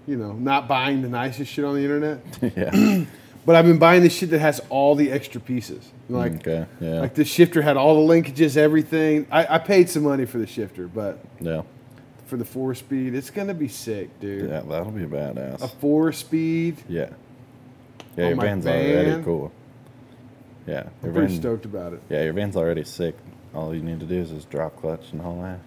you 0.06 0.18
know, 0.18 0.34
not 0.34 0.68
buying 0.68 1.02
the 1.02 1.10
nicest 1.10 1.52
shit 1.52 1.66
on 1.66 1.76
the 1.76 1.82
internet. 1.82 2.22
yeah. 2.58 3.06
But 3.46 3.56
I've 3.56 3.66
been 3.66 3.78
buying 3.80 4.04
the 4.04 4.10
shit 4.10 4.30
that 4.30 4.40
has 4.40 4.62
all 4.70 4.96
the 4.96 5.12
extra 5.12 5.42
pieces. 5.42 5.92
Like, 6.08 6.36
okay. 6.36 6.66
Yeah. 6.80 7.02
like 7.02 7.14
the 7.14 7.26
shifter 7.26 7.62
had 7.62 7.76
all 7.76 8.06
the 8.06 8.14
linkages, 8.14 8.56
everything. 8.56 9.28
I, 9.30 9.56
I 9.56 9.58
paid 9.58 9.90
some 9.90 10.04
money 10.04 10.26
for 10.26 10.38
the 10.38 10.48
shifter, 10.48 10.88
but 10.88 11.20
yeah. 11.42 11.64
for 12.26 12.38
the 12.38 12.46
four 12.46 12.74
speed, 12.74 13.16
it's 13.16 13.30
gonna 13.30 13.54
be 13.54 13.68
sick, 13.68 14.18
dude. 14.22 14.50
Yeah. 14.50 14.62
That'll 14.62 14.92
be 14.92 15.02
badass. 15.02 15.62
A 15.62 15.68
four 15.68 16.12
speed. 16.14 16.78
yeah. 16.88 17.10
Yeah. 18.16 18.26
Oh 18.26 18.28
your 18.30 18.38
van's 18.38 18.64
van. 18.64 19.06
already 19.06 19.24
cool. 19.24 19.52
Yeah. 20.68 20.84
I'm 21.04 21.14
pretty 21.14 21.28
van- 21.28 21.40
stoked 21.40 21.66
about 21.66 21.94
it. 21.94 22.02
Yeah, 22.10 22.24
your 22.24 22.34
van's 22.34 22.56
already 22.56 22.84
sick. 22.84 23.16
All 23.54 23.74
you 23.74 23.82
need 23.82 24.00
to 24.00 24.06
do 24.06 24.20
is 24.20 24.30
just 24.30 24.50
drop 24.50 24.80
clutch 24.80 25.12
and 25.12 25.22
haul 25.22 25.44
ass. 25.44 25.60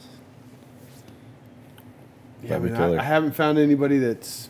Yeah, 2.43 2.57
I, 2.57 2.59
mean, 2.59 2.74
I. 2.74 2.99
I 2.99 3.03
haven't 3.03 3.33
found 3.33 3.59
anybody 3.59 3.99
that's. 3.99 4.49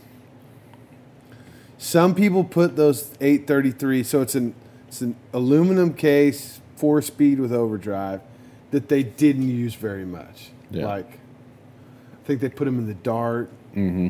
Some 1.86 2.16
people 2.16 2.42
put 2.42 2.74
those 2.74 3.12
833, 3.20 4.02
so 4.02 4.20
it's 4.20 4.34
an 4.34 4.56
it's 4.88 5.02
an 5.02 5.14
aluminum 5.32 5.94
case, 5.94 6.60
four 6.74 7.00
speed 7.00 7.38
with 7.38 7.52
overdrive, 7.52 8.22
that 8.72 8.88
they 8.88 9.04
didn't 9.04 9.48
use 9.48 9.76
very 9.76 10.04
much. 10.04 10.50
Yeah. 10.68 10.84
Like, 10.84 11.08
I 11.08 12.26
think 12.26 12.40
they 12.40 12.48
put 12.48 12.64
them 12.64 12.80
in 12.80 12.88
the 12.88 12.94
Dart. 12.94 13.50
Mm-hmm. 13.76 14.08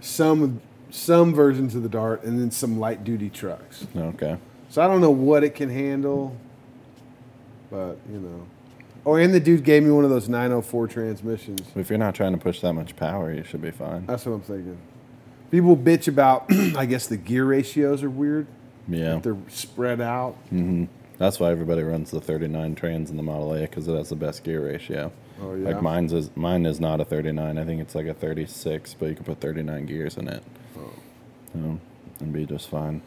Some 0.00 0.60
some 0.90 1.32
versions 1.32 1.76
of 1.76 1.84
the 1.84 1.88
Dart, 1.88 2.24
and 2.24 2.40
then 2.40 2.50
some 2.50 2.80
light 2.80 3.04
duty 3.04 3.30
trucks. 3.30 3.86
Okay. 3.96 4.36
So 4.68 4.82
I 4.82 4.88
don't 4.88 5.00
know 5.00 5.12
what 5.12 5.44
it 5.44 5.54
can 5.54 5.70
handle, 5.70 6.36
but 7.70 7.98
you 8.10 8.18
know. 8.18 8.46
Oh, 9.06 9.14
and 9.14 9.32
the 9.32 9.38
dude 9.38 9.62
gave 9.62 9.84
me 9.84 9.92
one 9.92 10.02
of 10.02 10.10
those 10.10 10.28
904 10.28 10.88
transmissions. 10.88 11.68
If 11.76 11.88
you're 11.88 12.00
not 12.00 12.16
trying 12.16 12.32
to 12.32 12.38
push 12.38 12.60
that 12.62 12.72
much 12.72 12.96
power, 12.96 13.32
you 13.32 13.44
should 13.44 13.62
be 13.62 13.70
fine. 13.70 14.06
That's 14.06 14.26
what 14.26 14.32
I'm 14.32 14.40
thinking. 14.40 14.78
People 15.52 15.76
bitch 15.76 16.08
about, 16.08 16.46
I 16.50 16.86
guess 16.86 17.06
the 17.06 17.18
gear 17.18 17.44
ratios 17.44 18.02
are 18.02 18.10
weird. 18.10 18.46
Yeah. 18.88 19.20
They're 19.22 19.36
spread 19.48 20.00
out. 20.00 20.36
Mm-hmm. 20.46 20.86
That's 21.18 21.38
why 21.38 21.50
everybody 21.50 21.82
runs 21.82 22.10
the 22.10 22.22
39 22.22 22.74
trans 22.74 23.10
in 23.10 23.18
the 23.18 23.22
Model 23.22 23.52
A 23.54 23.60
because 23.60 23.86
it 23.86 23.94
has 23.94 24.08
the 24.08 24.16
best 24.16 24.44
gear 24.44 24.64
ratio. 24.64 25.12
Oh, 25.42 25.54
yeah? 25.54 25.68
Like 25.68 25.82
mine's 25.82 26.14
is 26.14 26.30
mine 26.34 26.64
is 26.64 26.80
not 26.80 27.02
a 27.02 27.04
39. 27.04 27.58
I 27.58 27.64
think 27.64 27.82
it's 27.82 27.94
like 27.94 28.06
a 28.06 28.14
36, 28.14 28.94
but 28.94 29.10
you 29.10 29.14
can 29.14 29.24
put 29.24 29.40
39 29.40 29.84
gears 29.84 30.16
in 30.16 30.26
it. 30.26 30.42
Oh. 30.78 30.90
Um, 31.54 31.80
and 32.18 32.32
be 32.32 32.46
just 32.46 32.70
fine. 32.70 33.02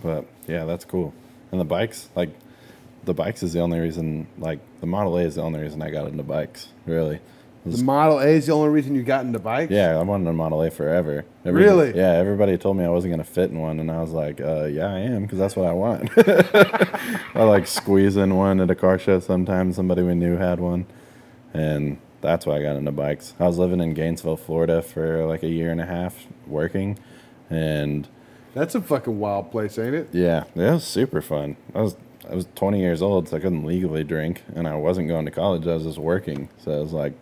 But 0.00 0.26
yeah, 0.46 0.64
that's 0.64 0.84
cool. 0.84 1.12
And 1.50 1.60
the 1.60 1.64
bikes, 1.64 2.08
like 2.14 2.30
the 3.02 3.14
bikes 3.14 3.42
is 3.42 3.52
the 3.52 3.60
only 3.60 3.80
reason. 3.80 4.28
Like 4.38 4.60
the 4.80 4.86
Model 4.86 5.18
A 5.18 5.22
is 5.22 5.34
the 5.34 5.42
only 5.42 5.60
reason 5.60 5.82
I 5.82 5.90
got 5.90 6.06
into 6.06 6.22
bikes. 6.22 6.68
Really. 6.86 7.18
The 7.76 7.82
Model 7.84 8.18
A 8.20 8.26
is 8.26 8.46
the 8.46 8.52
only 8.52 8.68
reason 8.70 8.94
you 8.94 9.02
got 9.02 9.24
into 9.24 9.38
bikes? 9.38 9.70
yeah, 9.72 9.98
I 9.98 10.02
wanted 10.02 10.28
a 10.28 10.32
Model 10.32 10.62
A 10.62 10.70
forever. 10.70 11.24
Every- 11.44 11.62
Really? 11.64 11.94
Yeah, 11.96 12.12
everybody 12.12 12.56
told 12.58 12.76
me 12.76 12.84
I 12.84 12.88
wasn't 12.88 13.12
gonna 13.12 13.24
fit 13.24 13.50
in 13.50 13.58
one, 13.60 13.80
and 13.80 13.90
I 13.90 14.00
was 14.00 14.10
like, 14.12 14.40
uh, 14.40 14.64
"Yeah, 14.64 14.86
I 14.92 14.98
am," 15.00 15.22
because 15.22 15.38
that's 15.38 15.56
what 15.56 15.66
I 15.66 15.72
want. 15.72 16.10
I 17.34 17.42
like 17.44 17.66
squeeze 17.66 18.16
in 18.16 18.36
one 18.36 18.60
at 18.60 18.70
a 18.70 18.74
car 18.74 18.98
show 18.98 19.20
sometimes. 19.20 19.76
Somebody 19.76 20.02
we 20.02 20.14
knew 20.14 20.36
had 20.36 20.60
one, 20.60 20.86
and 21.54 21.98
that's 22.20 22.46
why 22.46 22.56
I 22.56 22.62
got 22.62 22.76
into 22.76 22.92
bikes. 22.92 23.34
I 23.38 23.46
was 23.46 23.58
living 23.58 23.80
in 23.80 23.94
Gainesville, 23.94 24.36
Florida, 24.36 24.82
for 24.82 25.24
like 25.26 25.42
a 25.42 25.48
year 25.48 25.70
and 25.70 25.80
a 25.80 25.86
half 25.86 26.26
working, 26.46 26.98
and 27.50 28.08
That's 28.54 28.74
a 28.74 28.80
fucking 28.80 29.18
wild 29.18 29.50
place, 29.50 29.78
ain't 29.78 29.94
it? 29.94 30.08
yeah, 30.12 30.44
it 30.54 30.60
was 30.72 30.84
super 30.84 31.20
fun. 31.20 31.56
I 31.74 31.82
was 31.82 31.96
I 32.30 32.34
was 32.34 32.46
20 32.56 32.78
years 32.80 33.00
old, 33.00 33.28
so 33.28 33.36
I 33.38 33.40
couldn't 33.40 33.64
legally 33.64 34.04
drink, 34.04 34.42
and 34.54 34.68
I 34.68 34.74
wasn't 34.74 35.08
going 35.08 35.24
to 35.24 35.30
college. 35.30 35.66
I 35.66 35.74
was 35.74 35.84
just 35.84 35.98
working, 35.98 36.50
so 36.58 36.72
it 36.72 36.80
was 36.82 36.92
like, 36.92 37.14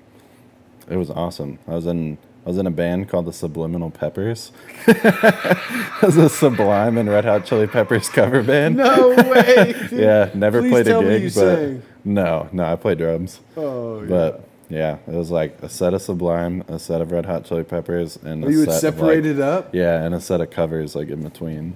it 0.88 0.96
was 0.96 1.10
awesome. 1.10 1.58
I 1.66 1.74
was 1.74 1.86
in 1.86 2.18
I 2.44 2.48
was 2.50 2.58
in 2.58 2.66
a 2.66 2.70
band 2.70 3.08
called 3.08 3.26
the 3.26 3.32
Subliminal 3.32 3.90
Peppers. 3.90 4.52
it 4.86 6.02
was 6.02 6.16
a 6.16 6.28
Sublime 6.28 6.96
and 6.96 7.08
Red 7.08 7.24
Hot 7.24 7.44
Chili 7.44 7.66
Peppers 7.66 8.08
cover 8.08 8.40
band. 8.42 8.76
No 8.76 9.08
way. 9.16 9.74
Yeah, 9.90 10.30
never 10.32 10.60
Please 10.60 10.70
played 10.70 10.86
a 10.88 11.00
gig, 11.02 11.22
you 11.24 11.28
but 11.30 11.56
sang. 11.56 11.82
no, 12.04 12.48
no, 12.52 12.64
I 12.64 12.76
played 12.76 12.98
drums. 12.98 13.40
Oh, 13.56 14.00
yeah. 14.02 14.08
But 14.08 14.48
Yeah, 14.68 14.98
it 15.08 15.14
was 15.14 15.32
like 15.32 15.60
a 15.60 15.68
set 15.68 15.92
of 15.92 16.02
Sublime, 16.02 16.62
a 16.68 16.78
set 16.78 17.00
of 17.00 17.10
Red 17.10 17.26
Hot 17.26 17.44
Chili 17.44 17.64
Peppers, 17.64 18.16
and 18.22 18.44
a 18.44 18.46
Oh, 18.46 18.50
you 18.50 18.60
would 18.60 18.70
separate 18.72 19.24
like, 19.24 19.36
it 19.36 19.40
up. 19.40 19.74
Yeah, 19.74 20.04
and 20.04 20.14
a 20.14 20.20
set 20.20 20.40
of 20.40 20.50
covers 20.50 20.94
like 20.94 21.08
in 21.08 21.22
between. 21.24 21.74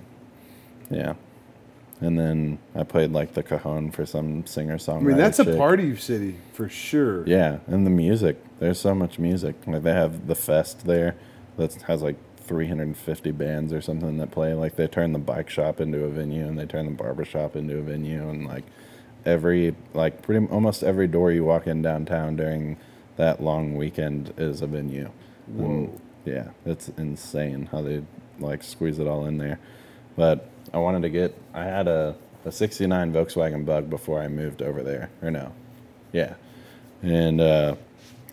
Yeah, 0.89 1.15
and 2.01 2.18
then 2.18 2.59
I 2.74 2.82
played 2.85 3.12
like 3.12 3.35
the 3.35 3.43
cajon 3.43 3.90
for 3.90 4.06
some 4.06 4.47
singer 4.47 4.78
songwriter. 4.78 5.01
I 5.01 5.02
mean, 5.02 5.16
that's 5.16 5.39
a 5.39 5.56
party 5.56 5.94
city 5.97 6.36
for 6.52 6.68
sure. 6.68 7.27
Yeah, 7.27 7.59
and 7.66 7.86
the 7.86 7.90
music. 7.90 8.36
There's 8.59 8.81
so 8.81 8.94
much 8.94 9.18
music. 9.18 9.56
Like 9.66 9.82
they 9.82 9.93
have 9.93 10.27
the 10.27 10.35
fest 10.35 10.86
there 10.86 11.16
that 11.56 11.74
has 11.82 12.02
like 12.02 12.16
350 12.39 13.31
bands 13.32 13.72
or 13.72 13.81
something 13.81 14.18
that 14.18 14.31
play. 14.31 14.55
Like 14.55 14.77
they 14.77 14.86
turn 14.86 15.12
the 15.12 15.18
bike 15.18 15.51
shop 15.51 15.81
into 15.81 16.05
a 16.05 16.09
venue 16.09 16.47
and 16.47 16.59
they 16.59 16.66
turn 16.66 16.86
the 16.86 16.93
barber 16.93 17.24
shop 17.24 17.55
into 17.55 17.78
a 17.78 17.82
venue 17.82 18.28
and 18.28 18.47
like 18.47 18.64
every 19.24 19.74
like 19.94 20.22
pretty 20.22 20.47
almost 20.47 20.82
every 20.82 21.06
door 21.06 21.31
you 21.31 21.44
walk 21.44 21.66
in 21.66 21.82
downtown 21.82 22.36
during 22.36 22.77
that 23.16 23.43
long 23.43 23.77
weekend 23.77 24.32
is 24.36 24.62
a 24.62 24.66
venue. 24.66 25.10
And, 25.47 26.01
yeah, 26.24 26.51
it's 26.64 26.89
insane 26.97 27.68
how 27.72 27.82
they 27.82 28.02
like 28.39 28.62
squeeze 28.62 28.98
it 28.98 29.06
all 29.06 29.27
in 29.27 29.39
there. 29.39 29.59
But 30.16 30.49
I 30.73 30.78
wanted 30.78 31.03
to 31.03 31.09
get 31.09 31.37
I 31.55 31.65
had 31.65 31.89
a 31.89 32.16
a 32.45 32.53
69 32.53 33.12
Volkswagen 33.12 33.65
Bug 33.65 33.91
before 33.91 34.20
I 34.20 34.28
moved 34.28 34.62
over 34.62 34.82
there. 34.82 35.11
Or 35.23 35.31
no. 35.31 35.53
Yeah. 36.12 36.35
And 37.03 37.41
uh, 37.41 37.77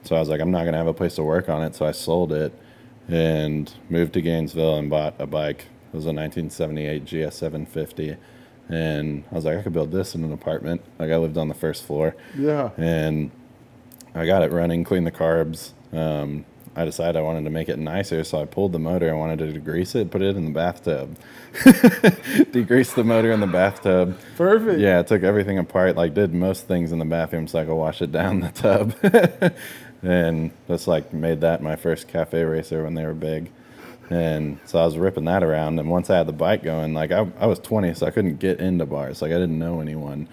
so 0.04 0.16
I 0.16 0.20
was 0.20 0.30
like, 0.30 0.42
I'm 0.42 0.52
not 0.52 0.62
going 0.62 0.74
to 0.74 0.78
have 0.78 0.88
a 0.88 0.94
place 0.94 1.16
to 1.16 1.24
work 1.24 1.50
on 1.50 1.64
it. 1.64 1.76
So 1.76 1.86
I 1.86 1.92
sold 1.92 2.32
it 2.32 2.54
and 3.08 3.74
moved 3.90 4.14
to 4.14 4.22
Gainesville 4.22 4.78
and 4.78 4.90
bought 4.90 5.16
a 5.20 5.28
bike. 5.28 5.66
It 5.94 5.96
was 5.96 6.06
a 6.06 6.14
1978 6.14 7.06
GS 7.06 7.36
750. 7.36 8.18
And 8.70 9.24
I 9.32 9.36
was 9.36 9.46
like, 9.46 9.58
I 9.58 9.62
could 9.62 9.74
build 9.74 9.92
this 9.92 10.14
in 10.16 10.24
an 10.24 10.34
apartment. 10.34 10.82
Like, 11.00 11.12
I 11.12 11.18
lived 11.18 11.38
on 11.38 11.48
the 11.48 11.54
first 11.54 11.86
floor. 11.86 12.16
Yeah. 12.38 12.72
And 12.76 13.32
I 14.14 14.26
got 14.26 14.44
it 14.44 14.52
running, 14.52 14.84
cleaned 14.84 15.08
the 15.08 15.12
carbs. 15.12 15.72
Um, 15.94 16.46
I 16.78 16.86
decided 16.86 17.16
I 17.16 17.22
wanted 17.22 17.44
to 17.46 17.50
make 17.50 17.70
it 17.70 17.80
nicer, 17.80 18.24
so 18.24 18.40
I 18.40 18.46
pulled 18.46 18.72
the 18.72 18.78
motor. 18.78 19.10
I 19.10 19.14
wanted 19.14 19.40
to 19.40 19.60
degrease 19.60 19.96
it, 19.96 20.12
put 20.12 20.22
it 20.22 20.38
in 20.38 20.46
the 20.46 20.52
bathtub. 20.52 21.18
Degreased 21.54 22.94
the 22.94 23.04
motor 23.04 23.32
in 23.32 23.40
the 23.40 23.48
bathtub. 23.48 24.16
Perfect. 24.36 24.80
Yeah, 24.80 25.00
I 25.00 25.02
took 25.04 25.24
everything 25.24 25.58
apart, 25.58 25.96
like 25.96 26.14
did 26.14 26.36
most 26.36 26.68
things 26.68 26.92
in 26.92 27.00
the 27.00 27.06
bathroom 27.06 27.48
so 27.48 27.60
I 27.60 27.66
could 27.66 27.74
wash 27.74 28.04
it 28.04 28.12
down 28.12 28.42
the 28.42 28.50
tub. 28.50 28.94
and 30.04 30.52
just 30.68 30.88
like 30.88 31.12
made 31.14 31.42
that 31.42 31.64
my 31.64 31.76
first 31.76 32.08
cafe 32.08 32.44
racer 32.44 32.84
when 32.84 32.94
they 32.94 33.06
were 33.06 33.16
big. 33.16 33.50
And 34.12 34.60
so 34.66 34.78
I 34.78 34.86
was 34.86 35.00
ripping 35.00 35.26
that 35.26 35.44
around. 35.44 35.80
And 35.80 35.90
once 35.90 36.12
I 36.12 36.18
had 36.18 36.28
the 36.28 36.34
bike 36.34 36.62
going, 36.62 36.94
like 36.94 37.12
I, 37.12 37.28
I 37.40 37.48
was 37.48 37.58
20, 37.58 37.96
so 37.96 38.06
I 38.06 38.12
couldn't 38.12 38.38
get 38.38 38.60
into 38.60 38.86
bars. 38.86 39.24
Like 39.24 39.32
I 39.32 39.40
didn't 39.40 39.58
know 39.58 39.82
anyone. 39.82 40.28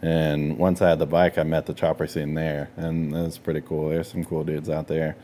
And 0.00 0.56
once 0.56 0.80
I 0.80 0.88
had 0.88 0.98
the 0.98 1.04
bike, 1.04 1.36
I 1.36 1.42
met 1.42 1.66
the 1.66 1.74
chopper 1.74 2.06
scene 2.06 2.32
there. 2.32 2.70
And 2.78 3.14
it 3.14 3.22
was 3.22 3.36
pretty 3.36 3.60
cool. 3.60 3.90
There's 3.90 4.10
some 4.10 4.24
cool 4.24 4.44
dudes 4.44 4.70
out 4.70 4.88
there. 4.88 5.16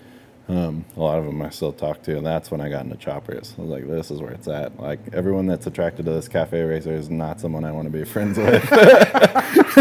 Um, 0.48 0.84
a 0.96 1.00
lot 1.00 1.18
of 1.18 1.24
them 1.24 1.42
I 1.42 1.50
still 1.50 1.72
talk 1.72 2.02
to, 2.04 2.16
and 2.16 2.24
that's 2.24 2.52
when 2.52 2.60
I 2.60 2.68
got 2.68 2.84
into 2.84 2.96
choppers. 2.96 3.52
I 3.58 3.62
was 3.62 3.70
like, 3.70 3.88
"This 3.88 4.12
is 4.12 4.20
where 4.20 4.30
it's 4.30 4.46
at." 4.46 4.78
Like 4.80 5.00
everyone 5.12 5.46
that's 5.46 5.66
attracted 5.66 6.06
to 6.06 6.12
this 6.12 6.28
cafe 6.28 6.62
racer 6.62 6.92
is 6.92 7.10
not 7.10 7.40
someone 7.40 7.64
I 7.64 7.72
want 7.72 7.86
to 7.86 7.90
be 7.90 8.04
friends 8.04 8.38
with. 8.38 8.62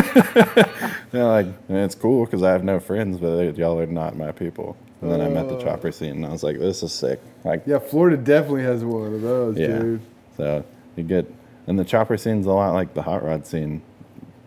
They're 1.12 1.24
like, 1.24 1.46
it's 1.70 1.96
cool 1.96 2.26
because 2.26 2.44
I 2.44 2.52
have 2.52 2.64
no 2.64 2.80
friends, 2.80 3.18
but 3.20 3.36
they- 3.38 3.50
y'all 3.52 3.80
are 3.80 3.86
not 3.86 4.18
my 4.18 4.32
people. 4.32 4.76
And 5.02 5.12
then 5.12 5.22
I 5.22 5.30
met 5.30 5.48
the 5.50 5.62
chopper 5.62 5.92
scene, 5.92 6.12
and 6.14 6.26
I 6.26 6.30
was 6.30 6.42
like, 6.42 6.58
"This 6.58 6.82
is 6.82 6.92
sick." 6.92 7.20
Like, 7.44 7.64
Yeah, 7.68 7.78
Florida 7.80 8.18
definitely 8.18 8.64
has 8.64 8.84
one 8.84 9.14
of 9.14 9.22
those, 9.22 9.58
yeah. 9.58 9.68
dude. 9.80 10.02
So 10.38 10.66
you 10.96 11.04
get, 11.04 11.32
and 11.68 11.78
the 11.78 11.86
chopper 11.86 12.18
scene's 12.18 12.48
a 12.48 12.52
lot 12.52 12.74
like 12.74 12.94
the 12.96 13.04
hot 13.04 13.24
rod 13.24 13.46
scene, 13.46 13.84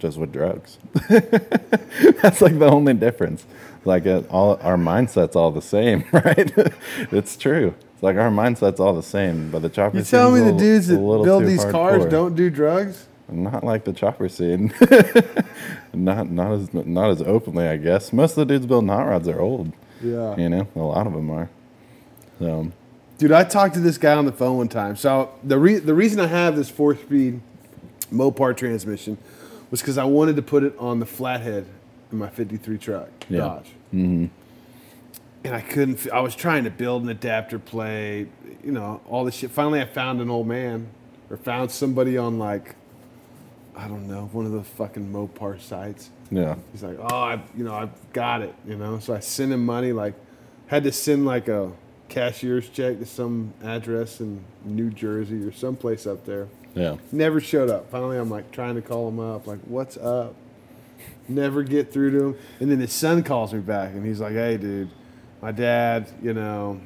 just 0.01 0.19
with 0.19 0.33
drugs. 0.33 0.79
That's 1.09 2.41
like 2.41 2.59
the 2.59 2.69
only 2.69 2.95
difference. 2.95 3.47
Like 3.89 4.07
all 4.31 4.59
our 4.63 4.77
mindset's 4.77 5.35
all 5.35 5.51
the 5.51 5.63
same, 5.63 6.05
right? 6.13 6.53
it's 7.11 7.39
true. 7.39 7.75
It's 7.95 8.03
like 8.03 8.17
our 8.17 8.31
mindset's 8.31 8.79
all 8.81 8.95
the 8.95 9.03
same, 9.03 9.51
but 9.51 9.63
the 9.63 9.71
chopper. 9.71 9.97
You 9.97 10.05
tell 10.05 10.31
me 10.31 10.41
the 10.41 10.45
little- 10.53 10.59
dudes 10.59 10.89
that 10.89 10.97
build 10.97 11.47
these 11.47 11.65
cars 11.65 12.05
hardcore. 12.05 12.11
don't 12.11 12.37
do 12.37 12.51
drugs? 12.51 13.07
Not 13.31 13.65
like 13.65 13.85
the 13.85 13.95
chopper 13.95 14.29
scene. 14.29 14.75
not 15.95 16.31
not 16.31 16.53
as 16.53 16.73
not 16.75 17.11
as 17.11 17.23
openly, 17.23 17.67
I 17.67 17.79
guess. 17.79 18.13
Most 18.13 18.33
of 18.33 18.47
the 18.47 18.55
dudes 18.55 18.67
building 18.67 18.89
hot 18.89 19.07
rods 19.07 19.27
are 19.27 19.41
old. 19.41 19.73
Yeah. 20.03 20.37
You 20.37 20.49
know, 20.51 20.69
a 20.77 20.81
lot 20.81 21.07
of 21.07 21.15
them 21.15 21.31
are. 21.31 21.49
So 22.39 22.71
Dude, 23.17 23.33
I 23.33 23.43
talked 23.43 23.75
to 23.75 23.81
this 23.81 23.99
guy 23.99 24.13
on 24.15 24.27
the 24.27 24.33
phone 24.33 24.59
one 24.59 24.69
time. 24.69 24.97
So 24.97 25.33
the 25.43 25.59
re- 25.59 25.79
the 25.79 25.95
reason 25.95 26.21
I 26.21 26.27
have 26.27 26.57
this 26.57 26.69
four 26.71 26.95
speed 26.95 27.41
Mopar 28.13 28.57
transmission 28.57 29.19
was 29.71 29.81
because 29.81 29.99
I 29.99 30.05
wanted 30.05 30.37
to 30.37 30.43
put 30.43 30.63
it 30.63 30.75
on 30.79 31.01
the 31.01 31.07
flathead 31.07 31.67
in 32.13 32.19
my 32.19 32.29
'53 32.29 32.79
truck, 32.79 33.09
Yeah. 33.29 33.39
Dodge. 33.39 33.67
Mm-hmm. 33.95 34.27
And 35.45 35.55
I 35.55 35.61
couldn't. 35.61 36.11
I 36.11 36.21
was 36.21 36.35
trying 36.35 36.65
to 36.65 36.71
build 36.71 37.05
an 37.05 37.09
adapter 37.09 37.59
plate, 37.59 38.29
you 38.65 38.73
know, 38.73 39.01
all 39.09 39.25
this 39.25 39.35
shit. 39.37 39.51
Finally, 39.51 39.81
I 39.81 39.85
found 39.87 40.21
an 40.21 40.31
old 40.31 40.47
man, 40.49 40.89
or 41.31 41.37
found 41.37 41.71
somebody 41.71 42.19
on 42.19 42.39
like, 42.39 42.75
I 43.77 43.87
don't 43.87 44.09
know, 44.09 44.29
one 44.33 44.47
of 44.47 44.53
the 44.53 44.65
fucking 44.65 45.13
Mopar 45.13 45.61
sites. 45.61 46.11
yeah, 46.31 46.57
He's 46.73 46.83
like, 46.83 46.99
oh, 47.01 47.17
I, 47.17 47.41
you 47.57 47.65
know, 47.65 47.73
I've 47.75 48.13
got 48.13 48.43
it, 48.43 48.55
you 48.67 48.77
know. 48.77 48.99
So 48.99 49.15
I 49.15 49.21
sent 49.21 49.53
him 49.53 49.65
money, 49.65 49.93
like, 49.93 50.15
had 50.67 50.83
to 50.85 50.93
send 50.93 51.25
like 51.25 51.47
a 51.49 51.71
cashier's 52.09 52.69
check 52.69 52.99
to 52.99 53.07
some 53.07 53.53
address 53.63 54.21
in 54.21 54.43
New 54.65 54.91
Jersey 54.91 55.43
or 55.45 55.53
someplace 55.53 56.07
up 56.07 56.25
there. 56.27 56.49
yeah, 56.75 56.97
Never 57.13 57.41
showed 57.41 57.71
up. 57.71 57.91
Finally, 57.91 58.19
I'm 58.19 58.29
like 58.29 58.51
trying 58.51 58.75
to 58.75 58.83
call 58.83 59.09
him 59.09 59.21
up, 59.21 59.47
like, 59.47 59.61
what's 59.67 59.97
up? 59.97 60.35
Never 61.29 61.63
get 61.63 61.93
through 61.93 62.11
to 62.19 62.25
him. 62.29 62.37
And 62.61 62.71
then 62.71 62.81
his 62.81 62.93
son 62.93 63.23
calls 63.23 63.53
me 63.53 63.61
back, 63.61 63.91
and 63.93 64.05
he's 64.05 64.21
like, 64.21 64.33
hey, 64.33 64.57
dude, 64.57 64.91
my 65.43 65.53
dad, 65.53 66.09
you 66.23 66.33
know, 66.35 66.81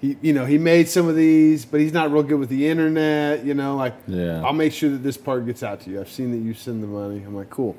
he, 0.00 0.16
you 0.22 0.32
know, 0.32 0.46
he 0.46 0.56
made 0.58 0.88
some 0.88 1.08
of 1.08 1.16
these, 1.16 1.64
but 1.64 1.80
he's 1.80 1.92
not 1.92 2.10
real 2.10 2.22
good 2.22 2.38
with 2.38 2.48
the 2.48 2.66
internet. 2.68 3.44
You 3.44 3.54
know, 3.54 3.76
like, 3.76 3.94
Yeah. 4.06 4.42
I'll 4.44 4.52
make 4.54 4.72
sure 4.72 4.88
that 4.90 5.02
this 5.02 5.16
part 5.16 5.44
gets 5.46 5.62
out 5.62 5.80
to 5.82 5.90
you. 5.90 6.00
I've 6.00 6.10
seen 6.10 6.30
that 6.32 6.38
you 6.38 6.54
send 6.54 6.82
the 6.82 6.86
money. 6.86 7.22
I'm 7.22 7.34
like, 7.34 7.50
cool. 7.50 7.76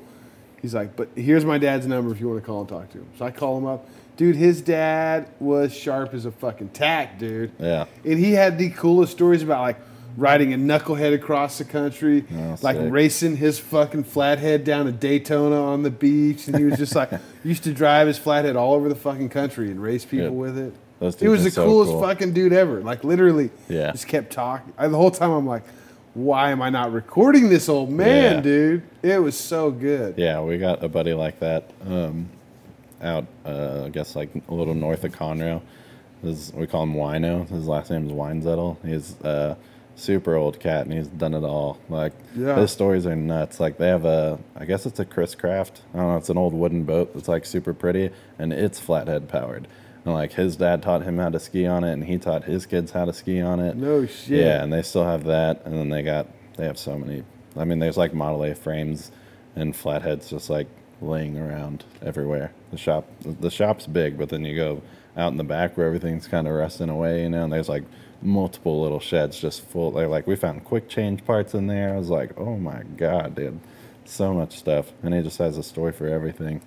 He's 0.60 0.72
like, 0.74 0.94
but 0.94 1.08
here's 1.16 1.44
my 1.44 1.58
dad's 1.58 1.86
number 1.88 2.12
if 2.12 2.20
you 2.20 2.28
want 2.28 2.40
to 2.40 2.46
call 2.46 2.60
and 2.60 2.68
talk 2.68 2.88
to 2.92 2.98
him. 2.98 3.08
So 3.18 3.24
I 3.24 3.32
call 3.32 3.58
him 3.58 3.66
up. 3.66 3.88
Dude, 4.16 4.36
his 4.36 4.60
dad 4.60 5.26
was 5.40 5.74
sharp 5.74 6.14
as 6.14 6.24
a 6.24 6.30
fucking 6.30 6.68
tack, 6.68 7.18
dude. 7.18 7.50
yeah. 7.58 7.86
And 8.04 8.18
he 8.20 8.32
had 8.32 8.58
the 8.58 8.70
coolest 8.70 9.10
stories 9.12 9.42
about 9.42 9.62
like 9.62 9.76
riding 10.16 10.52
a 10.52 10.56
knucklehead 10.56 11.14
across 11.14 11.58
the 11.58 11.64
country, 11.64 12.24
Oh, 12.34 12.56
like 12.62 12.76
sick. 12.76 12.92
racing 12.92 13.36
his 13.36 13.58
fucking 13.58 14.04
flathead 14.04 14.64
down 14.64 14.86
to 14.86 14.92
Daytona 14.92 15.62
on 15.62 15.82
the 15.82 15.90
beach. 15.90 16.46
And 16.48 16.56
he 16.58 16.64
was 16.64 16.78
just 16.78 16.94
like, 16.94 17.10
used 17.44 17.64
to 17.64 17.72
drive 17.72 18.06
his 18.06 18.18
flathead 18.18 18.56
all 18.56 18.74
over 18.74 18.88
the 18.88 18.94
fucking 18.94 19.28
country 19.30 19.70
and 19.70 19.82
race 19.82 20.04
people 20.04 20.26
Yeah. 20.26 20.30
with 20.30 20.58
it. 20.58 20.74
He 21.18 21.26
was 21.26 21.42
the 21.44 21.50
so 21.50 21.64
coolest 21.66 21.92
cool. 21.92 22.00
fucking 22.02 22.32
dude 22.32 22.52
ever. 22.52 22.80
Like 22.80 23.02
literally, 23.04 23.50
Yeah. 23.68 23.90
just 23.90 24.06
kept 24.06 24.32
talking. 24.32 24.72
I, 24.78 24.86
the 24.88 24.96
whole 24.96 25.10
time 25.10 25.30
I'm 25.32 25.46
like, 25.46 25.64
why 26.14 26.50
am 26.50 26.60
I 26.62 26.68
not 26.70 26.92
recording 26.92 27.48
this 27.48 27.68
old 27.68 27.90
man, 27.90 28.34
Yeah. 28.36 28.40
dude? 28.42 28.82
It 29.02 29.20
was 29.22 29.36
so 29.36 29.70
good. 29.70 30.14
Yeah, 30.18 30.40
we 30.42 30.58
got 30.58 30.84
a 30.84 30.88
buddy 30.88 31.14
like 31.14 31.40
that 31.40 31.70
um, 31.88 32.28
out, 33.02 33.24
uh, 33.44 33.84
I 33.86 33.88
guess, 33.88 34.14
like 34.14 34.30
a 34.48 34.54
little 34.54 34.74
north 34.74 35.02
of 35.04 35.12
Conroe. 35.12 35.62
His, 36.22 36.52
we 36.54 36.68
call 36.68 36.84
him 36.84 36.94
Wino. 36.94 37.48
His 37.48 37.66
last 37.66 37.90
name 37.90 38.06
is 38.06 38.12
Winezettel. 38.12 38.76
He's 38.86 39.16
a 39.22 39.56
super 39.94 40.34
old 40.34 40.58
cat, 40.58 40.84
and 40.86 40.92
he's 40.92 41.08
done 41.08 41.34
it 41.34 41.44
all. 41.44 41.78
Like, 41.88 42.12
Yeah. 42.36 42.56
his 42.56 42.70
stories 42.70 43.06
are 43.06 43.14
nuts. 43.16 43.60
Like, 43.60 43.78
they 43.78 43.88
have 43.88 44.04
a, 44.04 44.38
I 44.56 44.64
guess 44.64 44.86
it's 44.86 44.98
a 44.98 45.04
Chris 45.04 45.34
Craft. 45.34 45.82
I 45.94 45.98
don't 45.98 46.08
know, 46.08 46.16
it's 46.16 46.30
an 46.30 46.38
old 46.38 46.54
wooden 46.54 46.84
boat 46.84 47.14
that's 47.14 47.28
like 47.28 47.44
super 47.44 47.74
pretty, 47.74 48.10
and 48.38 48.52
it's 48.52 48.80
flathead 48.80 49.28
powered. 49.28 49.68
And 50.04 50.14
like, 50.14 50.32
his 50.32 50.56
dad 50.56 50.82
taught 50.82 51.02
him 51.02 51.18
how 51.18 51.28
to 51.28 51.38
ski 51.38 51.66
on 51.66 51.84
it, 51.84 51.92
and 51.92 52.04
he 52.04 52.18
taught 52.18 52.44
his 52.44 52.66
kids 52.66 52.90
how 52.92 53.04
to 53.04 53.12
ski 53.12 53.40
on 53.40 53.60
it. 53.60 53.76
No 53.76 54.06
shit. 54.06 54.40
Yeah, 54.44 54.62
and 54.62 54.72
they 54.72 54.82
still 54.82 55.04
have 55.04 55.24
that, 55.24 55.62
and 55.64 55.74
then 55.74 55.88
they 55.90 56.02
got 56.02 56.26
they 56.56 56.64
have 56.64 56.78
so 56.78 56.98
many. 56.98 57.22
I 57.56 57.64
mean, 57.64 57.78
there's 57.78 57.96
like 57.96 58.12
Model 58.14 58.44
A 58.44 58.54
frames 58.54 59.10
and 59.54 59.76
flatheads 59.76 60.28
just 60.30 60.48
like 60.50 60.66
laying 61.00 61.38
around 61.38 61.84
everywhere. 62.02 62.52
The 62.70 62.76
shop, 62.78 63.06
the 63.22 63.50
shop's 63.50 63.86
big, 63.86 64.16
but 64.18 64.28
then 64.30 64.44
you 64.44 64.56
go 64.56 64.82
out 65.16 65.30
in 65.32 65.36
the 65.36 65.44
back 65.44 65.76
where 65.76 65.86
everything's 65.86 66.26
kind 66.26 66.48
of 66.48 66.54
rusting 66.54 66.88
away, 66.88 67.22
you 67.22 67.28
know. 67.28 67.44
And 67.44 67.52
there's 67.52 67.68
like 67.68 67.84
multiple 68.22 68.80
little 68.80 69.00
sheds 69.00 69.38
just 69.38 69.62
full. 69.62 69.90
They're 69.90 70.08
like 70.08 70.26
we 70.26 70.36
found 70.36 70.64
quick 70.64 70.88
change 70.88 71.24
parts 71.24 71.54
in 71.54 71.66
there. 71.66 71.94
I 71.94 71.98
was 71.98 72.10
like, 72.10 72.38
oh 72.38 72.56
my 72.56 72.82
god, 72.96 73.34
dude, 73.34 73.60
so 74.04 74.32
much 74.32 74.58
stuff. 74.58 74.92
And 75.02 75.14
he 75.14 75.22
just 75.22 75.38
has 75.38 75.58
a 75.58 75.62
story 75.62 75.92
for 75.92 76.06
everything, 76.06 76.62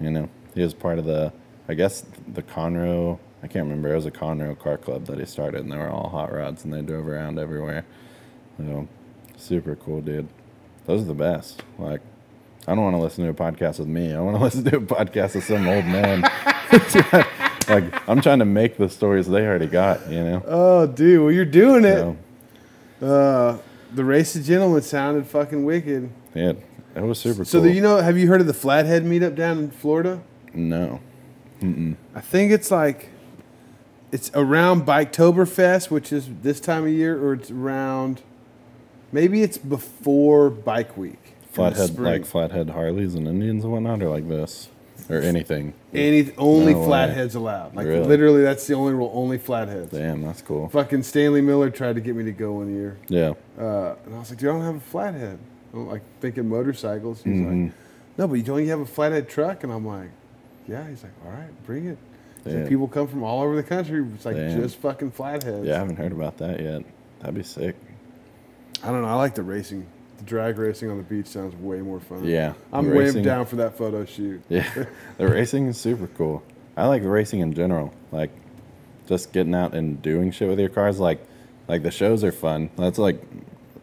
you 0.00 0.10
know. 0.10 0.28
He 0.54 0.62
was 0.62 0.74
part 0.74 0.98
of 0.98 1.04
the, 1.04 1.32
I 1.68 1.74
guess 1.74 2.04
the 2.28 2.42
Conroe. 2.42 3.18
I 3.42 3.46
can't 3.46 3.64
remember. 3.64 3.92
It 3.92 3.96
was 3.96 4.06
a 4.06 4.10
Conroe 4.10 4.58
car 4.58 4.78
club 4.78 5.06
that 5.06 5.18
he 5.18 5.26
started, 5.26 5.62
and 5.62 5.72
they 5.72 5.76
were 5.76 5.90
all 5.90 6.08
hot 6.08 6.32
rods, 6.32 6.64
and 6.64 6.72
they 6.72 6.80
drove 6.80 7.06
around 7.06 7.38
everywhere. 7.38 7.84
So, 8.56 8.88
super 9.36 9.74
cool, 9.76 10.00
dude. 10.00 10.28
Those 10.86 11.02
are 11.02 11.06
the 11.06 11.14
best. 11.14 11.62
Like, 11.78 12.00
I 12.66 12.74
don't 12.74 12.84
want 12.84 12.96
to 12.96 13.02
listen 13.02 13.24
to 13.24 13.30
a 13.30 13.34
podcast 13.34 13.80
with 13.80 13.88
me. 13.88 14.14
I 14.14 14.20
want 14.20 14.36
to 14.36 14.42
listen 14.44 14.64
to 14.64 14.76
a 14.76 14.80
podcast 14.80 15.34
with 15.34 15.44
some 15.44 15.66
old 15.66 15.84
man. 15.84 16.30
like, 17.68 18.08
I'm 18.08 18.20
trying 18.20 18.38
to 18.40 18.44
make 18.44 18.76
the 18.76 18.88
stories 18.88 19.26
they 19.28 19.46
already 19.46 19.66
got. 19.66 20.08
You 20.10 20.24
know. 20.24 20.42
Oh, 20.46 20.86
dude, 20.86 21.22
well, 21.22 21.30
you're 21.32 21.44
doing 21.44 21.84
it. 21.84 21.98
So, 21.98 22.16
Uh, 23.06 23.58
the 23.94 24.04
race 24.04 24.34
of 24.36 24.44
gentlemen 24.44 24.82
sounded 24.82 25.26
fucking 25.26 25.64
wicked. 25.64 26.10
yeah, 26.34 26.52
that 26.94 27.02
was 27.04 27.18
super 27.18 27.36
cool. 27.36 27.44
So, 27.44 27.58
cool. 27.58 27.68
the, 27.68 27.72
you 27.74 27.80
know, 27.80 27.98
have 27.98 28.16
you 28.18 28.28
heard 28.28 28.40
of 28.40 28.46
the 28.46 28.54
Flathead 28.54 29.04
meetup 29.04 29.34
down 29.34 29.58
in 29.58 29.70
Florida? 29.70 30.20
No. 30.52 31.00
I 32.14 32.20
think 32.20 32.52
it's 32.52 32.70
like 32.70 33.08
it's 34.12 34.30
around 34.34 34.84
Biketoberfest, 34.84 35.90
which 35.90 36.12
is 36.12 36.28
this 36.42 36.60
time 36.60 36.82
of 36.84 36.90
year, 36.90 37.18
or 37.18 37.32
it's 37.32 37.50
around 37.50 38.20
maybe 39.12 39.42
it's 39.42 39.56
before 39.56 40.50
Bike 40.50 40.94
Week. 40.98 41.18
Flathead, 41.50 41.98
like 41.98 42.26
flathead 42.26 42.70
Harleys 42.70 43.14
and 43.14 43.26
Indians 43.26 43.64
and 43.64 43.72
whatnot, 43.72 44.02
or 44.02 44.10
like 44.10 44.28
this, 44.28 44.68
or 45.10 45.20
anything. 45.20 45.74
Any 45.92 46.30
only 46.38 46.72
No 46.74 46.80
way. 46.80 46.86
flatheads 46.86 47.34
allowed. 47.34 47.74
Like 47.74 47.86
Really? 47.86 48.06
literally, 48.06 48.42
that's 48.42 48.66
the 48.66 48.74
only 48.74 48.94
rule. 48.94 49.10
Only 49.14 49.38
flatheads. 49.38 49.90
Damn, 49.92 50.22
that's 50.22 50.42
cool. 50.42 50.68
Fucking 50.68 51.02
Stanley 51.02 51.40
Miller 51.40 51.70
tried 51.70 51.94
to 51.96 52.00
get 52.00 52.16
me 52.16 52.24
to 52.24 52.32
go 52.32 52.52
one 52.54 52.74
year, 52.74 52.96
Yeah. 53.08 53.34
uh, 53.58 53.94
and 54.06 54.14
I 54.14 54.18
was 54.18 54.30
like, 54.30 54.38
"Dude, 54.38 54.48
I 54.50 54.52
don't 54.52 54.62
have 54.62 54.76
a 54.76 54.80
flathead." 54.80 55.38
I'm 55.72 55.88
like 55.88 56.02
thinking 56.20 56.48
motorcycles. 56.48 57.22
He's 57.22 57.34
Mhm. 57.34 57.64
like, 57.66 57.72
"No, 58.18 58.28
but 58.28 58.34
you 58.34 58.42
don't 58.42 58.62
you 58.62 58.70
have 58.70 58.80
a 58.80 58.86
flathead 58.86 59.28
truck?" 59.28 59.64
And 59.64 59.72
I'm 59.72 59.86
like, 59.86 60.10
"Yeah." 60.68 60.88
He's 60.88 61.02
like, 61.02 61.12
"All 61.24 61.32
right, 61.32 61.50
bring 61.66 61.86
it." 61.86 61.98
Like, 62.46 62.68
people 62.68 62.86
come 62.88 63.06
from 63.06 63.22
all 63.22 63.42
over 63.42 63.56
the 63.56 63.62
country. 63.62 64.04
It's 64.14 64.26
like 64.26 64.36
Damn. 64.36 64.60
just 64.60 64.76
fucking 64.76 65.12
flatheads. 65.12 65.66
Yeah, 65.66 65.76
I 65.76 65.78
haven't 65.78 65.96
heard 65.96 66.12
about 66.12 66.36
that 66.38 66.60
yet. 66.60 66.82
That'd 67.20 67.34
be 67.34 67.42
sick. 67.42 67.74
I 68.82 68.88
don't 68.90 69.00
know. 69.00 69.08
I 69.08 69.14
like 69.14 69.34
the 69.34 69.42
racing. 69.42 69.86
Drag 70.24 70.58
racing 70.58 70.90
on 70.90 70.96
the 70.96 71.02
beach 71.02 71.26
sounds 71.26 71.54
way 71.56 71.80
more 71.80 72.00
fun. 72.00 72.24
Yeah. 72.24 72.54
I'm 72.72 72.86
way 72.90 73.04
racing- 73.04 73.24
down 73.24 73.46
for 73.46 73.56
that 73.56 73.76
photo 73.76 74.04
shoot. 74.04 74.42
Yeah. 74.48 74.68
the 75.18 75.28
racing 75.28 75.66
is 75.66 75.76
super 75.78 76.06
cool. 76.16 76.42
I 76.76 76.86
like 76.86 77.02
racing 77.04 77.40
in 77.40 77.52
general. 77.54 77.92
Like 78.10 78.30
just 79.06 79.32
getting 79.32 79.54
out 79.54 79.74
and 79.74 80.00
doing 80.00 80.30
shit 80.30 80.48
with 80.48 80.58
your 80.58 80.68
cars. 80.68 80.98
Like 81.00 81.24
like 81.68 81.82
the 81.82 81.90
shows 81.90 82.24
are 82.24 82.32
fun. 82.32 82.70
That's 82.76 82.98
like 82.98 83.20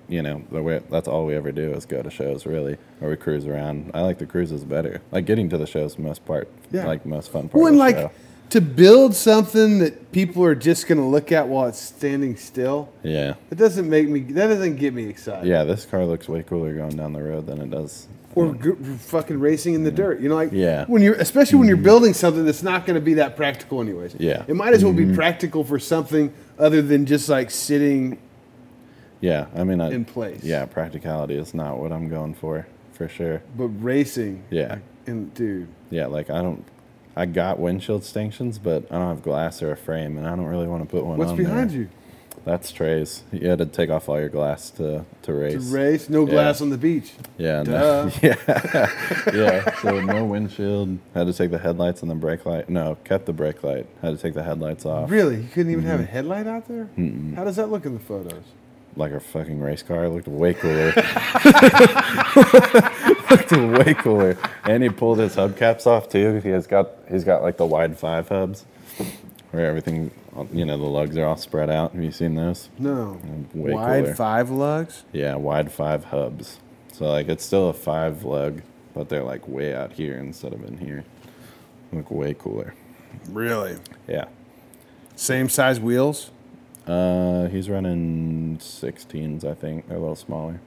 you 0.08 0.22
know, 0.22 0.44
the 0.52 0.62
way 0.62 0.82
that's 0.90 1.08
all 1.08 1.26
we 1.26 1.36
ever 1.36 1.52
do 1.54 1.72
is 1.74 1.86
go 1.86 2.02
to 2.02 2.10
shows 2.10 2.46
really. 2.46 2.78
Or 3.02 3.10
we 3.10 3.16
cruise 3.18 3.46
around. 3.46 3.92
I 3.94 4.02
like 4.02 4.18
the 4.18 4.26
cruises 4.26 4.64
better. 4.64 5.02
Like 5.12 5.26
getting 5.26 5.50
to 5.50 5.58
the 5.58 5.68
shows 5.68 5.96
the 5.96 6.02
most 6.02 6.26
part. 6.26 6.50
Yeah. 6.72 6.86
Like 6.86 7.06
most 7.06 7.32
fun 7.32 7.50
part. 7.50 7.56
Well, 7.56 7.66
of 7.68 7.70
and 7.74 7.78
the 7.78 7.84
like 7.84 7.96
show. 7.96 8.12
To 8.52 8.62
build 8.62 9.16
something 9.16 9.80
that 9.80 10.12
people 10.12 10.44
are 10.44 10.56
just 10.56 10.88
going 10.88 10.98
to 10.98 11.06
look 11.06 11.32
at 11.32 11.48
while 11.48 11.68
it's 11.68 11.80
standing 11.80 12.36
still, 12.36 12.90
Yeah. 13.04 13.36
it 13.50 13.58
doesn't 13.58 13.90
make 13.90 14.08
me, 14.08 14.20
that 14.22 14.48
doesn't 14.48 14.76
get 14.76 14.94
me 14.94 15.06
excited. 15.06 15.48
Yeah, 15.48 15.64
this 15.64 15.86
car 15.86 16.06
looks 16.06 16.28
way 16.28 16.44
cooler 16.44 16.74
going 16.74 16.96
down 16.98 17.14
the 17.14 17.24
road 17.24 17.48
than 17.48 17.62
it 17.62 17.72
does. 17.72 18.08
Or 18.36 18.54
g- 18.54 18.72
fucking 19.00 19.40
racing 19.40 19.74
in 19.74 19.84
the 19.84 19.92
dirt. 19.92 20.22
You 20.22 20.30
know, 20.30 20.36
like 20.36 20.52
Yeah. 20.52 20.86
when 20.86 21.02
you're, 21.02 21.16
especially 21.16 21.60
when 21.60 21.68
you're 21.68 21.78
mm-hmm. 21.78 21.84
building 21.84 22.14
something 22.14 22.46
that's 22.46 22.64
not 22.64 22.86
going 22.86 22.96
to 22.96 23.02
be 23.02 23.16
that 23.16 23.36
practical 23.36 23.82
anyways. 23.82 24.16
Yeah. 24.20 24.44
It 24.48 24.56
might 24.56 24.74
as 24.74 24.84
well 24.84 24.94
be 24.94 25.04
mm-hmm. 25.04 25.16
practical 25.16 25.64
for 25.64 25.80
something 25.80 26.34
other 26.60 26.82
than 26.82 27.06
just 27.06 27.28
like 27.30 27.52
sitting. 27.52 28.20
Yeah, 29.22 29.48
I 29.56 29.64
mean, 29.64 29.80
I, 29.80 29.92
In 29.92 30.04
place. 30.06 30.44
Yeah, 30.44 30.66
practicality 30.66 31.36
is 31.36 31.54
not 31.54 31.78
what 31.78 31.92
I'm 31.92 32.10
going 32.10 32.34
for, 32.34 32.68
for 32.94 33.08
sure. 33.08 33.44
But 33.56 33.68
racing, 33.68 34.44
Yeah, 34.50 34.80
and 35.06 35.34
dude, 35.34 35.68
yeah. 35.90 36.08
Like 36.08 36.30
I 36.30 36.42
don't, 36.42 36.66
I 37.16 37.26
got 37.26 37.60
windshield 37.60 38.04
stanchions, 38.04 38.58
but 38.58 38.86
I 38.92 38.96
don't 38.98 39.10
have 39.10 39.22
glass 39.24 39.62
or 39.62 39.72
a 39.72 39.78
frame, 39.78 40.18
and 40.18 40.26
I 40.28 40.36
don't 40.36 40.46
really 40.46 40.68
want 40.68 40.84
to 40.84 40.90
put 40.90 41.06
one. 41.06 41.18
what's 41.18 41.32
on 41.32 41.38
behind 41.38 41.70
there. 41.72 41.80
you? 41.82 41.90
That's 42.44 42.72
Trey's. 42.72 43.22
You 43.32 43.50
had 43.50 43.60
to 43.60 43.68
take 43.68 43.92
off 43.92 44.10
all 44.10 44.20
your 44.20 44.30
glass 44.30 44.72
to 44.72 45.06
to 45.24 45.28
To 45.28 45.34
race. 45.34 45.64
race, 45.72 46.10
no 46.10 46.26
Yeah. 46.26 46.32
glass 46.32 46.62
on 46.62 46.70
the 46.72 46.78
beach. 46.78 47.12
Yeah, 47.38 47.64
Duh. 47.64 47.72
no, 47.72 48.12
yeah, 48.24 48.90
yeah. 49.34 49.80
So 49.82 50.02
no 50.02 50.26
windshield. 50.26 50.98
Had 51.14 51.28
to 51.28 51.34
take 51.34 51.52
the 51.52 51.60
headlights 51.60 52.02
and 52.02 52.10
the 52.10 52.16
brake 52.16 52.46
light. 52.46 52.68
No, 52.70 52.98
kept 53.04 53.26
the 53.28 53.34
brake 53.34 53.64
light. 53.64 53.86
Had 54.02 54.16
to 54.16 54.22
take 54.22 54.34
the 54.34 54.42
headlights 54.44 54.86
off. 54.88 55.12
Really? 55.12 55.38
You 55.42 55.48
couldn't 55.54 55.72
even 55.72 55.84
have 55.86 56.00
Mm-hmm. 56.00 56.10
a 56.10 56.12
headlight 56.12 56.48
out 56.48 56.68
there? 56.68 56.90
How 57.36 57.44
does 57.44 57.58
that 57.58 57.70
look 57.70 57.86
in 57.86 57.94
the 57.94 58.00
photos? 58.00 58.44
Like 58.96 59.14
a 59.14 59.20
fucking 59.20 59.60
race 59.62 59.84
car. 59.84 60.04
It 60.06 60.10
looked 60.10 60.28
way 60.28 60.54
cooler. 60.54 60.88
looked 63.32 63.52
way 63.52 63.94
cooler. 63.96 64.38
And 64.66 64.84
he 64.84 64.90
pulled 64.90 65.20
his 65.20 65.36
hubcaps 65.36 65.88
off 65.88 66.10
too. 66.10 66.40
He 66.42 66.50
has 66.50 66.68
got 66.68 66.90
he's 67.10 67.24
got 67.24 67.42
like 67.42 67.58
the 67.58 67.66
wide 67.66 67.98
five 67.98 68.28
hubs, 68.30 68.66
where 69.52 69.66
everything, 69.66 70.12
you 70.52 70.66
know, 70.66 70.78
the 70.78 70.84
lugs 70.86 71.18
are 71.18 71.26
all 71.26 71.38
spread 71.38 71.70
out. 71.70 71.94
Have 71.94 72.04
you 72.04 72.12
seen 72.12 72.36
those? 72.36 72.70
No. 72.78 73.20
Way 73.54 73.74
Wide 73.74 74.04
cooler. 74.04 74.16
five 74.16 74.50
lugs? 74.50 75.04
Yeah, 75.14 75.36
wide 75.36 75.72
five 75.72 76.06
hubs. 76.06 76.60
So 76.92 77.06
like 77.10 77.30
it's 77.30 77.46
still 77.46 77.70
a 77.70 77.74
five 77.74 78.24
lug, 78.26 78.62
but 78.94 79.08
they're 79.10 79.24
like 79.24 79.48
way 79.48 79.74
out 79.74 79.94
here 79.94 80.18
instead 80.18 80.54
of 80.54 80.64
in 80.66 80.78
here. 80.78 81.06
Look 81.94 82.12
way 82.12 82.34
cooler. 82.38 82.74
Really? 83.30 83.78
Yeah. 84.08 84.26
Same 85.16 85.50
size 85.50 85.80
wheels? 85.80 86.32
Uh, 86.92 87.48
he's 87.48 87.70
running 87.70 88.58
16s, 88.60 89.46
I 89.46 89.54
think. 89.54 89.88
They're 89.88 89.96
a 89.98 90.00
little 90.00 90.16
smaller. 90.16 90.60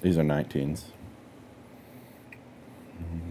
These 0.00 0.16
are 0.16 0.22
19s. 0.22 0.84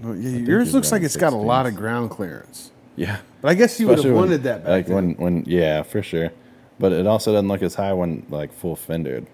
Oh, 0.03 0.13
yeah, 0.13 0.29
yours 0.39 0.73
looks 0.73 0.91
like 0.91 1.01
it's 1.01 1.17
got 1.17 1.33
a 1.33 1.37
lot 1.37 1.65
of 1.65 1.75
ground 1.75 2.11
clearance. 2.11 2.71
Yeah. 2.95 3.17
But 3.41 3.49
I 3.49 3.53
guess 3.55 3.79
you 3.79 3.87
would 3.87 3.97
have 3.97 4.05
when- 4.05 4.13
wanted 4.15 4.43
that 4.43 4.59
back 4.63 4.69
Like 4.69 4.85
then. 4.87 4.95
when, 4.95 5.13
when, 5.15 5.43
yeah, 5.47 5.81
for 5.81 6.03
sure. 6.03 6.31
But 6.77 6.91
it 6.91 7.07
also 7.07 7.31
doesn't 7.31 7.47
look 7.47 7.63
as 7.63 7.75
high 7.75 7.93
when 7.93 8.25
like 8.29 8.53
full 8.53 8.75
fendered. 8.75 9.25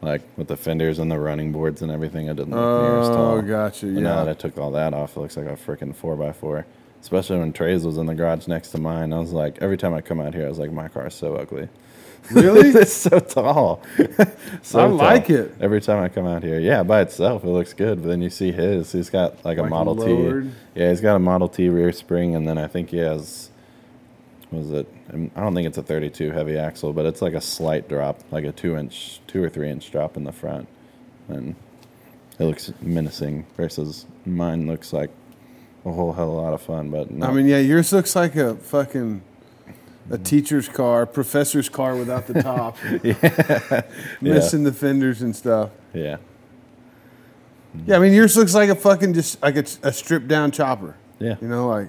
Like 0.00 0.22
with 0.36 0.48
the 0.48 0.56
fenders 0.56 0.98
and 0.98 1.10
the 1.10 1.18
running 1.18 1.52
boards 1.52 1.82
and 1.82 1.90
everything, 1.92 2.28
it 2.28 2.36
doesn't 2.36 2.50
look 2.52 2.82
near 2.82 2.98
as 3.00 3.08
tall. 3.08 3.32
Oh, 3.36 3.42
gotcha. 3.42 3.86
But 3.86 4.02
now 4.02 4.24
that 4.24 4.30
I 4.30 4.34
took 4.34 4.56
all 4.58 4.70
that 4.72 4.94
off, 4.94 5.16
it 5.16 5.20
looks 5.20 5.36
like 5.36 5.46
a 5.46 5.50
freaking 5.56 5.94
four 5.94 6.20
x 6.22 6.38
four. 6.38 6.66
Especially 7.00 7.38
when 7.38 7.52
Trey's 7.52 7.84
was 7.86 7.96
in 7.96 8.06
the 8.06 8.14
garage 8.14 8.46
next 8.48 8.70
to 8.70 8.78
mine. 8.78 9.12
I 9.12 9.18
was 9.18 9.32
like, 9.32 9.58
every 9.62 9.78
time 9.78 9.94
I 9.94 10.00
come 10.00 10.20
out 10.20 10.34
here, 10.34 10.46
I 10.46 10.48
was 10.48 10.58
like, 10.58 10.72
my 10.72 10.88
car's 10.88 11.14
so 11.14 11.36
ugly. 11.36 11.68
Really? 12.32 12.68
it's 12.80 12.92
so 12.92 13.18
tall. 13.20 13.82
so 14.62 14.80
I 14.80 14.88
tall. 14.88 14.96
like 14.96 15.30
it. 15.30 15.54
Every 15.60 15.80
time 15.80 16.02
I 16.02 16.08
come 16.08 16.26
out 16.26 16.42
here, 16.42 16.58
yeah, 16.58 16.82
by 16.82 17.00
itself 17.00 17.44
it 17.44 17.48
looks 17.48 17.72
good. 17.72 18.02
But 18.02 18.08
then 18.08 18.20
you 18.20 18.30
see 18.30 18.52
his. 18.52 18.92
He's 18.92 19.08
got 19.10 19.44
like 19.44 19.58
a 19.58 19.62
Like 19.62 19.70
Model 19.70 19.94
lowered? 19.94 20.44
T. 20.44 20.50
Yeah, 20.74 20.90
he's 20.90 21.00
got 21.00 21.14
a 21.16 21.20
Model 21.20 21.48
T 21.48 21.68
rear 21.68 21.92
spring, 21.92 22.34
and 22.34 22.46
then 22.46 22.58
I 22.58 22.66
think 22.66 22.90
he 22.90 22.98
has. 22.98 23.50
what 24.50 24.58
Was 24.60 24.72
it? 24.72 24.88
um, 25.14 25.30
I 25.36 25.40
don't 25.40 25.54
think 25.54 25.66
it's 25.68 25.78
a 25.78 25.82
32 25.82 26.32
heavy 26.32 26.58
axle, 26.58 26.92
but 26.92 27.06
it's 27.06 27.22
like 27.22 27.34
a 27.34 27.40
slight 27.40 27.88
drop, 27.88 28.20
like 28.30 28.44
a 28.44 28.52
two 28.52 28.76
inch, 28.76 29.20
two 29.26 29.42
or 29.42 29.48
three 29.48 29.70
inch 29.70 29.90
drop 29.90 30.16
in 30.16 30.24
the 30.24 30.32
front, 30.32 30.68
and 31.28 31.54
it 32.38 32.44
looks 32.44 32.72
menacing. 32.82 33.46
Versus 33.56 34.04
mine 34.26 34.66
looks 34.66 34.92
like 34.92 35.10
a 35.84 35.92
whole 35.92 36.12
hell 36.12 36.30
of 36.30 36.36
a 36.36 36.40
lot 36.40 36.52
of 36.52 36.62
fun. 36.62 36.90
But 36.90 37.08
I 37.22 37.32
mean, 37.32 37.46
yeah, 37.46 37.58
yours 37.58 37.92
looks 37.92 38.14
like 38.16 38.36
a 38.36 38.56
fucking 38.56 39.22
a 40.10 40.18
teacher's 40.18 40.68
car, 40.68 41.06
professor's 41.06 41.68
car 41.68 41.96
without 41.96 42.26
the 42.26 42.42
top, 42.42 42.76
missing 44.20 44.64
the 44.64 44.72
fenders 44.72 45.22
and 45.22 45.34
stuff. 45.36 45.70
yeah, 45.92 46.16
Yeah, 47.86 47.96
I 47.96 47.98
mean, 47.98 48.12
yours 48.12 48.36
looks 48.36 48.54
like 48.54 48.70
a 48.70 48.74
fucking 48.74 49.14
just 49.14 49.42
like 49.42 49.56
a, 49.56 49.64
a 49.82 49.92
stripped 49.92 50.28
down 50.28 50.50
chopper. 50.50 50.96
yeah, 51.18 51.36
You 51.40 51.48
know, 51.48 51.68
like 51.68 51.88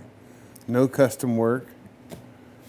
no 0.67 0.87
custom 0.87 1.37
work. 1.37 1.67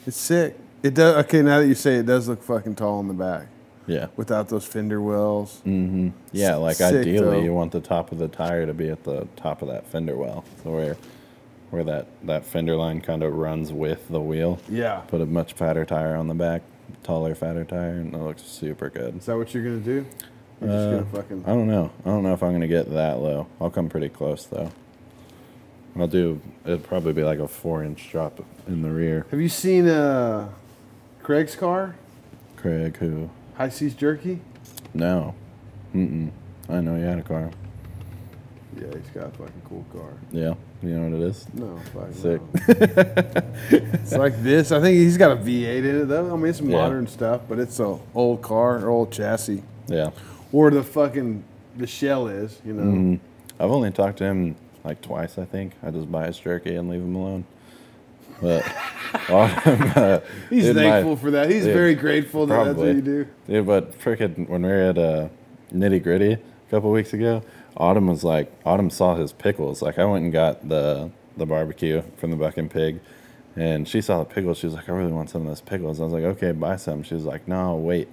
It's 0.06 0.16
sick. 0.16 0.56
It 0.82 0.94
does. 0.94 1.24
Okay, 1.24 1.42
now 1.42 1.60
that 1.60 1.66
you 1.66 1.74
say 1.74 1.96
it, 1.96 2.00
it 2.00 2.06
does 2.06 2.28
look 2.28 2.42
fucking 2.42 2.76
tall 2.76 3.00
in 3.00 3.08
the 3.08 3.14
back 3.14 3.48
yeah. 3.86 4.06
without 4.16 4.48
those 4.48 4.64
fender 4.64 5.00
wells. 5.00 5.60
Mm-hmm. 5.66 6.10
Yeah, 6.32 6.56
like 6.56 6.76
Sick, 6.76 7.00
ideally, 7.00 7.38
though. 7.38 7.42
you 7.42 7.52
want 7.52 7.72
the 7.72 7.80
top 7.80 8.12
of 8.12 8.18
the 8.18 8.28
tire 8.28 8.66
to 8.66 8.72
be 8.72 8.88
at 8.88 9.04
the 9.04 9.26
top 9.36 9.62
of 9.62 9.68
that 9.68 9.86
fender 9.86 10.16
well, 10.16 10.44
so 10.62 10.70
where 10.70 10.96
where 11.70 11.84
that 11.84 12.06
that 12.24 12.44
fender 12.44 12.76
line 12.76 13.00
kind 13.00 13.22
of 13.22 13.32
runs 13.34 13.72
with 13.72 14.08
the 14.08 14.20
wheel. 14.20 14.58
Yeah. 14.68 15.00
Put 15.08 15.20
a 15.20 15.26
much 15.26 15.52
fatter 15.54 15.84
tire 15.84 16.16
on 16.16 16.28
the 16.28 16.34
back, 16.34 16.62
taller, 17.02 17.34
fatter 17.34 17.64
tire, 17.64 17.92
and 17.92 18.14
it 18.14 18.18
looks 18.18 18.42
super 18.42 18.88
good. 18.90 19.16
Is 19.18 19.26
that 19.26 19.36
what 19.36 19.52
you're 19.54 19.64
gonna 19.64 19.76
do? 19.78 20.04
You're 20.60 20.70
just 20.70 20.88
Uh, 20.88 20.90
gonna 20.90 21.04
fucking. 21.06 21.44
I 21.46 21.50
don't 21.50 21.68
know. 21.68 21.90
I 22.04 22.08
don't 22.08 22.22
know 22.22 22.32
if 22.34 22.42
I'm 22.42 22.52
gonna 22.52 22.66
get 22.68 22.90
that 22.92 23.18
low. 23.20 23.46
I'll 23.60 23.70
come 23.70 23.88
pretty 23.88 24.08
close 24.08 24.44
though. 24.46 24.70
I'll 25.96 26.06
do. 26.06 26.40
it'll 26.64 26.78
probably 26.78 27.12
be 27.12 27.24
like 27.24 27.38
a 27.40 27.48
four 27.48 27.82
inch 27.84 28.10
drop 28.10 28.40
in 28.68 28.82
the 28.82 28.90
rear. 28.90 29.26
Have 29.30 29.40
you 29.40 29.48
seen 29.48 29.88
uh, 29.88 30.48
Craig's 31.22 31.56
car, 31.56 31.96
Craig, 32.56 32.96
who? 32.98 33.28
High 33.54 33.68
Seas 33.70 33.94
Jerky? 33.94 34.40
No. 34.94 35.34
Mm-mm. 35.94 36.30
I 36.68 36.80
know 36.80 36.94
you 36.96 37.02
had 37.04 37.18
a 37.18 37.22
car. 37.22 37.50
Yeah, 38.76 38.86
he's 38.96 39.10
got 39.12 39.26
a 39.26 39.30
fucking 39.30 39.62
cool 39.68 39.84
car. 39.92 40.12
Yeah. 40.30 40.54
You 40.82 40.88
know 40.98 41.10
what 41.10 41.20
it 41.20 41.28
is? 41.28 41.46
No, 41.52 41.78
fuck 41.92 42.12
Sick. 42.14 42.40
no. 42.40 43.42
it's 43.70 44.12
like 44.12 44.42
this. 44.42 44.72
I 44.72 44.80
think 44.80 44.96
he's 44.96 45.18
got 45.18 45.32
a 45.32 45.36
V8 45.36 45.78
in 45.78 46.00
it 46.02 46.04
though. 46.06 46.32
I 46.32 46.36
mean, 46.36 46.46
it's 46.46 46.60
Yeah. 46.60 46.76
modern 46.78 47.06
stuff, 47.06 47.42
but 47.48 47.58
it's 47.58 47.78
an 47.80 47.98
old 48.14 48.40
car, 48.40 48.78
or 48.78 48.88
old 48.88 49.10
chassis, 49.12 49.62
Yeah. 49.88 50.10
or 50.52 50.70
the 50.70 50.82
fucking 50.82 51.44
the 51.76 51.86
shell 51.86 52.28
is. 52.28 52.60
You 52.64 52.72
know. 52.72 52.82
Mhm. 52.82 53.18
I've 53.58 53.70
only 53.70 53.90
talked 53.90 54.18
to 54.18 54.24
him 54.24 54.56
like 54.82 55.02
twice, 55.02 55.36
I 55.36 55.44
think. 55.44 55.72
I 55.82 55.90
just 55.90 56.10
buy 56.10 56.26
his 56.26 56.38
jerky 56.38 56.74
and 56.76 56.88
leave 56.88 57.02
him 57.02 57.14
alone. 57.14 57.44
But 58.40 58.64
uh, 59.28 60.20
He's 60.48 60.64
did 60.64 60.76
my- 60.76 60.82
thankful 60.82 61.16
for 61.16 61.30
that. 61.32 61.50
He's 61.50 61.66
very 61.66 61.94
grateful 61.94 62.46
that 62.46 62.64
that's 62.64 62.78
what 62.78 62.94
you 62.94 63.02
do. 63.02 63.26
Yeah, 63.46 63.60
but 63.60 63.98
freaking 64.00 64.48
when 64.48 64.62
we 64.62 64.68
were 64.68 64.74
at 64.76 64.96
uh, 64.98 65.28
Nitty 65.74 66.02
Gritty 66.02 66.32
a 66.32 66.38
couple 66.70 66.90
weeks 66.90 67.12
ago, 67.12 67.42
Autumn 67.76 68.06
was 68.06 68.24
like, 68.24 68.52
Autumn 68.64 68.90
saw 68.90 69.14
his 69.14 69.32
pickles. 69.32 69.82
Like 69.82 69.98
I 69.98 70.04
went 70.04 70.24
and 70.24 70.32
got 70.32 70.68
the 70.68 71.10
the 71.36 71.46
barbecue 71.46 72.02
from 72.16 72.30
the 72.30 72.36
Buck 72.36 72.58
and 72.58 72.70
Pig, 72.70 73.00
and 73.56 73.88
she 73.88 74.00
saw 74.00 74.18
the 74.18 74.24
pickles. 74.24 74.58
She 74.58 74.66
was 74.66 74.74
like, 74.74 74.88
I 74.88 74.92
really 74.92 75.12
want 75.12 75.30
some 75.30 75.42
of 75.42 75.48
those 75.48 75.60
pickles. 75.60 76.00
I 76.00 76.04
was 76.04 76.12
like, 76.12 76.24
okay, 76.24 76.52
buy 76.52 76.76
some. 76.76 77.02
She 77.02 77.14
was 77.14 77.24
like, 77.24 77.48
no, 77.48 77.76
wait. 77.76 78.08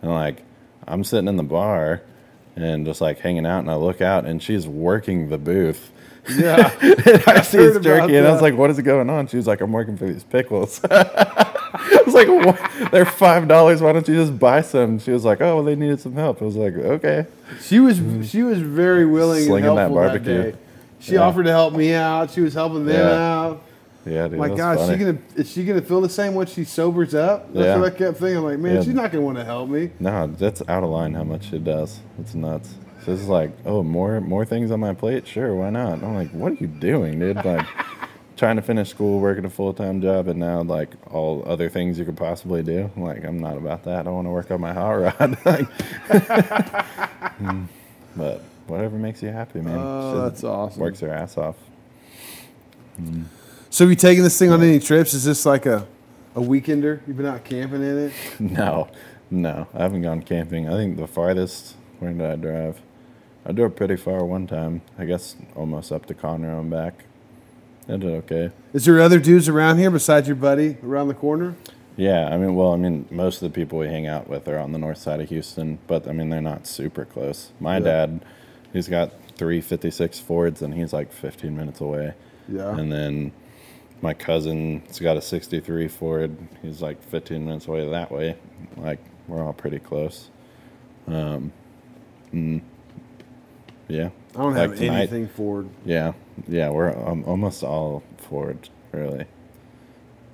And 0.00 0.10
like, 0.10 0.42
I'm 0.86 1.04
sitting 1.04 1.28
in 1.28 1.36
the 1.36 1.42
bar, 1.42 2.02
and 2.56 2.86
just 2.86 3.00
like 3.00 3.18
hanging 3.18 3.46
out. 3.46 3.60
And 3.60 3.70
I 3.70 3.74
look 3.74 4.00
out, 4.00 4.24
and 4.24 4.42
she's 4.42 4.66
working 4.66 5.28
the 5.28 5.38
booth. 5.38 5.92
Yeah. 6.30 6.72
I 7.26 7.42
see 7.42 7.58
it's 7.58 7.76
about 7.76 7.82
jerky, 7.82 8.16
and 8.16 8.26
I 8.26 8.32
was 8.32 8.42
like, 8.42 8.54
"What 8.54 8.70
is 8.70 8.80
going 8.80 9.10
on?" 9.10 9.26
She 9.26 9.36
was 9.36 9.46
like, 9.46 9.60
"I'm 9.60 9.72
working 9.72 9.96
for 9.96 10.06
these 10.06 10.24
pickles." 10.24 10.80
I 11.74 12.02
was 12.04 12.14
like, 12.14 12.28
what? 12.28 12.90
"They're 12.92 13.04
five 13.04 13.48
dollars. 13.48 13.80
Why 13.80 13.92
don't 13.92 14.06
you 14.06 14.14
just 14.14 14.38
buy 14.38 14.60
some?" 14.62 14.98
She 14.98 15.10
was 15.10 15.24
like, 15.24 15.40
"Oh, 15.40 15.56
well, 15.56 15.64
they 15.64 15.74
needed 15.76 16.00
some 16.00 16.14
help." 16.14 16.42
I 16.42 16.44
was 16.44 16.56
like, 16.56 16.74
"Okay." 16.74 17.26
She 17.62 17.80
was 17.80 18.00
she 18.28 18.42
was 18.42 18.60
very 18.60 19.06
willing 19.06 19.42
Mm. 19.42 19.46
Slinging 19.46 19.70
and 19.70 19.78
helpful 19.78 19.96
that, 20.00 20.08
barbecue. 20.08 20.52
day. 20.52 20.58
She 21.00 21.14
Yeah. 21.14 21.20
offered 21.22 21.44
to 21.44 21.50
help 21.50 21.74
me 21.74 21.92
out. 21.94 22.30
She 22.30 22.40
was 22.40 22.54
helping 22.54 22.84
them 22.86 22.96
Yeah. 22.96 23.40
out. 23.40 23.62
Yeah, 24.04 24.28
dude. 24.28 24.38
My 24.38 24.48
God, 24.48 24.80
is 24.80 24.88
she 24.90 24.96
gonna 24.96 25.18
is 25.36 25.50
she 25.50 25.64
gonna 25.64 25.80
feel 25.82 26.00
the 26.00 26.08
same 26.08 26.34
once 26.34 26.52
she 26.52 26.64
sobers 26.64 27.14
up? 27.14 27.52
That's 27.54 27.66
Yeah. 27.66 27.78
what 27.78 27.92
I 27.92 27.96
kept 27.96 28.18
thinking. 28.18 28.38
I'm 28.38 28.44
like, 28.44 28.58
man, 28.58 28.74
Yeah. 28.76 28.82
she's 28.82 28.94
not 28.94 29.12
gonna 29.12 29.24
want 29.24 29.38
to 29.38 29.44
help 29.44 29.68
me. 29.68 29.90
No, 30.00 30.26
that's 30.38 30.62
out 30.68 30.82
of 30.82 30.90
line 30.90 31.14
how 31.14 31.24
much 31.24 31.52
it 31.52 31.64
does. 31.64 32.00
It's 32.20 32.34
nuts. 32.34 32.74
So 33.04 33.12
it's 33.12 33.26
like, 33.28 33.50
oh, 33.66 33.82
more 33.82 34.20
more 34.20 34.44
things 34.44 34.70
on 34.70 34.80
my 34.80 34.92
plate? 34.94 35.26
Sure, 35.26 35.54
why 35.54 35.70
not? 35.70 36.02
I'm 36.02 36.14
like, 36.14 36.30
what 36.32 36.52
are 36.52 36.56
you 36.56 36.66
doing, 36.68 37.18
dude? 37.18 37.44
Like 37.44 37.66
trying 38.42 38.56
to 38.56 38.62
finish 38.62 38.88
school, 38.88 39.20
working 39.20 39.44
a 39.44 39.48
full 39.48 39.72
time 39.72 40.02
job, 40.02 40.26
and 40.26 40.40
now 40.40 40.62
like 40.62 40.88
all 41.14 41.44
other 41.46 41.68
things 41.68 41.96
you 41.96 42.04
could 42.04 42.16
possibly 42.16 42.60
do. 42.60 42.90
Like, 42.96 43.22
I'm 43.24 43.38
not 43.38 43.56
about 43.56 43.84
that. 43.84 44.08
I 44.08 44.10
want 44.10 44.26
to 44.26 44.30
work 44.30 44.50
on 44.50 44.60
my 44.60 44.72
hot 44.72 44.90
rod. 44.90 45.38
like, 45.44 45.68
Hmm. 47.38 47.66
but 48.16 48.42
whatever 48.66 48.96
makes 48.96 49.22
you 49.22 49.28
happy, 49.28 49.60
man. 49.60 49.78
Oh, 49.78 50.22
that's 50.22 50.42
awesome. 50.42 50.80
Works 50.82 50.98
her 51.00 51.10
ass 51.10 51.38
off. 51.38 51.54
So, 53.70 53.84
you 53.86 53.94
taking 53.94 54.24
this 54.24 54.36
thing 54.36 54.50
on 54.50 54.60
any 54.60 54.80
trips? 54.80 55.14
Is 55.14 55.22
this 55.22 55.46
like 55.46 55.64
a 55.64 55.86
a 56.34 56.40
weekender? 56.40 56.98
You've 57.06 57.18
been 57.18 57.26
out 57.26 57.44
camping 57.44 57.84
in 57.84 57.96
it? 57.96 58.12
No, 58.40 58.88
no, 59.30 59.68
I 59.72 59.84
haven't 59.84 60.02
gone 60.02 60.20
camping. 60.20 60.68
I 60.68 60.72
think 60.72 60.96
the 60.96 61.06
farthest, 61.06 61.76
where 62.00 62.12
did 62.12 62.20
I 62.20 62.34
drive? 62.34 62.80
I 63.46 63.52
drove 63.52 63.76
pretty 63.76 63.94
far 63.94 64.24
one 64.24 64.48
time. 64.48 64.82
I 64.98 65.04
guess 65.04 65.36
almost 65.54 65.92
up 65.92 66.06
to 66.06 66.14
Conroe 66.14 66.58
and 66.58 66.70
back. 66.70 67.04
I 67.88 67.96
did 67.96 68.04
okay. 68.24 68.50
Is 68.72 68.84
there 68.84 69.00
other 69.00 69.18
dudes 69.18 69.48
around 69.48 69.78
here 69.78 69.90
besides 69.90 70.28
your 70.28 70.36
buddy 70.36 70.76
around 70.84 71.08
the 71.08 71.14
corner? 71.14 71.56
Yeah, 71.96 72.28
I 72.28 72.38
mean, 72.38 72.54
well, 72.54 72.72
I 72.72 72.76
mean, 72.76 73.06
most 73.10 73.42
of 73.42 73.52
the 73.52 73.54
people 73.54 73.78
we 73.78 73.86
hang 73.86 74.06
out 74.06 74.28
with 74.28 74.48
are 74.48 74.58
on 74.58 74.72
the 74.72 74.78
north 74.78 74.98
side 74.98 75.20
of 75.20 75.28
Houston, 75.28 75.78
but 75.86 76.08
I 76.08 76.12
mean, 76.12 76.30
they're 76.30 76.40
not 76.40 76.66
super 76.66 77.04
close. 77.04 77.50
My 77.60 77.74
Yeah. 77.74 77.84
dad, 77.84 78.24
he's 78.72 78.88
got 78.88 79.12
three 79.36 79.60
56 79.60 80.18
Fords, 80.20 80.62
and 80.62 80.72
he's 80.74 80.92
like 80.92 81.12
15 81.12 81.56
minutes 81.56 81.80
away. 81.80 82.14
Yeah. 82.48 82.76
And 82.78 82.90
then 82.90 83.32
my 84.00 84.14
cousin's 84.14 84.98
got 85.00 85.16
a 85.16 85.20
63 85.20 85.86
Ford. 85.88 86.34
He's 86.62 86.80
like 86.80 87.02
15 87.02 87.44
minutes 87.44 87.66
away 87.68 87.86
that 87.88 88.10
way. 88.10 88.36
Like, 88.76 88.98
we're 89.28 89.42
all 89.44 89.52
pretty 89.52 89.78
close. 89.78 90.30
Um, 91.06 91.52
mm, 92.32 92.62
yeah. 93.88 94.08
I 94.34 94.38
don't 94.38 94.54
Like 94.54 94.70
have 94.70 94.78
tonight- 94.78 94.98
anything 94.98 95.28
Ford. 95.28 95.68
Yeah, 95.84 96.12
yeah, 96.48 96.70
we're 96.70 96.90
um, 97.08 97.24
almost 97.26 97.62
all 97.62 98.02
Ford, 98.18 98.68
really. 98.92 99.26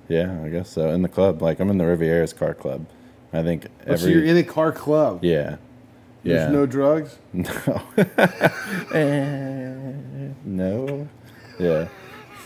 Yeah, 0.07 0.41
I 0.43 0.49
guess 0.49 0.69
so. 0.69 0.89
In 0.91 1.01
the 1.03 1.09
club, 1.09 1.41
like 1.41 1.59
I'm 1.59 1.69
in 1.69 1.77
the 1.77 1.85
Riviera's 1.85 2.33
car 2.33 2.53
club. 2.53 2.85
I 3.33 3.43
think 3.43 3.67
Oh, 3.87 3.95
so 3.95 4.07
you're 4.07 4.23
in 4.25 4.37
a 4.37 4.43
car 4.43 4.71
club. 4.71 5.23
yeah, 5.23 5.57
yeah. 6.23 6.49
There's 6.49 6.51
no 6.51 6.65
drugs. 6.65 7.17
no, 7.33 7.81
no, 10.45 11.07
yeah. 11.59 11.87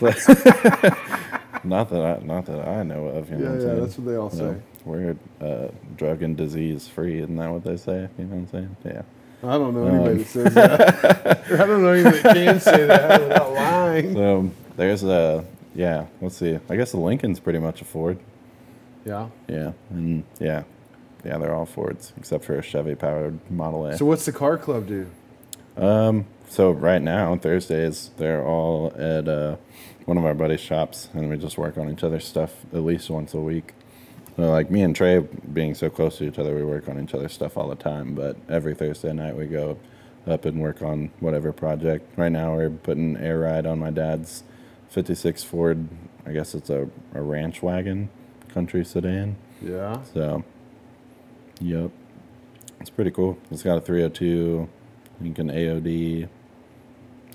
not 1.64 1.88
that 1.90 2.02
I, 2.22 2.24
not 2.24 2.46
that 2.46 2.68
I 2.68 2.82
know 2.82 3.06
of. 3.06 3.30
You 3.30 3.36
know 3.38 3.44
Yeah, 3.44 3.50
what 3.50 3.54
I'm 3.54 3.60
yeah, 3.60 3.66
saying? 3.66 3.80
that's 3.80 3.98
what 3.98 4.06
they 4.06 4.16
all 4.16 4.30
No, 4.30 4.54
say. 4.54 4.60
We're 4.84 5.16
uh, 5.40 5.68
drug 5.96 6.22
and 6.22 6.36
disease 6.36 6.88
free. 6.88 7.20
Isn't 7.20 7.36
that 7.36 7.50
what 7.50 7.64
they 7.64 7.76
say? 7.76 8.08
You 8.18 8.24
know 8.24 8.36
what 8.36 8.36
I'm 8.36 8.48
saying? 8.48 8.76
Yeah. 8.84 9.02
I 9.44 9.58
don't 9.58 9.74
know 9.74 9.86
Um, 9.88 9.94
anybody 9.94 10.18
that 10.18 10.26
says 10.26 10.54
that. 10.54 11.44
I 11.52 11.56
don't 11.66 11.82
know 11.82 11.92
anybody 11.92 12.20
that 12.22 12.34
can 12.34 12.60
say 12.60 12.86
that 12.86 13.20
without 13.20 13.52
lying. 13.52 14.14
So 14.14 14.50
there's 14.76 15.04
a 15.04 15.44
yeah. 15.74 16.06
Let's 16.20 16.36
see. 16.36 16.58
I 16.68 16.76
guess 16.76 16.92
the 16.92 16.98
Lincoln's 17.00 17.40
pretty 17.40 17.58
much 17.58 17.80
a 17.80 17.84
Ford. 17.84 18.18
Yeah. 19.04 19.28
Yeah, 19.48 19.72
and 19.90 20.24
yeah, 20.40 20.62
yeah, 21.24 21.36
they're 21.38 21.54
all 21.54 21.66
Fords 21.66 22.12
except 22.16 22.44
for 22.44 22.56
a 22.58 22.62
Chevy 22.62 22.94
powered 22.94 23.38
Model 23.50 23.86
A. 23.86 23.96
So 23.98 24.06
what's 24.06 24.24
the 24.24 24.32
car 24.32 24.56
club 24.56 24.86
do? 24.86 25.06
um, 25.76 26.24
so 26.48 26.70
right 26.70 27.02
now 27.02 27.32
on 27.32 27.38
Thursdays 27.40 28.10
they're 28.16 28.44
all 28.46 28.92
at 28.96 29.26
uh, 29.28 29.56
one 30.06 30.16
of 30.16 30.24
our 30.24 30.34
buddies' 30.34 30.60
shops, 30.60 31.08
and 31.12 31.28
we 31.28 31.36
just 31.36 31.58
work 31.58 31.76
on 31.76 31.90
each 31.90 32.02
other's 32.04 32.24
stuff 32.26 32.52
at 32.72 32.82
least 32.84 33.10
once 33.10 33.34
a 33.34 33.40
week. 33.40 33.74
So, 34.36 34.50
like 34.50 34.70
me 34.70 34.82
and 34.82 34.96
Trey 34.96 35.20
being 35.20 35.74
so 35.74 35.88
close 35.88 36.18
to 36.18 36.24
each 36.24 36.38
other, 36.38 36.54
we 36.54 36.64
work 36.64 36.88
on 36.88 37.00
each 37.02 37.14
other's 37.14 37.32
stuff 37.32 37.56
all 37.56 37.68
the 37.68 37.76
time. 37.76 38.14
But 38.14 38.36
every 38.48 38.74
Thursday 38.74 39.12
night 39.12 39.36
we 39.36 39.46
go 39.46 39.78
up 40.26 40.44
and 40.44 40.60
work 40.60 40.82
on 40.82 41.10
whatever 41.20 41.52
project. 41.52 42.18
Right 42.18 42.32
now 42.32 42.56
we're 42.56 42.70
putting 42.70 43.16
air 43.16 43.40
ride 43.40 43.66
on 43.66 43.78
my 43.78 43.90
dad's 43.90 44.42
'56 44.88 45.44
Ford. 45.44 45.88
I 46.26 46.32
guess 46.32 46.54
it's 46.54 46.70
a, 46.70 46.88
a 47.14 47.22
ranch 47.22 47.62
wagon, 47.62 48.08
country 48.48 48.84
sedan. 48.84 49.36
Yeah. 49.62 50.02
So, 50.14 50.42
yep, 51.60 51.90
it's 52.80 52.90
pretty 52.90 53.10
cool. 53.12 53.38
It's 53.50 53.62
got 53.62 53.76
a 53.76 53.80
302, 53.80 54.68
you 55.20 55.32
can 55.32 55.48
AOD, 55.48 56.28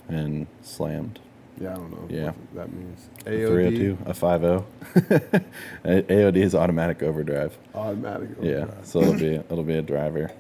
and 0.10 0.48
slammed. 0.62 1.20
Yeah, 1.60 1.74
I 1.74 1.76
don't 1.76 1.92
know. 1.92 2.08
Yeah. 2.10 2.32
What 2.32 2.56
that 2.56 2.74
means. 2.74 3.10
A 3.26 3.46
302, 3.46 3.98
a 4.06 4.14
50. 4.14 5.46
AOD 5.86 6.38
is 6.38 6.56
automatic 6.56 7.04
overdrive. 7.04 7.58
Automatic. 7.76 8.32
Overdrive. 8.38 8.70
Yeah, 8.70 8.84
so 8.84 9.02
it'll 9.02 9.14
be 9.14 9.36
it'll 9.36 9.64
be 9.64 9.76
a 9.78 9.82
driver. 9.82 10.32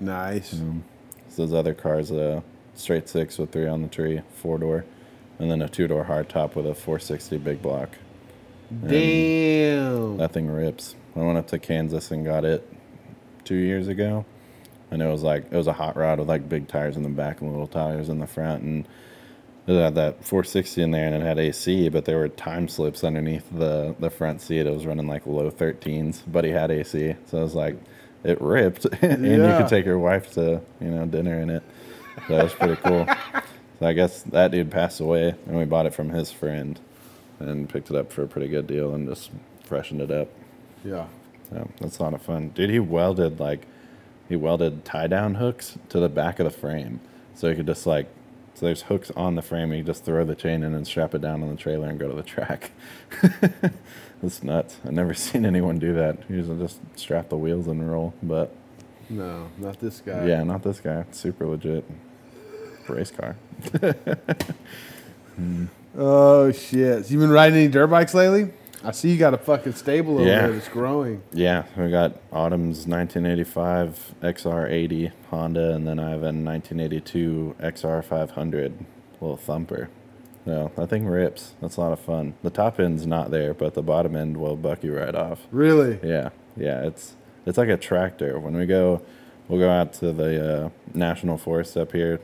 Nice. 0.00 0.54
Um, 0.54 0.84
so 1.28 1.42
those 1.46 1.54
other 1.54 1.74
cars, 1.74 2.10
a 2.10 2.42
straight 2.74 3.08
six 3.08 3.38
with 3.38 3.52
three 3.52 3.66
on 3.66 3.82
the 3.82 3.88
tree, 3.88 4.22
four 4.34 4.58
door, 4.58 4.84
and 5.38 5.50
then 5.50 5.60
a 5.62 5.68
two 5.68 5.86
door 5.86 6.04
hardtop 6.04 6.54
with 6.54 6.66
a 6.66 6.74
460 6.74 7.38
big 7.38 7.62
block. 7.62 7.90
Damn. 8.86 10.16
That 10.16 10.32
thing 10.32 10.48
rips. 10.48 10.96
I 11.14 11.20
went 11.20 11.36
up 11.36 11.46
to 11.48 11.58
Kansas 11.58 12.10
and 12.10 12.24
got 12.24 12.44
it 12.44 12.66
two 13.44 13.56
years 13.56 13.88
ago, 13.88 14.24
and 14.90 15.02
it 15.02 15.06
was 15.06 15.22
like 15.22 15.44
it 15.50 15.56
was 15.56 15.66
a 15.66 15.74
hot 15.74 15.96
rod 15.96 16.18
with 16.18 16.28
like 16.28 16.48
big 16.48 16.68
tires 16.68 16.96
in 16.96 17.02
the 17.02 17.10
back 17.10 17.40
and 17.42 17.50
little 17.50 17.66
tires 17.66 18.08
in 18.08 18.18
the 18.18 18.26
front, 18.26 18.62
and 18.62 18.88
it 19.66 19.80
had 19.80 19.94
that 19.94 20.24
460 20.24 20.82
in 20.82 20.90
there, 20.90 21.06
and 21.06 21.14
it 21.14 21.22
had 21.22 21.38
AC, 21.38 21.88
but 21.88 22.04
there 22.04 22.18
were 22.18 22.28
time 22.28 22.68
slips 22.68 23.04
underneath 23.04 23.44
the 23.50 23.94
the 24.00 24.10
front 24.10 24.40
seat. 24.40 24.66
It 24.66 24.72
was 24.72 24.86
running 24.86 25.06
like 25.06 25.26
low 25.26 25.50
13s, 25.50 26.22
but 26.26 26.44
he 26.44 26.50
had 26.50 26.70
AC, 26.70 27.14
so 27.26 27.38
it 27.38 27.42
was 27.42 27.54
like 27.54 27.76
it 28.24 28.40
ripped, 28.40 28.86
and 29.02 29.24
you 29.24 29.36
could 29.58 29.68
take 29.68 29.84
your 29.86 29.98
wife 29.98 30.32
to 30.34 30.60
you 30.80 30.88
know 30.88 31.06
dinner 31.06 31.40
in 31.40 31.50
it. 31.50 31.62
So 32.28 32.36
that 32.36 32.44
was 32.44 32.54
pretty 32.54 32.76
cool. 32.76 33.06
So 33.78 33.88
I 33.88 33.94
guess 33.94 34.22
that 34.24 34.52
dude 34.52 34.70
passed 34.70 35.00
away, 35.00 35.34
and 35.46 35.58
we 35.58 35.64
bought 35.64 35.86
it 35.86 35.94
from 35.94 36.10
his 36.10 36.30
friend, 36.30 36.78
and 37.40 37.68
picked 37.68 37.90
it 37.90 37.96
up 37.96 38.12
for 38.12 38.22
a 38.22 38.28
pretty 38.28 38.46
good 38.46 38.68
deal, 38.68 38.94
and 38.94 39.08
just 39.08 39.32
freshened 39.64 40.00
it 40.00 40.10
up. 40.12 40.28
yeah. 40.84 41.06
So 41.50 41.68
that's 41.80 41.98
a 41.98 42.02
lot 42.04 42.14
of 42.14 42.22
fun. 42.22 42.50
Dude, 42.50 42.70
he 42.70 42.78
welded 42.78 43.40
like 43.40 43.66
he 44.28 44.36
welded 44.36 44.84
tie 44.84 45.08
down 45.08 45.34
hooks 45.34 45.78
to 45.88 45.98
the 45.98 46.08
back 46.08 46.38
of 46.38 46.44
the 46.44 46.50
frame. 46.56 47.00
So 47.34 47.48
he 47.50 47.56
could 47.56 47.66
just 47.66 47.84
like 47.84 48.06
so 48.54 48.66
there's 48.66 48.82
hooks 48.82 49.10
on 49.16 49.34
the 49.34 49.42
frame, 49.42 49.72
you 49.72 49.82
just 49.82 50.04
throw 50.04 50.24
the 50.24 50.34
chain 50.34 50.62
in 50.62 50.74
and 50.74 50.86
strap 50.86 51.14
it 51.14 51.20
down 51.20 51.42
on 51.42 51.48
the 51.50 51.56
trailer 51.56 51.88
and 51.88 51.98
go 51.98 52.08
to 52.08 52.14
the 52.14 52.22
track. 52.22 52.70
that's 54.22 54.42
nuts. 54.42 54.76
I've 54.84 54.92
never 54.92 55.14
seen 55.26 55.44
anyone 55.46 55.78
do 55.78 55.92
that. 55.94 56.18
Usually 56.30 56.58
just 56.58 56.80
strap 56.96 57.28
the 57.28 57.36
wheels 57.36 57.66
and 57.66 57.90
roll. 57.90 58.14
But 58.22 58.54
No, 59.10 59.48
not 59.58 59.80
this 59.80 60.00
guy. 60.00 60.26
yeah, 60.26 60.42
not 60.44 60.62
this 60.62 60.80
guy. 60.80 61.04
Super 61.12 61.46
legit. 61.46 61.84
Race 62.88 63.10
car. 63.10 63.36
Hmm. 65.36 65.64
Oh 65.96 66.52
shit! 66.52 67.06
So 67.06 67.12
you 67.14 67.18
been 67.18 67.30
riding 67.30 67.58
any 67.58 67.68
dirt 67.68 67.86
bikes 67.86 68.12
lately? 68.12 68.52
I 68.84 68.90
see 68.90 69.10
you 69.10 69.18
got 69.18 69.32
a 69.34 69.38
fucking 69.38 69.74
stable 69.74 70.14
over 70.18 70.24
Yeah. 70.28 70.42
there 70.46 70.52
that's 70.52 70.68
growing. 70.68 71.22
Yeah, 71.32 71.64
we 71.76 71.88
got 71.90 72.16
Autumn's 72.32 72.86
1985 72.86 74.14
XR80 74.22 75.12
Honda, 75.30 75.74
and 75.74 75.86
then 75.86 75.98
I 75.98 76.10
have 76.10 76.22
a 76.22 76.32
1982 76.32 77.54
XR500 77.60 78.72
little 79.20 79.36
thumper. 79.36 79.88
No, 80.44 80.72
that 80.74 80.88
thing 80.88 81.06
rips. 81.06 81.54
That's 81.60 81.76
a 81.76 81.80
lot 81.80 81.92
of 81.92 82.00
fun. 82.00 82.34
The 82.42 82.50
top 82.50 82.80
end's 82.80 83.06
not 83.06 83.30
there, 83.30 83.54
but 83.54 83.74
the 83.74 83.82
bottom 83.82 84.16
end 84.16 84.36
will 84.36 84.56
buck 84.56 84.82
you 84.82 84.96
right 84.96 85.14
off. 85.14 85.46
Really? 85.52 86.00
Yeah, 86.02 86.30
yeah, 86.56 86.82
it's 86.84 87.14
it's 87.46 87.58
like 87.58 87.68
a 87.68 87.76
tractor. 87.76 88.40
When 88.40 88.56
we 88.56 88.66
go, 88.66 89.02
we'll 89.46 89.60
go 89.60 89.70
out 89.70 89.92
to 89.94 90.12
the 90.12 90.64
uh, 90.64 90.68
national 90.94 91.38
forest 91.38 91.76
up 91.76 91.92
here 91.92 92.20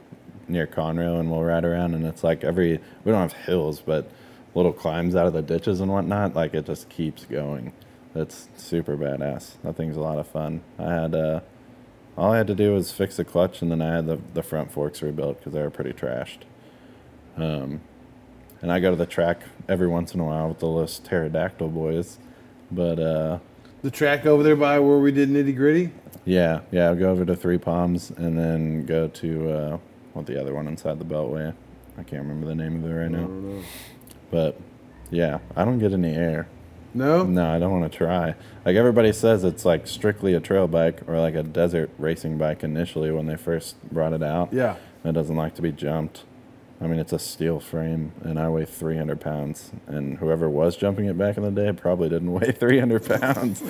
near 0.48 0.66
Conroe, 0.66 1.20
and 1.20 1.30
we'll 1.30 1.44
ride 1.44 1.64
around, 1.64 1.94
and 1.94 2.04
it's 2.04 2.24
like 2.24 2.42
every 2.42 2.80
we 3.04 3.12
don't 3.12 3.20
have 3.20 3.32
hills, 3.34 3.80
but 3.80 4.10
little 4.58 4.72
climbs 4.72 5.14
out 5.14 5.26
of 5.26 5.32
the 5.32 5.42
ditches 5.42 5.80
and 5.80 5.90
whatnot. 5.90 6.34
Like 6.34 6.52
it 6.52 6.66
just 6.66 6.88
keeps 6.88 7.24
going. 7.24 7.72
It's 8.14 8.48
super 8.56 8.96
badass. 8.96 9.52
That 9.62 9.76
thing's 9.76 9.96
a 9.96 10.00
lot 10.00 10.18
of 10.18 10.26
fun. 10.26 10.62
I 10.78 10.92
had 10.92 11.14
uh, 11.14 11.40
all 12.16 12.32
I 12.32 12.38
had 12.38 12.48
to 12.48 12.54
do 12.54 12.72
was 12.74 12.90
fix 12.90 13.16
the 13.16 13.24
clutch, 13.24 13.62
and 13.62 13.70
then 13.70 13.80
I 13.80 13.94
had 13.94 14.06
the 14.06 14.18
the 14.34 14.42
front 14.42 14.72
forks 14.72 15.00
rebuilt 15.02 15.38
because 15.38 15.52
they 15.52 15.62
were 15.62 15.70
pretty 15.70 15.92
trashed. 15.92 16.40
Um, 17.36 17.80
and 18.60 18.72
I 18.72 18.80
go 18.80 18.90
to 18.90 18.96
the 18.96 19.06
track 19.06 19.42
every 19.68 19.86
once 19.86 20.12
in 20.14 20.20
a 20.20 20.24
while 20.24 20.48
with 20.48 20.58
the 20.58 20.66
little 20.66 20.88
pterodactyl 20.88 21.68
boys, 21.68 22.18
but 22.72 22.98
uh, 22.98 23.38
The 23.82 23.90
track 23.92 24.26
over 24.26 24.42
there 24.42 24.56
by 24.56 24.80
where 24.80 24.98
we 24.98 25.12
did 25.12 25.28
nitty 25.28 25.54
gritty. 25.54 25.92
Yeah, 26.24 26.62
yeah. 26.72 26.88
I'll 26.88 26.96
go 26.96 27.10
over 27.10 27.24
to 27.24 27.36
Three 27.36 27.58
Palms 27.58 28.10
and 28.10 28.36
then 28.36 28.84
go 28.84 29.06
to 29.06 29.50
uh, 29.50 29.78
what 30.14 30.26
the 30.26 30.40
other 30.40 30.52
one 30.54 30.66
inside 30.66 30.98
the 30.98 31.04
Beltway. 31.04 31.54
I 31.96 32.02
can't 32.02 32.22
remember 32.22 32.46
the 32.48 32.54
name 32.56 32.82
of 32.82 32.90
it 32.90 32.94
right 32.94 33.04
I 33.04 33.08
now. 33.08 33.62
But 34.30 34.60
yeah, 35.10 35.38
I 35.56 35.64
don't 35.64 35.78
get 35.78 35.92
any 35.92 36.14
air. 36.14 36.48
No. 36.94 37.24
No, 37.24 37.54
I 37.54 37.58
don't 37.58 37.78
want 37.78 37.90
to 37.90 37.96
try. 37.96 38.34
Like 38.64 38.76
everybody 38.76 39.12
says, 39.12 39.44
it's 39.44 39.64
like 39.64 39.86
strictly 39.86 40.34
a 40.34 40.40
trail 40.40 40.66
bike 40.66 41.00
or 41.06 41.18
like 41.18 41.34
a 41.34 41.42
desert 41.42 41.90
racing 41.98 42.38
bike 42.38 42.64
initially 42.64 43.10
when 43.10 43.26
they 43.26 43.36
first 43.36 43.76
brought 43.90 44.12
it 44.12 44.22
out. 44.22 44.52
Yeah. 44.52 44.76
It 45.04 45.12
doesn't 45.12 45.36
like 45.36 45.54
to 45.56 45.62
be 45.62 45.72
jumped. 45.72 46.24
I 46.80 46.86
mean, 46.86 47.00
it's 47.00 47.12
a 47.12 47.18
steel 47.18 47.58
frame, 47.58 48.12
and 48.22 48.38
I 48.38 48.48
weigh 48.48 48.64
300 48.64 49.20
pounds. 49.20 49.72
And 49.86 50.18
whoever 50.18 50.48
was 50.48 50.76
jumping 50.76 51.06
it 51.06 51.18
back 51.18 51.36
in 51.36 51.42
the 51.42 51.50
day 51.50 51.72
probably 51.72 52.08
didn't 52.08 52.32
weigh 52.40 52.52
300 52.52 53.20
pounds. 53.20 53.62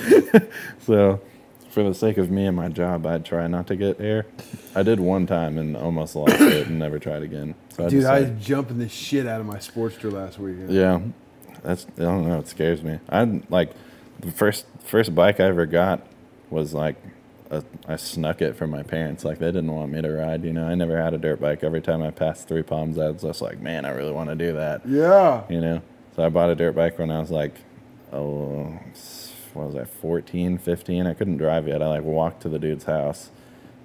so, 0.81 1.21
for 1.71 1.83
the 1.83 1.95
sake 1.95 2.19
of 2.19 2.31
me 2.31 2.47
and 2.47 2.57
my 2.57 2.69
job, 2.69 3.07
I'd 3.07 3.25
try 3.25 3.47
not 3.47 3.67
to 3.69 3.77
get 3.77 4.01
air. 4.01 4.27
I 4.75 4.83
did 4.83 5.01
one 5.01 5.27
time 5.27 5.59
and 5.59 5.77
almost 5.77 6.17
lost 6.17 6.41
it 6.41 6.67
and 6.69 6.79
never 6.79 6.99
tried 6.99 7.23
again. 7.23 7.55
So 7.71 7.87
I 7.87 7.89
Dude, 7.89 8.05
I 8.05 8.21
was 8.21 8.45
jumping 8.45 8.79
the 8.79 8.89
shit 8.89 9.27
out 9.27 9.41
of 9.41 9.47
my 9.47 9.59
Sportster 9.59 10.11
last 10.13 10.39
weekend. 10.39 10.71
yeah, 10.71 11.01
that's 11.63 11.87
I 11.97 12.03
don't 12.03 12.29
know. 12.29 12.39
It 12.39 12.49
scares 12.49 12.83
me. 12.83 13.01
I 13.09 13.43
like 13.51 13.71
the 14.21 14.33
first 14.33 14.67
first 14.85 15.15
bike 15.15 15.41
I 15.41 15.45
ever 15.45 15.67
got 15.67 16.07
was 16.51 16.73
like 16.75 16.97
a, 17.51 17.63
I 17.87 17.97
snuck 17.97 18.43
it 18.43 18.57
from 18.57 18.71
my 18.71 18.83
parents. 18.83 19.25
Like 19.25 19.39
they 19.39 19.47
didn't 19.47 19.73
want 19.73 19.93
me 19.93 20.03
to 20.03 20.11
ride. 20.11 20.45
You 20.45 20.53
know, 20.53 20.67
I 20.67 20.75
never 20.75 21.03
had 21.03 21.15
a 21.15 21.19
dirt 21.19 21.41
bike. 21.41 21.63
Every 21.63 21.81
time 21.81 22.03
I 22.03 22.11
passed 22.11 22.49
Three 22.49 22.63
Palms, 22.63 22.99
I 22.99 23.11
was 23.11 23.23
just 23.23 23.43
like, 23.43 23.61
man, 23.61 23.85
I 23.85 23.91
really 23.91 24.13
want 24.13 24.31
to 24.31 24.35
do 24.37 24.55
that. 24.55 24.87
Yeah. 24.87 25.43
You 25.49 25.61
know, 25.61 25.83
so 26.17 26.25
I 26.25 26.29
bought 26.31 26.51
a 26.51 26.55
dirt 26.55 26.75
bike 26.75 26.99
when 26.99 27.11
I 27.11 27.21
was 27.21 27.31
like, 27.31 27.55
oh, 28.13 28.79
what 29.59 29.67
was 29.67 29.77
I, 29.77 29.85
14, 29.85 30.59
15? 30.59 31.07
I 31.07 31.15
couldn't 31.15 31.37
drive 31.39 31.67
yet. 31.69 31.83
I 31.83 31.89
like 31.89 32.03
walked 32.05 32.43
to 32.43 32.49
the 32.49 32.59
dude's 32.59 32.85
house. 32.85 33.31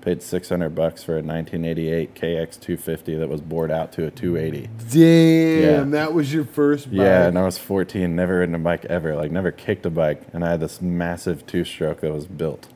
Paid 0.02 0.22
600 0.22 0.76
bucks 0.76 1.02
for 1.04 1.14
a 1.14 1.24
1988 1.24 2.14
KX 2.14 2.60
250 2.60 3.16
that 3.16 3.30
was 3.30 3.40
bored 3.40 3.72
out 3.72 3.94
to 3.94 4.06
a 4.06 4.12
280. 4.12 4.70
Damn, 4.92 5.64
Yeah. 5.64 5.84
that 5.98 6.14
was 6.14 6.34
your 6.34 6.44
first 6.44 6.88
bike. 6.90 6.98
Yeah, 6.98 7.28
and 7.28 7.40
I 7.40 7.46
was 7.46 7.58
14, 7.58 8.14
never 8.14 8.40
ridden 8.40 8.54
a 8.54 8.60
bike 8.60 8.84
ever, 8.86 9.16
like 9.16 9.32
never 9.32 9.52
kicked 9.54 9.86
a 9.86 9.90
bike, 9.90 10.24
and 10.34 10.44
I 10.44 10.50
had 10.52 10.60
this 10.60 10.82
massive 10.82 11.48
two-stroke 11.48 12.02
that 12.02 12.12
was 12.12 12.28
built. 12.28 12.68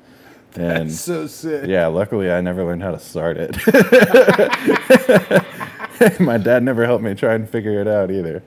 And 0.56 0.88
That's 0.90 1.02
so 1.02 1.28
sick. 1.28 1.68
yeah, 1.68 1.88
luckily 1.88 2.32
I 2.32 2.40
never 2.40 2.64
learned 2.64 2.82
how 2.82 2.92
to 2.92 3.00
start 3.00 3.36
it. 3.38 3.58
My 6.20 6.38
dad 6.38 6.64
never 6.64 6.86
helped 6.86 7.04
me 7.04 7.14
try 7.14 7.34
and 7.34 7.50
figure 7.50 7.80
it 7.82 7.88
out 7.88 8.12
either. 8.12 8.44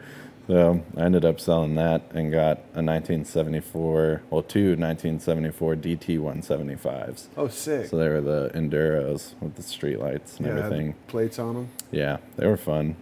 So 0.50 0.82
I 0.96 1.02
ended 1.02 1.24
up 1.24 1.38
selling 1.38 1.76
that 1.76 2.02
and 2.12 2.32
got 2.32 2.58
a 2.74 2.82
1974, 2.82 4.22
well, 4.30 4.42
two 4.42 4.70
1974 4.70 5.76
DT 5.76 6.18
175s. 6.18 7.28
Oh, 7.36 7.46
sick. 7.46 7.86
So 7.86 7.96
they 7.96 8.08
were 8.08 8.20
the 8.20 8.50
Enduros 8.52 9.34
with 9.40 9.54
the 9.54 9.62
street 9.62 10.00
lights 10.00 10.38
and 10.38 10.46
yeah, 10.48 10.58
everything. 10.58 10.94
plates 11.06 11.38
on 11.38 11.54
them. 11.54 11.68
Yeah, 11.92 12.16
they 12.36 12.48
were 12.48 12.56
fun. 12.56 12.96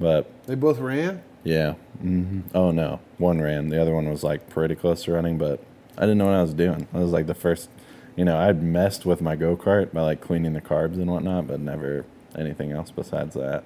But 0.00 0.28
They 0.46 0.56
both 0.56 0.80
ran. 0.80 1.22
yeah. 1.44 1.74
hmm 2.00 2.40
Oh 2.52 2.72
no, 2.72 2.98
one 3.18 3.40
ran. 3.40 3.68
The 3.68 3.80
other 3.80 3.94
one 3.94 4.10
was 4.10 4.24
like 4.24 4.48
pretty 4.48 4.74
close 4.74 5.04
to 5.04 5.12
running, 5.12 5.38
but 5.38 5.60
I 5.96 6.00
didn't 6.00 6.18
know 6.18 6.26
what 6.26 6.34
I 6.34 6.42
was 6.42 6.54
doing. 6.54 6.88
I 6.92 6.98
was 6.98 7.12
like 7.12 7.28
the 7.28 7.34
first, 7.34 7.70
you 8.16 8.24
know, 8.24 8.36
I'd 8.36 8.64
messed 8.64 9.06
with 9.06 9.22
my 9.22 9.36
go 9.36 9.56
kart 9.56 9.92
by 9.92 10.00
like 10.02 10.20
cleaning 10.20 10.54
the 10.54 10.60
carbs 10.60 10.94
and 10.96 11.08
whatnot, 11.08 11.46
but 11.46 11.60
never 11.60 12.04
anything 12.36 12.72
else 12.72 12.90
besides 12.90 13.34
that. 13.36 13.62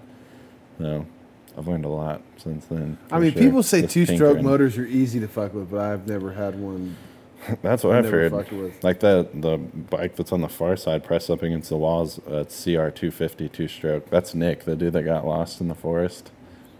So 0.76 1.06
I've 1.56 1.66
learned 1.66 1.84
a 1.84 1.88
lot 1.88 2.20
since 2.36 2.66
then. 2.66 2.98
I 3.10 3.18
mean, 3.18 3.32
sure. 3.32 3.42
people 3.42 3.62
say 3.62 3.82
Just 3.82 3.94
two-stroke 3.94 4.18
tinkering. 4.18 4.44
motors 4.44 4.76
are 4.76 4.84
easy 4.86 5.20
to 5.20 5.28
fuck 5.28 5.54
with, 5.54 5.70
but 5.70 5.80
I've 5.80 6.06
never 6.06 6.32
had 6.32 6.58
one. 6.60 6.96
That's 7.62 7.82
what 7.84 7.96
I've 7.96 8.04
never 8.04 8.20
heard. 8.28 8.32
fucked 8.32 8.52
with. 8.52 8.82
Like 8.84 9.00
the 9.00 9.28
the 9.32 9.56
bike 9.56 10.16
that's 10.16 10.32
on 10.32 10.40
the 10.40 10.48
far 10.48 10.76
side, 10.76 11.04
pressed 11.04 11.30
up 11.30 11.42
against 11.42 11.68
the 11.68 11.76
walls, 11.76 12.18
uh, 12.30 12.38
it's 12.38 12.62
CR 12.64 12.88
250 12.90 13.48
two-stroke. 13.48 14.10
That's 14.10 14.34
Nick, 14.34 14.64
the 14.64 14.74
dude 14.76 14.92
that 14.94 15.02
got 15.04 15.24
lost 15.26 15.60
in 15.60 15.68
the 15.68 15.74
forest 15.74 16.30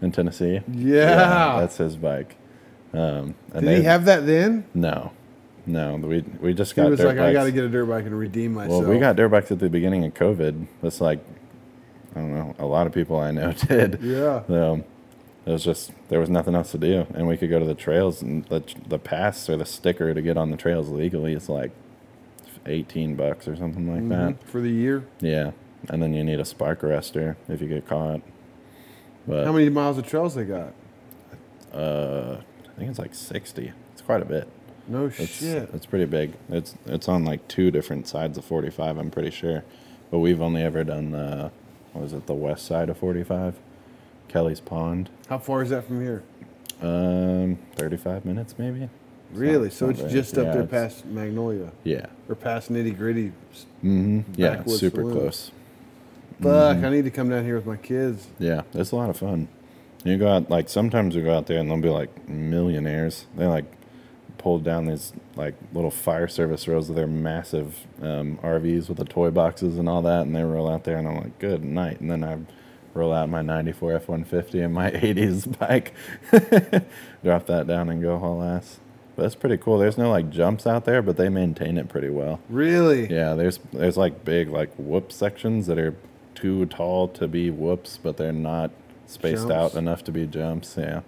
in 0.01 0.11
Tennessee. 0.11 0.61
Yeah. 0.71 1.57
that's 1.59 1.77
his 1.77 1.95
bike. 1.95 2.35
Um, 2.93 3.35
and 3.53 3.65
Did 3.65 3.77
he 3.79 3.83
have 3.83 4.05
that 4.05 4.25
then? 4.25 4.65
No, 4.73 5.11
no. 5.65 5.95
We 5.97 6.23
we 6.39 6.53
just 6.53 6.75
got. 6.75 6.85
He 6.85 6.91
was 6.91 6.99
dirt 6.99 7.07
like, 7.09 7.19
I 7.19 7.33
got 7.33 7.43
to 7.45 7.51
get 7.51 7.63
a 7.63 7.69
dirt 7.69 7.85
bike 7.85 8.05
and 8.05 8.17
redeem 8.17 8.53
myself. 8.53 8.83
well, 8.83 8.91
we 8.91 8.99
got 8.99 9.15
dirt 9.15 9.29
bikes 9.29 9.51
at 9.51 9.59
the 9.59 9.69
beginning 9.69 10.05
of 10.05 10.13
COVID. 10.13 10.67
That's 10.81 11.01
like, 11.01 11.19
I 12.17 12.21
don't 12.21 12.33
know. 12.33 12.55
A 12.59 12.65
lot 12.65 12.87
of 12.87 12.93
people 12.93 13.17
I 13.19 13.31
know 13.31 13.51
did. 13.67 13.99
Yeah. 14.01 14.43
So 14.47 14.83
it 15.45 15.51
was 15.51 15.63
just 15.63 15.91
there 16.09 16.19
was 16.19 16.29
nothing 16.29 16.55
else 16.55 16.71
to 16.71 16.77
do, 16.77 17.05
and 17.13 17.27
we 17.27 17.37
could 17.37 17.49
go 17.49 17.59
to 17.59 17.65
the 17.65 17.75
trails, 17.75 18.21
and 18.21 18.43
the 18.45 18.63
the 18.87 18.99
pass 18.99 19.49
or 19.49 19.55
the 19.57 19.65
sticker 19.65 20.13
to 20.13 20.21
get 20.21 20.35
on 20.37 20.51
the 20.51 20.57
trails 20.57 20.89
legally 20.89 21.33
is 21.33 21.47
like 21.49 21.71
eighteen 22.65 23.15
bucks 23.15 23.47
or 23.47 23.55
something 23.55 23.87
like 23.91 24.09
that. 24.09 24.39
Mhm. 24.39 24.49
for 24.49 24.59
the 24.61 24.69
year. 24.69 25.05
Yeah, 25.21 25.51
and 25.89 26.01
then 26.01 26.13
you 26.13 26.23
need 26.23 26.39
a 26.39 26.45
spark 26.45 26.81
arrestor 26.81 27.35
if 27.47 27.61
you 27.61 27.67
get 27.67 27.87
caught. 27.87 28.21
But 29.27 29.45
How 29.45 29.51
many 29.51 29.69
miles 29.69 29.97
of 29.97 30.05
trails 30.07 30.35
they 30.35 30.43
got? 30.45 30.73
uh, 31.73 32.37
I 32.65 32.77
think 32.77 32.89
it's 32.89 32.99
like 32.99 33.13
sixty. 33.15 33.71
It's 33.93 34.01
quite 34.01 34.21
a 34.21 34.25
bit. 34.25 34.47
No 34.87 35.05
It's, 35.07 35.17
shit. 35.39 35.69
It's 35.73 35.85
pretty 35.85 36.05
big. 36.05 36.33
It's 36.49 36.75
it's 36.85 37.09
on 37.09 37.25
like 37.25 37.45
two 37.49 37.71
different 37.71 38.07
sides 38.07 38.37
of 38.37 38.45
45. 38.45 38.97
I'm 38.97 39.11
pretty 39.11 39.31
sure, 39.31 39.65
but 40.09 40.19
we've 40.19 40.39
only 40.41 40.63
ever 40.63 40.83
done 40.85 41.11
the 41.11 41.51
what 41.51 41.51
was 42.01 42.13
it 42.13 42.25
the 42.27 42.33
west 42.33 42.65
side 42.65 42.89
of 42.89 42.97
45, 42.97 43.55
Kelly's 44.27 44.59
Pond. 44.59 45.09
How 45.29 45.37
far 45.39 45.61
is 45.61 45.69
that 45.69 45.85
from 45.87 46.01
here? 46.01 46.23
Um, 46.81 47.57
35 47.75 48.25
minutes 48.25 48.55
maybe. 48.57 48.83
It's 48.83 49.39
Really? 49.39 49.63
not- 49.65 49.73
so 49.73 49.85
not 49.87 49.91
it's 49.91 49.99
very- 50.01 50.13
just 50.13 50.37
up 50.37 50.45
yeah, 50.45 50.53
there 50.53 50.63
past 50.65 51.05
Magnolia 51.05 51.71
Yeah. 51.83 52.05
or 52.29 52.35
past 52.35 52.71
Nitty 52.71 52.97
Gritty. 52.97 53.31
Mm-hmm. 53.83 54.21
Yeah, 54.35 54.63
super 54.65 54.97
saloon. 55.01 55.11
close. 55.11 55.51
Fuck! 56.41 56.77
Mm-hmm. 56.77 56.85
I 56.85 56.89
need 56.89 57.03
to 57.05 57.11
come 57.11 57.29
down 57.29 57.43
here 57.45 57.55
with 57.55 57.65
my 57.65 57.77
kids. 57.77 58.27
Yeah, 58.37 58.61
it's 58.73 58.91
a 58.91 58.95
lot 58.95 59.09
of 59.09 59.17
fun. 59.17 59.47
You 60.03 60.17
go 60.17 60.27
out 60.27 60.49
like 60.51 60.69
sometimes 60.69 61.15
we 61.15 61.23
go 61.23 61.35
out 61.35 61.47
there 61.47 61.57
and 61.59 61.69
they'll 61.69 61.81
be 61.81 61.89
like 61.89 62.29
millionaires. 62.29 63.25
They 63.35 63.47
like 63.47 63.65
pulled 64.47 64.63
down 64.63 64.85
these 64.85 65.11
like 65.35 65.55
little 65.73 65.91
fire 65.91 66.29
service 66.29 66.69
roads 66.69 66.87
with 66.87 66.95
their 66.95 67.05
massive 67.05 67.85
um, 68.01 68.39
RVs 68.41 68.87
with 68.87 68.97
the 68.97 69.03
toy 69.03 69.29
boxes 69.29 69.77
and 69.77 69.89
all 69.89 70.01
that, 70.01 70.21
and 70.21 70.33
they 70.33 70.41
roll 70.41 70.69
out 70.69 70.85
there 70.85 70.95
and 70.95 71.05
I'm 71.05 71.17
like, 71.17 71.37
good 71.37 71.65
night. 71.65 71.99
And 71.99 72.09
then 72.09 72.23
I 72.23 72.37
roll 72.93 73.11
out 73.11 73.27
my 73.27 73.41
'94 73.41 73.95
F-150 73.95 74.63
and 74.63 74.73
my 74.73 74.89
'80s 74.91 75.59
bike, 75.59 75.93
drop 77.25 77.45
that 77.47 77.67
down 77.67 77.89
and 77.89 78.01
go 78.01 78.17
haul 78.17 78.41
ass. 78.41 78.79
But 79.17 79.23
that's 79.23 79.35
pretty 79.35 79.57
cool. 79.57 79.79
There's 79.79 79.97
no 79.97 80.09
like 80.09 80.29
jumps 80.29 80.65
out 80.65 80.85
there, 80.85 81.01
but 81.01 81.17
they 81.17 81.27
maintain 81.27 81.77
it 81.77 81.89
pretty 81.89 82.09
well. 82.09 82.39
Really? 82.47 83.13
Yeah, 83.13 83.33
there's 83.33 83.59
there's 83.73 83.97
like 83.97 84.23
big 84.23 84.47
like 84.47 84.73
whoop 84.77 85.11
sections 85.11 85.67
that 85.67 85.77
are 85.77 85.93
too 86.35 86.67
tall 86.67 87.09
to 87.09 87.27
be 87.27 87.49
whoops, 87.49 87.99
but 88.01 88.15
they're 88.15 88.31
not 88.31 88.71
spaced 89.07 89.49
Jumps. 89.49 89.53
out 89.53 89.75
enough 89.75 90.05
to 90.05 90.13
be 90.13 90.25
jumps. 90.25 90.75
Yeah. 90.77 91.01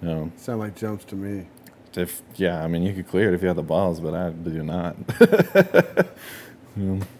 Um, 0.00 0.32
Sound 0.36 0.60
like 0.60 0.74
jumps 0.74 1.04
to 1.04 1.14
me. 1.16 1.46
If 1.96 2.22
yeah, 2.36 2.62
I 2.62 2.68
mean 2.68 2.82
you 2.82 2.92
could 2.94 3.08
clear 3.08 3.30
it 3.30 3.34
if 3.34 3.42
you 3.42 3.48
had 3.48 3.56
the 3.56 3.62
balls, 3.62 4.00
but 4.00 4.14
I 4.14 4.30
do 4.30 4.62
not. 4.62 4.96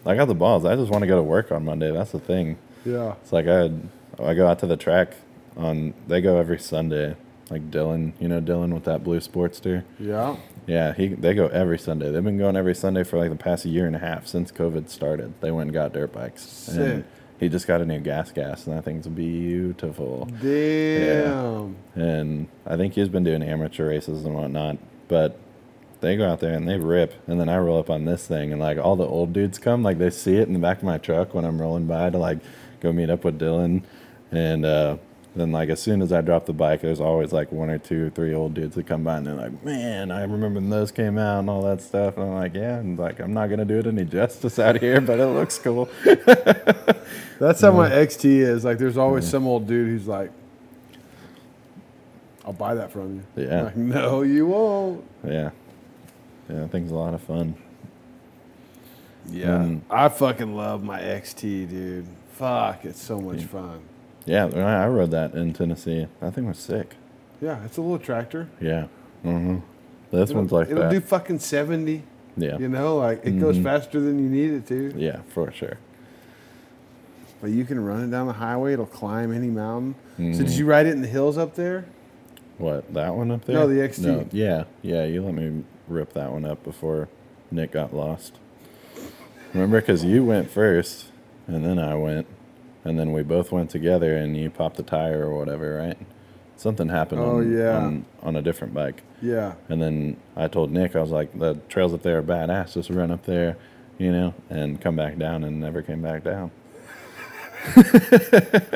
I 0.05 0.15
got 0.15 0.25
the 0.25 0.35
balls. 0.35 0.65
I 0.65 0.75
just 0.75 0.91
want 0.91 1.01
to 1.01 1.07
go 1.07 1.17
to 1.17 1.23
work 1.23 1.51
on 1.51 1.65
Monday. 1.65 1.91
That's 1.91 2.11
the 2.11 2.19
thing. 2.19 2.57
Yeah. 2.85 3.15
It's 3.21 3.33
like 3.33 3.47
I 3.47 3.71
I 4.23 4.33
go 4.33 4.47
out 4.47 4.59
to 4.59 4.67
the 4.67 4.77
track 4.77 5.13
on. 5.57 5.93
They 6.07 6.21
go 6.21 6.37
every 6.37 6.59
Sunday. 6.59 7.15
Like 7.49 7.69
Dylan, 7.69 8.13
you 8.19 8.29
know 8.29 8.39
Dylan 8.39 8.73
with 8.73 8.85
that 8.85 9.03
blue 9.03 9.19
Sportster. 9.19 9.83
Yeah. 9.99 10.37
Yeah, 10.67 10.93
he 10.93 11.09
they 11.09 11.33
go 11.33 11.47
every 11.47 11.77
Sunday. 11.77 12.09
They've 12.09 12.23
been 12.23 12.37
going 12.37 12.55
every 12.55 12.75
Sunday 12.75 13.03
for 13.03 13.17
like 13.17 13.29
the 13.29 13.35
past 13.35 13.65
year 13.65 13.87
and 13.87 13.95
a 13.95 13.99
half 13.99 14.25
since 14.25 14.51
COVID 14.51 14.87
started. 14.89 15.33
They 15.41 15.51
went 15.51 15.67
and 15.67 15.73
got 15.73 15.91
dirt 15.91 16.13
bikes. 16.13 16.43
Sick. 16.43 16.77
And 16.77 17.03
he 17.41 17.49
just 17.49 17.65
got 17.65 17.81
a 17.81 17.85
new 17.85 17.99
GasGas, 17.99 18.67
and 18.67 18.77
that 18.77 18.85
thing's 18.85 19.07
beautiful. 19.07 20.29
Damn. 20.41 21.75
And 21.95 22.47
I 22.67 22.77
think 22.77 22.93
he's 22.93 23.09
been 23.09 23.23
doing 23.23 23.41
amateur 23.41 23.89
races 23.89 24.23
and 24.23 24.35
whatnot. 24.35 24.77
But 25.07 25.39
they 26.01 26.15
go 26.15 26.29
out 26.29 26.39
there 26.39 26.53
and 26.53 26.69
they 26.69 26.77
rip, 26.77 27.15
and 27.27 27.39
then 27.39 27.49
I 27.49 27.57
roll 27.57 27.79
up 27.79 27.89
on 27.89 28.05
this 28.05 28.27
thing, 28.27 28.51
and 28.51 28.61
like 28.61 28.77
all 28.77 28.95
the 28.95 29.07
old 29.07 29.33
dudes 29.33 29.57
come, 29.57 29.81
like 29.81 29.97
they 29.97 30.11
see 30.11 30.35
it 30.35 30.47
in 30.47 30.53
the 30.53 30.59
back 30.59 30.77
of 30.77 30.83
my 30.83 30.99
truck 30.99 31.33
when 31.33 31.43
I'm 31.43 31.59
rolling 31.59 31.87
by 31.87 32.11
to 32.11 32.17
like 32.19 32.37
go 32.79 32.93
meet 32.93 33.09
up 33.09 33.23
with 33.23 33.39
Dylan, 33.39 33.81
and 34.31 34.63
uh, 34.63 34.97
then 35.35 35.51
like 35.53 35.69
as 35.69 35.81
soon 35.81 36.01
as 36.01 36.11
I 36.11 36.19
drop 36.19 36.45
the 36.45 36.53
bike, 36.53 36.81
there's 36.81 36.99
always 36.99 37.31
like 37.31 37.51
one 37.53 37.69
or 37.69 37.77
two, 37.77 38.09
three 38.09 38.33
old 38.33 38.53
dudes 38.53 38.75
that 38.75 38.85
come 38.85 39.03
by, 39.03 39.17
and 39.17 39.25
they're 39.25 39.33
like, 39.33 39.63
"Man, 39.63 40.11
I 40.11 40.23
remember 40.23 40.59
when 40.59 40.69
those 40.69 40.91
came 40.91 41.17
out 41.17 41.39
and 41.39 41.49
all 41.49 41.61
that 41.63 41.81
stuff." 41.81 42.17
And 42.17 42.25
I'm 42.25 42.33
like, 42.33 42.53
"Yeah," 42.53 42.77
and 42.79 42.99
like 42.99 43.19
I'm 43.19 43.33
not 43.33 43.49
gonna 43.49 43.63
do 43.63 43.79
it 43.79 43.87
any 43.87 44.03
justice 44.03 44.59
out 44.59 44.79
here, 44.81 44.99
but 44.99 45.19
it 45.19 45.27
looks 45.27 45.57
cool. 45.57 45.89
That's 47.39 47.61
how 47.61 47.71
my 47.71 47.89
XT 47.89 48.25
is. 48.25 48.65
Like, 48.65 48.77
there's 48.77 48.97
always 48.97 49.25
some 49.25 49.47
old 49.47 49.67
dude 49.67 49.87
who's 49.87 50.07
like, 50.07 50.31
"I'll 52.45 52.51
buy 52.51 52.75
that 52.75 52.91
from 52.91 53.15
you." 53.15 53.45
Yeah. 53.45 53.59
I'm 53.59 53.65
like, 53.65 53.77
no, 53.77 54.23
you 54.23 54.47
won't. 54.47 55.05
yeah, 55.25 55.51
yeah, 56.49 56.67
thing's 56.67 56.91
a 56.91 56.95
lot 56.95 57.13
of 57.13 57.21
fun. 57.21 57.55
Yeah. 59.29 59.59
Mm. 59.59 59.81
I 59.89 60.09
fucking 60.09 60.55
love 60.57 60.83
my 60.83 60.99
XT, 60.99 61.69
dude. 61.69 62.07
Fuck, 62.33 62.83
it's 62.83 63.01
so 63.01 63.21
much 63.21 63.43
fun. 63.43 63.81
Yeah, 64.25 64.45
I 64.55 64.83
I 64.83 64.87
rode 64.87 65.11
that 65.11 65.33
in 65.33 65.53
Tennessee. 65.53 66.07
That 66.19 66.33
thing 66.33 66.47
was 66.47 66.57
sick. 66.59 66.95
Yeah, 67.41 67.63
it's 67.65 67.77
a 67.77 67.81
little 67.81 67.99
tractor. 67.99 68.47
Yeah. 68.59 68.85
Mm-hmm. 69.25 69.57
This 70.11 70.29
It'll- 70.29 70.41
one's 70.41 70.51
like 70.51 70.69
it'll 70.69 70.83
that. 70.83 70.91
do 70.91 70.99
fucking 70.99 71.39
seventy. 71.39 72.03
yeah. 72.37 72.57
You 72.57 72.69
know, 72.69 72.97
like 72.97 73.25
it 73.25 73.39
goes 73.39 73.57
Mhm. 73.57 73.63
faster 73.63 73.99
than 73.99 74.19
you 74.19 74.29
need 74.29 74.51
it 74.51 74.67
to. 74.67 74.93
Yeah, 74.95 75.21
for 75.29 75.51
sure. 75.51 75.77
But 77.41 77.49
you 77.49 77.65
can 77.65 77.83
run 77.83 78.03
it 78.03 78.11
down 78.11 78.27
the 78.27 78.33
highway. 78.33 78.73
It'll 78.73 78.85
climb 78.85 79.33
any 79.33 79.47
mountain. 79.49 79.95
So 80.17 80.23
Mm-hmm. 80.23 80.37
did 80.43 80.49
you 80.51 80.65
ride 80.65 80.85
it 80.85 80.91
in 80.93 81.01
the 81.01 81.07
hills 81.07 81.37
up 81.37 81.55
there? 81.55 81.85
What 82.59 82.93
that 82.93 83.15
one 83.15 83.31
up 83.31 83.45
there? 83.45 83.55
No, 83.55 83.67
the 83.67 83.81
XT. 83.81 84.05
No, 84.05 84.25
yeah, 84.31 84.65
yeah. 84.83 85.03
You 85.05 85.23
let 85.23 85.33
me 85.33 85.63
rip 85.87 86.13
that 86.13 86.31
one 86.31 86.45
up 86.45 86.63
before 86.63 87.07
Nick 87.49 87.71
got 87.71 87.95
lost. 87.95 88.33
Remember, 89.53 89.81
because 89.81 90.03
you 90.05 90.23
went 90.23 90.49
first, 90.51 91.07
and 91.47 91.65
then 91.65 91.79
I 91.79 91.95
went, 91.95 92.27
and 92.83 92.97
then 92.99 93.11
we 93.11 93.23
both 93.23 93.51
went 93.51 93.69
together, 93.69 94.15
and 94.15 94.35
you 94.37 94.49
popped 94.49 94.77
the 94.77 94.83
tire 94.83 95.25
or 95.27 95.37
whatever, 95.37 95.77
right? 95.77 95.97
Something 96.57 96.89
happened. 96.89 97.21
Oh, 97.21 97.37
on, 97.39 97.51
yeah. 97.51 97.77
on, 97.77 98.05
on 98.21 98.35
a 98.35 98.41
different 98.41 98.73
bike, 98.73 99.01
Yeah. 99.21 99.53
and 99.69 99.81
then 99.81 100.17
I 100.35 100.47
told 100.47 100.71
Nick, 100.71 100.95
I 100.95 101.01
was 101.01 101.09
like, 101.11 101.37
the 101.37 101.55
trails 101.69 101.93
up 101.93 102.03
there 102.03 102.19
are 102.19 102.23
badass. 102.23 102.73
Just 102.73 102.89
run 102.91 103.09
up 103.11 103.25
there, 103.25 103.57
you 103.97 104.11
know, 104.11 104.33
and 104.49 104.79
come 104.79 104.95
back 104.95 105.17
down, 105.17 105.43
and 105.43 105.59
never 105.59 105.81
came 105.81 106.01
back 106.01 106.23
down. 106.23 106.51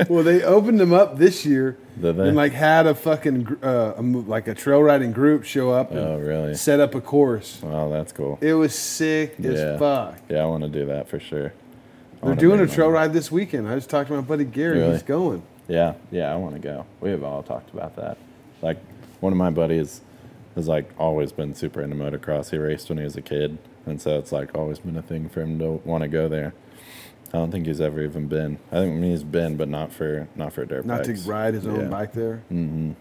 Well, 0.10 0.24
they 0.24 0.44
opened 0.44 0.80
them 0.80 0.94
up 0.94 1.18
this 1.18 1.44
year 1.46 1.78
and 2.02 2.36
like 2.36 2.52
had 2.52 2.86
a 2.86 2.94
fucking 2.94 3.58
uh, 3.64 3.94
a, 3.98 4.02
like 4.02 4.48
a 4.48 4.54
trail 4.54 4.84
riding 4.84 5.12
group 5.12 5.44
show 5.44 5.72
up 5.72 5.90
and 5.90 6.00
Oh, 6.00 6.20
really? 6.20 6.54
set 6.54 6.80
up 6.80 6.94
a 6.94 7.02
course. 7.02 7.60
Well, 7.64 7.90
that's 7.90 8.12
cool. 8.12 8.38
It 8.42 8.54
was 8.54 8.76
sick 8.76 9.36
Yeah. 9.40 9.52
as 9.52 9.80
fuck. 9.80 10.20
Yeah, 10.30 10.44
I 10.44 10.46
want 10.46 10.64
to 10.64 10.70
do 10.70 10.86
that 10.86 11.08
for 11.08 11.20
sure. 11.20 11.54
They're 12.26 12.36
doing 12.36 12.60
a 12.60 12.68
trail 12.68 12.90
ride 12.90 13.14
this 13.14 13.32
weekend. 13.32 13.68
I 13.68 13.76
just 13.76 13.90
talked 13.90 14.10
to 14.10 14.16
my 14.16 14.22
buddy 14.22 14.46
Gary. 14.46 14.80
Really? 14.80 14.94
He's 14.94 15.04
going. 15.04 15.44
Yeah, 15.68 15.94
yeah, 16.12 16.32
I 16.32 16.36
want 16.36 16.56
to 16.56 16.60
go. 16.62 16.86
We 17.02 17.10
have 17.12 17.24
all 17.24 17.44
talked 17.44 17.74
about 17.74 17.96
that. 17.96 18.18
Like, 18.62 18.78
one 19.20 19.32
of 19.34 19.38
my 19.38 19.50
buddies 19.50 20.02
has 20.56 20.68
like 20.68 20.90
always 20.98 21.32
been 21.32 21.54
super 21.56 21.82
into 21.82 21.96
motocross. 21.96 22.50
He 22.52 22.58
raced 22.58 22.90
when 22.90 22.98
he 22.98 23.04
was 23.04 23.16
a 23.16 23.22
kid, 23.22 23.58
and 23.86 24.02
so 24.02 24.18
it's 24.20 24.32
like 24.32 24.56
always 24.56 24.80
been 24.80 24.98
a 24.98 25.02
thing 25.02 25.30
for 25.30 25.42
him 25.42 25.60
to 25.60 25.82
want 25.86 26.02
to 26.04 26.08
go 26.08 26.28
there. 26.28 26.54
I 27.34 27.38
don't 27.40 27.52
think 27.52 27.66
he's 27.66 27.82
ever 27.82 28.02
even 28.02 28.28
been. 28.28 28.60
I 28.72 28.76
think 28.76 28.94
I 28.94 28.96
mean, 28.96 29.12
he's 29.12 29.24
been, 29.24 29.58
but 29.58 29.68
not 29.68 29.92
for 29.92 30.28
not 30.36 30.54
for 30.54 30.66
dirt 30.66 30.86
Not 30.86 31.04
bikes. 31.06 31.24
to 31.24 31.30
ride 31.30 31.54
his 31.56 31.68
own 31.68 31.82
Yeah. 31.82 31.88
bike 31.88 32.14
there. 32.14 32.44
Mm-hmm. 32.52 32.92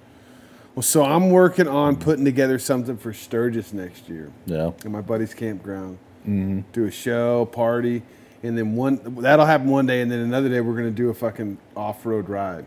Well, 0.74 0.82
so 0.82 1.04
I'm 1.04 1.30
working 1.30 1.68
on 1.68 1.96
putting 1.96 2.24
together 2.24 2.58
something 2.58 2.96
for 2.96 3.12
Sturgis 3.12 3.72
next 3.72 4.08
year 4.08 4.32
Yeah, 4.46 4.68
at 4.84 4.90
my 4.90 5.02
buddy's 5.02 5.32
campground. 5.34 5.98
Mm-hmm. 6.26 6.60
Do 6.72 6.86
a 6.86 6.90
show, 6.90 7.44
party, 7.44 8.02
and 8.44 8.56
then 8.56 8.76
one 8.76 9.00
that'll 9.20 9.46
happen 9.46 9.66
one 9.68 9.86
day, 9.86 10.00
and 10.02 10.10
then 10.10 10.20
another 10.20 10.48
day 10.48 10.60
we're 10.60 10.76
gonna 10.76 10.90
do 10.90 11.08
a 11.10 11.14
fucking 11.14 11.58
off-road 11.76 12.28
ride. 12.28 12.66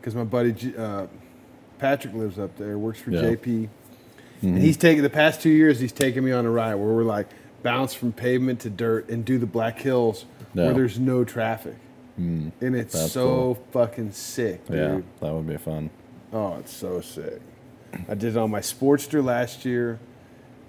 Because 0.00 0.14
my 0.16 0.24
buddy 0.24 0.74
uh, 0.76 1.06
Patrick 1.78 2.14
lives 2.14 2.38
up 2.38 2.56
there, 2.56 2.76
works 2.78 3.00
for 3.00 3.10
Yeah. 3.12 3.20
JP, 3.22 3.68
and 4.42 4.58
he's 4.58 4.76
taken 4.76 5.02
the 5.02 5.10
past 5.10 5.40
two 5.40 5.50
years. 5.50 5.78
He's 5.80 5.92
taken 5.92 6.24
me 6.24 6.32
on 6.32 6.44
a 6.46 6.50
ride 6.50 6.74
where 6.74 6.92
we're 6.92 7.04
like 7.04 7.28
bounce 7.62 7.94
from 7.94 8.12
pavement 8.12 8.60
to 8.60 8.70
dirt 8.70 9.08
and 9.08 9.24
do 9.24 9.38
the 9.38 9.46
Black 9.46 9.78
Hills 9.78 10.24
where 10.52 10.72
there's 10.74 10.98
no 10.98 11.24
traffic, 11.24 11.76
and 12.16 12.52
it's 12.60 13.10
so 13.12 13.26
cool. 13.26 13.66
fucking 13.72 14.12
sick, 14.12 14.66
dude. 14.66 14.76
yeah, 14.76 15.00
that 15.20 15.32
would 15.34 15.46
be 15.46 15.56
fun. 15.56 15.90
Oh, 16.32 16.56
it's 16.58 16.72
so 16.72 17.00
sick. 17.00 17.40
I 18.08 18.14
did 18.14 18.36
it 18.36 18.36
on 18.36 18.50
my 18.50 18.60
Sportster 18.60 19.22
last 19.24 19.64
year, 19.64 19.98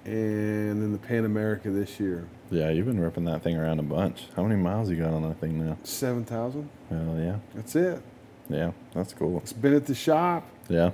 and 0.06 0.82
then 0.82 0.92
the 0.92 0.98
Pan 0.98 1.26
America 1.26 1.70
this 1.70 2.00
year. 2.00 2.28
Yeah, 2.52 2.70
you've 2.70 2.86
been 2.86 3.00
ripping 3.00 3.26
that 3.26 3.42
thing 3.42 3.58
around 3.58 3.80
a 3.80 3.84
bunch. 3.84 4.26
How 4.36 4.44
many 4.44 4.56
miles 4.62 4.90
you 4.90 4.96
got 4.98 5.14
on 5.14 5.24
that 5.24 5.40
thing 5.40 5.66
now? 5.66 5.78
Seven 5.84 6.24
thousand. 6.26 6.70
Hell 6.90 7.16
yeah, 7.18 7.38
That's 7.56 7.76
it. 7.76 8.02
yeah, 8.50 8.72
that's 8.94 9.14
cool. 9.14 9.40
It's 9.40 9.52
been 9.54 9.74
at 9.74 9.88
the 9.88 9.96
shop 9.96 10.48
Yeah, 10.70 10.92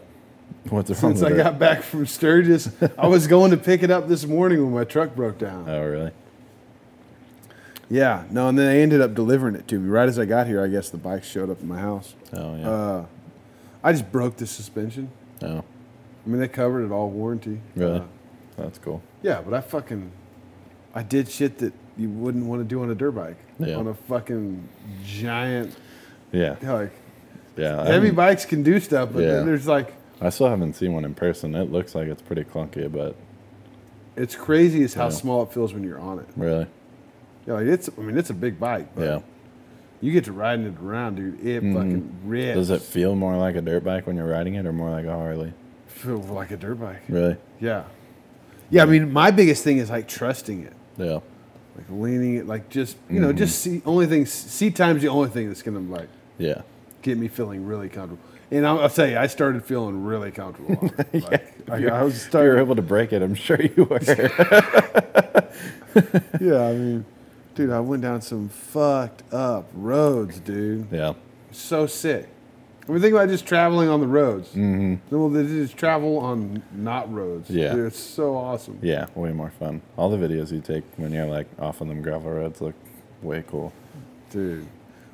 what's 0.70 0.90
wrong 0.90 1.16
since 1.16 1.22
I 1.22 1.34
it? 1.34 1.38
got 1.38 1.60
back 1.60 1.84
from 1.84 2.06
Sturgis. 2.06 2.70
I 2.98 3.08
was 3.08 3.28
going 3.28 3.52
to 3.52 3.58
pick 3.58 3.84
it 3.84 3.92
up 3.92 4.08
this 4.08 4.26
morning 4.26 4.64
when 4.64 4.74
my 4.74 4.86
truck 4.86 5.14
broke 5.16 5.38
down. 5.38 5.66
Oh, 5.70 5.84
really? 5.86 6.12
Yeah, 7.90 8.24
no, 8.32 8.48
and 8.48 8.58
then 8.58 8.68
they 8.68 8.82
ended 8.82 9.02
up 9.02 9.14
delivering 9.14 9.56
it 9.56 9.68
to 9.68 9.78
me 9.80 9.90
right 9.90 10.08
as 10.08 10.18
I 10.18 10.24
got 10.24 10.48
here. 10.48 10.64
I 10.64 10.68
guess 10.68 10.90
the 10.90 10.98
bike 10.98 11.26
showed 11.26 11.50
up 11.50 11.58
at 11.60 11.66
my 11.66 11.78
house. 11.80 12.16
Oh, 12.32 12.56
yeah. 12.56 12.70
Uh, 12.70 13.06
I 13.84 13.92
just 13.92 14.10
broke 14.12 14.38
the 14.38 14.48
suspension. 14.48 15.12
oh, 15.42 15.58
I 16.26 16.30
mean, 16.30 16.40
they 16.40 16.48
covered 16.48 16.86
it 16.86 16.92
all 16.92 17.10
warranty. 17.10 17.60
really? 17.76 18.00
Uh, 18.00 18.04
that's 18.58 18.78
cool. 18.78 19.02
Yeah, 19.22 19.42
but 19.42 19.54
I 19.54 19.60
fucking 19.60 20.10
I 20.94 21.04
did 21.04 21.30
shit 21.30 21.58
that 21.60 21.74
you 21.98 22.10
wouldn't 22.10 22.46
want 22.46 22.62
to 22.62 22.66
do 22.66 22.82
on 22.82 22.90
a 22.90 22.96
dirt 22.96 23.12
bike. 23.12 23.38
Yeah. 23.60 23.76
On 23.76 23.88
a 23.88 23.94
fucking 23.94 24.68
giant 25.06 25.76
Yeah, 26.32 26.56
like 26.64 26.92
yeah. 27.56 27.78
Heavy 27.84 27.92
haven't- 27.94 28.16
bikes 28.16 28.46
can 28.46 28.64
do 28.64 28.80
stuff, 28.80 29.10
but 29.14 29.22
Yeah. 29.24 29.34
then 29.34 29.46
there's 29.46 29.68
like 29.68 29.94
I 30.20 30.30
still 30.30 30.50
haven't 30.50 30.74
seen 30.74 30.94
one 30.94 31.04
in 31.06 31.16
person. 31.16 31.56
It 31.56 31.72
looks 31.72 31.96
like 31.96 32.08
it's 32.08 32.22
pretty 32.22 32.44
clunky, 32.44 32.92
but 32.92 33.16
it's 34.16 34.36
crazy 34.36 34.84
as 34.84 34.94
how 34.94 35.06
Yeah. 35.06 35.10
small 35.10 35.44
it 35.44 35.52
feels 35.54 35.74
when 35.74 35.84
you're 35.84 36.00
on 36.00 36.20
it. 36.20 36.26
really, 36.36 36.68
Yeah, 37.48 37.54
like 37.56 37.68
it's 37.68 37.90
I 37.98 38.02
mean 38.02 38.18
it's 38.18 38.30
a 38.30 38.36
big 38.36 38.60
bike, 38.60 38.90
but 38.96 39.04
yeah. 39.04 39.20
you 40.02 40.12
get 40.12 40.26
to 40.26 40.32
riding 40.34 40.66
it 40.66 40.74
around, 40.84 41.16
dude. 41.16 41.40
It 41.46 41.64
mm-hmm. 41.64 41.74
fucking 41.76 42.16
rips. 42.26 42.56
Does 42.56 42.70
it 42.70 42.82
feel 42.82 43.16
more 43.16 43.38
like 43.38 43.56
a 43.56 43.62
dirt 43.62 43.84
bike 43.84 44.08
when 44.08 44.16
you're 44.16 44.28
riding 44.30 44.56
it, 44.56 44.66
or 44.66 44.74
more 44.74 44.90
like 44.90 45.06
a 45.06 45.12
Harley? 45.14 45.54
feel 45.88 46.18
like 46.20 46.50
a 46.52 46.58
dirt 46.58 46.80
bike? 46.80 47.02
Really? 47.10 47.36
Yeah. 47.60 47.84
Yeah, 48.72 48.84
I 48.84 48.86
mean 48.86 49.12
my 49.14 49.30
biggest 49.32 49.64
thing 49.64 49.78
is 49.78 49.90
like 49.90 50.08
trusting 50.08 50.64
it. 50.64 50.74
Yeah. 51.02 51.20
Like 51.78 51.86
leaning 51.90 52.36
it, 52.36 52.48
like 52.48 52.70
just 52.70 52.98
you 53.10 53.20
know, 53.20 53.32
just 53.34 53.60
see 53.60 53.82
only 53.86 54.06
thing 54.08 54.26
seat 54.26 54.76
time's 54.76 55.02
the 55.02 55.08
only 55.08 55.30
thing 55.30 55.48
that's 55.48 55.62
gonna 55.62 55.80
like 55.80 56.10
Yeah. 56.38 56.62
get 57.02 57.18
me 57.18 57.28
feeling 57.28 57.66
really 57.66 57.88
comfortable. 57.90 58.22
And 58.52 58.68
I'll, 58.68 58.82
I'll 58.82 58.90
tell 58.90 59.08
you, 59.08 59.18
I 59.18 59.28
started 59.28 59.64
feeling 59.64 60.04
really 60.04 60.30
comfortable. 60.32 60.78
On 60.82 61.06
it. 61.14 61.24
Like, 61.24 61.56
I, 61.70 61.88
I 61.88 62.04
was 62.04 62.26
If 62.26 62.34
you 62.34 62.40
were 62.40 62.50
starting. 62.54 62.60
able 62.60 62.76
to 62.76 62.82
break 62.82 63.14
it, 63.14 63.22
I'm 63.22 63.34
sure 63.36 63.60
you 63.62 63.86
were. 63.86 64.00
Yeah, 66.40 66.66
I 66.68 66.74
mean, 66.74 67.06
dude, 67.56 67.70
I 67.72 67.80
went 67.82 68.02
down 68.02 68.22
some 68.22 68.50
fucked 68.50 69.24
up 69.34 69.70
roads, 69.74 70.40
dude. 70.40 70.88
yeah. 70.92 71.14
So 71.52 71.86
sick. 71.86 72.28
I 72.88 72.92
mean, 72.92 73.02
think 73.02 73.14
about 73.14 73.30
just 73.30 73.46
traveling 73.46 73.90
on 73.90 74.00
the 74.02 74.08
roads. 74.08 74.50
Mm-hmm. 74.50 75.16
Well, 75.16 75.30
they 75.30 75.44
just 75.44 75.78
travel 75.78 76.18
on 76.18 76.64
not 76.74 77.14
roads. 77.14 77.50
Yeah. 77.50 77.74
Dude, 77.74 77.88
it's 77.88 78.00
so 78.00 78.36
awesome. 78.36 78.80
Yeah. 78.82 79.06
Way 79.16 79.32
more 79.34 79.52
fun. 79.52 79.82
All 79.98 80.10
the 80.10 80.18
videos 80.18 80.52
you 80.52 80.62
take 80.62 80.84
when 80.98 81.12
you're 81.14 81.28
like 81.28 81.48
off 81.60 81.82
on 81.82 81.88
them 81.88 82.02
gravel 82.02 82.32
roads 82.32 82.60
look 82.60 82.74
way 83.22 83.44
cool. 83.48 83.72
Dude. 84.32 84.66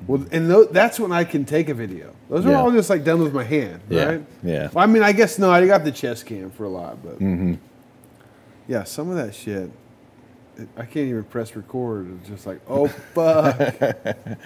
Well, 0.06 0.24
and 0.32 0.48
tho- 0.48 0.64
that's 0.66 0.98
when 0.98 1.12
I 1.12 1.24
can 1.24 1.44
take 1.44 1.68
a 1.68 1.74
video. 1.74 2.14
Those 2.30 2.46
are 2.46 2.50
Yeah. 2.50 2.60
all 2.60 2.70
just 2.72 2.88
like 2.88 3.04
done 3.04 3.20
with 3.22 3.34
my 3.34 3.42
hand, 3.44 3.80
Yeah, 3.90 4.04
right? 4.04 4.24
yeah. 4.42 4.68
Well, 4.72 4.84
I 4.84 4.86
mean, 4.86 5.02
I 5.02 5.12
guess 5.12 5.38
no, 5.38 5.50
I 5.50 5.66
got 5.66 5.84
the 5.84 5.90
chest 5.92 6.24
cam 6.24 6.50
for 6.50 6.64
a 6.64 6.68
lot, 6.68 6.98
but 7.02 7.20
yeah, 8.68 8.84
some 8.84 9.10
of 9.10 9.16
that 9.16 9.34
shit, 9.34 9.70
it, 10.56 10.68
I 10.76 10.82
can't 10.84 11.08
even 11.08 11.24
press 11.24 11.54
record. 11.56 12.16
It's 12.20 12.28
just 12.28 12.46
like, 12.46 12.60
oh 12.68 12.86
fuck. 12.88 13.58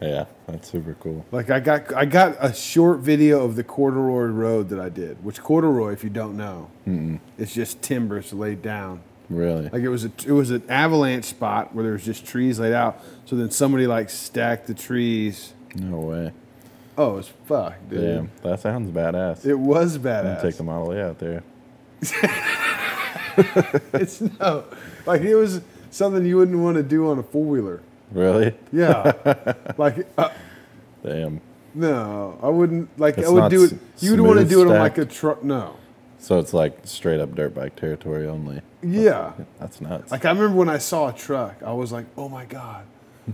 Yeah. 0.00 0.24
That's 0.46 0.68
super 0.70 0.96
cool. 1.00 1.24
like 1.30 1.50
I 1.50 1.60
got, 1.60 1.94
I 1.94 2.04
got 2.06 2.36
a 2.40 2.52
short 2.54 3.00
video 3.00 3.44
of 3.44 3.56
the 3.56 3.64
corduroy 3.64 4.26
road 4.26 4.68
that 4.70 4.80
I 4.80 4.88
did. 4.88 5.22
Which 5.24 5.40
corduroy, 5.42 5.92
if 5.92 6.02
you 6.02 6.10
don't 6.10 6.36
know, 6.36 6.70
it's 7.38 7.52
just 7.54 7.82
timbers 7.82 8.32
laid 8.32 8.62
down. 8.62 9.02
Really? 9.28 9.68
Like 9.68 9.82
it 9.82 9.88
was 9.88 10.04
a, 10.04 10.12
it 10.26 10.32
was 10.32 10.50
an 10.50 10.62
avalanche 10.68 11.26
spot 11.26 11.72
where 11.74 11.84
there 11.84 11.92
was 11.92 12.04
just 12.04 12.26
trees 12.26 12.58
laid 12.58 12.72
out. 12.72 13.00
So 13.26 13.36
then 13.36 13.50
somebody 13.50 13.86
like 13.86 14.10
stacked 14.10 14.66
the 14.66 14.74
trees. 14.74 15.52
no 15.76 16.00
way. 16.00 16.32
Oh, 16.98 17.18
it's 17.18 17.28
fuck, 17.46 17.74
dude. 17.88 18.00
Damn. 18.00 18.30
That 18.42 18.60
sounds 18.60 18.90
badass. 18.90 19.46
It 19.46 19.54
was 19.54 19.94
I'm 19.96 20.02
badass. 20.02 20.42
take 20.42 20.56
the 20.56 20.64
Model 20.64 20.90
A 20.92 21.10
out 21.10 21.18
there. 21.18 21.44
it's 23.94 24.20
no, 24.20 24.64
like 25.06 25.22
it 25.22 25.36
was 25.36 25.60
something 25.90 26.24
you 26.26 26.36
wouldn't 26.36 26.58
want 26.58 26.76
to 26.76 26.82
do 26.82 27.08
on 27.08 27.18
a 27.18 27.22
four 27.22 27.44
wheeler. 27.44 27.82
Really? 28.12 28.54
Yeah, 28.72 29.12
like 29.78 30.06
uh, 30.18 30.30
Damn. 31.04 31.40
no, 31.74 32.38
I 32.42 32.48
wouldn't. 32.48 32.98
Like 32.98 33.18
I 33.18 33.28
would 33.28 33.38
not 33.40 33.50
do 33.50 33.64
it. 33.64 33.72
s- 33.72 34.02
You 34.02 34.12
would 34.12 34.20
want 34.20 34.38
to 34.40 34.46
smooth 34.46 34.50
do 34.50 34.62
it 34.62 34.74
on 34.74 34.80
like 34.80 34.98
a 34.98 35.04
truck. 35.04 35.42
No, 35.44 35.76
So 36.18 36.38
it's 36.38 36.52
like 36.52 36.78
straight 36.84 37.20
up 37.20 37.34
dirt 37.34 37.54
bike 37.54 37.76
territory 37.76 38.26
only. 38.26 38.62
yeah. 38.82 39.32
That's 39.58 39.80
nuts. 39.80 40.10
Like 40.10 40.24
I 40.24 40.30
remember 40.30 40.56
when 40.56 40.68
I 40.68 40.78
saw 40.78 41.08
a 41.08 41.12
truck, 41.12 41.62
I 41.64 41.72
was 41.72 41.92
like, 41.92 42.06
oh 42.16 42.28
my 42.28 42.44
god. 42.46 42.84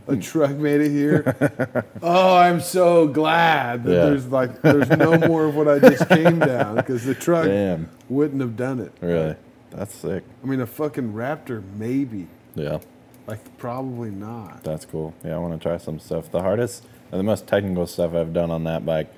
A 0.09 0.17
truck 0.31 0.51
made 0.51 0.83
it 0.83 0.91
here. 0.91 1.85
oh, 2.03 2.37
I'm 2.37 2.61
so 2.61 3.07
glad 3.07 3.85
that 3.85 3.91
Yeah. 3.93 4.05
there's 4.07 4.27
like 4.27 4.61
there's 4.61 4.91
no 4.91 5.17
more 5.27 5.47
of 5.47 5.57
what 5.57 5.69
I 5.69 5.79
just 5.79 6.07
came 6.09 6.39
down 6.39 6.77
because 6.77 7.05
the 7.05 7.15
truck 7.15 7.47
Damn. 7.47 7.89
wouldn't 8.11 8.41
have 8.43 8.57
done 8.57 8.81
it. 8.81 8.93
Really? 9.01 9.37
That's 9.71 9.95
sick. 9.95 10.23
I 10.43 10.47
mean, 10.47 10.61
a 10.61 10.67
fucking 10.67 11.13
Raptor, 11.15 11.63
maybe. 11.79 12.27
Yeah. 12.55 12.81
Like 13.27 13.59
probably 13.59 14.11
not. 14.11 14.63
That's 14.63 14.85
cool. 14.85 15.15
Yeah, 15.25 15.37
I 15.37 15.39
want 15.39 15.61
to 15.61 15.69
try 15.69 15.79
some 15.79 15.99
stuff. 15.99 16.31
The 16.31 16.43
hardest 16.43 16.85
and 17.11 17.19
the 17.19 17.25
most 17.25 17.47
technical 17.47 17.87
stuff 17.87 18.15
I've 18.15 18.33
done 18.33 18.51
on 18.51 18.65
that 18.65 18.85
bike 18.85 19.13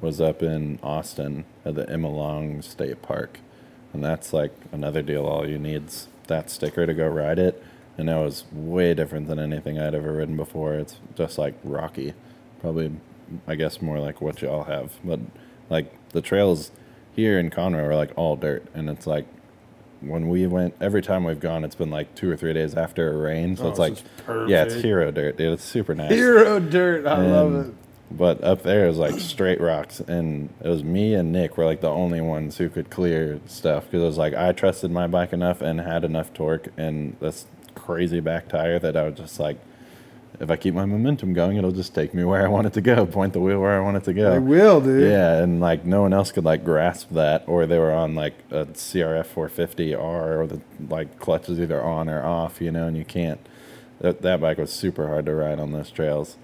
was 0.00 0.20
up 0.20 0.42
in 0.42 0.78
Austin 0.82 1.44
at 1.64 1.74
the 1.74 1.88
Emma 1.88 2.08
Long 2.08 2.62
State 2.62 3.02
Park. 3.02 3.40
And 3.92 4.04
that's 4.04 4.32
like 4.32 4.52
another 4.72 5.02
deal. 5.02 5.26
All 5.26 5.48
you 5.48 5.58
need's 5.58 6.08
that 6.26 6.50
sticker 6.50 6.86
to 6.86 6.94
go 6.94 7.06
ride 7.08 7.38
it. 7.38 7.62
And 7.98 8.08
that 8.08 8.16
was 8.16 8.44
way 8.52 8.94
different 8.94 9.28
than 9.28 9.38
anything 9.38 9.78
I'd 9.78 9.94
ever 9.94 10.12
ridden 10.12 10.36
before. 10.36 10.74
It's 10.74 10.98
just 11.16 11.36
like 11.36 11.54
rocky. 11.62 12.14
Probably, 12.60 12.92
I 13.46 13.56
guess, 13.56 13.82
more 13.82 13.98
like 13.98 14.20
what 14.20 14.40
y'all 14.40 14.64
have. 14.64 14.92
But 15.04 15.20
like 15.68 15.92
the 16.10 16.22
trails 16.22 16.70
here 17.14 17.38
in 17.38 17.50
Conroe 17.50 17.88
are 17.88 17.96
like 17.96 18.12
all 18.16 18.36
dirt. 18.36 18.64
And 18.74 18.88
it's 18.88 19.06
like 19.06 19.26
when 20.00 20.28
we 20.28 20.46
went, 20.46 20.74
every 20.80 21.02
time 21.02 21.24
we've 21.24 21.40
gone, 21.40 21.64
it's 21.64 21.74
been 21.74 21.90
like 21.90 22.14
two 22.14 22.30
or 22.30 22.36
three 22.36 22.52
days 22.52 22.74
after 22.74 23.12
a 23.12 23.16
rain. 23.16 23.56
So 23.56 23.64
Oh, 23.64 23.68
it's 23.68 23.78
like, 23.78 23.96
yeah, 24.48 24.64
it's 24.64 24.74
hero 24.74 25.10
dirt, 25.10 25.36
dude. 25.36 25.52
It's 25.54 25.64
super 25.64 25.94
nice. 25.94 26.10
Hero 26.10 26.58
dirt. 26.60 27.06
I 27.06 27.18
love 27.26 27.54
it. 27.68 27.74
But 28.12 28.42
up 28.42 28.62
there 28.64 28.88
is 28.88 28.96
like 28.98 29.20
straight 29.20 29.60
rocks, 29.60 30.00
and 30.00 30.48
it 30.60 30.68
was 30.68 30.82
me 30.82 31.14
and 31.14 31.30
Nick 31.30 31.56
were 31.56 31.64
like 31.64 31.80
the 31.80 31.90
only 31.90 32.20
ones 32.20 32.56
who 32.58 32.68
could 32.68 32.90
clear 32.90 33.38
stuff 33.46 33.84
because 33.84 34.02
it 34.02 34.06
was 34.06 34.18
like 34.18 34.34
I 34.34 34.50
trusted 34.50 34.90
my 34.90 35.06
bike 35.06 35.32
enough 35.32 35.60
and 35.60 35.80
had 35.80 36.02
enough 36.02 36.32
torque 36.34 36.68
and 36.76 37.16
this 37.20 37.46
crazy 37.76 38.18
back 38.18 38.48
tire 38.48 38.80
that 38.80 38.96
I 38.96 39.04
was 39.04 39.16
just 39.16 39.38
like, 39.38 39.58
if 40.38 40.50
I 40.50 40.56
keep 40.56 40.74
my 40.74 40.84
momentum 40.84 41.32
going, 41.32 41.56
it'll 41.56 41.72
just 41.72 41.94
take 41.94 42.14
me 42.14 42.24
where 42.24 42.44
I 42.44 42.48
want 42.48 42.66
it 42.66 42.72
to 42.74 42.80
go, 42.80 43.04
point 43.06 43.32
the 43.32 43.40
wheel 43.40 43.60
where 43.60 43.76
I 43.78 43.80
want 43.80 43.96
it 43.96 44.04
to 44.04 44.12
go. 44.14 44.30
They 44.32 44.38
will, 44.38 44.80
dude. 44.80 45.10
Yeah, 45.10 45.38
and 45.42 45.60
like 45.60 45.84
no 45.84 46.02
one 46.02 46.12
else 46.12 46.30
could 46.32 46.44
like 46.44 46.64
grasp 46.64 47.10
that, 47.10 47.44
or 47.46 47.66
they 47.66 47.78
were 47.78 47.92
on 47.92 48.14
like 48.14 48.34
a 48.50 48.66
CRF 48.66 49.26
450R, 49.26 49.98
or 49.98 50.46
the 50.46 50.60
like 50.88 51.18
clutch 51.18 51.48
is 51.48 51.60
either 51.60 51.82
on 51.82 52.08
or 52.08 52.22
off, 52.24 52.60
you 52.60 52.70
know, 52.70 52.86
and 52.86 52.96
you 52.96 53.04
can't. 53.04 53.40
That, 54.00 54.22
that 54.22 54.40
bike 54.40 54.56
was 54.56 54.72
super 54.72 55.08
hard 55.08 55.26
to 55.26 55.34
ride 55.34 55.60
on 55.60 55.72
those 55.72 55.90
trails. 55.90 56.36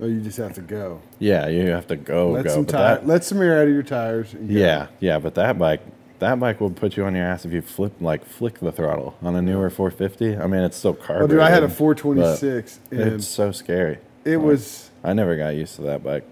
Oh, 0.00 0.06
you 0.06 0.20
just 0.20 0.38
have 0.38 0.54
to 0.54 0.60
go. 0.60 1.00
Yeah, 1.18 1.48
you 1.48 1.66
have 1.68 1.86
to 1.88 1.96
go 1.96 2.30
let 2.30 2.44
go. 2.44 2.54
some 2.54 2.66
tire, 2.66 2.96
that- 2.96 3.06
let 3.06 3.24
some 3.24 3.40
air 3.42 3.60
out 3.60 3.68
of 3.68 3.72
your 3.74 3.82
tires. 3.82 4.32
and 4.32 4.48
go. 4.48 4.54
yeah, 4.54 4.86
yeah, 5.00 5.18
but 5.18 5.34
that 5.36 5.58
bike, 5.58 5.80
that 6.18 6.38
bike 6.40 6.60
will 6.60 6.70
put 6.70 6.96
you 6.96 7.04
on 7.04 7.14
your 7.14 7.24
ass 7.24 7.44
if 7.44 7.52
you 7.52 7.62
flip 7.62 7.92
like 8.00 8.24
flick 8.24 8.58
the 8.60 8.72
throttle 8.72 9.16
on 9.22 9.36
a 9.36 9.42
newer 9.42 9.70
450. 9.70 10.36
I 10.36 10.46
mean, 10.46 10.62
it's 10.62 10.76
still 10.76 10.92
Well, 10.94 11.02
carbureted. 11.06 11.30
dude, 11.30 11.40
I 11.40 11.50
had 11.50 11.62
a 11.62 11.68
426, 11.68 12.80
and 12.90 13.00
It's 13.00 13.26
so 13.26 13.52
scary. 13.52 13.98
it 14.24 14.38
was. 14.38 14.90
I 15.04 15.12
never 15.12 15.36
got 15.36 15.50
used 15.50 15.76
to 15.76 15.82
that 15.82 16.02
bike. 16.02 16.24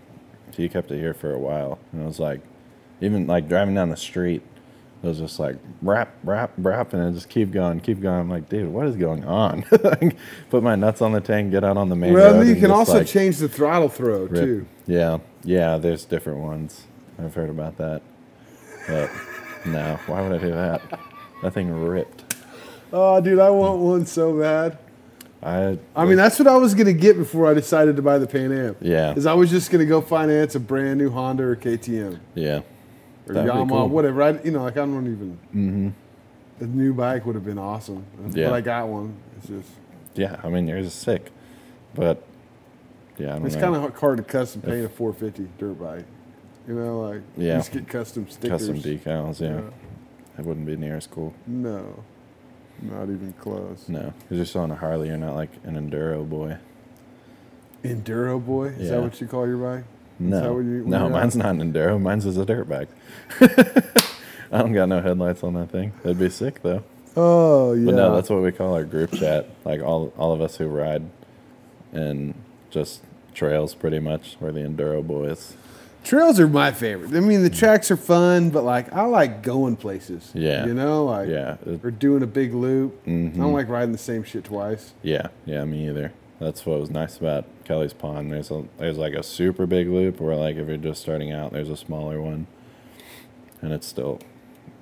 He 0.57 0.69
kept 0.69 0.91
it 0.91 0.99
here 0.99 1.15
for 1.15 1.33
a 1.33 1.39
while, 1.39 1.79
and 1.93 2.03
it 2.03 2.07
was 2.07 2.19
like, 2.19 2.41
even 3.01 3.27
like 3.27 3.49
driving 3.49 3.75
down 3.75 3.91
the 3.91 3.97
street, 3.97 4.43
it 5.03 5.07
was 5.07 5.19
just 5.19 5.39
like 5.39 5.57
rap, 5.83 6.15
rap, 6.25 6.51
rap, 6.57 6.95
and 6.95 7.09
it 7.09 7.13
just 7.13 7.29
keep 7.29 7.53
going, 7.53 7.79
keep 7.81 8.01
going. 8.01 8.21
I'm 8.21 8.31
like, 8.31 8.49
dude, 8.49 8.69
what 8.73 8.87
is 8.87 8.97
going 8.97 9.25
on? 9.25 9.65
like, 9.85 10.17
put 10.51 10.63
my 10.63 10.75
nuts 10.75 11.03
on 11.03 11.13
the 11.13 11.21
tank, 11.21 11.51
get 11.53 11.63
out 11.63 11.77
on 11.77 11.91
the 11.91 11.95
main 11.97 12.15
road. 12.15 12.37
Well, 12.37 12.47
you 12.47 12.57
can 12.57 12.71
also 12.71 12.99
like, 12.99 13.07
change 13.07 13.37
the 13.37 13.49
throttle 13.49 13.89
throw 13.91 14.25
rip. 14.25 14.43
too. 14.43 14.67
Yeah, 14.87 15.19
yeah. 15.45 15.77
There's 15.77 16.05
different 16.07 16.39
ones. 16.41 16.87
I've 17.19 17.35
heard 17.35 17.51
about 17.51 17.77
that, 17.77 18.01
but 18.89 19.11
no, 19.65 19.99
why 20.07 20.21
would 20.23 20.33
I 20.33 20.39
do 20.39 20.51
that? 20.51 20.83
That 21.43 21.53
thing 21.55 21.71
ripped. 21.71 22.35
Oh, 22.93 23.21
dude, 23.21 23.39
I 23.39 23.51
want 23.51 23.81
one 23.81 24.07
so 24.07 24.39
bad. 24.39 24.79
I. 25.43 25.79
I 25.95 26.05
mean, 26.05 26.17
that's 26.17 26.39
what 26.39 26.49
I 26.49 26.57
was 26.57 26.75
gonna 26.75 26.93
get 26.93 27.17
before 27.17 27.47
I 27.47 27.55
decided 27.55 27.97
to 27.97 28.03
buy 28.03 28.19
the 28.19 28.27
Pan 28.27 28.53
Am. 28.53 28.77
Yeah. 28.81 29.13
is 29.15 29.27
I 29.27 29.35
was 29.35 29.51
just 29.51 29.71
gonna 29.71 29.85
go 29.85 30.01
finance 30.01 30.55
a 30.55 30.61
brand 30.61 30.99
new 30.99 31.11
Honda 31.11 31.43
or 31.45 31.57
KTM 31.57 32.19
yeah. 32.35 32.61
or 33.29 33.35
That'd 33.35 33.45
be 33.53 33.57
Yamaha, 33.59 33.69
cool. 33.69 33.89
whatever. 33.89 34.23
I, 34.23 34.41
you 34.43 34.51
know, 34.51 34.63
like 34.63 34.75
I 34.75 34.87
don't 34.87 35.07
even. 35.07 35.39
Mm-hmm. 35.55 35.89
The 36.59 36.67
new 36.67 36.95
bike 36.95 37.27
would 37.27 37.35
have 37.35 37.45
been 37.45 37.59
awesome, 37.59 38.07
Yeah. 38.33 38.49
but 38.49 38.55
I 38.55 38.61
got 38.63 38.89
one. 38.89 39.15
It's 39.39 39.49
just 39.49 39.69
Yeah. 40.15 40.41
I 40.43 40.49
mean, 40.49 40.67
yours 40.67 40.87
is 40.87 40.95
sick, 40.95 41.31
but 41.95 42.23
yeah, 43.19 43.35
I 43.35 43.39
don't 43.39 43.47
it's 43.47 43.57
know. 43.57 43.73
kind 43.73 43.77
of 43.85 43.99
hard 43.99 44.17
to 44.19 44.23
custom 44.23 44.63
paint 44.63 44.87
a 44.87 44.89
450 44.89 45.49
dirt 45.59 45.75
bike. 45.79 46.05
You 46.69 46.75
know, 46.75 47.01
like 47.01 47.23
Yeah. 47.37 47.57
just 47.59 47.73
get 47.73 47.89
custom 47.89 48.29
stickers. 48.29 48.67
custom 48.67 48.81
decals. 48.81 49.41
Yeah. 49.41 49.55
Yeah. 49.57 49.61
It 50.39 50.45
wouldn't 50.45 50.67
be 50.67 50.77
near 50.77 50.97
as 50.97 51.07
cool. 51.07 51.33
No, 51.47 52.03
not 52.83 53.05
even 53.05 53.33
close. 53.39 53.89
No, 53.89 54.13
because 54.21 54.37
you're 54.37 54.45
still 54.47 54.63
on 54.63 54.71
a 54.71 54.75
Harley. 54.77 55.09
You're 55.09 55.17
not 55.17 55.35
like 55.35 55.51
an 55.65 55.75
enduro 55.77 56.29
boy. 56.29 56.59
Enduro 57.85 58.45
boy, 58.45 58.67
is 58.69 58.85
Yeah. 58.91 58.97
that 58.97 59.03
what 59.03 59.21
you 59.21 59.27
call 59.27 59.47
your 59.47 59.59
bike? 59.59 59.85
Is 60.21 60.27
No, 60.31 60.41
that 60.41 60.53
what 60.53 60.59
you- 60.65 60.85
no, 60.87 61.09
mine's 61.09 61.37
not 61.37 61.55
an 61.55 61.73
enduro. 61.73 62.01
Mine's 62.01 62.27
is 62.27 62.37
a 62.37 62.45
dirt 62.45 62.69
bike. 62.69 62.89
I 63.41 64.59
don't 64.59 64.73
got 64.73 64.89
no 64.89 65.01
headlights 65.01 65.43
on 65.45 65.55
that 65.55 65.71
thing. 65.71 65.93
That'd 66.03 66.19
be 66.19 66.29
sick 66.31 66.63
though. 66.63 66.83
Oh 67.17 67.73
yeah. 67.73 67.87
But 67.87 67.95
no, 67.95 68.15
that's 68.15 68.29
what 68.29 68.43
we 68.43 68.53
call 68.53 68.75
our 68.75 68.85
group 68.85 69.13
chat. 69.13 69.47
Like 69.65 69.83
all 69.83 70.13
all 70.19 70.33
of 70.33 70.41
us 70.41 70.57
who 70.57 70.67
ride 70.67 71.03
and 71.93 72.35
just 72.71 73.03
trails 73.35 73.75
pretty 73.75 73.99
much. 74.01 74.37
We're 74.41 74.53
the 74.53 74.61
enduro 74.61 75.07
boys. 75.07 75.55
Trails 76.07 76.39
are 76.39 76.47
my 76.47 76.71
favorite. 76.71 77.13
I 77.17 77.19
mean, 77.21 77.43
the 77.43 77.51
tracks 77.51 77.91
are 77.91 77.97
fun, 77.97 78.51
but 78.51 78.63
like 78.63 78.93
I 78.93 79.03
like 79.07 79.43
going 79.43 79.75
places. 79.75 80.31
Yeah. 80.35 80.65
You 80.65 80.73
know, 80.73 81.05
like 81.05 81.29
Yeah. 81.29 81.57
or 81.83 81.91
doing 81.91 82.23
a 82.23 82.29
big 82.29 82.55
loop. 82.55 83.01
I 83.07 83.11
Mhm. 83.11 83.37
don't 83.37 83.53
like 83.53 83.69
riding 83.69 83.91
the 83.91 83.99
same 83.99 84.23
shit 84.23 84.45
twice. 84.45 84.93
Yeah, 85.03 85.27
yeah, 85.45 85.65
me 85.65 85.89
either. 85.89 86.13
That's 86.39 86.65
what 86.65 86.79
was 86.79 86.91
nice 86.91 87.17
about 87.19 87.45
Kelly's 87.65 87.93
Pond. 87.93 88.31
There's 88.31 88.53
a 88.53 88.63
there's 88.79 88.99
like 88.99 89.15
a 89.15 89.23
super 89.25 89.67
big 89.67 89.89
loop 89.89 90.21
where 90.21 90.37
like 90.37 90.55
if 90.57 90.69
you're 90.69 90.77
just 90.77 91.01
starting 91.03 91.33
out, 91.33 91.53
there's 91.53 91.71
a 91.71 91.77
smaller 91.77 92.21
one, 92.21 92.47
and 93.61 93.73
it's 93.73 93.89
still 93.89 94.21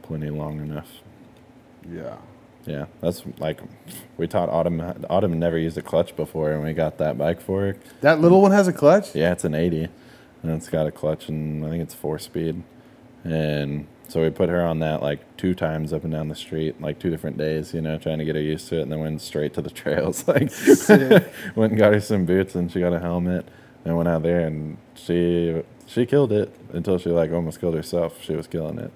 plenty 0.03 0.29
long 0.29 0.61
enough. 0.61 1.01
Yeah. 1.91 2.17
Yeah, 2.67 2.85
that's 3.01 3.23
like 3.39 3.61
we 4.19 4.27
taught 4.27 4.51
Autumn. 4.51 4.83
Autumn 5.09 5.39
never 5.39 5.57
used 5.57 5.79
a 5.79 5.83
clutch 5.83 6.15
before, 6.17 6.53
and 6.53 6.63
we 6.63 6.75
got 6.75 6.99
that 6.99 7.17
bike 7.17 7.41
for 7.41 7.61
her. 7.63 7.77
That 8.03 8.21
little 8.21 8.43
one 8.43 8.53
has 8.53 8.69
a 8.69 8.73
clutch. 8.75 9.15
Yeah, 9.15 9.33
it's 9.33 9.45
an 9.45 9.55
80, 9.55 9.89
and 10.45 10.53
it's 10.53 10.69
got 10.69 10.87
a 10.87 10.93
clutch, 10.93 11.29
and 11.29 11.65
I 11.65 11.71
think 11.71 11.83
it's 11.83 11.95
four 11.95 12.19
speed. 12.19 12.63
And 13.25 13.87
so 14.09 14.23
we 14.23 14.29
put 14.29 14.51
her 14.51 14.63
on 14.63 14.81
that 14.81 15.03
like 15.03 15.37
two 15.39 15.55
times 15.55 15.93
up 15.93 16.05
and 16.05 16.13
down 16.13 16.29
the 16.29 16.35
street, 16.35 16.81
like 16.81 16.99
two 16.99 17.09
different 17.09 17.39
days, 17.39 17.73
you 17.73 17.81
know, 17.81 17.99
trying 17.99 18.19
to 18.19 18.25
get 18.27 18.35
her 18.35 18.43
used 18.43 18.69
to 18.69 18.79
it, 18.79 18.83
and 18.83 18.93
then 18.93 19.01
went 19.01 19.23
straight 19.23 19.55
to 19.55 19.63
the 19.63 19.71
trails. 19.71 20.25
Like, 20.29 20.53
went 21.57 21.73
and 21.73 21.79
got 21.79 21.95
her 21.95 22.01
some 22.01 22.27
boots, 22.27 22.55
and 22.55 22.71
she 22.71 22.81
got 22.81 22.93
a 22.93 23.01
helmet, 23.01 23.49
and 23.85 23.97
went 23.97 24.09
out 24.09 24.23
there, 24.23 24.41
and 24.47 24.77
she 24.95 25.63
she 25.87 26.05
killed 26.05 26.33
it 26.33 26.55
until 26.73 26.99
she 26.99 27.09
like 27.09 27.33
almost 27.33 27.59
killed 27.61 27.75
herself. 27.75 28.23
She 28.23 28.35
was 28.37 28.47
killing 28.47 28.79
it. 28.79 28.91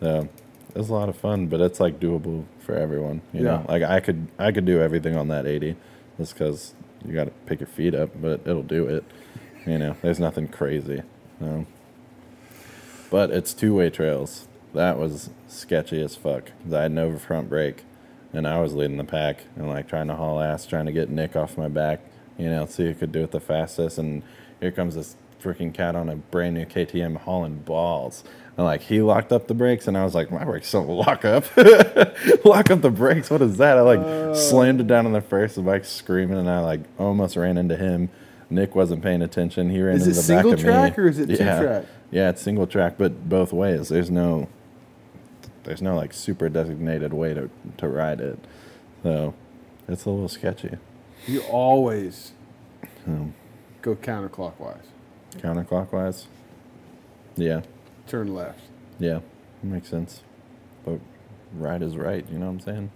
So 0.00 0.28
it 0.74 0.78
was 0.78 0.90
a 0.90 0.94
lot 0.94 1.08
of 1.08 1.16
fun, 1.16 1.46
but 1.46 1.60
it's 1.62 1.80
like 1.80 1.98
doable 1.98 2.44
for 2.58 2.74
everyone. 2.74 3.22
You 3.32 3.40
know, 3.44 3.64
like 3.68 3.82
I 3.82 4.00
could 4.00 4.28
I 4.38 4.52
could 4.52 4.66
do 4.66 4.82
everything 4.82 5.16
on 5.16 5.28
that 5.28 5.46
80, 5.46 5.76
just 6.18 6.34
because 6.34 6.74
you 7.06 7.14
got 7.14 7.24
to 7.24 7.30
pick 7.46 7.60
your 7.60 7.68
feet 7.68 7.94
up, 7.94 8.10
but 8.20 8.40
it'll 8.46 8.62
do 8.62 8.86
it. 8.86 9.04
You 9.66 9.78
know, 9.78 9.96
there's 10.02 10.20
nothing 10.20 10.48
crazy. 10.48 11.02
No. 11.40 11.66
But 13.10 13.30
it's 13.30 13.54
two 13.54 13.74
way 13.74 13.90
trails. 13.90 14.48
That 14.74 14.98
was 14.98 15.30
sketchy 15.46 16.02
as 16.02 16.16
fuck. 16.16 16.50
I 16.72 16.82
had 16.82 16.92
no 16.92 17.16
front 17.16 17.48
brake, 17.48 17.84
and 18.32 18.46
I 18.46 18.60
was 18.60 18.74
leading 18.74 18.96
the 18.96 19.04
pack 19.04 19.44
and 19.56 19.68
like 19.68 19.88
trying 19.88 20.08
to 20.08 20.16
haul 20.16 20.40
ass, 20.40 20.66
trying 20.66 20.86
to 20.86 20.92
get 20.92 21.08
Nick 21.08 21.36
off 21.36 21.56
my 21.56 21.68
back. 21.68 22.00
You 22.36 22.50
know, 22.50 22.66
see 22.66 22.84
who 22.86 22.94
could 22.94 23.12
do 23.12 23.22
it 23.22 23.30
the 23.30 23.40
fastest. 23.40 23.98
And 23.98 24.22
here 24.60 24.72
comes 24.72 24.96
this 24.96 25.16
freaking 25.40 25.72
cat 25.72 25.94
on 25.94 26.08
a 26.08 26.16
brand 26.16 26.56
new 26.56 26.64
KTM 26.64 27.18
hauling 27.18 27.58
balls. 27.60 28.24
And 28.56 28.64
like 28.64 28.82
he 28.82 29.00
locked 29.02 29.32
up 29.32 29.46
the 29.46 29.54
brakes, 29.54 29.86
and 29.86 29.96
I 29.96 30.04
was 30.04 30.14
like, 30.14 30.30
my 30.30 30.44
brakes 30.44 30.70
don't 30.72 30.88
lock 30.88 31.24
up. 31.24 31.44
lock 32.44 32.70
up 32.70 32.80
the 32.80 32.92
brakes. 32.92 33.30
What 33.30 33.42
is 33.42 33.58
that? 33.58 33.78
I 33.78 33.80
like 33.80 34.00
uh. 34.00 34.34
slammed 34.34 34.80
it 34.80 34.86
down 34.86 35.06
on 35.06 35.12
the 35.12 35.20
first. 35.20 35.56
The 35.56 35.62
bike 35.62 35.84
screaming, 35.84 36.38
and 36.38 36.50
I 36.50 36.60
like 36.60 36.80
almost 36.98 37.36
ran 37.36 37.58
into 37.58 37.76
him. 37.76 38.10
Nick 38.50 38.74
wasn't 38.74 39.02
paying 39.02 39.22
attention. 39.22 39.70
He 39.70 39.80
ran 39.82 39.96
Is 39.96 40.06
into 40.06 40.20
the 40.20 40.28
back 40.34 40.44
of 40.44 40.50
me. 40.50 40.52
Is 40.52 40.60
it 40.60 40.62
single 40.62 40.72
track 40.74 40.98
or 40.98 41.08
is 41.08 41.18
it 41.18 41.26
two 41.26 41.44
yeah. 41.44 41.60
track? 41.62 41.84
Yeah, 42.10 42.28
it's 42.30 42.42
single 42.42 42.66
track, 42.66 42.94
but 42.98 43.28
both 43.28 43.52
ways. 43.52 43.88
There's 43.88 44.10
no, 44.10 44.48
there's 45.64 45.82
no 45.82 45.96
like 45.96 46.12
super 46.12 46.48
designated 46.48 47.12
way 47.12 47.34
to 47.34 47.50
to 47.78 47.88
ride 47.88 48.20
it, 48.20 48.38
so 49.02 49.34
it's 49.88 50.04
a 50.04 50.10
little 50.10 50.28
sketchy. 50.28 50.76
You 51.26 51.40
always 51.50 52.32
Um, 53.06 53.34
go 53.82 53.94
counterclockwise. 53.96 54.84
counterclockwise. 55.38 56.26
Yeah, 57.36 57.62
Turn 58.06 58.34
left. 58.34 58.60
yeah, 58.98 59.20
makes 59.62 59.88
sense. 59.88 60.22
But 60.84 61.00
right 61.54 61.80
is 61.82 61.96
right. 61.96 62.24
You 62.30 62.38
know 62.38 62.46
what 62.46 62.52
I'm 62.52 62.60
saying? 62.60 62.90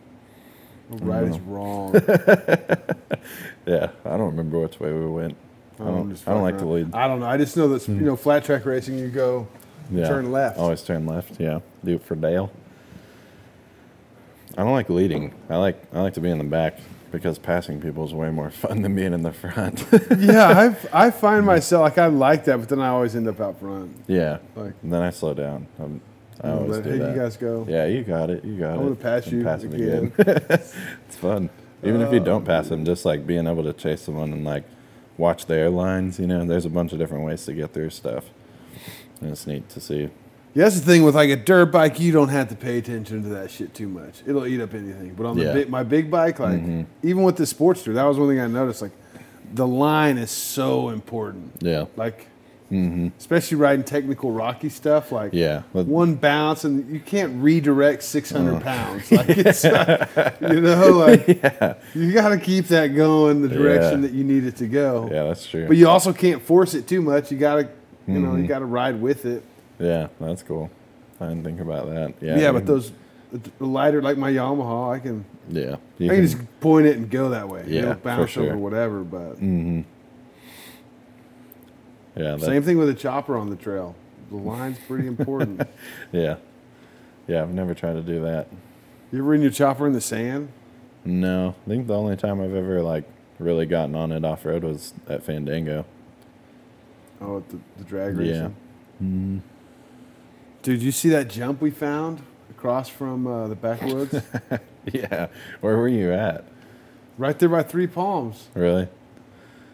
Right 0.91 1.25
is 1.25 1.39
wrong. 1.41 1.95
Yeah, 3.67 3.91
I 4.07 4.11
don't 4.17 4.31
remember 4.31 4.59
which 4.61 4.81
way 4.81 4.93
we 4.93 5.07
went. 5.07 5.37
I 5.79 5.85
don't, 5.85 6.11
I 6.27 6.33
don't 6.33 6.43
like 6.43 6.57
to 6.59 6.65
lead. 6.67 6.87
Hmm. 6.87 6.95
I 6.95 7.07
don't 7.07 7.21
know. 7.21 7.27
I 7.27 7.37
just 7.37 7.57
know 7.57 7.69
that 7.69 7.87
you 7.87 7.95
know 7.95 8.17
flat 8.17 8.45
track 8.45 8.65
racing. 8.65 8.99
You 8.99 9.09
go 9.11 9.47
Yeah. 9.91 10.09
turn 10.09 10.33
left. 10.33 10.59
Always 10.59 10.83
turn 10.83 11.05
left. 11.07 11.39
Yeah. 11.39 11.61
Do 11.85 11.95
it 11.97 12.03
for 12.03 12.15
Dale. 12.17 12.51
I 14.57 14.63
don't 14.65 14.73
like 14.73 14.89
leading. 14.89 15.35
I 15.51 15.57
like 15.57 15.83
I 15.93 16.01
like 16.01 16.15
to 16.15 16.21
be 16.21 16.31
in 16.31 16.39
the 16.39 16.45
back 16.45 16.79
because 17.13 17.39
passing 17.39 17.81
people 17.81 18.05
is 18.05 18.15
way 18.15 18.31
more 18.31 18.51
fun 18.65 18.81
than 18.83 18.95
being 18.97 19.13
in 19.13 19.23
the 19.23 19.33
front. 19.33 19.85
yeah, 20.19 20.75
I 20.93 21.07
I 21.07 21.11
find 21.11 21.45
myself 21.45 21.83
like 21.83 21.99
I 21.99 22.07
like 22.07 22.45
that, 22.47 22.59
but 22.59 22.69
then 22.71 22.81
I 22.81 22.89
always 22.89 23.15
end 23.15 23.29
up 23.29 23.39
out 23.41 23.61
front. 23.61 23.95
yeah. 24.07 24.39
Like 24.57 24.73
And 24.83 24.93
then 24.93 25.03
I 25.03 25.11
slow 25.11 25.35
down. 25.35 25.67
I'm, 25.79 26.01
I 26.43 26.49
I'm 26.51 26.59
always 26.59 26.79
do 26.79 26.91
hey, 26.91 26.99
that. 26.99 27.15
you 27.15 27.21
guys 27.21 27.37
go. 27.37 27.67
Yeah, 27.69 27.87
you 27.87 28.03
got 28.05 28.31
it. 28.31 28.45
You 28.45 28.59
got 28.59 28.73
I'm 28.75 28.81
it. 28.81 28.83
gonna 28.83 28.95
pass 28.97 29.27
you 29.27 29.43
Pass 29.43 29.63
me 29.65 29.83
again. 29.83 30.13
it's 30.19 30.75
fun. 31.17 31.51
Even 31.83 32.01
if 32.01 32.13
you 32.13 32.21
don't 32.21 32.45
pass 32.45 32.69
them, 32.69 32.85
just 32.85 33.05
like 33.05 33.27
being 33.27 33.47
able 33.47 33.63
to 33.65 33.73
chase 33.73 34.03
someone 34.03 34.33
and 34.33 34.45
like 34.45 34.65
watch 35.17 35.47
their 35.47 35.71
lines. 35.71 36.19
You 36.19 36.27
know, 36.27 36.45
there's 36.45 36.65
a 36.65 36.71
bunch 36.71 36.93
of 36.93 36.99
different 36.99 37.25
ways 37.25 37.45
to 37.47 37.53
get 37.53 37.73
through 37.73 37.91
stuff. 37.91 38.25
And 39.21 39.31
it's 39.31 39.47
neat 39.47 39.69
to 39.71 39.81
see. 39.81 40.11
Yeah, 40.55 40.65
that's 40.65 40.81
the 40.81 40.87
thing 40.87 41.03
with 41.05 41.15
like 41.15 41.31
a 41.31 41.37
dirt 41.37 41.67
bike, 41.67 42.01
you 42.01 42.11
don't 42.13 42.29
have 42.31 42.49
to 42.49 42.57
pay 42.57 42.79
attention 42.79 43.23
to 43.25 43.29
that 43.31 43.51
shit 43.51 43.75
too 43.75 43.89
much. 43.89 44.23
It'll 44.27 44.47
eat 44.47 44.61
up 44.61 44.75
anything. 44.75 45.15
But 45.15 45.27
on 45.27 45.37
the 45.37 45.45
Yeah. 45.45 45.53
big, 45.53 45.69
my 45.69 45.83
big 45.83 46.11
bike, 46.11 46.39
like 46.41 46.61
Mhm. 46.61 46.87
even 47.03 47.23
with 47.23 47.37
the 47.37 47.45
Sportster, 47.45 47.95
that 47.95 48.05
was 48.05 48.19
one 48.19 48.29
thing 48.29 48.41
I 48.41 48.47
noticed. 48.47 48.81
Like 48.83 48.93
the 49.55 49.67
line 49.67 50.19
is 50.19 50.31
so 50.31 50.89
important. 50.89 51.53
Yeah. 51.61 51.85
Like 51.97 52.27
Mm-hmm. 52.71 53.09
Especially 53.17 53.57
riding 53.57 53.83
technical 53.83 54.31
rocky 54.31 54.69
stuff 54.69 55.11
like 55.11 55.33
Yeah, 55.33 55.63
but- 55.73 55.87
one 55.87 56.17
bounce 56.17 56.65
and 56.65 56.93
you 56.93 57.01
can't 57.01 57.43
redirect 57.43 58.03
600 58.03 58.63
pounds. 58.63 59.11
Like 59.13 59.29
it's 59.31 59.65
not, 59.65 60.09
you 60.43 60.61
know, 60.61 60.91
like 60.91 61.27
you 61.95 62.13
got 62.13 62.29
to 62.29 62.39
keep 62.39 62.67
that 62.67 62.89
going 62.89 63.41
the 63.41 63.49
direction 63.49 64.03
Yeah. 64.03 64.09
that 64.09 64.15
you 64.15 64.23
need 64.23 64.45
it 64.45 64.57
to 64.57 64.67
go. 64.67 65.09
Yeah, 65.11 65.25
that's 65.25 65.47
true. 65.47 65.67
But 65.67 65.79
you 65.79 65.89
also 65.89 66.13
can't 66.13 66.43
force 66.43 66.75
it 66.75 66.87
too 66.87 67.01
much. 67.01 67.33
You 67.33 67.39
got 67.39 67.55
to, 67.55 67.69
you 68.07 68.19
know, 68.19 68.33
you 68.33 68.39
Mm-hmm. 68.39 68.47
got 68.47 68.59
to 68.59 68.67
ride 68.67 69.01
with 69.01 69.25
it. 69.25 69.43
yeah, 69.79 70.09
that's 70.21 70.43
cool. 70.43 70.71
I 71.21 71.29
didn't 71.29 71.45
think 71.45 71.61
about 71.61 71.87
that. 71.89 72.15
Yeah, 72.21 72.37
Yeah, 72.39 72.47
you 72.49 72.53
but 72.53 72.67
those 72.67 72.93
the 73.33 73.65
lighter 73.65 74.01
like 74.03 74.17
my 74.19 74.31
Yamaha, 74.31 74.95
I 74.95 74.99
can 75.01 75.25
Yeah, 75.49 75.73
I 75.73 75.77
can 75.99 76.09
can- 76.09 76.23
just 76.27 76.61
point 76.61 76.87
it 76.87 76.97
and 76.99 77.11
go 77.11 77.31
that 77.31 77.49
way. 77.49 77.65
you 77.67 77.77
Yeah, 77.77 77.81
know, 77.83 77.93
for 77.95 78.01
bounce 78.01 78.31
sure. 78.31 78.45
over 78.45 78.57
whatever. 78.59 79.01
But 79.05 79.39
yeah, 82.19 82.33
that, 82.37 82.41
same 82.41 82.63
thing 82.63 82.77
with 82.79 82.89
a 82.89 82.95
chopper 82.95 83.37
on 83.37 83.51
the 83.51 83.57
trail. 83.57 83.95
The 84.31 84.37
line's 84.37 84.79
pretty 84.87 85.07
important. 85.15 85.63
yeah, 86.13 86.37
yeah. 87.27 87.43
I've 87.43 87.55
never 87.55 87.75
tried 87.75 87.95
to 87.95 88.03
do 88.03 88.21
that. 88.23 88.49
you 89.13 89.21
ever 89.21 89.35
in 89.35 89.41
your 89.43 89.51
chopper 89.51 89.87
in 89.87 89.93
the 89.93 90.01
sand? 90.01 90.51
No, 91.05 91.55
I 91.65 91.69
think 91.69 91.87
the 91.87 91.97
only 91.97 92.17
time 92.17 92.41
I've 92.41 92.55
ever 92.55 92.83
like 92.83 93.05
really 93.39 93.65
gotten 93.67 93.95
on 93.95 94.13
it 94.13 94.25
off 94.25 94.45
road 94.45 94.65
was 94.65 94.93
at 95.09 95.23
Fandango. 95.23 95.87
Oh, 97.21 97.39
at 97.39 97.49
the, 97.49 97.59
the 97.79 97.85
drag 97.85 98.19
Yeah. 98.19 98.49
racing. 99.01 99.43
Dude, 100.63 100.83
you 100.83 100.93
see 100.93 101.09
that 101.11 101.29
jump 101.29 101.61
we 101.61 101.71
found 101.71 102.21
across 102.51 102.89
from 102.89 103.27
uh, 103.27 103.47
the 103.49 103.55
backwoods? 103.57 104.21
Yeah, 104.91 105.27
where 105.61 105.77
were 105.77 105.89
you 105.89 106.13
at? 106.13 106.45
right 107.19 107.39
there 107.39 107.49
by 107.51 107.63
Three 107.63 107.87
Palms. 107.87 108.49
Really? 108.55 108.89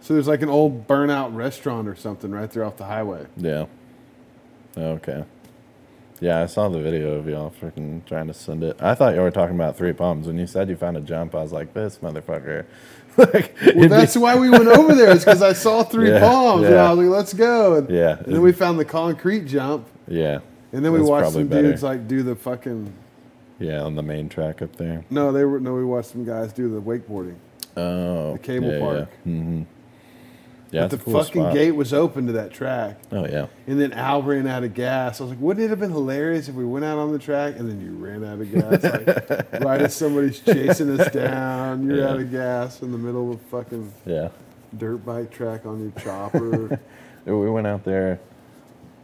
So 0.04 0.12
there's 0.12 0.28
like 0.28 0.42
an 0.42 0.50
old 0.50 0.86
burnout 0.86 1.34
restaurant 1.34 1.88
or 1.88 1.94
something 1.94 2.30
right 2.30 2.50
there 2.50 2.62
off 2.62 2.76
the 2.76 2.84
highway. 2.84 3.24
Yeah. 3.38 3.64
Okay. 4.76 5.24
Yeah, 6.20 6.42
I 6.42 6.46
saw 6.46 6.68
the 6.68 6.78
video 6.78 7.14
of 7.14 7.26
y'all 7.26 7.54
freaking 7.58 8.04
trying 8.04 8.26
to 8.26 8.34
send 8.34 8.62
it. 8.64 8.76
I 8.82 8.94
thought 8.94 9.14
you 9.14 9.22
were 9.22 9.30
talking 9.30 9.54
about 9.54 9.78
Three 9.78 9.94
Palms 9.94 10.26
when 10.26 10.38
you 10.38 10.46
said 10.46 10.68
you 10.68 10.76
found 10.76 10.98
a 10.98 11.00
jump. 11.00 11.34
I 11.34 11.42
was 11.42 11.52
like, 11.52 11.72
this 11.72 12.00
motherfucker. 12.02 12.66
like, 13.16 13.32
Well, 13.62 13.68
it'd 13.70 13.80
be- 13.80 13.88
that's 13.88 14.14
why 14.14 14.36
we 14.36 14.50
went 14.50 14.66
over 14.66 14.94
there. 14.94 15.08
Is 15.10 15.24
because 15.24 15.40
I 15.40 15.54
saw 15.54 15.82
Three 15.84 16.10
Yeah, 16.10 16.20
Palms 16.20 16.64
and 16.64 16.74
yeah. 16.74 16.84
I 16.84 16.92
was 16.92 16.98
like, 16.98 17.16
"Let's 17.16 17.32
go." 17.32 17.76
And, 17.76 17.88
Yeah. 17.88 18.18
and 18.18 18.34
then 18.34 18.42
we 18.42 18.52
found 18.52 18.78
the 18.78 18.84
concrete 18.84 19.46
jump, 19.46 19.86
yeah. 20.06 20.40
and 20.72 20.84
then 20.84 20.92
we 20.92 21.00
watched 21.00 21.32
some 21.32 21.46
better. 21.46 21.68
dudes 21.68 21.82
like 21.82 22.06
do 22.06 22.22
the 22.22 22.36
fucking. 22.36 22.92
Yeah, 23.58 23.80
on 23.80 23.94
the 23.94 24.02
main 24.02 24.28
track 24.28 24.60
up 24.60 24.76
there. 24.76 25.06
No, 25.08 25.32
they 25.32 25.46
were 25.46 25.60
no. 25.60 25.72
We 25.72 25.84
watched 25.86 26.10
some 26.10 26.26
guys 26.26 26.52
do 26.52 26.68
the 26.68 26.82
wakeboarding. 26.82 27.36
Oh. 27.74 28.34
The 28.34 28.38
cable 28.38 28.70
yeah, 28.70 28.78
park. 28.80 29.08
Mm-hmm. 29.26 29.62
Yeah 30.74 30.82
but 30.82 30.90
the 30.90 30.98
cool 30.98 31.14
fucking 31.22 31.42
spot. 31.42 31.54
gate 31.54 31.70
was 31.72 31.92
open 31.94 32.26
to 32.26 32.32
that 32.32 32.52
track. 32.52 32.98
Oh, 33.12 33.26
yeah. 33.26 33.46
And 33.66 33.80
then 33.80 33.92
Al 33.92 34.22
ran 34.22 34.46
out 34.46 34.64
of 34.64 34.74
gas. 34.74 35.20
I 35.20 35.24
was 35.24 35.30
like, 35.30 35.40
wouldn't 35.40 35.64
it 35.64 35.70
have 35.70 35.78
been 35.80 35.90
hilarious 35.92 36.48
if 36.48 36.54
we 36.54 36.64
went 36.64 36.84
out 36.84 36.98
on 36.98 37.12
the 37.12 37.18
track 37.18 37.54
and 37.56 37.68
then 37.70 37.80
you 37.80 37.92
ran 37.94 38.24
out 38.24 38.40
of 38.40 38.52
gas? 38.52 38.82
Like, 38.82 39.52
right 39.64 39.80
as 39.82 39.94
somebody's 39.94 40.40
chasing 40.40 40.98
us 41.00 41.10
down, 41.12 41.86
you're 41.86 41.98
Yeah. 41.98 42.08
out 42.10 42.20
of 42.20 42.30
gas 42.30 42.82
in 42.82 42.92
the 42.92 42.98
middle 42.98 43.32
of 43.32 43.36
a 43.40 43.44
fucking 43.44 43.92
Yeah. 44.04 44.28
dirt 44.76 45.04
bike 45.06 45.30
track 45.30 45.64
on 45.66 45.80
your 45.80 45.92
chopper. 46.02 46.78
We 47.26 47.48
went 47.48 47.66
out 47.66 47.84
there. 47.84 48.20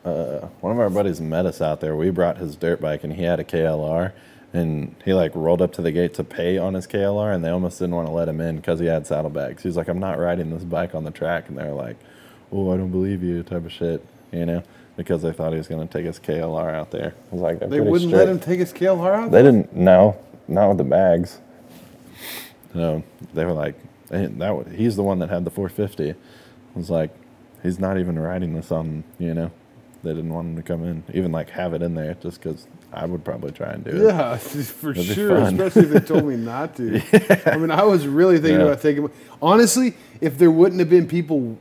Uh, 0.04 0.48
one 0.60 0.72
of 0.72 0.78
our 0.78 0.90
buddies 0.90 1.20
met 1.22 1.46
us 1.46 1.62
out 1.62 1.80
there. 1.80 1.96
We 1.96 2.10
brought 2.10 2.36
his 2.36 2.54
dirt 2.56 2.80
bike, 2.80 3.02
and 3.04 3.12
he 3.14 3.22
had 3.22 3.40
a 3.40 3.44
KLR. 3.44 4.12
And 4.52 4.96
he 5.04 5.14
like 5.14 5.32
rolled 5.34 5.62
up 5.62 5.72
to 5.74 5.82
the 5.82 5.92
gate 5.92 6.14
to 6.14 6.24
pay 6.24 6.58
on 6.58 6.74
his 6.74 6.86
KLR, 6.86 7.32
and 7.34 7.44
they 7.44 7.50
almost 7.50 7.78
didn't 7.78 7.94
want 7.94 8.08
to 8.08 8.12
let 8.12 8.28
him 8.28 8.40
in 8.40 8.56
because 8.56 8.80
he 8.80 8.86
had 8.86 9.06
saddlebags. 9.06 9.62
He's 9.62 9.76
like, 9.76 9.88
"I'm 9.88 10.00
not 10.00 10.18
riding 10.18 10.50
this 10.50 10.64
bike 10.64 10.94
on 10.94 11.04
the 11.04 11.12
track," 11.12 11.48
and 11.48 11.56
they're 11.56 11.72
like, 11.72 11.96
"Oh, 12.50 12.72
I 12.72 12.76
don't 12.76 12.90
believe 12.90 13.22
you," 13.22 13.44
type 13.44 13.64
of 13.64 13.70
shit, 13.72 14.04
you 14.32 14.46
know, 14.46 14.62
because 14.96 15.22
they 15.22 15.32
thought 15.32 15.52
he 15.52 15.58
was 15.58 15.68
going 15.68 15.86
to 15.86 15.92
take 15.92 16.04
his 16.06 16.18
KLR 16.18 16.74
out 16.74 16.90
there. 16.90 17.14
I 17.30 17.32
was 17.34 17.40
like, 17.42 17.60
"They're 17.60 17.68
they 17.68 17.80
wouldn't 17.80 18.10
let 18.12 18.28
him 18.28 18.40
take 18.40 18.58
his 18.58 18.72
KLR 18.72 19.14
out? 19.14 19.30
They 19.30 19.42
didn't. 19.42 19.74
No, 19.76 20.16
not 20.48 20.68
with 20.70 20.78
the 20.78 20.84
bags. 20.84 21.38
No, 22.74 23.02
they 23.34 23.44
were 23.44 23.52
like, 23.52 23.76
"Hey, 24.10 24.26
that. 24.26 24.56
wa- 24.56 24.64
He's 24.64 24.96
the 24.96 25.02
one 25.04 25.20
that 25.20 25.30
had 25.30 25.44
the 25.44 25.50
450. 25.50 26.10
I 26.10 26.14
was 26.74 26.90
like, 26.90 27.10
he's 27.62 27.78
not 27.78 27.98
even 27.98 28.18
riding 28.18 28.54
this 28.54 28.72
on. 28.72 29.04
You 29.18 29.34
know, 29.34 29.50
they 30.02 30.10
didn't 30.10 30.32
want 30.32 30.48
him 30.48 30.56
to 30.56 30.62
come 30.62 30.84
in, 30.84 31.04
even 31.14 31.32
like 31.32 31.50
have 31.50 31.72
it 31.74 31.82
in 31.82 31.94
there, 31.94 32.14
just 32.14 32.40
because 32.42 32.66
I 32.92 33.06
would 33.06 33.24
probably 33.24 33.52
try 33.52 33.70
and 33.72 33.84
do 33.84 33.90
it. 33.90 34.02
Yeah, 34.06 34.36
for 34.36 34.92
That'd 34.92 35.14
sure. 35.14 35.36
Especially 35.36 35.82
if 35.82 35.90
they 35.90 36.00
told 36.00 36.24
me 36.24 36.36
not 36.52 36.74
to. 36.76 37.00
I 37.50 37.56
mean, 37.56 37.70
I 37.70 37.84
was 37.84 38.06
really 38.06 38.38
thinking 38.38 38.60
Yeah. 38.60 38.66
about 38.66 38.80
taking. 38.82 39.10
Honestly, 39.40 39.94
if 40.20 40.36
there 40.38 40.50
wouldn't 40.50 40.80
have 40.80 40.90
been 40.90 41.06
people 41.06 41.56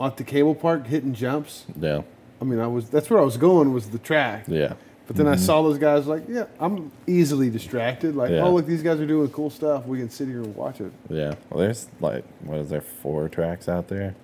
at 0.00 0.16
the 0.16 0.24
cable 0.24 0.54
park 0.54 0.86
hitting 0.86 1.12
jumps, 1.14 1.66
Yeah, 1.78 2.02
I 2.40 2.44
mean, 2.44 2.58
I 2.58 2.66
was. 2.66 2.88
That's 2.88 3.10
where 3.10 3.20
I 3.20 3.24
was 3.24 3.36
going 3.36 3.72
was 3.72 3.90
the 3.90 3.98
track. 3.98 4.44
yeah, 4.48 4.74
But 5.06 5.16
then 5.16 5.26
I 5.28 5.34
mm-hmm. 5.34 5.44
saw 5.44 5.62
those 5.62 5.78
guys 5.78 6.06
like, 6.06 6.24
yeah, 6.28 6.46
I'm 6.58 6.90
easily 7.06 7.50
distracted. 7.50 8.16
Like, 8.16 8.30
Yeah. 8.30 8.42
oh 8.44 8.52
look, 8.54 8.66
these 8.66 8.82
guys 8.82 8.98
are 8.98 9.06
doing 9.06 9.28
cool 9.28 9.50
stuff. 9.50 9.86
We 9.86 9.98
can 9.98 10.08
sit 10.10 10.26
here 10.28 10.42
and 10.42 10.54
watch 10.56 10.80
it. 10.80 10.90
yeah. 11.10 11.34
Well, 11.50 11.60
there's 11.60 11.86
like, 12.00 12.24
what 12.44 12.58
is 12.58 12.70
there? 12.70 12.80
Four 12.80 13.28
tracks 13.28 13.68
out 13.68 13.88
there. 13.88 14.14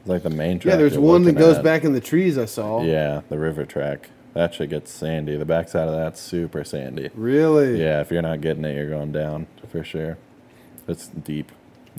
It's 0.00 0.08
like 0.08 0.22
the 0.22 0.30
main 0.30 0.60
track. 0.60 0.72
Yeah, 0.74 0.76
there's 0.76 0.96
one 0.96 1.24
that 1.24 1.32
goes 1.32 1.56
at. 1.58 1.64
back 1.64 1.82
in 1.82 1.92
the 1.92 2.00
trees. 2.00 2.38
I 2.38 2.44
saw. 2.44 2.82
Yeah, 2.82 3.22
the 3.28 3.38
river 3.38 3.64
track. 3.64 4.08
That 4.36 4.52
shit 4.52 4.68
gets 4.68 4.92
sandy. 4.92 5.34
The 5.36 5.46
backside 5.46 5.88
of 5.88 5.94
that's 5.94 6.20
super 6.20 6.62
sandy. 6.62 7.08
Really? 7.14 7.80
Yeah, 7.80 8.02
if 8.02 8.10
you're 8.10 8.20
not 8.20 8.42
getting 8.42 8.66
it, 8.66 8.76
you're 8.76 8.90
going 8.90 9.10
down 9.10 9.46
for 9.70 9.82
sure. 9.82 10.18
It's 10.86 11.08
deep 11.08 11.50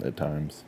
at 0.06 0.16
times. 0.16 0.64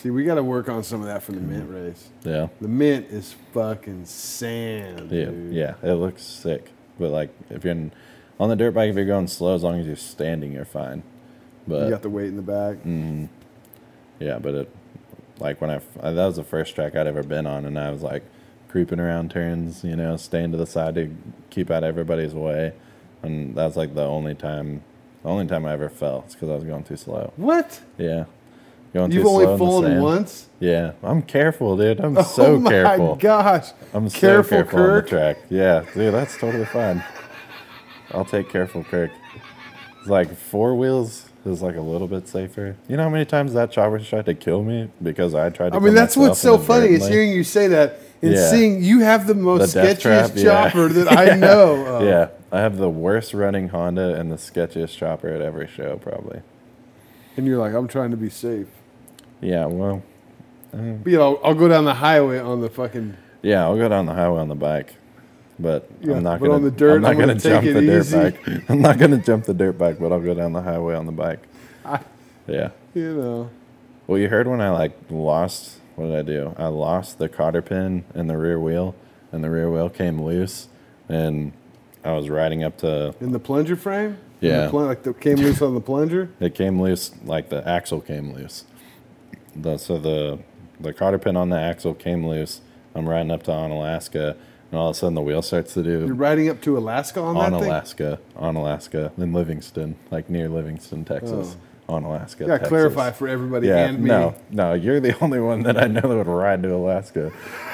See, 0.00 0.10
we 0.10 0.22
got 0.22 0.36
to 0.36 0.44
work 0.44 0.68
on 0.68 0.84
some 0.84 1.00
of 1.00 1.08
that 1.08 1.24
for 1.24 1.32
the 1.32 1.40
mint 1.40 1.68
race. 1.68 2.10
Yeah. 2.22 2.46
The 2.60 2.68
mint 2.68 3.08
is 3.10 3.34
fucking 3.52 4.04
sand. 4.04 5.10
Yeah. 5.10 5.24
dude. 5.24 5.52
Yeah. 5.52 5.74
It 5.82 5.94
looks 5.94 6.22
sick. 6.22 6.70
But 6.96 7.10
like 7.10 7.34
if 7.50 7.64
you're 7.64 7.72
in, 7.72 7.90
on 8.38 8.48
the 8.48 8.54
dirt 8.54 8.70
bike, 8.70 8.90
if 8.90 8.94
you're 8.94 9.04
going 9.04 9.26
slow, 9.26 9.56
as 9.56 9.64
long 9.64 9.80
as 9.80 9.88
you're 9.88 9.96
standing, 9.96 10.52
you're 10.52 10.64
fine. 10.64 11.02
But 11.66 11.86
You 11.86 11.90
got 11.90 12.02
the 12.02 12.10
weight 12.10 12.28
in 12.28 12.36
the 12.36 12.42
back. 12.42 12.84
Mm, 12.84 13.30
yeah, 14.20 14.38
but 14.38 14.54
it 14.54 14.70
like 15.40 15.60
when 15.60 15.70
I 15.70 15.80
that 16.02 16.26
was 16.26 16.36
the 16.36 16.44
first 16.44 16.76
track 16.76 16.94
I'd 16.94 17.08
ever 17.08 17.24
been 17.24 17.46
on, 17.48 17.64
and 17.64 17.80
I 17.80 17.90
was 17.90 18.02
like 18.02 18.22
creeping 18.70 19.00
around 19.00 19.32
turns, 19.32 19.82
you 19.82 19.96
know, 19.96 20.16
staying 20.16 20.52
to 20.52 20.56
the 20.56 20.66
side 20.66 20.94
to 20.94 21.14
keep 21.50 21.70
out 21.70 21.82
everybody's 21.82 22.32
way, 22.32 22.72
and 23.22 23.54
that's 23.54 23.76
like 23.76 23.94
the 23.94 24.04
only 24.04 24.34
time, 24.34 24.82
the 25.22 25.28
only 25.28 25.46
time 25.46 25.66
I 25.66 25.72
ever 25.72 25.88
fell. 25.88 26.22
It's 26.24 26.34
because 26.34 26.48
I 26.48 26.54
was 26.54 26.64
going 26.64 26.84
too 26.84 26.96
slow. 26.96 27.32
What? 27.36 27.80
Yeah. 27.98 28.26
Going 28.94 29.12
You've 29.12 29.22
too 29.22 29.28
only 29.28 29.44
slow 29.44 29.58
fallen 29.58 30.02
once? 30.02 30.48
Yeah, 30.58 30.92
I'm 31.02 31.22
careful, 31.22 31.76
dude. 31.76 32.00
I'm 32.00 32.16
oh 32.18 32.22
so 32.22 32.60
careful. 32.62 33.06
oh 33.06 33.14
my 33.14 33.20
gosh. 33.20 33.68
I'm 33.92 34.08
so 34.08 34.18
Careful, 34.18 34.58
careful 34.58 34.80
on 34.80 34.94
the 34.94 35.02
track. 35.02 35.38
Yeah, 35.48 35.84
dude, 35.94 36.14
that's 36.14 36.36
totally 36.36 36.64
fine. 36.64 37.04
I'll 38.12 38.24
take 38.24 38.48
careful, 38.48 38.82
Kirk. 38.84 39.12
It's 40.00 40.08
like 40.08 40.36
four 40.36 40.74
wheels 40.74 41.28
is 41.44 41.62
like 41.62 41.76
a 41.76 41.80
little 41.80 42.08
bit 42.08 42.28
safer. 42.28 42.76
You 42.88 42.96
know 42.96 43.04
how 43.04 43.08
many 43.08 43.24
times 43.24 43.52
that 43.52 43.70
chopper 43.70 43.98
tried 44.00 44.26
to 44.26 44.34
kill 44.34 44.62
me 44.62 44.90
because 45.02 45.34
I 45.34 45.50
tried 45.50 45.70
to. 45.70 45.76
I 45.76 45.78
mean, 45.78 45.94
that's 45.94 46.16
what's 46.16 46.40
so 46.40 46.58
funny 46.58 46.88
is 46.88 47.06
hearing 47.06 47.30
you 47.30 47.44
say 47.44 47.68
that 47.68 48.00
and 48.22 48.32
Yeah. 48.34 48.50
seeing 48.50 48.82
you 48.82 49.00
have 49.00 49.26
the 49.26 49.34
most 49.34 49.72
The 49.74 49.80
sketchiest 49.80 50.00
trap, 50.00 50.30
yeah. 50.34 50.42
chopper 50.44 50.88
that 50.88 51.10
I 51.12 51.34
know. 51.36 51.86
of. 51.86 52.02
Yeah, 52.06 52.28
I 52.52 52.60
have 52.60 52.76
the 52.76 52.90
worst 52.90 53.32
running 53.34 53.68
Honda 53.68 54.14
and 54.14 54.30
the 54.30 54.36
sketchiest 54.36 54.96
chopper 54.96 55.28
at 55.28 55.40
every 55.40 55.66
show, 55.66 55.96
probably. 55.96 56.40
And 57.36 57.46
you're 57.46 57.58
like, 57.58 57.72
I'm 57.74 57.88
trying 57.88 58.10
to 58.10 58.16
be 58.16 58.28
safe. 58.30 58.66
Yeah, 59.40 59.66
well, 59.66 60.02
But, 60.72 61.10
you 61.10 61.16
know, 61.18 61.36
I'll 61.42 61.54
go 61.54 61.68
down 61.68 61.84
the 61.84 61.94
highway 61.94 62.38
on 62.38 62.60
the 62.60 62.68
fucking. 62.68 63.16
yeah, 63.42 63.62
I'll 63.64 63.76
go 63.76 63.88
down 63.88 64.06
the 64.06 64.14
highway 64.14 64.40
on 64.40 64.48
the 64.48 64.54
bike, 64.54 64.94
but 65.58 65.88
Yeah, 66.02 66.16
I'm 66.16 66.22
not 66.22 66.40
but 66.40 66.46
gonna. 66.46 66.56
on 66.56 66.62
the 66.64 66.70
dirt, 66.70 66.96
I'm 66.96 67.00
not 67.02 67.10
I'm 67.12 67.18
gonna 67.18 67.26
gonna 67.34 67.40
jump 67.40 67.64
the 67.64 67.80
dirt 67.80 68.10
bike. 68.12 68.64
I'm 68.70 68.80
not 68.82 68.98
gonna 68.98 69.18
jump 69.18 69.44
the 69.46 69.54
dirt 69.54 69.78
bike, 69.78 69.98
but 69.98 70.12
I'll 70.12 70.20
go 70.20 70.34
down 70.34 70.52
the 70.52 70.60
highway 70.62 70.94
on 70.94 71.06
the 71.06 71.12
bike. 71.12 71.40
I- 71.84 72.00
Yeah. 72.46 72.70
You 72.94 73.14
know. 73.14 73.50
Well, 74.06 74.18
you 74.18 74.28
heard 74.28 74.46
when 74.48 74.60
I 74.60 74.70
like 74.70 74.92
lost. 75.08 75.78
What 76.00 76.06
did 76.06 76.16
I 76.16 76.22
do? 76.22 76.54
I 76.56 76.68
lost 76.68 77.18
the 77.18 77.28
cotter 77.28 77.60
pin 77.60 78.04
in 78.14 78.26
the 78.26 78.38
rear 78.38 78.58
wheel, 78.58 78.94
and 79.32 79.44
the 79.44 79.50
rear 79.50 79.70
wheel 79.70 79.90
came 79.90 80.18
loose, 80.22 80.68
and 81.10 81.52
I 82.02 82.12
was 82.12 82.30
riding 82.30 82.64
up 82.64 82.78
to. 82.78 83.14
In 83.20 83.32
the 83.32 83.38
plunger 83.38 83.76
frame? 83.76 84.16
Yeah. 84.40 84.64
The 84.64 84.70
pl- 84.70 84.86
like 84.86 85.02
the 85.02 85.12
came 85.12 85.36
loose 85.36 85.60
on 85.60 85.74
the 85.74 85.80
plunger? 85.82 86.30
It 86.40 86.54
came 86.54 86.80
loose, 86.80 87.10
like 87.22 87.50
the 87.50 87.68
axle 87.68 88.00
came 88.00 88.32
loose. 88.32 88.64
The, 89.54 89.76
so 89.76 89.98
the 89.98 90.38
the 90.80 90.94
cotter 90.94 91.18
pin 91.18 91.36
on 91.36 91.50
the 91.50 91.60
axle 91.60 91.92
came 91.92 92.26
loose. 92.26 92.62
I'm 92.94 93.06
riding 93.06 93.30
up 93.30 93.42
to 93.42 93.52
on 93.52 93.70
Alaska, 93.70 94.38
and 94.70 94.80
all 94.80 94.88
of 94.88 94.96
a 94.96 94.98
sudden 94.98 95.14
the 95.14 95.20
wheel 95.20 95.42
starts 95.42 95.74
to 95.74 95.82
do 95.82 96.06
You're 96.06 96.14
riding 96.14 96.48
up 96.48 96.62
to 96.62 96.78
Alaska 96.78 97.20
on, 97.20 97.36
on 97.36 97.52
that 97.52 97.58
thing? 97.58 97.68
Alaska, 97.68 98.20
on 98.36 98.56
Alaska, 98.56 99.12
in 99.18 99.34
Livingston, 99.34 99.96
like 100.10 100.30
near 100.30 100.48
Livingston, 100.48 101.04
Texas, 101.04 101.56
oh. 101.58 101.69
On 101.90 102.04
Alaska. 102.04 102.44
You 102.44 102.48
gotta 102.48 102.58
Texas. 102.60 102.68
clarify 102.68 103.10
for 103.12 103.28
everybody 103.28 103.68
Yeah, 103.68 103.86
and 103.88 104.00
me. 104.00 104.08
no, 104.10 104.34
no, 104.50 104.74
you're 104.74 105.00
the 105.00 105.18
only 105.22 105.40
one 105.40 105.62
that 105.64 105.76
I 105.82 105.86
know 105.88 106.00
that 106.02 106.08
would 106.16 106.26
ride 106.26 106.62
to 106.64 106.74
Alaska. 106.74 107.32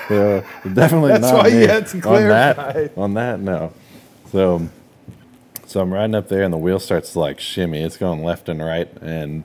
So 0.09 0.45
definitely 0.75 1.13
That's 1.13 1.23
not 1.23 1.35
why 1.45 1.49
you 1.49 1.61
me. 1.61 1.67
had 1.67 1.87
to 1.89 2.09
On 2.09 2.29
that, 2.29 2.93
on 2.97 3.15
that, 3.15 3.41
no. 3.41 3.73
So, 4.33 4.69
so 5.67 5.81
I'm 5.81 5.93
riding 5.93 6.15
up 6.15 6.29
there, 6.29 6.43
and 6.43 6.53
the 6.53 6.59
wheel 6.59 6.79
starts 6.81 7.13
to 7.15 7.21
like 7.21 7.41
shimmy. 7.41 7.83
It's 7.83 7.97
going 7.97 8.23
left 8.25 8.49
and 8.49 8.61
right, 8.63 8.91
and 9.03 9.45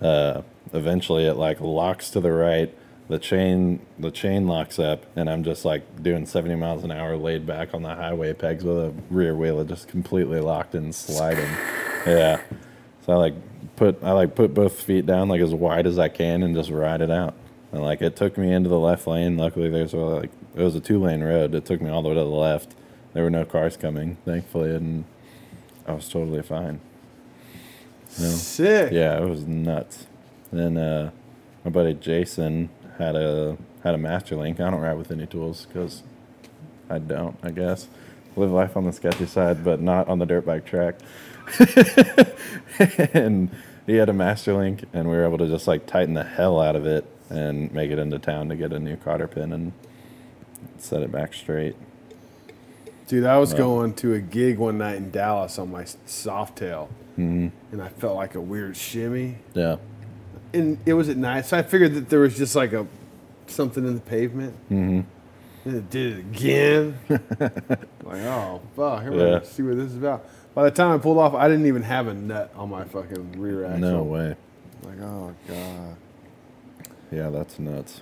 uh, 0.00 0.42
eventually 0.72 1.26
it 1.26 1.34
like 1.34 1.60
locks 1.60 2.10
to 2.10 2.20
the 2.20 2.32
right. 2.32 2.74
the 3.08 3.18
chain 3.18 3.80
the 3.98 4.10
chain 4.10 4.46
locks 4.48 4.78
up, 4.78 5.04
and 5.16 5.28
I'm 5.30 5.44
just 5.44 5.64
like 5.64 6.02
doing 6.02 6.26
70 6.26 6.54
miles 6.56 6.84
an 6.84 6.90
hour, 6.92 7.16
laid 7.16 7.46
back 7.46 7.74
on 7.74 7.82
the 7.82 7.94
highway 7.94 8.32
pegs 8.32 8.64
with 8.64 8.78
a 8.78 8.92
rear 9.10 9.34
wheel 9.36 9.64
just 9.64 9.88
completely 9.88 10.40
locked 10.40 10.74
and 10.74 10.94
sliding. 10.94 11.50
yeah. 12.06 12.40
So 13.06 13.12
I 13.12 13.16
like 13.16 13.34
put 13.76 14.02
I 14.02 14.12
like 14.12 14.34
put 14.34 14.54
both 14.54 14.80
feet 14.80 15.06
down 15.06 15.28
like 15.28 15.40
as 15.40 15.54
wide 15.54 15.86
as 15.86 15.98
I 15.98 16.08
can 16.08 16.42
and 16.42 16.54
just 16.54 16.70
ride 16.70 17.00
it 17.00 17.10
out. 17.10 17.34
And 17.72 17.82
like 17.82 18.02
it 18.02 18.16
took 18.16 18.36
me 18.36 18.52
into 18.52 18.68
the 18.68 18.78
left 18.78 19.06
lane. 19.06 19.36
Luckily, 19.36 19.70
there's 19.70 19.94
like 19.94 20.30
it 20.54 20.62
was 20.62 20.74
a 20.74 20.80
two 20.80 21.00
lane 21.00 21.22
road. 21.22 21.54
It 21.54 21.64
took 21.64 21.80
me 21.80 21.90
all 21.90 22.02
the 22.02 22.08
way 22.08 22.14
to 22.14 22.20
the 22.20 22.26
left. 22.26 22.74
There 23.12 23.24
were 23.24 23.30
no 23.30 23.44
cars 23.44 23.76
coming, 23.76 24.16
thankfully, 24.24 24.74
and 24.74 25.04
I 25.86 25.92
was 25.92 26.08
totally 26.08 26.42
fine. 26.42 26.80
No. 28.18 28.28
Sick. 28.28 28.92
Yeah, 28.92 29.18
it 29.18 29.28
was 29.28 29.46
nuts. 29.46 30.06
Then 30.52 30.76
uh, 30.76 31.10
my 31.64 31.70
buddy 31.70 31.94
Jason 31.94 32.70
had 32.98 33.16
a 33.16 33.56
had 33.82 33.94
a 33.94 33.98
Master 33.98 34.36
Link. 34.36 34.60
I 34.60 34.70
don't 34.70 34.80
ride 34.80 34.98
with 34.98 35.10
any 35.10 35.26
tools 35.26 35.66
because 35.66 36.02
I 36.88 36.98
don't. 36.98 37.36
I 37.42 37.50
guess 37.50 37.88
live 38.36 38.50
life 38.50 38.76
on 38.76 38.84
the 38.84 38.92
sketchy 38.92 39.26
side, 39.26 39.64
but 39.64 39.80
not 39.80 40.08
on 40.08 40.18
the 40.18 40.26
dirt 40.26 40.44
bike 40.46 40.64
track. 40.64 40.96
and 43.14 43.50
he 43.86 43.96
had 43.96 44.08
a 44.08 44.12
Master 44.12 44.54
Link, 44.54 44.84
and 44.92 45.08
we 45.08 45.16
were 45.16 45.24
able 45.24 45.38
to 45.38 45.48
just 45.48 45.66
like 45.66 45.86
tighten 45.86 46.14
the 46.14 46.24
hell 46.24 46.60
out 46.60 46.76
of 46.76 46.86
it 46.86 47.04
and 47.28 47.72
make 47.72 47.90
it 47.90 47.98
into 47.98 48.18
town 48.18 48.48
to 48.48 48.56
get 48.56 48.72
a 48.72 48.78
new 48.78 48.96
cotter 48.96 49.26
pin 49.28 49.52
and 49.52 49.72
set 50.78 51.02
it 51.02 51.12
back 51.12 51.32
straight. 51.34 51.76
Dude, 53.06 53.24
I 53.26 53.38
was 53.38 53.54
going 53.54 53.94
to 53.94 54.14
a 54.14 54.20
gig 54.20 54.58
one 54.58 54.78
night 54.78 54.96
in 54.96 55.10
Dallas 55.10 55.58
on 55.58 55.70
my 55.70 55.82
Softail, 55.84 56.88
Mm-hmm. 57.18 57.48
and 57.72 57.82
I 57.82 57.88
felt 57.88 58.14
like 58.16 58.34
a 58.36 58.40
weird 58.40 58.76
shimmy. 58.76 59.38
Yeah. 59.52 59.76
And 60.54 60.78
it 60.86 60.94
was 60.94 61.08
at 61.10 61.16
night, 61.18 61.44
so 61.44 61.58
I 61.58 61.62
figured 61.62 61.92
that 61.94 62.08
there 62.08 62.20
was 62.20 62.36
just 62.36 62.54
like 62.56 62.72
a 62.72 62.86
something 63.46 63.84
in 63.86 63.94
the 63.94 64.00
pavement. 64.00 64.54
Mm-hmm. 64.70 65.00
And 65.68 65.76
it 65.76 65.90
did 65.90 66.12
it 66.16 66.18
again. 66.20 66.98
like, 67.08 68.22
oh 68.22 68.62
fuck, 68.74 69.02
I'm 69.02 69.12
Yeah. 69.12 69.18
gonna 69.18 69.44
see 69.44 69.62
what 69.62 69.76
this 69.76 69.90
is 69.90 69.96
about. 69.96 70.24
By 70.54 70.64
the 70.64 70.70
time 70.70 70.92
I 70.92 70.98
pulled 70.98 71.18
off, 71.18 71.34
I 71.34 71.48
didn't 71.48 71.66
even 71.66 71.82
have 71.82 72.06
a 72.08 72.14
nut 72.14 72.52
on 72.56 72.70
my 72.70 72.84
fucking 72.84 73.40
rear 73.40 73.64
axle. 73.64 73.78
No 73.80 74.02
way. 74.02 74.36
Like, 74.82 75.00
oh 75.00 75.34
god. 75.48 75.96
Yeah, 77.12 77.30
that's 77.30 77.58
nuts. 77.58 78.00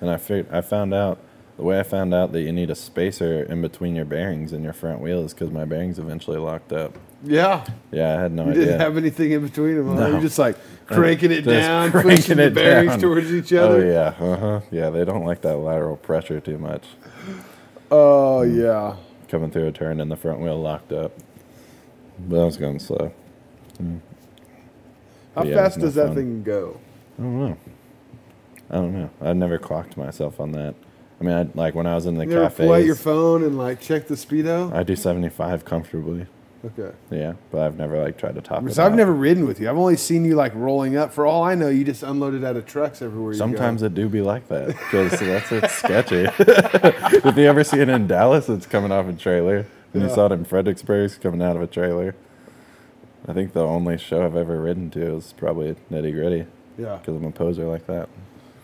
And 0.00 0.10
I 0.10 0.16
figured, 0.16 0.52
I 0.52 0.60
found 0.60 0.92
out 0.94 1.18
the 1.56 1.62
way 1.62 1.80
I 1.80 1.82
found 1.84 2.12
out 2.12 2.32
that 2.32 2.42
you 2.42 2.52
need 2.52 2.70
a 2.70 2.74
spacer 2.74 3.42
in 3.44 3.62
between 3.62 3.96
your 3.96 4.04
bearings 4.04 4.52
and 4.52 4.62
your 4.62 4.72
front 4.74 5.00
wheel 5.00 5.24
is 5.24 5.32
because 5.32 5.50
my 5.50 5.64
bearings 5.64 5.98
eventually 5.98 6.36
locked 6.38 6.72
up. 6.72 6.98
Yeah, 7.24 7.64
Yeah, 7.90 8.16
I 8.18 8.20
had 8.22 8.32
no 8.32 8.44
you 8.44 8.50
idea. 8.50 8.64
didn't 8.66 8.80
have 8.80 8.96
anything 8.98 9.32
in 9.32 9.42
between 9.46 9.76
them. 9.76 9.88
huh? 9.88 9.94
No. 10.00 10.06
You're 10.08 10.20
just 10.20 10.38
like 10.38 10.56
cranking 10.86 11.30
it 11.32 11.42
Just 11.44 11.46
down, 11.66 11.90
cranking 11.90 12.16
pushing 12.16 12.36
the 12.36 12.44
it 12.44 12.54
bearings 12.54 12.90
down. 12.92 13.00
towards 13.00 13.32
each 13.32 13.52
other. 13.54 13.82
Oh 13.82 13.88
yeah, 13.88 14.24
uh 14.24 14.36
huh. 14.36 14.60
Yeah, 14.70 14.90
they 14.90 15.04
don't 15.06 15.24
like 15.24 15.40
that 15.42 15.56
lateral 15.56 15.96
pressure 15.96 16.40
too 16.40 16.58
much. 16.58 16.84
Oh 17.90 18.42
yeah. 18.42 18.96
Coming 19.28 19.50
through 19.50 19.66
a 19.68 19.72
turn 19.72 19.98
and 20.00 20.10
the 20.10 20.16
front 20.16 20.40
wheel 20.40 20.60
locked 20.60 20.92
up. 20.92 21.12
But 22.18 22.40
I 22.40 22.44
was 22.44 22.56
going 22.56 22.78
slow. 22.78 23.12
Mm. 23.82 24.00
How 25.34 25.44
Yeah, 25.44 25.54
fast 25.54 25.80
does 25.80 25.94
that 25.94 26.08
fun. 26.08 26.14
thing 26.16 26.42
go? 26.42 26.80
I 27.18 27.22
don't 27.22 27.38
know. 27.38 27.56
I 28.70 28.74
don't 28.74 28.92
know. 28.94 29.10
I 29.20 29.32
never 29.32 29.58
clocked 29.58 29.96
myself 29.96 30.40
on 30.40 30.52
that. 30.52 30.74
I 31.20 31.24
mean, 31.24 31.34
I, 31.34 31.48
like 31.54 31.74
when 31.74 31.86
I 31.86 31.94
was 31.94 32.06
in 32.06 32.16
the 32.16 32.26
cafe. 32.26 32.32
You 32.36 32.42
ever 32.42 32.50
pull 32.54 32.72
out 32.72 32.84
your 32.84 32.94
phone 32.94 33.42
and 33.42 33.56
like 33.56 33.80
check 33.80 34.06
the 34.06 34.14
speedo? 34.14 34.72
I 34.72 34.82
do 34.82 34.96
75 34.96 35.64
comfortably. 35.64 36.26
Okay. 36.64 36.94
Yeah, 37.10 37.34
but 37.52 37.60
I've 37.60 37.76
never 37.76 38.02
like 38.02 38.18
tried 38.18 38.34
to 38.34 38.40
top 38.40 38.58
it. 38.58 38.64
Because 38.64 38.78
I've 38.78 38.92
out. 38.92 38.96
never 38.96 39.14
ridden 39.14 39.46
with 39.46 39.60
you. 39.60 39.70
I've 39.70 39.76
only 39.76 39.96
seen 39.96 40.24
you 40.24 40.34
like 40.34 40.52
rolling 40.54 40.96
up. 40.96 41.12
For 41.12 41.24
all 41.24 41.44
I 41.44 41.54
know, 41.54 41.68
you 41.68 41.84
just 41.84 42.02
unloaded 42.02 42.44
out 42.44 42.56
of 42.56 42.66
trucks 42.66 43.02
everywhere 43.02 43.32
you 43.32 43.38
Sometimes 43.38 43.82
it 43.82 43.94
do 43.94 44.08
be 44.08 44.20
like 44.20 44.48
that 44.48 44.68
because 44.68 45.12
that's 45.20 45.52
it's 45.52 45.74
sketchy. 45.74 46.26
if 46.38 47.36
you 47.36 47.44
ever 47.44 47.62
see 47.62 47.78
it 47.78 47.88
in 47.88 48.06
Dallas, 48.06 48.48
it's 48.48 48.66
coming 48.66 48.90
off 48.90 49.06
a 49.06 49.12
trailer. 49.12 49.66
And 49.96 50.08
you 50.08 50.14
saw 50.14 50.26
it 50.26 50.32
in 50.32 50.44
Fredericksburg, 50.44 51.12
coming 51.20 51.42
out 51.42 51.56
of 51.56 51.62
a 51.62 51.66
trailer. 51.66 52.14
I 53.28 53.32
think 53.32 53.52
the 53.54 53.64
only 53.64 53.98
show 53.98 54.24
I've 54.24 54.36
ever 54.36 54.60
ridden 54.60 54.90
to 54.90 55.16
is 55.16 55.32
probably 55.36 55.74
Nitty 55.90 56.12
Gritty 56.12 56.46
Yeah. 56.78 56.96
because 56.96 57.16
I'm 57.16 57.24
a 57.24 57.30
poser 57.32 57.64
like 57.66 57.86
that. 57.86 58.08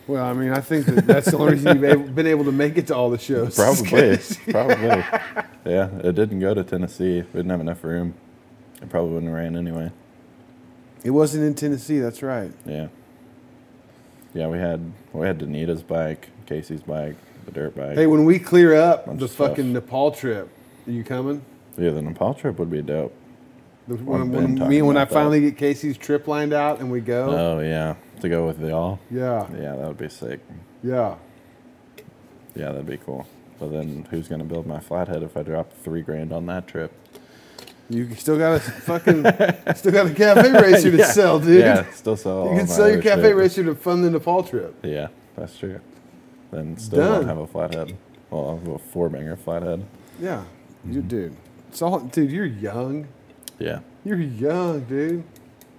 Well, 0.06 0.24
I 0.24 0.32
mean, 0.32 0.52
I 0.52 0.60
think 0.60 0.86
that 0.86 1.06
that's 1.06 1.30
the 1.30 1.38
only 1.38 1.52
reason 1.54 1.80
you've 1.82 2.14
been 2.14 2.26
able 2.26 2.44
to 2.44 2.52
make 2.52 2.76
it 2.76 2.88
to 2.88 2.94
all 2.96 3.08
the 3.10 3.18
shows. 3.18 3.54
Probably, 3.56 4.18
probably. 4.50 5.04
Yeah, 5.64 5.88
it 6.04 6.14
didn't 6.16 6.40
go 6.40 6.54
to 6.54 6.64
Tennessee. 6.64 7.22
We 7.22 7.38
didn't 7.38 7.50
have 7.50 7.60
enough 7.60 7.82
room. 7.84 8.14
It 8.82 8.88
probably 8.90 9.12
wouldn't 9.14 9.30
have 9.30 9.38
ran 9.38 9.56
anyway. 9.56 9.92
It 11.04 11.10
wasn't 11.10 11.44
in 11.44 11.54
Tennessee. 11.54 12.00
That's 12.00 12.20
right. 12.22 12.52
Yeah. 12.66 12.88
Yeah, 14.34 14.48
we 14.48 14.58
had 14.58 14.92
we 15.12 15.26
had 15.26 15.38
Danita's 15.38 15.82
bike, 15.82 16.30
Casey's 16.46 16.82
bike, 16.82 17.16
the 17.44 17.52
dirt 17.52 17.76
bike. 17.76 17.96
Hey, 17.96 18.06
when 18.08 18.24
we 18.24 18.38
clear 18.40 18.74
up 18.74 19.18
the 19.18 19.28
fucking 19.28 19.72
Nepal 19.72 20.10
trip, 20.10 20.48
you 20.86 21.04
coming? 21.04 21.44
yeah, 21.78 21.90
the 21.90 22.02
Nepal 22.02 22.34
trip 22.34 22.58
would 22.58 22.70
be 22.70 22.82
dope. 22.82 23.14
The- 23.88 23.96
When, 23.96 24.30
when 24.30 24.68
me 24.68 24.80
when 24.82 24.96
I 24.96 25.04
that. 25.04 25.12
finally 25.12 25.40
get 25.40 25.56
Casey's 25.56 25.96
trip 25.98 26.28
lined 26.28 26.52
out 26.52 26.80
and 26.80 26.90
we 26.90 27.00
go. 27.00 27.30
Oh 27.30 27.60
yeah, 27.60 27.94
to 28.20 28.28
go 28.28 28.46
with 28.46 28.60
y'all. 28.60 28.98
Yeah, 29.10 29.46
Yeah, 29.52 29.74
that 29.76 29.88
would 29.88 29.98
be 29.98 30.08
sick. 30.08 30.40
yeah. 30.82 31.16
Yeah, 32.54 32.70
that'd 32.72 32.86
be 32.86 32.98
cool. 32.98 33.26
But 33.58 33.72
then 33.72 34.06
who's 34.10 34.28
gonna 34.28 34.44
build 34.44 34.66
my 34.66 34.78
flathead 34.80 35.22
if 35.22 35.36
I 35.36 35.42
drop 35.42 35.72
three 35.72 36.02
grand 36.02 36.32
on 36.32 36.46
that 36.46 36.66
trip? 36.68 36.92
You 37.88 38.14
still 38.14 38.38
got 38.38 38.54
a 38.56 38.60
fucking, 38.60 39.22
still 39.74 39.92
got 39.92 40.06
a 40.06 40.14
cafe 40.14 40.50
racer 40.62 40.90
to 40.90 41.04
sell, 41.04 41.38
dude. 41.40 41.60
Yeah, 41.60 41.90
still 41.92 42.16
sell. 42.16 42.38
all 42.42 42.50
You 42.52 42.58
can 42.58 42.66
sell 42.68 42.90
your 42.90 43.02
cafe 43.02 43.22
shit. 43.22 43.36
racer 43.36 43.64
to 43.64 43.74
fund 43.74 44.04
the 44.04 44.10
Nepal 44.10 44.42
trip. 44.42 44.74
Yeah, 44.82 45.08
that's 45.36 45.58
true. 45.58 45.80
Then 46.50 46.76
still 46.78 47.00
Done. 47.00 47.12
won't 47.12 47.26
have 47.26 47.38
a 47.38 47.46
flathead. 47.46 47.96
Well, 48.30 48.48
I'll 48.48 48.58
have 48.58 48.68
a 48.68 48.78
four 48.78 49.08
banger 49.08 49.36
flathead. 49.36 49.84
Yeah, 50.20 50.44
you 50.84 50.98
Mm-hmm. 51.00 51.08
dude. 51.08 51.36
It's 51.68 51.80
all, 51.82 52.00
dude. 52.00 52.30
You're 52.30 52.44
young. 52.46 53.08
Yeah. 53.58 53.80
You're 54.04 54.20
young, 54.20 54.80
dude. 54.84 55.24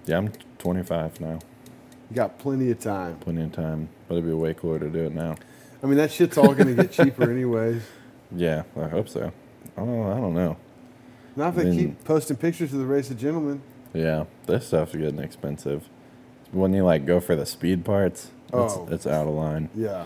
Yeah, 0.06 0.18
I'm 0.18 0.32
25 0.58 1.20
now. 1.20 1.38
You 2.10 2.16
got 2.16 2.38
plenty 2.38 2.70
of 2.70 2.80
time. 2.80 3.16
Plenty 3.18 3.42
of 3.42 3.52
time. 3.52 3.88
But 4.08 4.16
it'd 4.16 4.26
be 4.26 4.32
way 4.34 4.54
cooler 4.54 4.78
to 4.78 4.88
do 4.88 5.04
it 5.04 5.14
now. 5.14 5.36
I 5.82 5.86
mean, 5.86 5.96
that 5.98 6.10
shit's 6.12 6.36
all 6.38 6.54
gonna 6.54 6.74
get 6.74 6.92
cheaper 6.92 7.30
anyways. 7.30 7.82
Yeah, 8.34 8.62
I 8.76 8.88
hope 8.88 9.08
so. 9.08 9.32
I 9.76 9.80
don't, 9.80 10.10
I 10.12 10.16
don't 10.20 10.34
know. 10.34 10.56
Not 11.36 11.56
if 11.56 11.64
they 11.64 11.76
keep 11.76 12.04
posting 12.04 12.36
pictures 12.36 12.72
of 12.72 12.78
the 12.78 12.86
race 12.86 13.10
of 13.10 13.18
gentlemen. 13.18 13.60
Yeah, 13.92 14.24
this 14.46 14.66
stuff's 14.68 14.92
getting 14.94 15.18
expensive. 15.18 15.88
When 16.52 16.72
you 16.72 16.84
like 16.84 17.06
go 17.06 17.20
for 17.20 17.34
the 17.36 17.46
speed 17.46 17.84
parts, 17.84 18.30
it's, 18.48 18.54
Oh. 18.74 18.88
it's 18.90 19.06
out 19.06 19.26
of 19.26 19.34
line. 19.34 19.68
Yeah, 19.74 20.04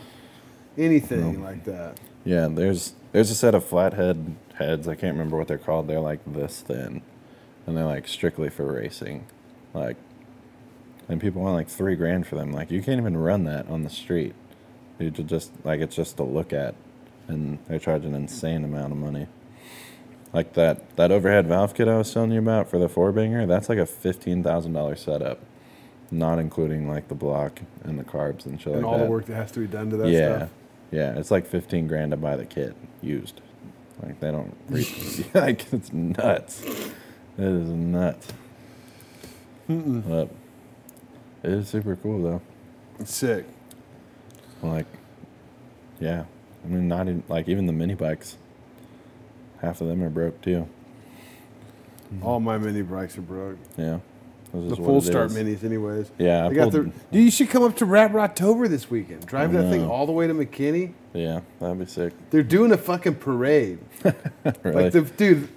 anything 0.76 1.40
No. 1.40 1.44
like 1.44 1.64
that. 1.64 1.98
Yeah, 2.24 2.48
there's 2.48 2.94
there's 3.12 3.30
a 3.30 3.34
set 3.34 3.54
of 3.54 3.64
flathead 3.64 4.36
heads. 4.58 4.86
I 4.88 4.94
can't 4.94 5.14
remember 5.14 5.36
what 5.36 5.48
they're 5.48 5.58
called. 5.58 5.88
They're 5.88 6.00
like 6.00 6.20
this 6.26 6.60
thin, 6.60 7.02
and 7.66 7.76
they're 7.76 7.84
like 7.84 8.06
strictly 8.06 8.50
for 8.50 8.72
racing. 8.72 9.26
Like, 9.74 9.96
and 11.08 11.20
people 11.20 11.42
want 11.42 11.54
like 11.54 11.68
three 11.68 11.96
grand 11.96 12.26
for 12.26 12.36
them. 12.36 12.52
Like, 12.52 12.70
you 12.70 12.82
can't 12.82 13.00
even 13.00 13.16
run 13.16 13.44
that 13.44 13.68
on 13.68 13.82
the 13.82 13.90
street. 13.90 14.34
You 14.98 15.10
just 15.10 15.52
like 15.64 15.80
it's 15.80 15.94
just 15.96 16.16
to 16.16 16.24
look 16.24 16.52
at, 16.52 16.74
and 17.28 17.58
they 17.68 17.78
charge 17.78 18.04
an 18.04 18.14
insane 18.14 18.64
amount 18.64 18.92
of 18.92 18.98
money. 18.98 19.28
Like 20.32 20.54
that 20.54 20.96
that 20.96 21.10
overhead 21.10 21.46
valve 21.46 21.74
kit 21.74 21.88
I 21.88 21.96
was 21.96 22.12
telling 22.12 22.32
you 22.32 22.40
about 22.40 22.68
for 22.68 22.78
the 22.78 22.88
four 22.88 23.12
banger. 23.12 23.46
That's 23.46 23.68
like 23.68 23.78
a 23.78 23.86
fifteen 23.86 24.42
thousand 24.42 24.72
dollar 24.72 24.96
setup, 24.96 25.40
not 26.10 26.38
including 26.38 26.88
like 26.88 27.08
the 27.08 27.14
block 27.14 27.60
and 27.82 27.98
the 27.98 28.04
carbs 28.04 28.44
and 28.44 28.60
shit 28.60 28.74
and 28.74 28.82
like 28.82 28.92
all 28.92 28.98
that. 28.98 29.04
the 29.04 29.10
work 29.10 29.26
that 29.26 29.36
has 29.36 29.52
to 29.52 29.60
be 29.60 29.66
done 29.66 29.88
to 29.90 29.96
that 29.98 30.08
yeah, 30.08 30.36
stuff. 30.36 30.50
yeah, 30.90 31.18
it's 31.18 31.30
like 31.30 31.46
fifteen 31.46 31.86
grand 31.86 32.10
to 32.10 32.16
buy 32.16 32.36
the 32.36 32.44
kit 32.44 32.76
used. 33.00 33.40
Like 34.02 34.20
they 34.20 34.30
don't, 34.30 34.54
like 35.34 35.72
it's 35.72 35.92
nuts. 35.92 36.62
It 37.36 37.44
is 37.44 37.68
nuts. 37.68 38.28
But 39.68 40.28
it 41.42 41.50
is 41.52 41.68
super 41.68 41.96
cool 41.96 42.22
though. 42.22 42.42
It's 43.00 43.14
sick. 43.14 43.44
Like, 44.62 44.86
yeah, 46.00 46.24
I 46.64 46.68
mean, 46.68 46.88
not 46.88 47.08
even 47.08 47.22
like 47.28 47.48
even 47.48 47.66
the 47.66 47.72
mini 47.72 47.94
bikes. 47.94 48.36
Half 49.60 49.80
of 49.80 49.88
them 49.88 50.02
are 50.02 50.10
broke 50.10 50.40
too. 50.40 50.68
Mm-hmm. 52.12 52.24
All 52.26 52.40
my 52.40 52.56
mini 52.58 52.82
bikes 52.82 53.18
are 53.18 53.22
broke. 53.22 53.58
Yeah, 53.76 53.98
The 54.52 54.74
full 54.76 55.00
start 55.02 55.30
is. 55.30 55.36
minis, 55.36 55.62
anyways. 55.64 56.10
Yeah, 56.18 56.44
I 56.44 56.48
I 56.48 56.54
got 56.54 56.72
the. 56.72 56.84
Dude, 56.84 56.94
you 57.12 57.30
should 57.30 57.50
come 57.50 57.62
up 57.62 57.76
to 57.76 57.84
Rat 57.84 58.14
October 58.14 58.66
this 58.68 58.90
weekend. 58.90 59.26
Drive 59.26 59.52
that 59.52 59.70
thing 59.70 59.84
all 59.86 60.06
the 60.06 60.12
way 60.12 60.26
to 60.26 60.32
McKinney. 60.34 60.94
yeah, 61.12 61.40
that'd 61.60 61.78
be 61.78 61.84
sick. 61.86 62.14
They're 62.30 62.42
doing 62.42 62.72
a 62.72 62.78
fucking 62.78 63.16
parade. 63.16 63.78
Really? 64.62 64.84
Like 64.84 64.92
the 64.92 65.02
dude, 65.02 65.48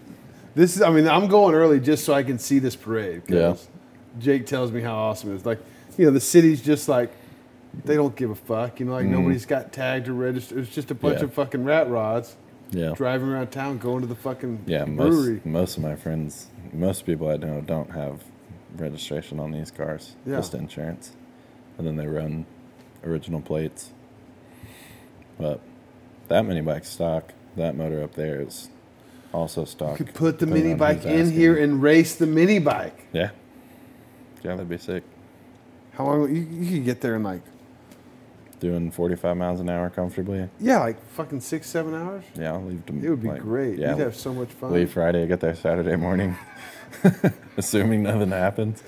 this 0.56 0.76
is. 0.76 0.82
I 0.82 0.90
mean, 0.90 1.08
I'm 1.08 1.28
going 1.28 1.56
early 1.56 1.80
just 1.80 2.04
so 2.04 2.14
I 2.14 2.24
can 2.24 2.40
see 2.40 2.60
this 2.60 2.76
parade. 2.76 3.24
Yeah. 3.28 3.56
Jake 4.20 4.46
tells 4.46 4.72
me 4.72 4.82
how 4.82 4.96
awesome 4.96 5.32
it 5.32 5.36
is. 5.36 5.46
Like, 5.46 5.60
you 5.98 6.06
know, 6.06 6.12
the 6.12 6.20
city's 6.20 6.62
just 6.62 6.90
like 6.90 7.12
they 7.86 7.96
don't 7.96 8.16
give 8.16 8.30
a 8.30 8.36
fuck. 8.36 8.80
You 8.80 8.88
know, 8.88 8.94
like 8.94 9.06
mm-hmm. 9.06 9.14
nobody's 9.14 9.46
got 9.46 9.72
tagged 9.72 10.08
or 10.08 10.14
registered. 10.14 10.60
It's 10.60 10.74
just 10.74 10.92
a 10.92 10.96
bunch. 10.96 11.20
Yeah. 11.20 11.26
of 11.26 11.34
fucking 11.34 11.64
rat 11.64 11.90
rods 11.90 12.36
yeah, 12.72 12.94
driving 12.96 13.30
around 13.30 13.52
town, 13.52 13.78
going 13.78 14.02
to 14.02 14.08
the 14.08 14.16
fucking 14.16 14.64
yeah. 14.66 14.86
brewery. 14.86 15.36
Most 15.36 15.46
most 15.46 15.78
of 15.78 15.84
my 15.84 15.96
friends, 15.96 16.48
most 16.74 17.06
people 17.06 17.30
I 17.30 17.38
know, 17.38 17.62
don't 17.62 17.92
have 17.92 18.24
registration 18.76 19.40
on 19.40 19.52
these 19.52 19.72
cars. 19.72 20.16
Yeah. 20.26 20.38
Just 20.38 20.54
insurance, 20.54 21.14
and 21.78 21.88
then 21.88 21.96
they 21.96 22.08
run 22.08 22.46
original 23.04 23.42
plates 23.42 23.92
but 25.42 25.60
that 26.28 26.46
many 26.46 26.62
bike 26.62 26.86
stock. 26.86 27.34
That 27.58 27.76
motor 27.76 28.02
up 28.04 28.14
there 28.16 28.42
is 28.42 28.70
also 29.34 29.66
stock. 29.66 30.00
You 30.00 30.06
could 30.06 30.16
put 30.16 30.40
the 30.40 30.46
mini 30.46 30.74
bike 30.74 31.04
in 31.06 31.22
asking. 31.22 31.32
here 31.38 31.58
and 31.58 31.82
race 31.82 32.16
the 32.16 32.28
mini 32.28 32.60
bike. 32.60 33.08
Yeah. 33.14 33.32
Yeah, 34.44 34.52
that'd 34.52 34.70
be 34.70 34.78
sick. 34.78 35.04
How 35.94 36.06
long 36.06 36.34
you, 36.36 36.42
you 36.42 36.78
could 36.78 36.86
get 36.86 37.02
there 37.02 37.16
in 37.16 37.24
like 37.24 37.42
Doing 38.60 38.92
45 38.92 39.38
miles 39.38 39.60
an 39.60 39.70
hour 39.70 39.90
comfortably. 39.90 40.48
yeah, 40.60 40.80
like 40.80 41.04
fucking 41.14 41.42
six, 41.42 41.68
seven 41.68 41.96
hours? 41.96 42.24
Yeah, 42.36 42.54
I'll 42.54 42.64
leave. 42.64 42.86
To, 42.86 42.94
It 42.94 43.10
would 43.10 43.22
be 43.24 43.28
like, 43.30 43.42
great. 43.42 43.80
Yeah, 43.80 43.92
You'd 43.96 44.00
have 44.04 44.16
so 44.16 44.34
much 44.34 44.50
fun. 44.50 44.72
leave 44.72 44.94
Friday, 44.94 45.26
get 45.28 45.40
there 45.40 45.56
Saturday 45.56 45.96
morning, 45.96 46.38
assuming 47.58 48.04
nothing 48.04 48.30
happens. 48.30 48.84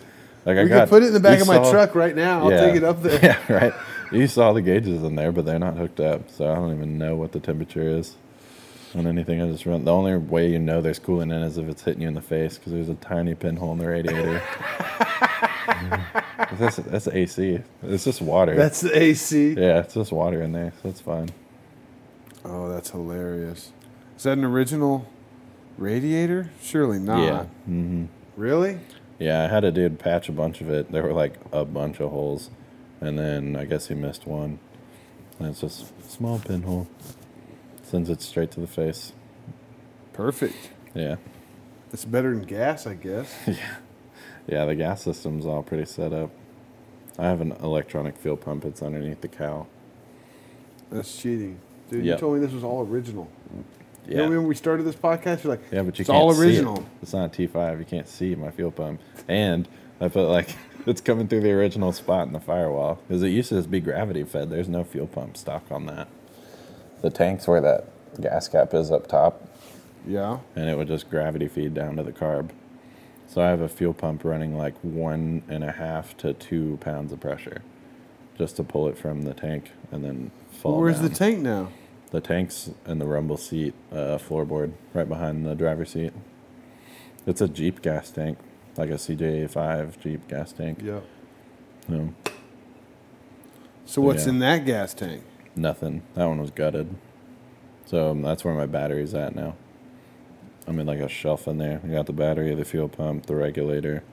Like 0.45 0.57
I 0.57 0.64
we 0.64 0.69
got 0.69 0.81
could 0.81 0.90
put 0.90 1.03
it 1.03 1.07
in 1.07 1.14
the 1.14 1.19
back 1.19 1.40
of 1.41 1.48
my 1.48 1.56
saw- 1.56 1.72
truck 1.72 1.95
right 1.95 2.15
now. 2.15 2.44
I'll 2.44 2.52
Yeah. 2.52 2.61
take 2.61 2.76
it 2.76 2.84
up 2.84 3.02
there. 3.02 3.19
Yeah, 3.49 3.53
right. 3.53 3.73
You 4.11 4.27
saw 4.27 4.53
the 4.53 4.61
gauges 4.61 5.02
in 5.02 5.15
there, 5.15 5.31
but 5.31 5.44
they're 5.45 5.57
not 5.57 5.76
hooked 5.76 5.99
up, 5.99 6.30
so 6.30 6.52
I 6.52 6.56
don't 6.56 6.72
even 6.76 6.98
know 6.99 7.15
what 7.15 7.31
the 7.31 7.40
temperature 7.40 7.81
is 7.81 8.15
on 8.95 9.07
anything. 9.07 9.41
I 9.41 9.48
just 9.52 9.65
run. 9.65 9.84
The 9.86 9.91
only 9.94 10.15
way 10.18 10.49
you 10.49 10.60
know 10.60 10.82
there's 10.82 10.99
coolant 10.99 11.24
in 11.36 11.41
is 11.44 11.57
if 11.57 11.68
it's 11.68 11.82
hitting 11.84 12.02
you 12.02 12.07
in 12.07 12.14
the 12.14 12.22
face 12.22 12.57
because 12.57 12.74
there's 12.74 12.90
a 12.90 12.95
tiny 12.95 13.36
pinhole 13.36 13.72
in 13.74 13.78
the 13.80 13.88
radiator. 13.88 14.41
that's 16.57 16.78
that's 16.78 17.07
AC. 17.07 17.60
It's 17.84 18.03
just 18.03 18.22
water. 18.22 18.56
That's 18.56 18.82
the 18.82 18.98
AC. 18.98 19.53
yeah, 19.53 19.80
it's 19.80 19.94
just 19.94 20.11
water 20.11 20.41
in 20.41 20.52
there, 20.52 20.74
so 20.82 20.90
it's 20.90 21.02
fine. 21.02 21.30
Oh, 22.45 22.70
that's 22.70 22.90
hilarious. 22.91 23.72
Is 24.18 24.24
that 24.24 24.38
an 24.38 24.44
original 24.44 25.07
radiator? 25.78 26.52
Surely 26.61 26.99
not. 26.99 27.24
Yeah. 27.24 27.44
hmm 27.65 28.06
Really? 28.36 28.80
Yeah, 29.20 29.44
I 29.44 29.48
had 29.48 29.64
a 29.64 29.72
dude 29.72 29.99
patch 29.99 30.28
a 30.28 30.32
bunch 30.32 30.60
of 30.61 30.70
it. 30.70 30.91
There 30.91 31.03
were 31.03 31.14
like 31.14 31.36
a 31.52 31.64
bunch 31.65 31.99
of 31.99 32.10
holes, 32.11 32.49
and 32.99 33.18
then 33.18 33.56
I 33.56 33.65
guess 33.65 33.88
he 33.88 33.95
missed 33.95 34.26
one. 34.28 34.60
And 35.40 35.48
it's 35.49 35.61
just 35.61 35.91
a 36.06 36.10
small 36.10 36.40
pinhole. 36.40 36.88
Sends 37.94 38.10
it 38.10 38.24
straight 38.24 38.49
to 38.49 38.60
the 38.60 38.65
face. 38.65 39.14
Perfect. 40.14 40.72
Yeah. 40.95 41.18
It's 41.91 42.06
better 42.06 42.34
than 42.34 42.41
gas, 42.41 42.88
I 42.88 42.95
guess. 42.95 43.32
Yeah, 43.45 43.76
Yeah, 44.48 44.65
the 44.65 44.74
gas 44.74 45.03
system's 45.03 45.45
all 45.45 45.61
pretty 45.61 45.86
set 45.86 46.11
up. 46.11 46.32
I 47.20 47.26
have 47.28 47.40
an 47.40 47.52
electronic 47.61 48.18
fuel 48.18 48.36
pump. 48.36 48.65
It's 48.65 48.82
underneath 48.82 49.22
the 49.22 49.28
cowl. 49.28 49.68
That's 50.90 51.15
cheating. 51.22 51.60
Dude, 51.91 52.03
Yep. 52.03 52.15
you 52.15 52.20
told 52.20 52.34
me 52.34 52.40
this 52.40 52.52
was 52.52 52.64
all 52.64 52.82
original. 52.84 53.30
You 53.56 53.64
Yeah. 54.07 54.18
know 54.26 54.30
when 54.32 54.48
we 54.48 54.56
started 54.56 54.88
this 54.88 54.95
podcast? 54.95 55.44
You're 55.44 55.53
like, 55.53 55.61
yeah, 55.72 55.84
but 55.84 55.99
you 55.99 56.02
it's 56.02 56.10
can't 56.10 56.18
all 56.20 56.34
see 56.34 56.41
original. 56.48 56.78
it. 56.80 56.84
It's 57.03 57.14
not 57.14 57.26
a 57.26 57.30
T5. 57.48 57.78
You 57.78 57.86
can't 57.86 58.07
see 58.07 58.34
my 58.34 58.49
fuel 58.49 58.72
pump. 58.72 59.02
And 59.28 59.68
I 60.02 60.07
put 60.07 60.28
like 60.30 60.49
it's 60.88 60.99
coming 60.99 61.28
through 61.28 61.41
the 61.41 61.52
original 61.52 61.91
spot 61.94 62.26
in 62.26 62.34
the 62.34 62.40
firewall 62.40 62.95
because 63.07 63.22
it 63.22 63.28
used 63.30 63.49
to 63.49 63.56
just 63.57 63.70
be 63.70 63.80
gravity 63.80 64.24
fed. 64.24 64.49
There's 64.49 64.68
no 64.68 64.84
fuel 64.84 65.06
pump 65.06 65.38
stock 65.38 65.65
on 65.70 65.86
that. 65.86 66.07
The 67.04 67.10
tank's 67.12 67.48
where 67.48 67.62
that 67.62 67.86
gas 68.20 68.48
cap 68.48 68.74
is 68.74 68.90
up 68.92 69.08
top, 69.08 69.48
Yeah. 70.08 70.40
and 70.56 70.68
it 70.70 70.78
would 70.78 70.88
just 70.88 71.10
gravity 71.10 71.48
feed 71.48 71.74
down 71.76 71.98
to 71.98 72.04
the 72.04 72.12
carb. 72.14 72.50
So 73.28 73.42
I 73.42 73.50
have 73.50 73.62
a 73.62 73.68
fuel 73.70 73.94
pump 73.94 74.24
running 74.24 74.58
like 74.58 74.76
one 74.82 75.44
and 75.50 75.64
a 75.64 75.72
half 75.74 76.16
to 76.18 76.34
two 76.34 76.78
pounds 76.82 77.12
of 77.12 77.20
pressure, 77.20 77.62
just 78.38 78.56
to 78.56 78.64
pull 78.64 78.88
it 78.88 78.98
from 78.98 79.24
the 79.24 79.34
tank 79.34 79.72
and 79.92 80.04
then 80.04 80.32
fall. 80.52 80.80
Where's 80.82 81.02
the 81.02 81.10
down. 81.10 81.18
tank 81.18 81.40
now? 81.40 81.68
The 82.12 82.22
tank's 82.22 82.70
in 82.86 83.00
the 83.00 83.06
rumble 83.06 83.38
seat, 83.38 83.74
uh, 83.92 84.18
floorboard, 84.18 84.72
right 84.94 85.08
behind 85.10 85.46
the 85.46 85.56
driver's 85.56 85.92
seat. 85.92 86.14
It's 87.26 87.42
a 87.42 87.48
Jeep 87.48 87.82
gas 87.82 88.12
tank, 88.12 88.38
like 88.78 88.90
a 88.92 88.98
CJ5 88.98 90.00
Jeep 90.00 90.28
gas 90.28 90.54
tank. 90.54 90.80
Yeah. 90.84 91.00
So 93.86 94.02
what's 94.02 94.24
Yeah. 94.24 94.30
in 94.30 94.40
that 94.40 94.66
gas 94.66 94.94
tank? 94.94 95.24
Nothing. 95.56 96.04
That 96.16 96.26
one 96.26 96.40
was 96.40 96.52
gutted. 96.52 96.96
So 97.86 98.12
um, 98.12 98.22
that's 98.22 98.44
where 98.44 98.54
my 98.54 98.66
battery's 98.66 99.14
at 99.14 99.36
now. 99.36 99.56
I'm 100.66 100.80
in 100.80 100.88
like 100.88 101.00
a 101.00 101.10
shelf 101.10 101.48
in 101.48 101.58
there. 101.58 101.82
I 101.84 101.88
got 101.88 102.06
the 102.06 102.14
battery, 102.14 102.54
the 102.56 102.64
fuel 102.66 102.88
pump, 102.88 103.26
the 103.26 103.36
regulator. 103.36 104.04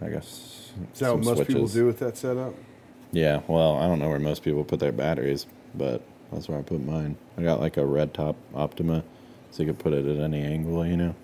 I 0.00 0.08
guess. 0.08 0.72
Is 0.92 1.00
that 1.00 1.14
what 1.14 1.24
most 1.24 1.46
people 1.46 1.66
do 1.66 1.86
with 1.86 1.98
that 2.00 2.16
setup? 2.16 2.54
Yeah, 3.12 3.42
well, 3.46 3.76
I 3.76 3.86
don't 3.86 4.00
know 4.00 4.08
where 4.08 4.18
most 4.18 4.42
people 4.42 4.64
put 4.64 4.80
their 4.80 4.92
batteries, 4.92 5.46
but 5.74 6.02
that's 6.32 6.48
where 6.48 6.58
I 6.58 6.62
put 6.62 6.84
mine. 6.84 7.16
I 7.38 7.42
got 7.42 7.60
like 7.60 7.76
a 7.76 7.86
red 7.86 8.12
top 8.12 8.36
Optima, 8.54 9.04
so 9.50 9.62
you 9.62 9.72
could 9.72 9.78
put 9.78 9.92
it 9.92 10.04
at 10.04 10.20
any 10.22 10.42
angle, 10.42 10.84
you 10.84 10.96
know. 10.96 11.14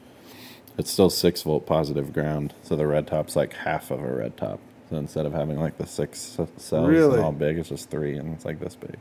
It's 0.78 0.90
still 0.90 1.10
six 1.10 1.42
volt 1.42 1.66
positive 1.66 2.12
ground, 2.12 2.54
so 2.62 2.76
the 2.76 2.86
red 2.86 3.08
top's 3.08 3.34
like 3.34 3.52
half 3.54 3.90
of 3.90 4.00
a 4.00 4.14
red 4.14 4.36
top. 4.36 4.60
So 4.88 4.96
instead 4.96 5.26
of 5.26 5.32
having 5.32 5.58
like 5.58 5.78
the 5.78 5.86
six 5.86 6.20
cells 6.20 6.88
Really? 6.88 7.20
all 7.20 7.32
big, 7.32 7.58
it's 7.58 7.68
just 7.68 7.90
three, 7.90 8.16
and 8.16 8.34
it's 8.34 8.44
like 8.44 8.60
this 8.60 8.76
big. 8.76 8.96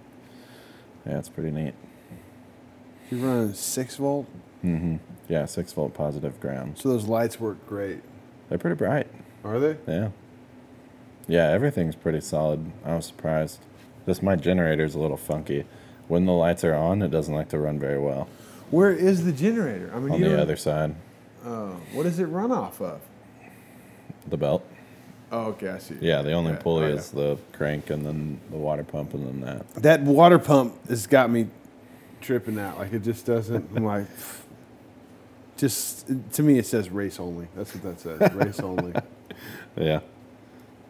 Yeah, 1.06 1.18
it's 1.20 1.30
pretty 1.30 1.52
neat. 1.52 1.74
You 3.12 3.18
run 3.26 3.54
six 3.54 3.96
volt, 3.96 4.28
Mm-hmm. 4.64 4.98
Yeah, 5.30 5.46
six 5.46 5.72
volt 5.72 5.94
positive 5.94 6.40
ground. 6.42 6.78
so 6.78 6.90
those 6.90 7.06
lights 7.06 7.40
work 7.40 7.66
great. 7.68 8.02
They're 8.50 8.58
pretty 8.58 8.76
bright. 8.76 9.08
Are 9.44 9.60
they? 9.60 9.78
Yeah. 9.88 10.10
Yeah, 11.28 11.48
everything's 11.50 11.96
pretty 11.96 12.20
solid. 12.22 12.72
I 12.84 12.96
was 12.96 13.06
surprised. 13.06 13.60
Just 14.06 14.22
my 14.24 14.36
generator's 14.36 14.96
a 14.96 15.00
little 15.00 15.16
funky. 15.18 15.66
When 16.08 16.26
the 16.26 16.34
lights 16.34 16.64
are 16.64 16.74
on, 16.74 17.02
it 17.04 17.10
doesn't 17.12 17.34
like 17.34 17.50
to 17.50 17.60
run 17.60 17.80
very 17.80 18.00
well. 18.00 18.28
Where 18.72 18.92
is 18.92 19.24
the 19.26 19.32
generator? 19.32 19.92
I 19.96 20.00
mean, 20.00 20.12
On 20.12 20.22
the 20.22 20.42
other 20.42 20.58
side, 20.58 20.96
Oh, 21.46 21.78
what 21.94 22.04
does 22.04 22.20
it 22.20 22.26
run 22.26 22.52
off 22.52 22.82
of? 22.82 23.00
the 24.28 24.38
belt. 24.38 24.68
Oh, 25.32 25.46
okay, 25.50 25.70
I 25.70 25.78
see. 25.78 25.96
Yeah, 26.02 26.22
the 26.24 26.32
only 26.32 26.54
Okay. 26.54 26.62
pulley 26.64 26.86
is 26.92 27.12
the 27.12 27.38
crank 27.54 27.90
and 27.92 28.06
then 28.06 28.40
the 28.50 28.58
water 28.58 28.84
pump 28.84 29.14
and 29.14 29.28
then 29.28 29.42
that. 29.42 29.70
That 29.76 30.02
water 30.02 30.40
pump 30.40 30.88
has 30.90 31.06
got 31.08 31.30
me 31.30 31.48
tripping 32.22 32.58
out. 32.60 32.78
Like 32.80 32.94
it 32.94 33.04
just 33.04 33.26
doesn't. 33.26 33.70
I'm 33.76 33.86
like, 33.86 34.08
just 35.58 36.08
to 36.34 36.44
me, 36.44 36.58
it 36.58 36.66
says 36.66 36.90
race 36.90 37.20
only. 37.20 37.48
That's 37.56 37.74
what 37.76 37.84
that 37.84 38.00
says. 38.00 38.34
Race 38.34 38.60
only. 38.60 38.94
Yeah. 39.78 40.00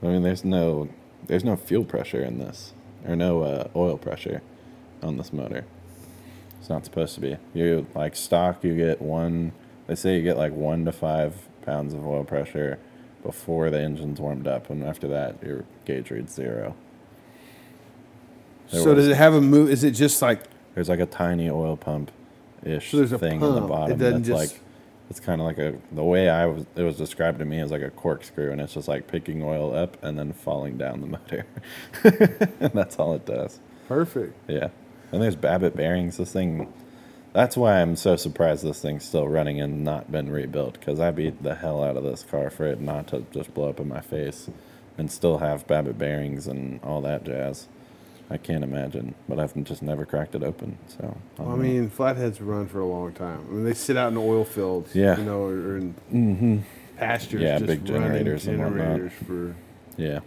I 0.02 0.06
mean, 0.08 0.24
there's 0.24 0.44
no 0.44 0.88
there's 1.28 1.44
no 1.44 1.56
fuel 1.56 1.84
pressure 1.84 2.24
in 2.24 2.40
this, 2.40 2.74
or 3.06 3.16
no 3.16 3.42
uh, 3.44 3.68
oil 3.76 3.98
pressure 3.98 4.42
on 5.04 5.18
this 5.18 5.32
motor. 5.32 5.66
It's 6.60 6.70
not 6.70 6.86
supposed 6.86 7.14
to 7.16 7.22
be. 7.22 7.38
You 7.54 7.86
like 7.94 8.16
stock, 8.16 8.64
you 8.64 8.76
get 8.76 9.02
one. 9.02 9.52
They 9.86 9.94
say 9.96 10.16
you 10.16 10.24
get 10.24 10.38
like 10.38 10.54
one 10.54 10.86
to 10.86 10.92
five 10.92 11.36
pounds 11.62 11.94
of 11.94 12.08
oil 12.08 12.24
pressure 12.24 12.80
before 13.24 13.70
the 13.70 13.80
engine's 13.80 14.20
warmed 14.20 14.48
up, 14.48 14.70
and 14.70 14.84
after 14.84 15.08
that, 15.10 15.42
your 15.44 15.66
gauge 15.86 16.10
reads 16.12 16.34
zero. 16.34 16.76
There 18.72 18.82
so 18.82 18.94
was- 18.94 19.06
does 19.06 19.08
it 19.08 19.18
have 19.18 19.34
a 19.34 19.42
move? 19.42 19.70
Is 19.70 19.84
it 19.84 19.92
just 19.92 20.22
like 20.22 20.42
There's 20.76 20.90
like 20.90 21.00
a 21.00 21.06
tiny 21.06 21.50
oil 21.50 21.76
pump 21.78 22.12
ish 22.64 22.92
So 22.92 23.06
thing 23.18 23.42
on 23.42 23.56
the 23.56 23.62
bottom 23.62 23.98
that's 23.98 24.28
just- 24.28 24.32
like 24.54 24.62
it's 25.10 25.20
kind 25.20 25.42
of 25.42 25.48
like 25.48 25.58
a 25.58 25.74
the 25.92 26.04
way 26.04 26.30
I 26.30 26.46
was 26.46 26.66
it 26.76 26.84
was 26.84 26.96
described 26.98 27.40
to 27.40 27.46
me 27.46 27.60
as 27.60 27.72
like 27.72 27.82
a 27.82 27.90
corkscrew 27.90 28.52
and 28.52 28.62
it's 28.62 28.76
just 28.76 28.88
like 28.88 29.08
picking 29.08 29.42
oil 29.42 29.76
up 29.76 29.98
and 30.04 30.20
then 30.20 30.34
falling 30.34 30.78
down 30.78 31.02
the 31.02 31.08
motor. 31.08 31.46
and 32.60 32.72
that's 32.74 32.98
all 33.00 33.14
it 33.16 33.26
does. 33.26 33.60
perfect? 33.88 34.36
Yeah. 34.48 34.70
And 35.12 35.22
there's 35.24 35.36
Babbitt 35.36 35.76
bearings. 35.76 36.18
This 36.18 36.32
thing 36.32 36.72
that's 37.34 37.56
why 37.56 37.82
I'm 37.82 37.96
so 37.96 38.16
surprised 38.16 38.64
this 38.64 38.82
thing's 38.82 39.06
still 39.06 39.28
running 39.28 39.62
and 39.62 39.84
not 39.84 40.12
been 40.12 40.32
rebuilt 40.32 40.80
because 40.80 41.00
I 41.00 41.12
beat 41.12 41.44
the 41.44 41.56
hell 41.56 41.84
out 41.84 41.98
of 41.98 42.04
this 42.04 42.24
car 42.24 42.50
for 42.50 42.66
it 42.66 42.82
not 42.82 43.08
to 43.08 43.26
just 43.32 43.54
blow 43.54 43.70
up 43.70 43.80
in 43.80 43.88
my 43.88 44.02
face 44.02 44.50
and 44.98 45.12
still 45.12 45.38
have 45.38 45.68
Babbitt 45.68 45.98
bearings 45.98 46.48
and 46.48 46.82
all 46.84 47.02
that 47.02 47.24
jazz. 47.24 47.68
I 48.32 48.38
can't 48.38 48.64
imagine, 48.64 49.16
but 49.28 49.40
I've 49.40 49.56
just 49.64 49.82
never 49.82 50.06
cracked 50.06 50.36
it 50.36 50.44
open. 50.44 50.78
So 50.88 51.18
I 51.40 51.44
don't 51.44 51.50
know. 51.50 51.56
mean, 51.56 51.90
flatheads 51.90 52.40
run 52.42 52.68
for 52.68 52.80
a 52.80 52.86
long 52.86 53.12
time. 53.14 53.46
I 53.50 53.52
mean, 53.52 53.64
they 53.64 53.74
sit 53.74 53.98
out 53.98 54.12
in 54.12 54.18
oil 54.18 54.46
fields. 54.46 54.94
Yeah. 54.96 55.18
You 55.18 55.24
know, 55.24 55.46
or, 55.46 55.78
in 55.78 55.96
mm-hmm. 56.14 56.58
pastures. 56.98 57.42
Yeah, 57.42 57.58
just 57.58 57.68
big 57.68 57.86
generators 57.86 58.46
and 58.46 58.60
whatnot. 58.60 58.78
generators 58.78 59.14
for. 59.26 59.56
Yeah. 59.98 60.20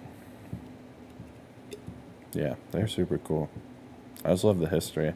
Yeah, 2.33 2.55
they're 2.73 2.89
super 2.89 3.19
cool. 3.19 3.51
I 4.25 4.31
just 4.31 4.45
love 4.45 4.59
the 4.59 4.69
history. 4.69 5.15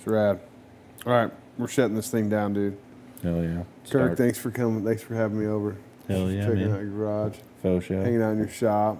It's 0.00 0.06
rad. 0.06 0.40
All 1.04 1.12
right, 1.12 1.30
we're 1.58 1.68
shutting 1.68 1.94
this 1.94 2.10
thing 2.10 2.30
down, 2.30 2.54
dude. 2.54 2.78
Hell 3.22 3.42
yeah. 3.42 3.64
Kirk, 3.90 4.16
thanks 4.16 4.38
for 4.38 4.50
coming. 4.50 4.82
Thanks 4.82 5.02
for 5.02 5.14
having 5.14 5.38
me 5.38 5.44
over. 5.46 5.76
Hell 6.08 6.30
yeah, 6.30 6.46
Checking 6.46 6.60
man. 6.68 6.72
out 6.72 6.80
your 6.80 6.90
garage, 6.90 7.36
Faux 7.62 7.84
show. 7.84 8.00
hanging 8.02 8.22
out 8.22 8.30
in 8.30 8.38
your 8.38 8.48
shop. 8.48 8.96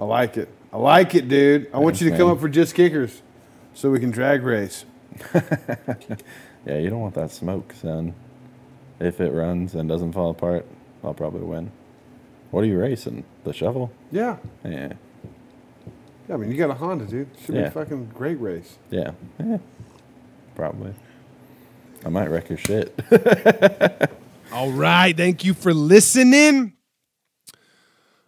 I 0.00 0.04
like 0.04 0.36
it. 0.36 0.48
I 0.72 0.78
like 0.78 1.14
it, 1.14 1.28
dude. 1.28 1.70
I 1.72 1.78
want 1.78 2.00
you 2.00 2.10
to 2.10 2.16
come 2.16 2.28
up 2.28 2.40
for 2.40 2.48
Just 2.48 2.74
Kickers 2.74 3.22
so 3.72 3.88
we 3.92 4.00
can 4.00 4.10
drag 4.10 4.42
race. 4.42 4.84
Yeah, 6.66 6.78
you 6.78 6.90
don't 6.90 7.00
want 7.00 7.14
that 7.14 7.30
smoke, 7.30 7.72
son. 7.80 8.14
If 9.00 9.20
it 9.20 9.30
runs 9.30 9.74
and 9.74 9.88
doesn't 9.88 10.12
fall 10.12 10.30
apart, 10.30 10.66
I'll 11.02 11.14
probably 11.14 11.42
win. 11.46 11.70
What 12.50 12.62
are 12.62 12.66
you 12.66 12.78
racing? 12.78 13.24
The 13.44 13.54
shovel? 13.54 13.90
Yeah. 14.10 14.36
Yeah. 14.64 14.94
Yeah, 16.28 16.34
I 16.34 16.38
mean, 16.38 16.50
you 16.50 16.56
got 16.58 16.70
a 16.70 16.74
Honda, 16.74 17.04
dude. 17.06 17.28
Should 17.44 17.54
be 17.54 17.60
Yeah. 17.60 17.66
a 17.66 17.70
fucking 17.70 18.10
great 18.14 18.40
race. 18.40 18.76
Yeah. 18.90 19.12
Eh, 19.40 19.58
probably. 20.54 20.92
I 22.04 22.08
might 22.10 22.28
wreck 22.28 22.48
your 22.48 22.58
shit. 22.58 22.94
All 24.52 24.70
right. 24.70 25.16
Thank 25.16 25.44
you 25.44 25.52
for 25.54 25.74
listening. 25.74 26.74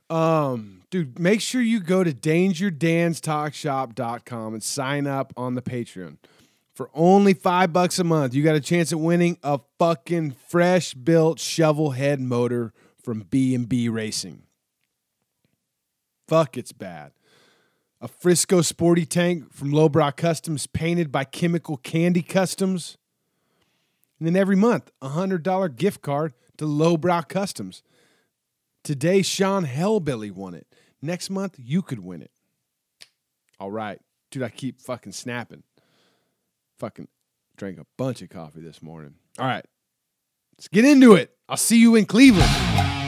Um, 0.08 0.76
Dude, 0.90 1.20
make 1.20 1.40
sure 1.40 1.62
you 1.62 1.78
go 1.78 2.02
to 2.02 2.12
dangerdanstalkshop.com 2.12 4.54
and 4.54 4.62
sign 4.62 5.06
up 5.06 5.32
on 5.36 5.54
the 5.54 5.62
Patreon. 5.62 6.16
For 6.74 6.90
only 6.94 7.32
five 7.32 7.72
bucks 7.72 8.00
a 8.00 8.04
month, 8.04 8.34
you 8.34 8.42
got 8.42 8.56
a 8.56 8.60
chance 8.60 8.90
at 8.92 8.98
winning 8.98 9.38
a 9.44 9.60
fucking 9.78 10.32
fresh 10.48 10.94
built 10.94 11.38
shovel 11.38 11.92
head 11.92 12.20
motor 12.20 12.72
from 13.04 13.20
B&B 13.30 13.88
Racing. 13.88 14.42
Fuck, 16.26 16.56
it's 16.56 16.72
bad. 16.72 17.12
A 18.00 18.08
Frisco 18.08 18.62
sporty 18.62 19.04
tank 19.04 19.52
from 19.52 19.72
Lowbrow 19.72 20.12
Customs 20.12 20.66
painted 20.66 21.12
by 21.12 21.24
Chemical 21.24 21.76
Candy 21.76 22.22
Customs. 22.22 22.96
And 24.18 24.26
then 24.26 24.36
every 24.36 24.56
month, 24.56 24.90
a 25.02 25.10
$100 25.10 25.76
gift 25.76 26.00
card 26.00 26.32
to 26.56 26.64
Lowbrow 26.64 27.22
Customs. 27.22 27.82
Today, 28.82 29.20
Sean 29.20 29.66
Hellbilly 29.66 30.32
won 30.32 30.54
it. 30.54 30.66
Next 31.02 31.28
month, 31.28 31.56
you 31.58 31.82
could 31.82 32.00
win 32.00 32.22
it. 32.22 32.30
All 33.58 33.70
right. 33.70 34.00
Dude, 34.30 34.42
I 34.42 34.48
keep 34.48 34.80
fucking 34.80 35.12
snapping. 35.12 35.62
Fucking 36.78 37.08
drank 37.56 37.78
a 37.78 37.86
bunch 37.98 38.22
of 38.22 38.30
coffee 38.30 38.60
this 38.62 38.80
morning. 38.80 39.14
All 39.38 39.46
right. 39.46 39.64
Let's 40.56 40.68
get 40.68 40.86
into 40.86 41.14
it. 41.14 41.36
I'll 41.48 41.58
see 41.58 41.78
you 41.78 41.96
in 41.96 42.06
Cleveland. 42.06 42.99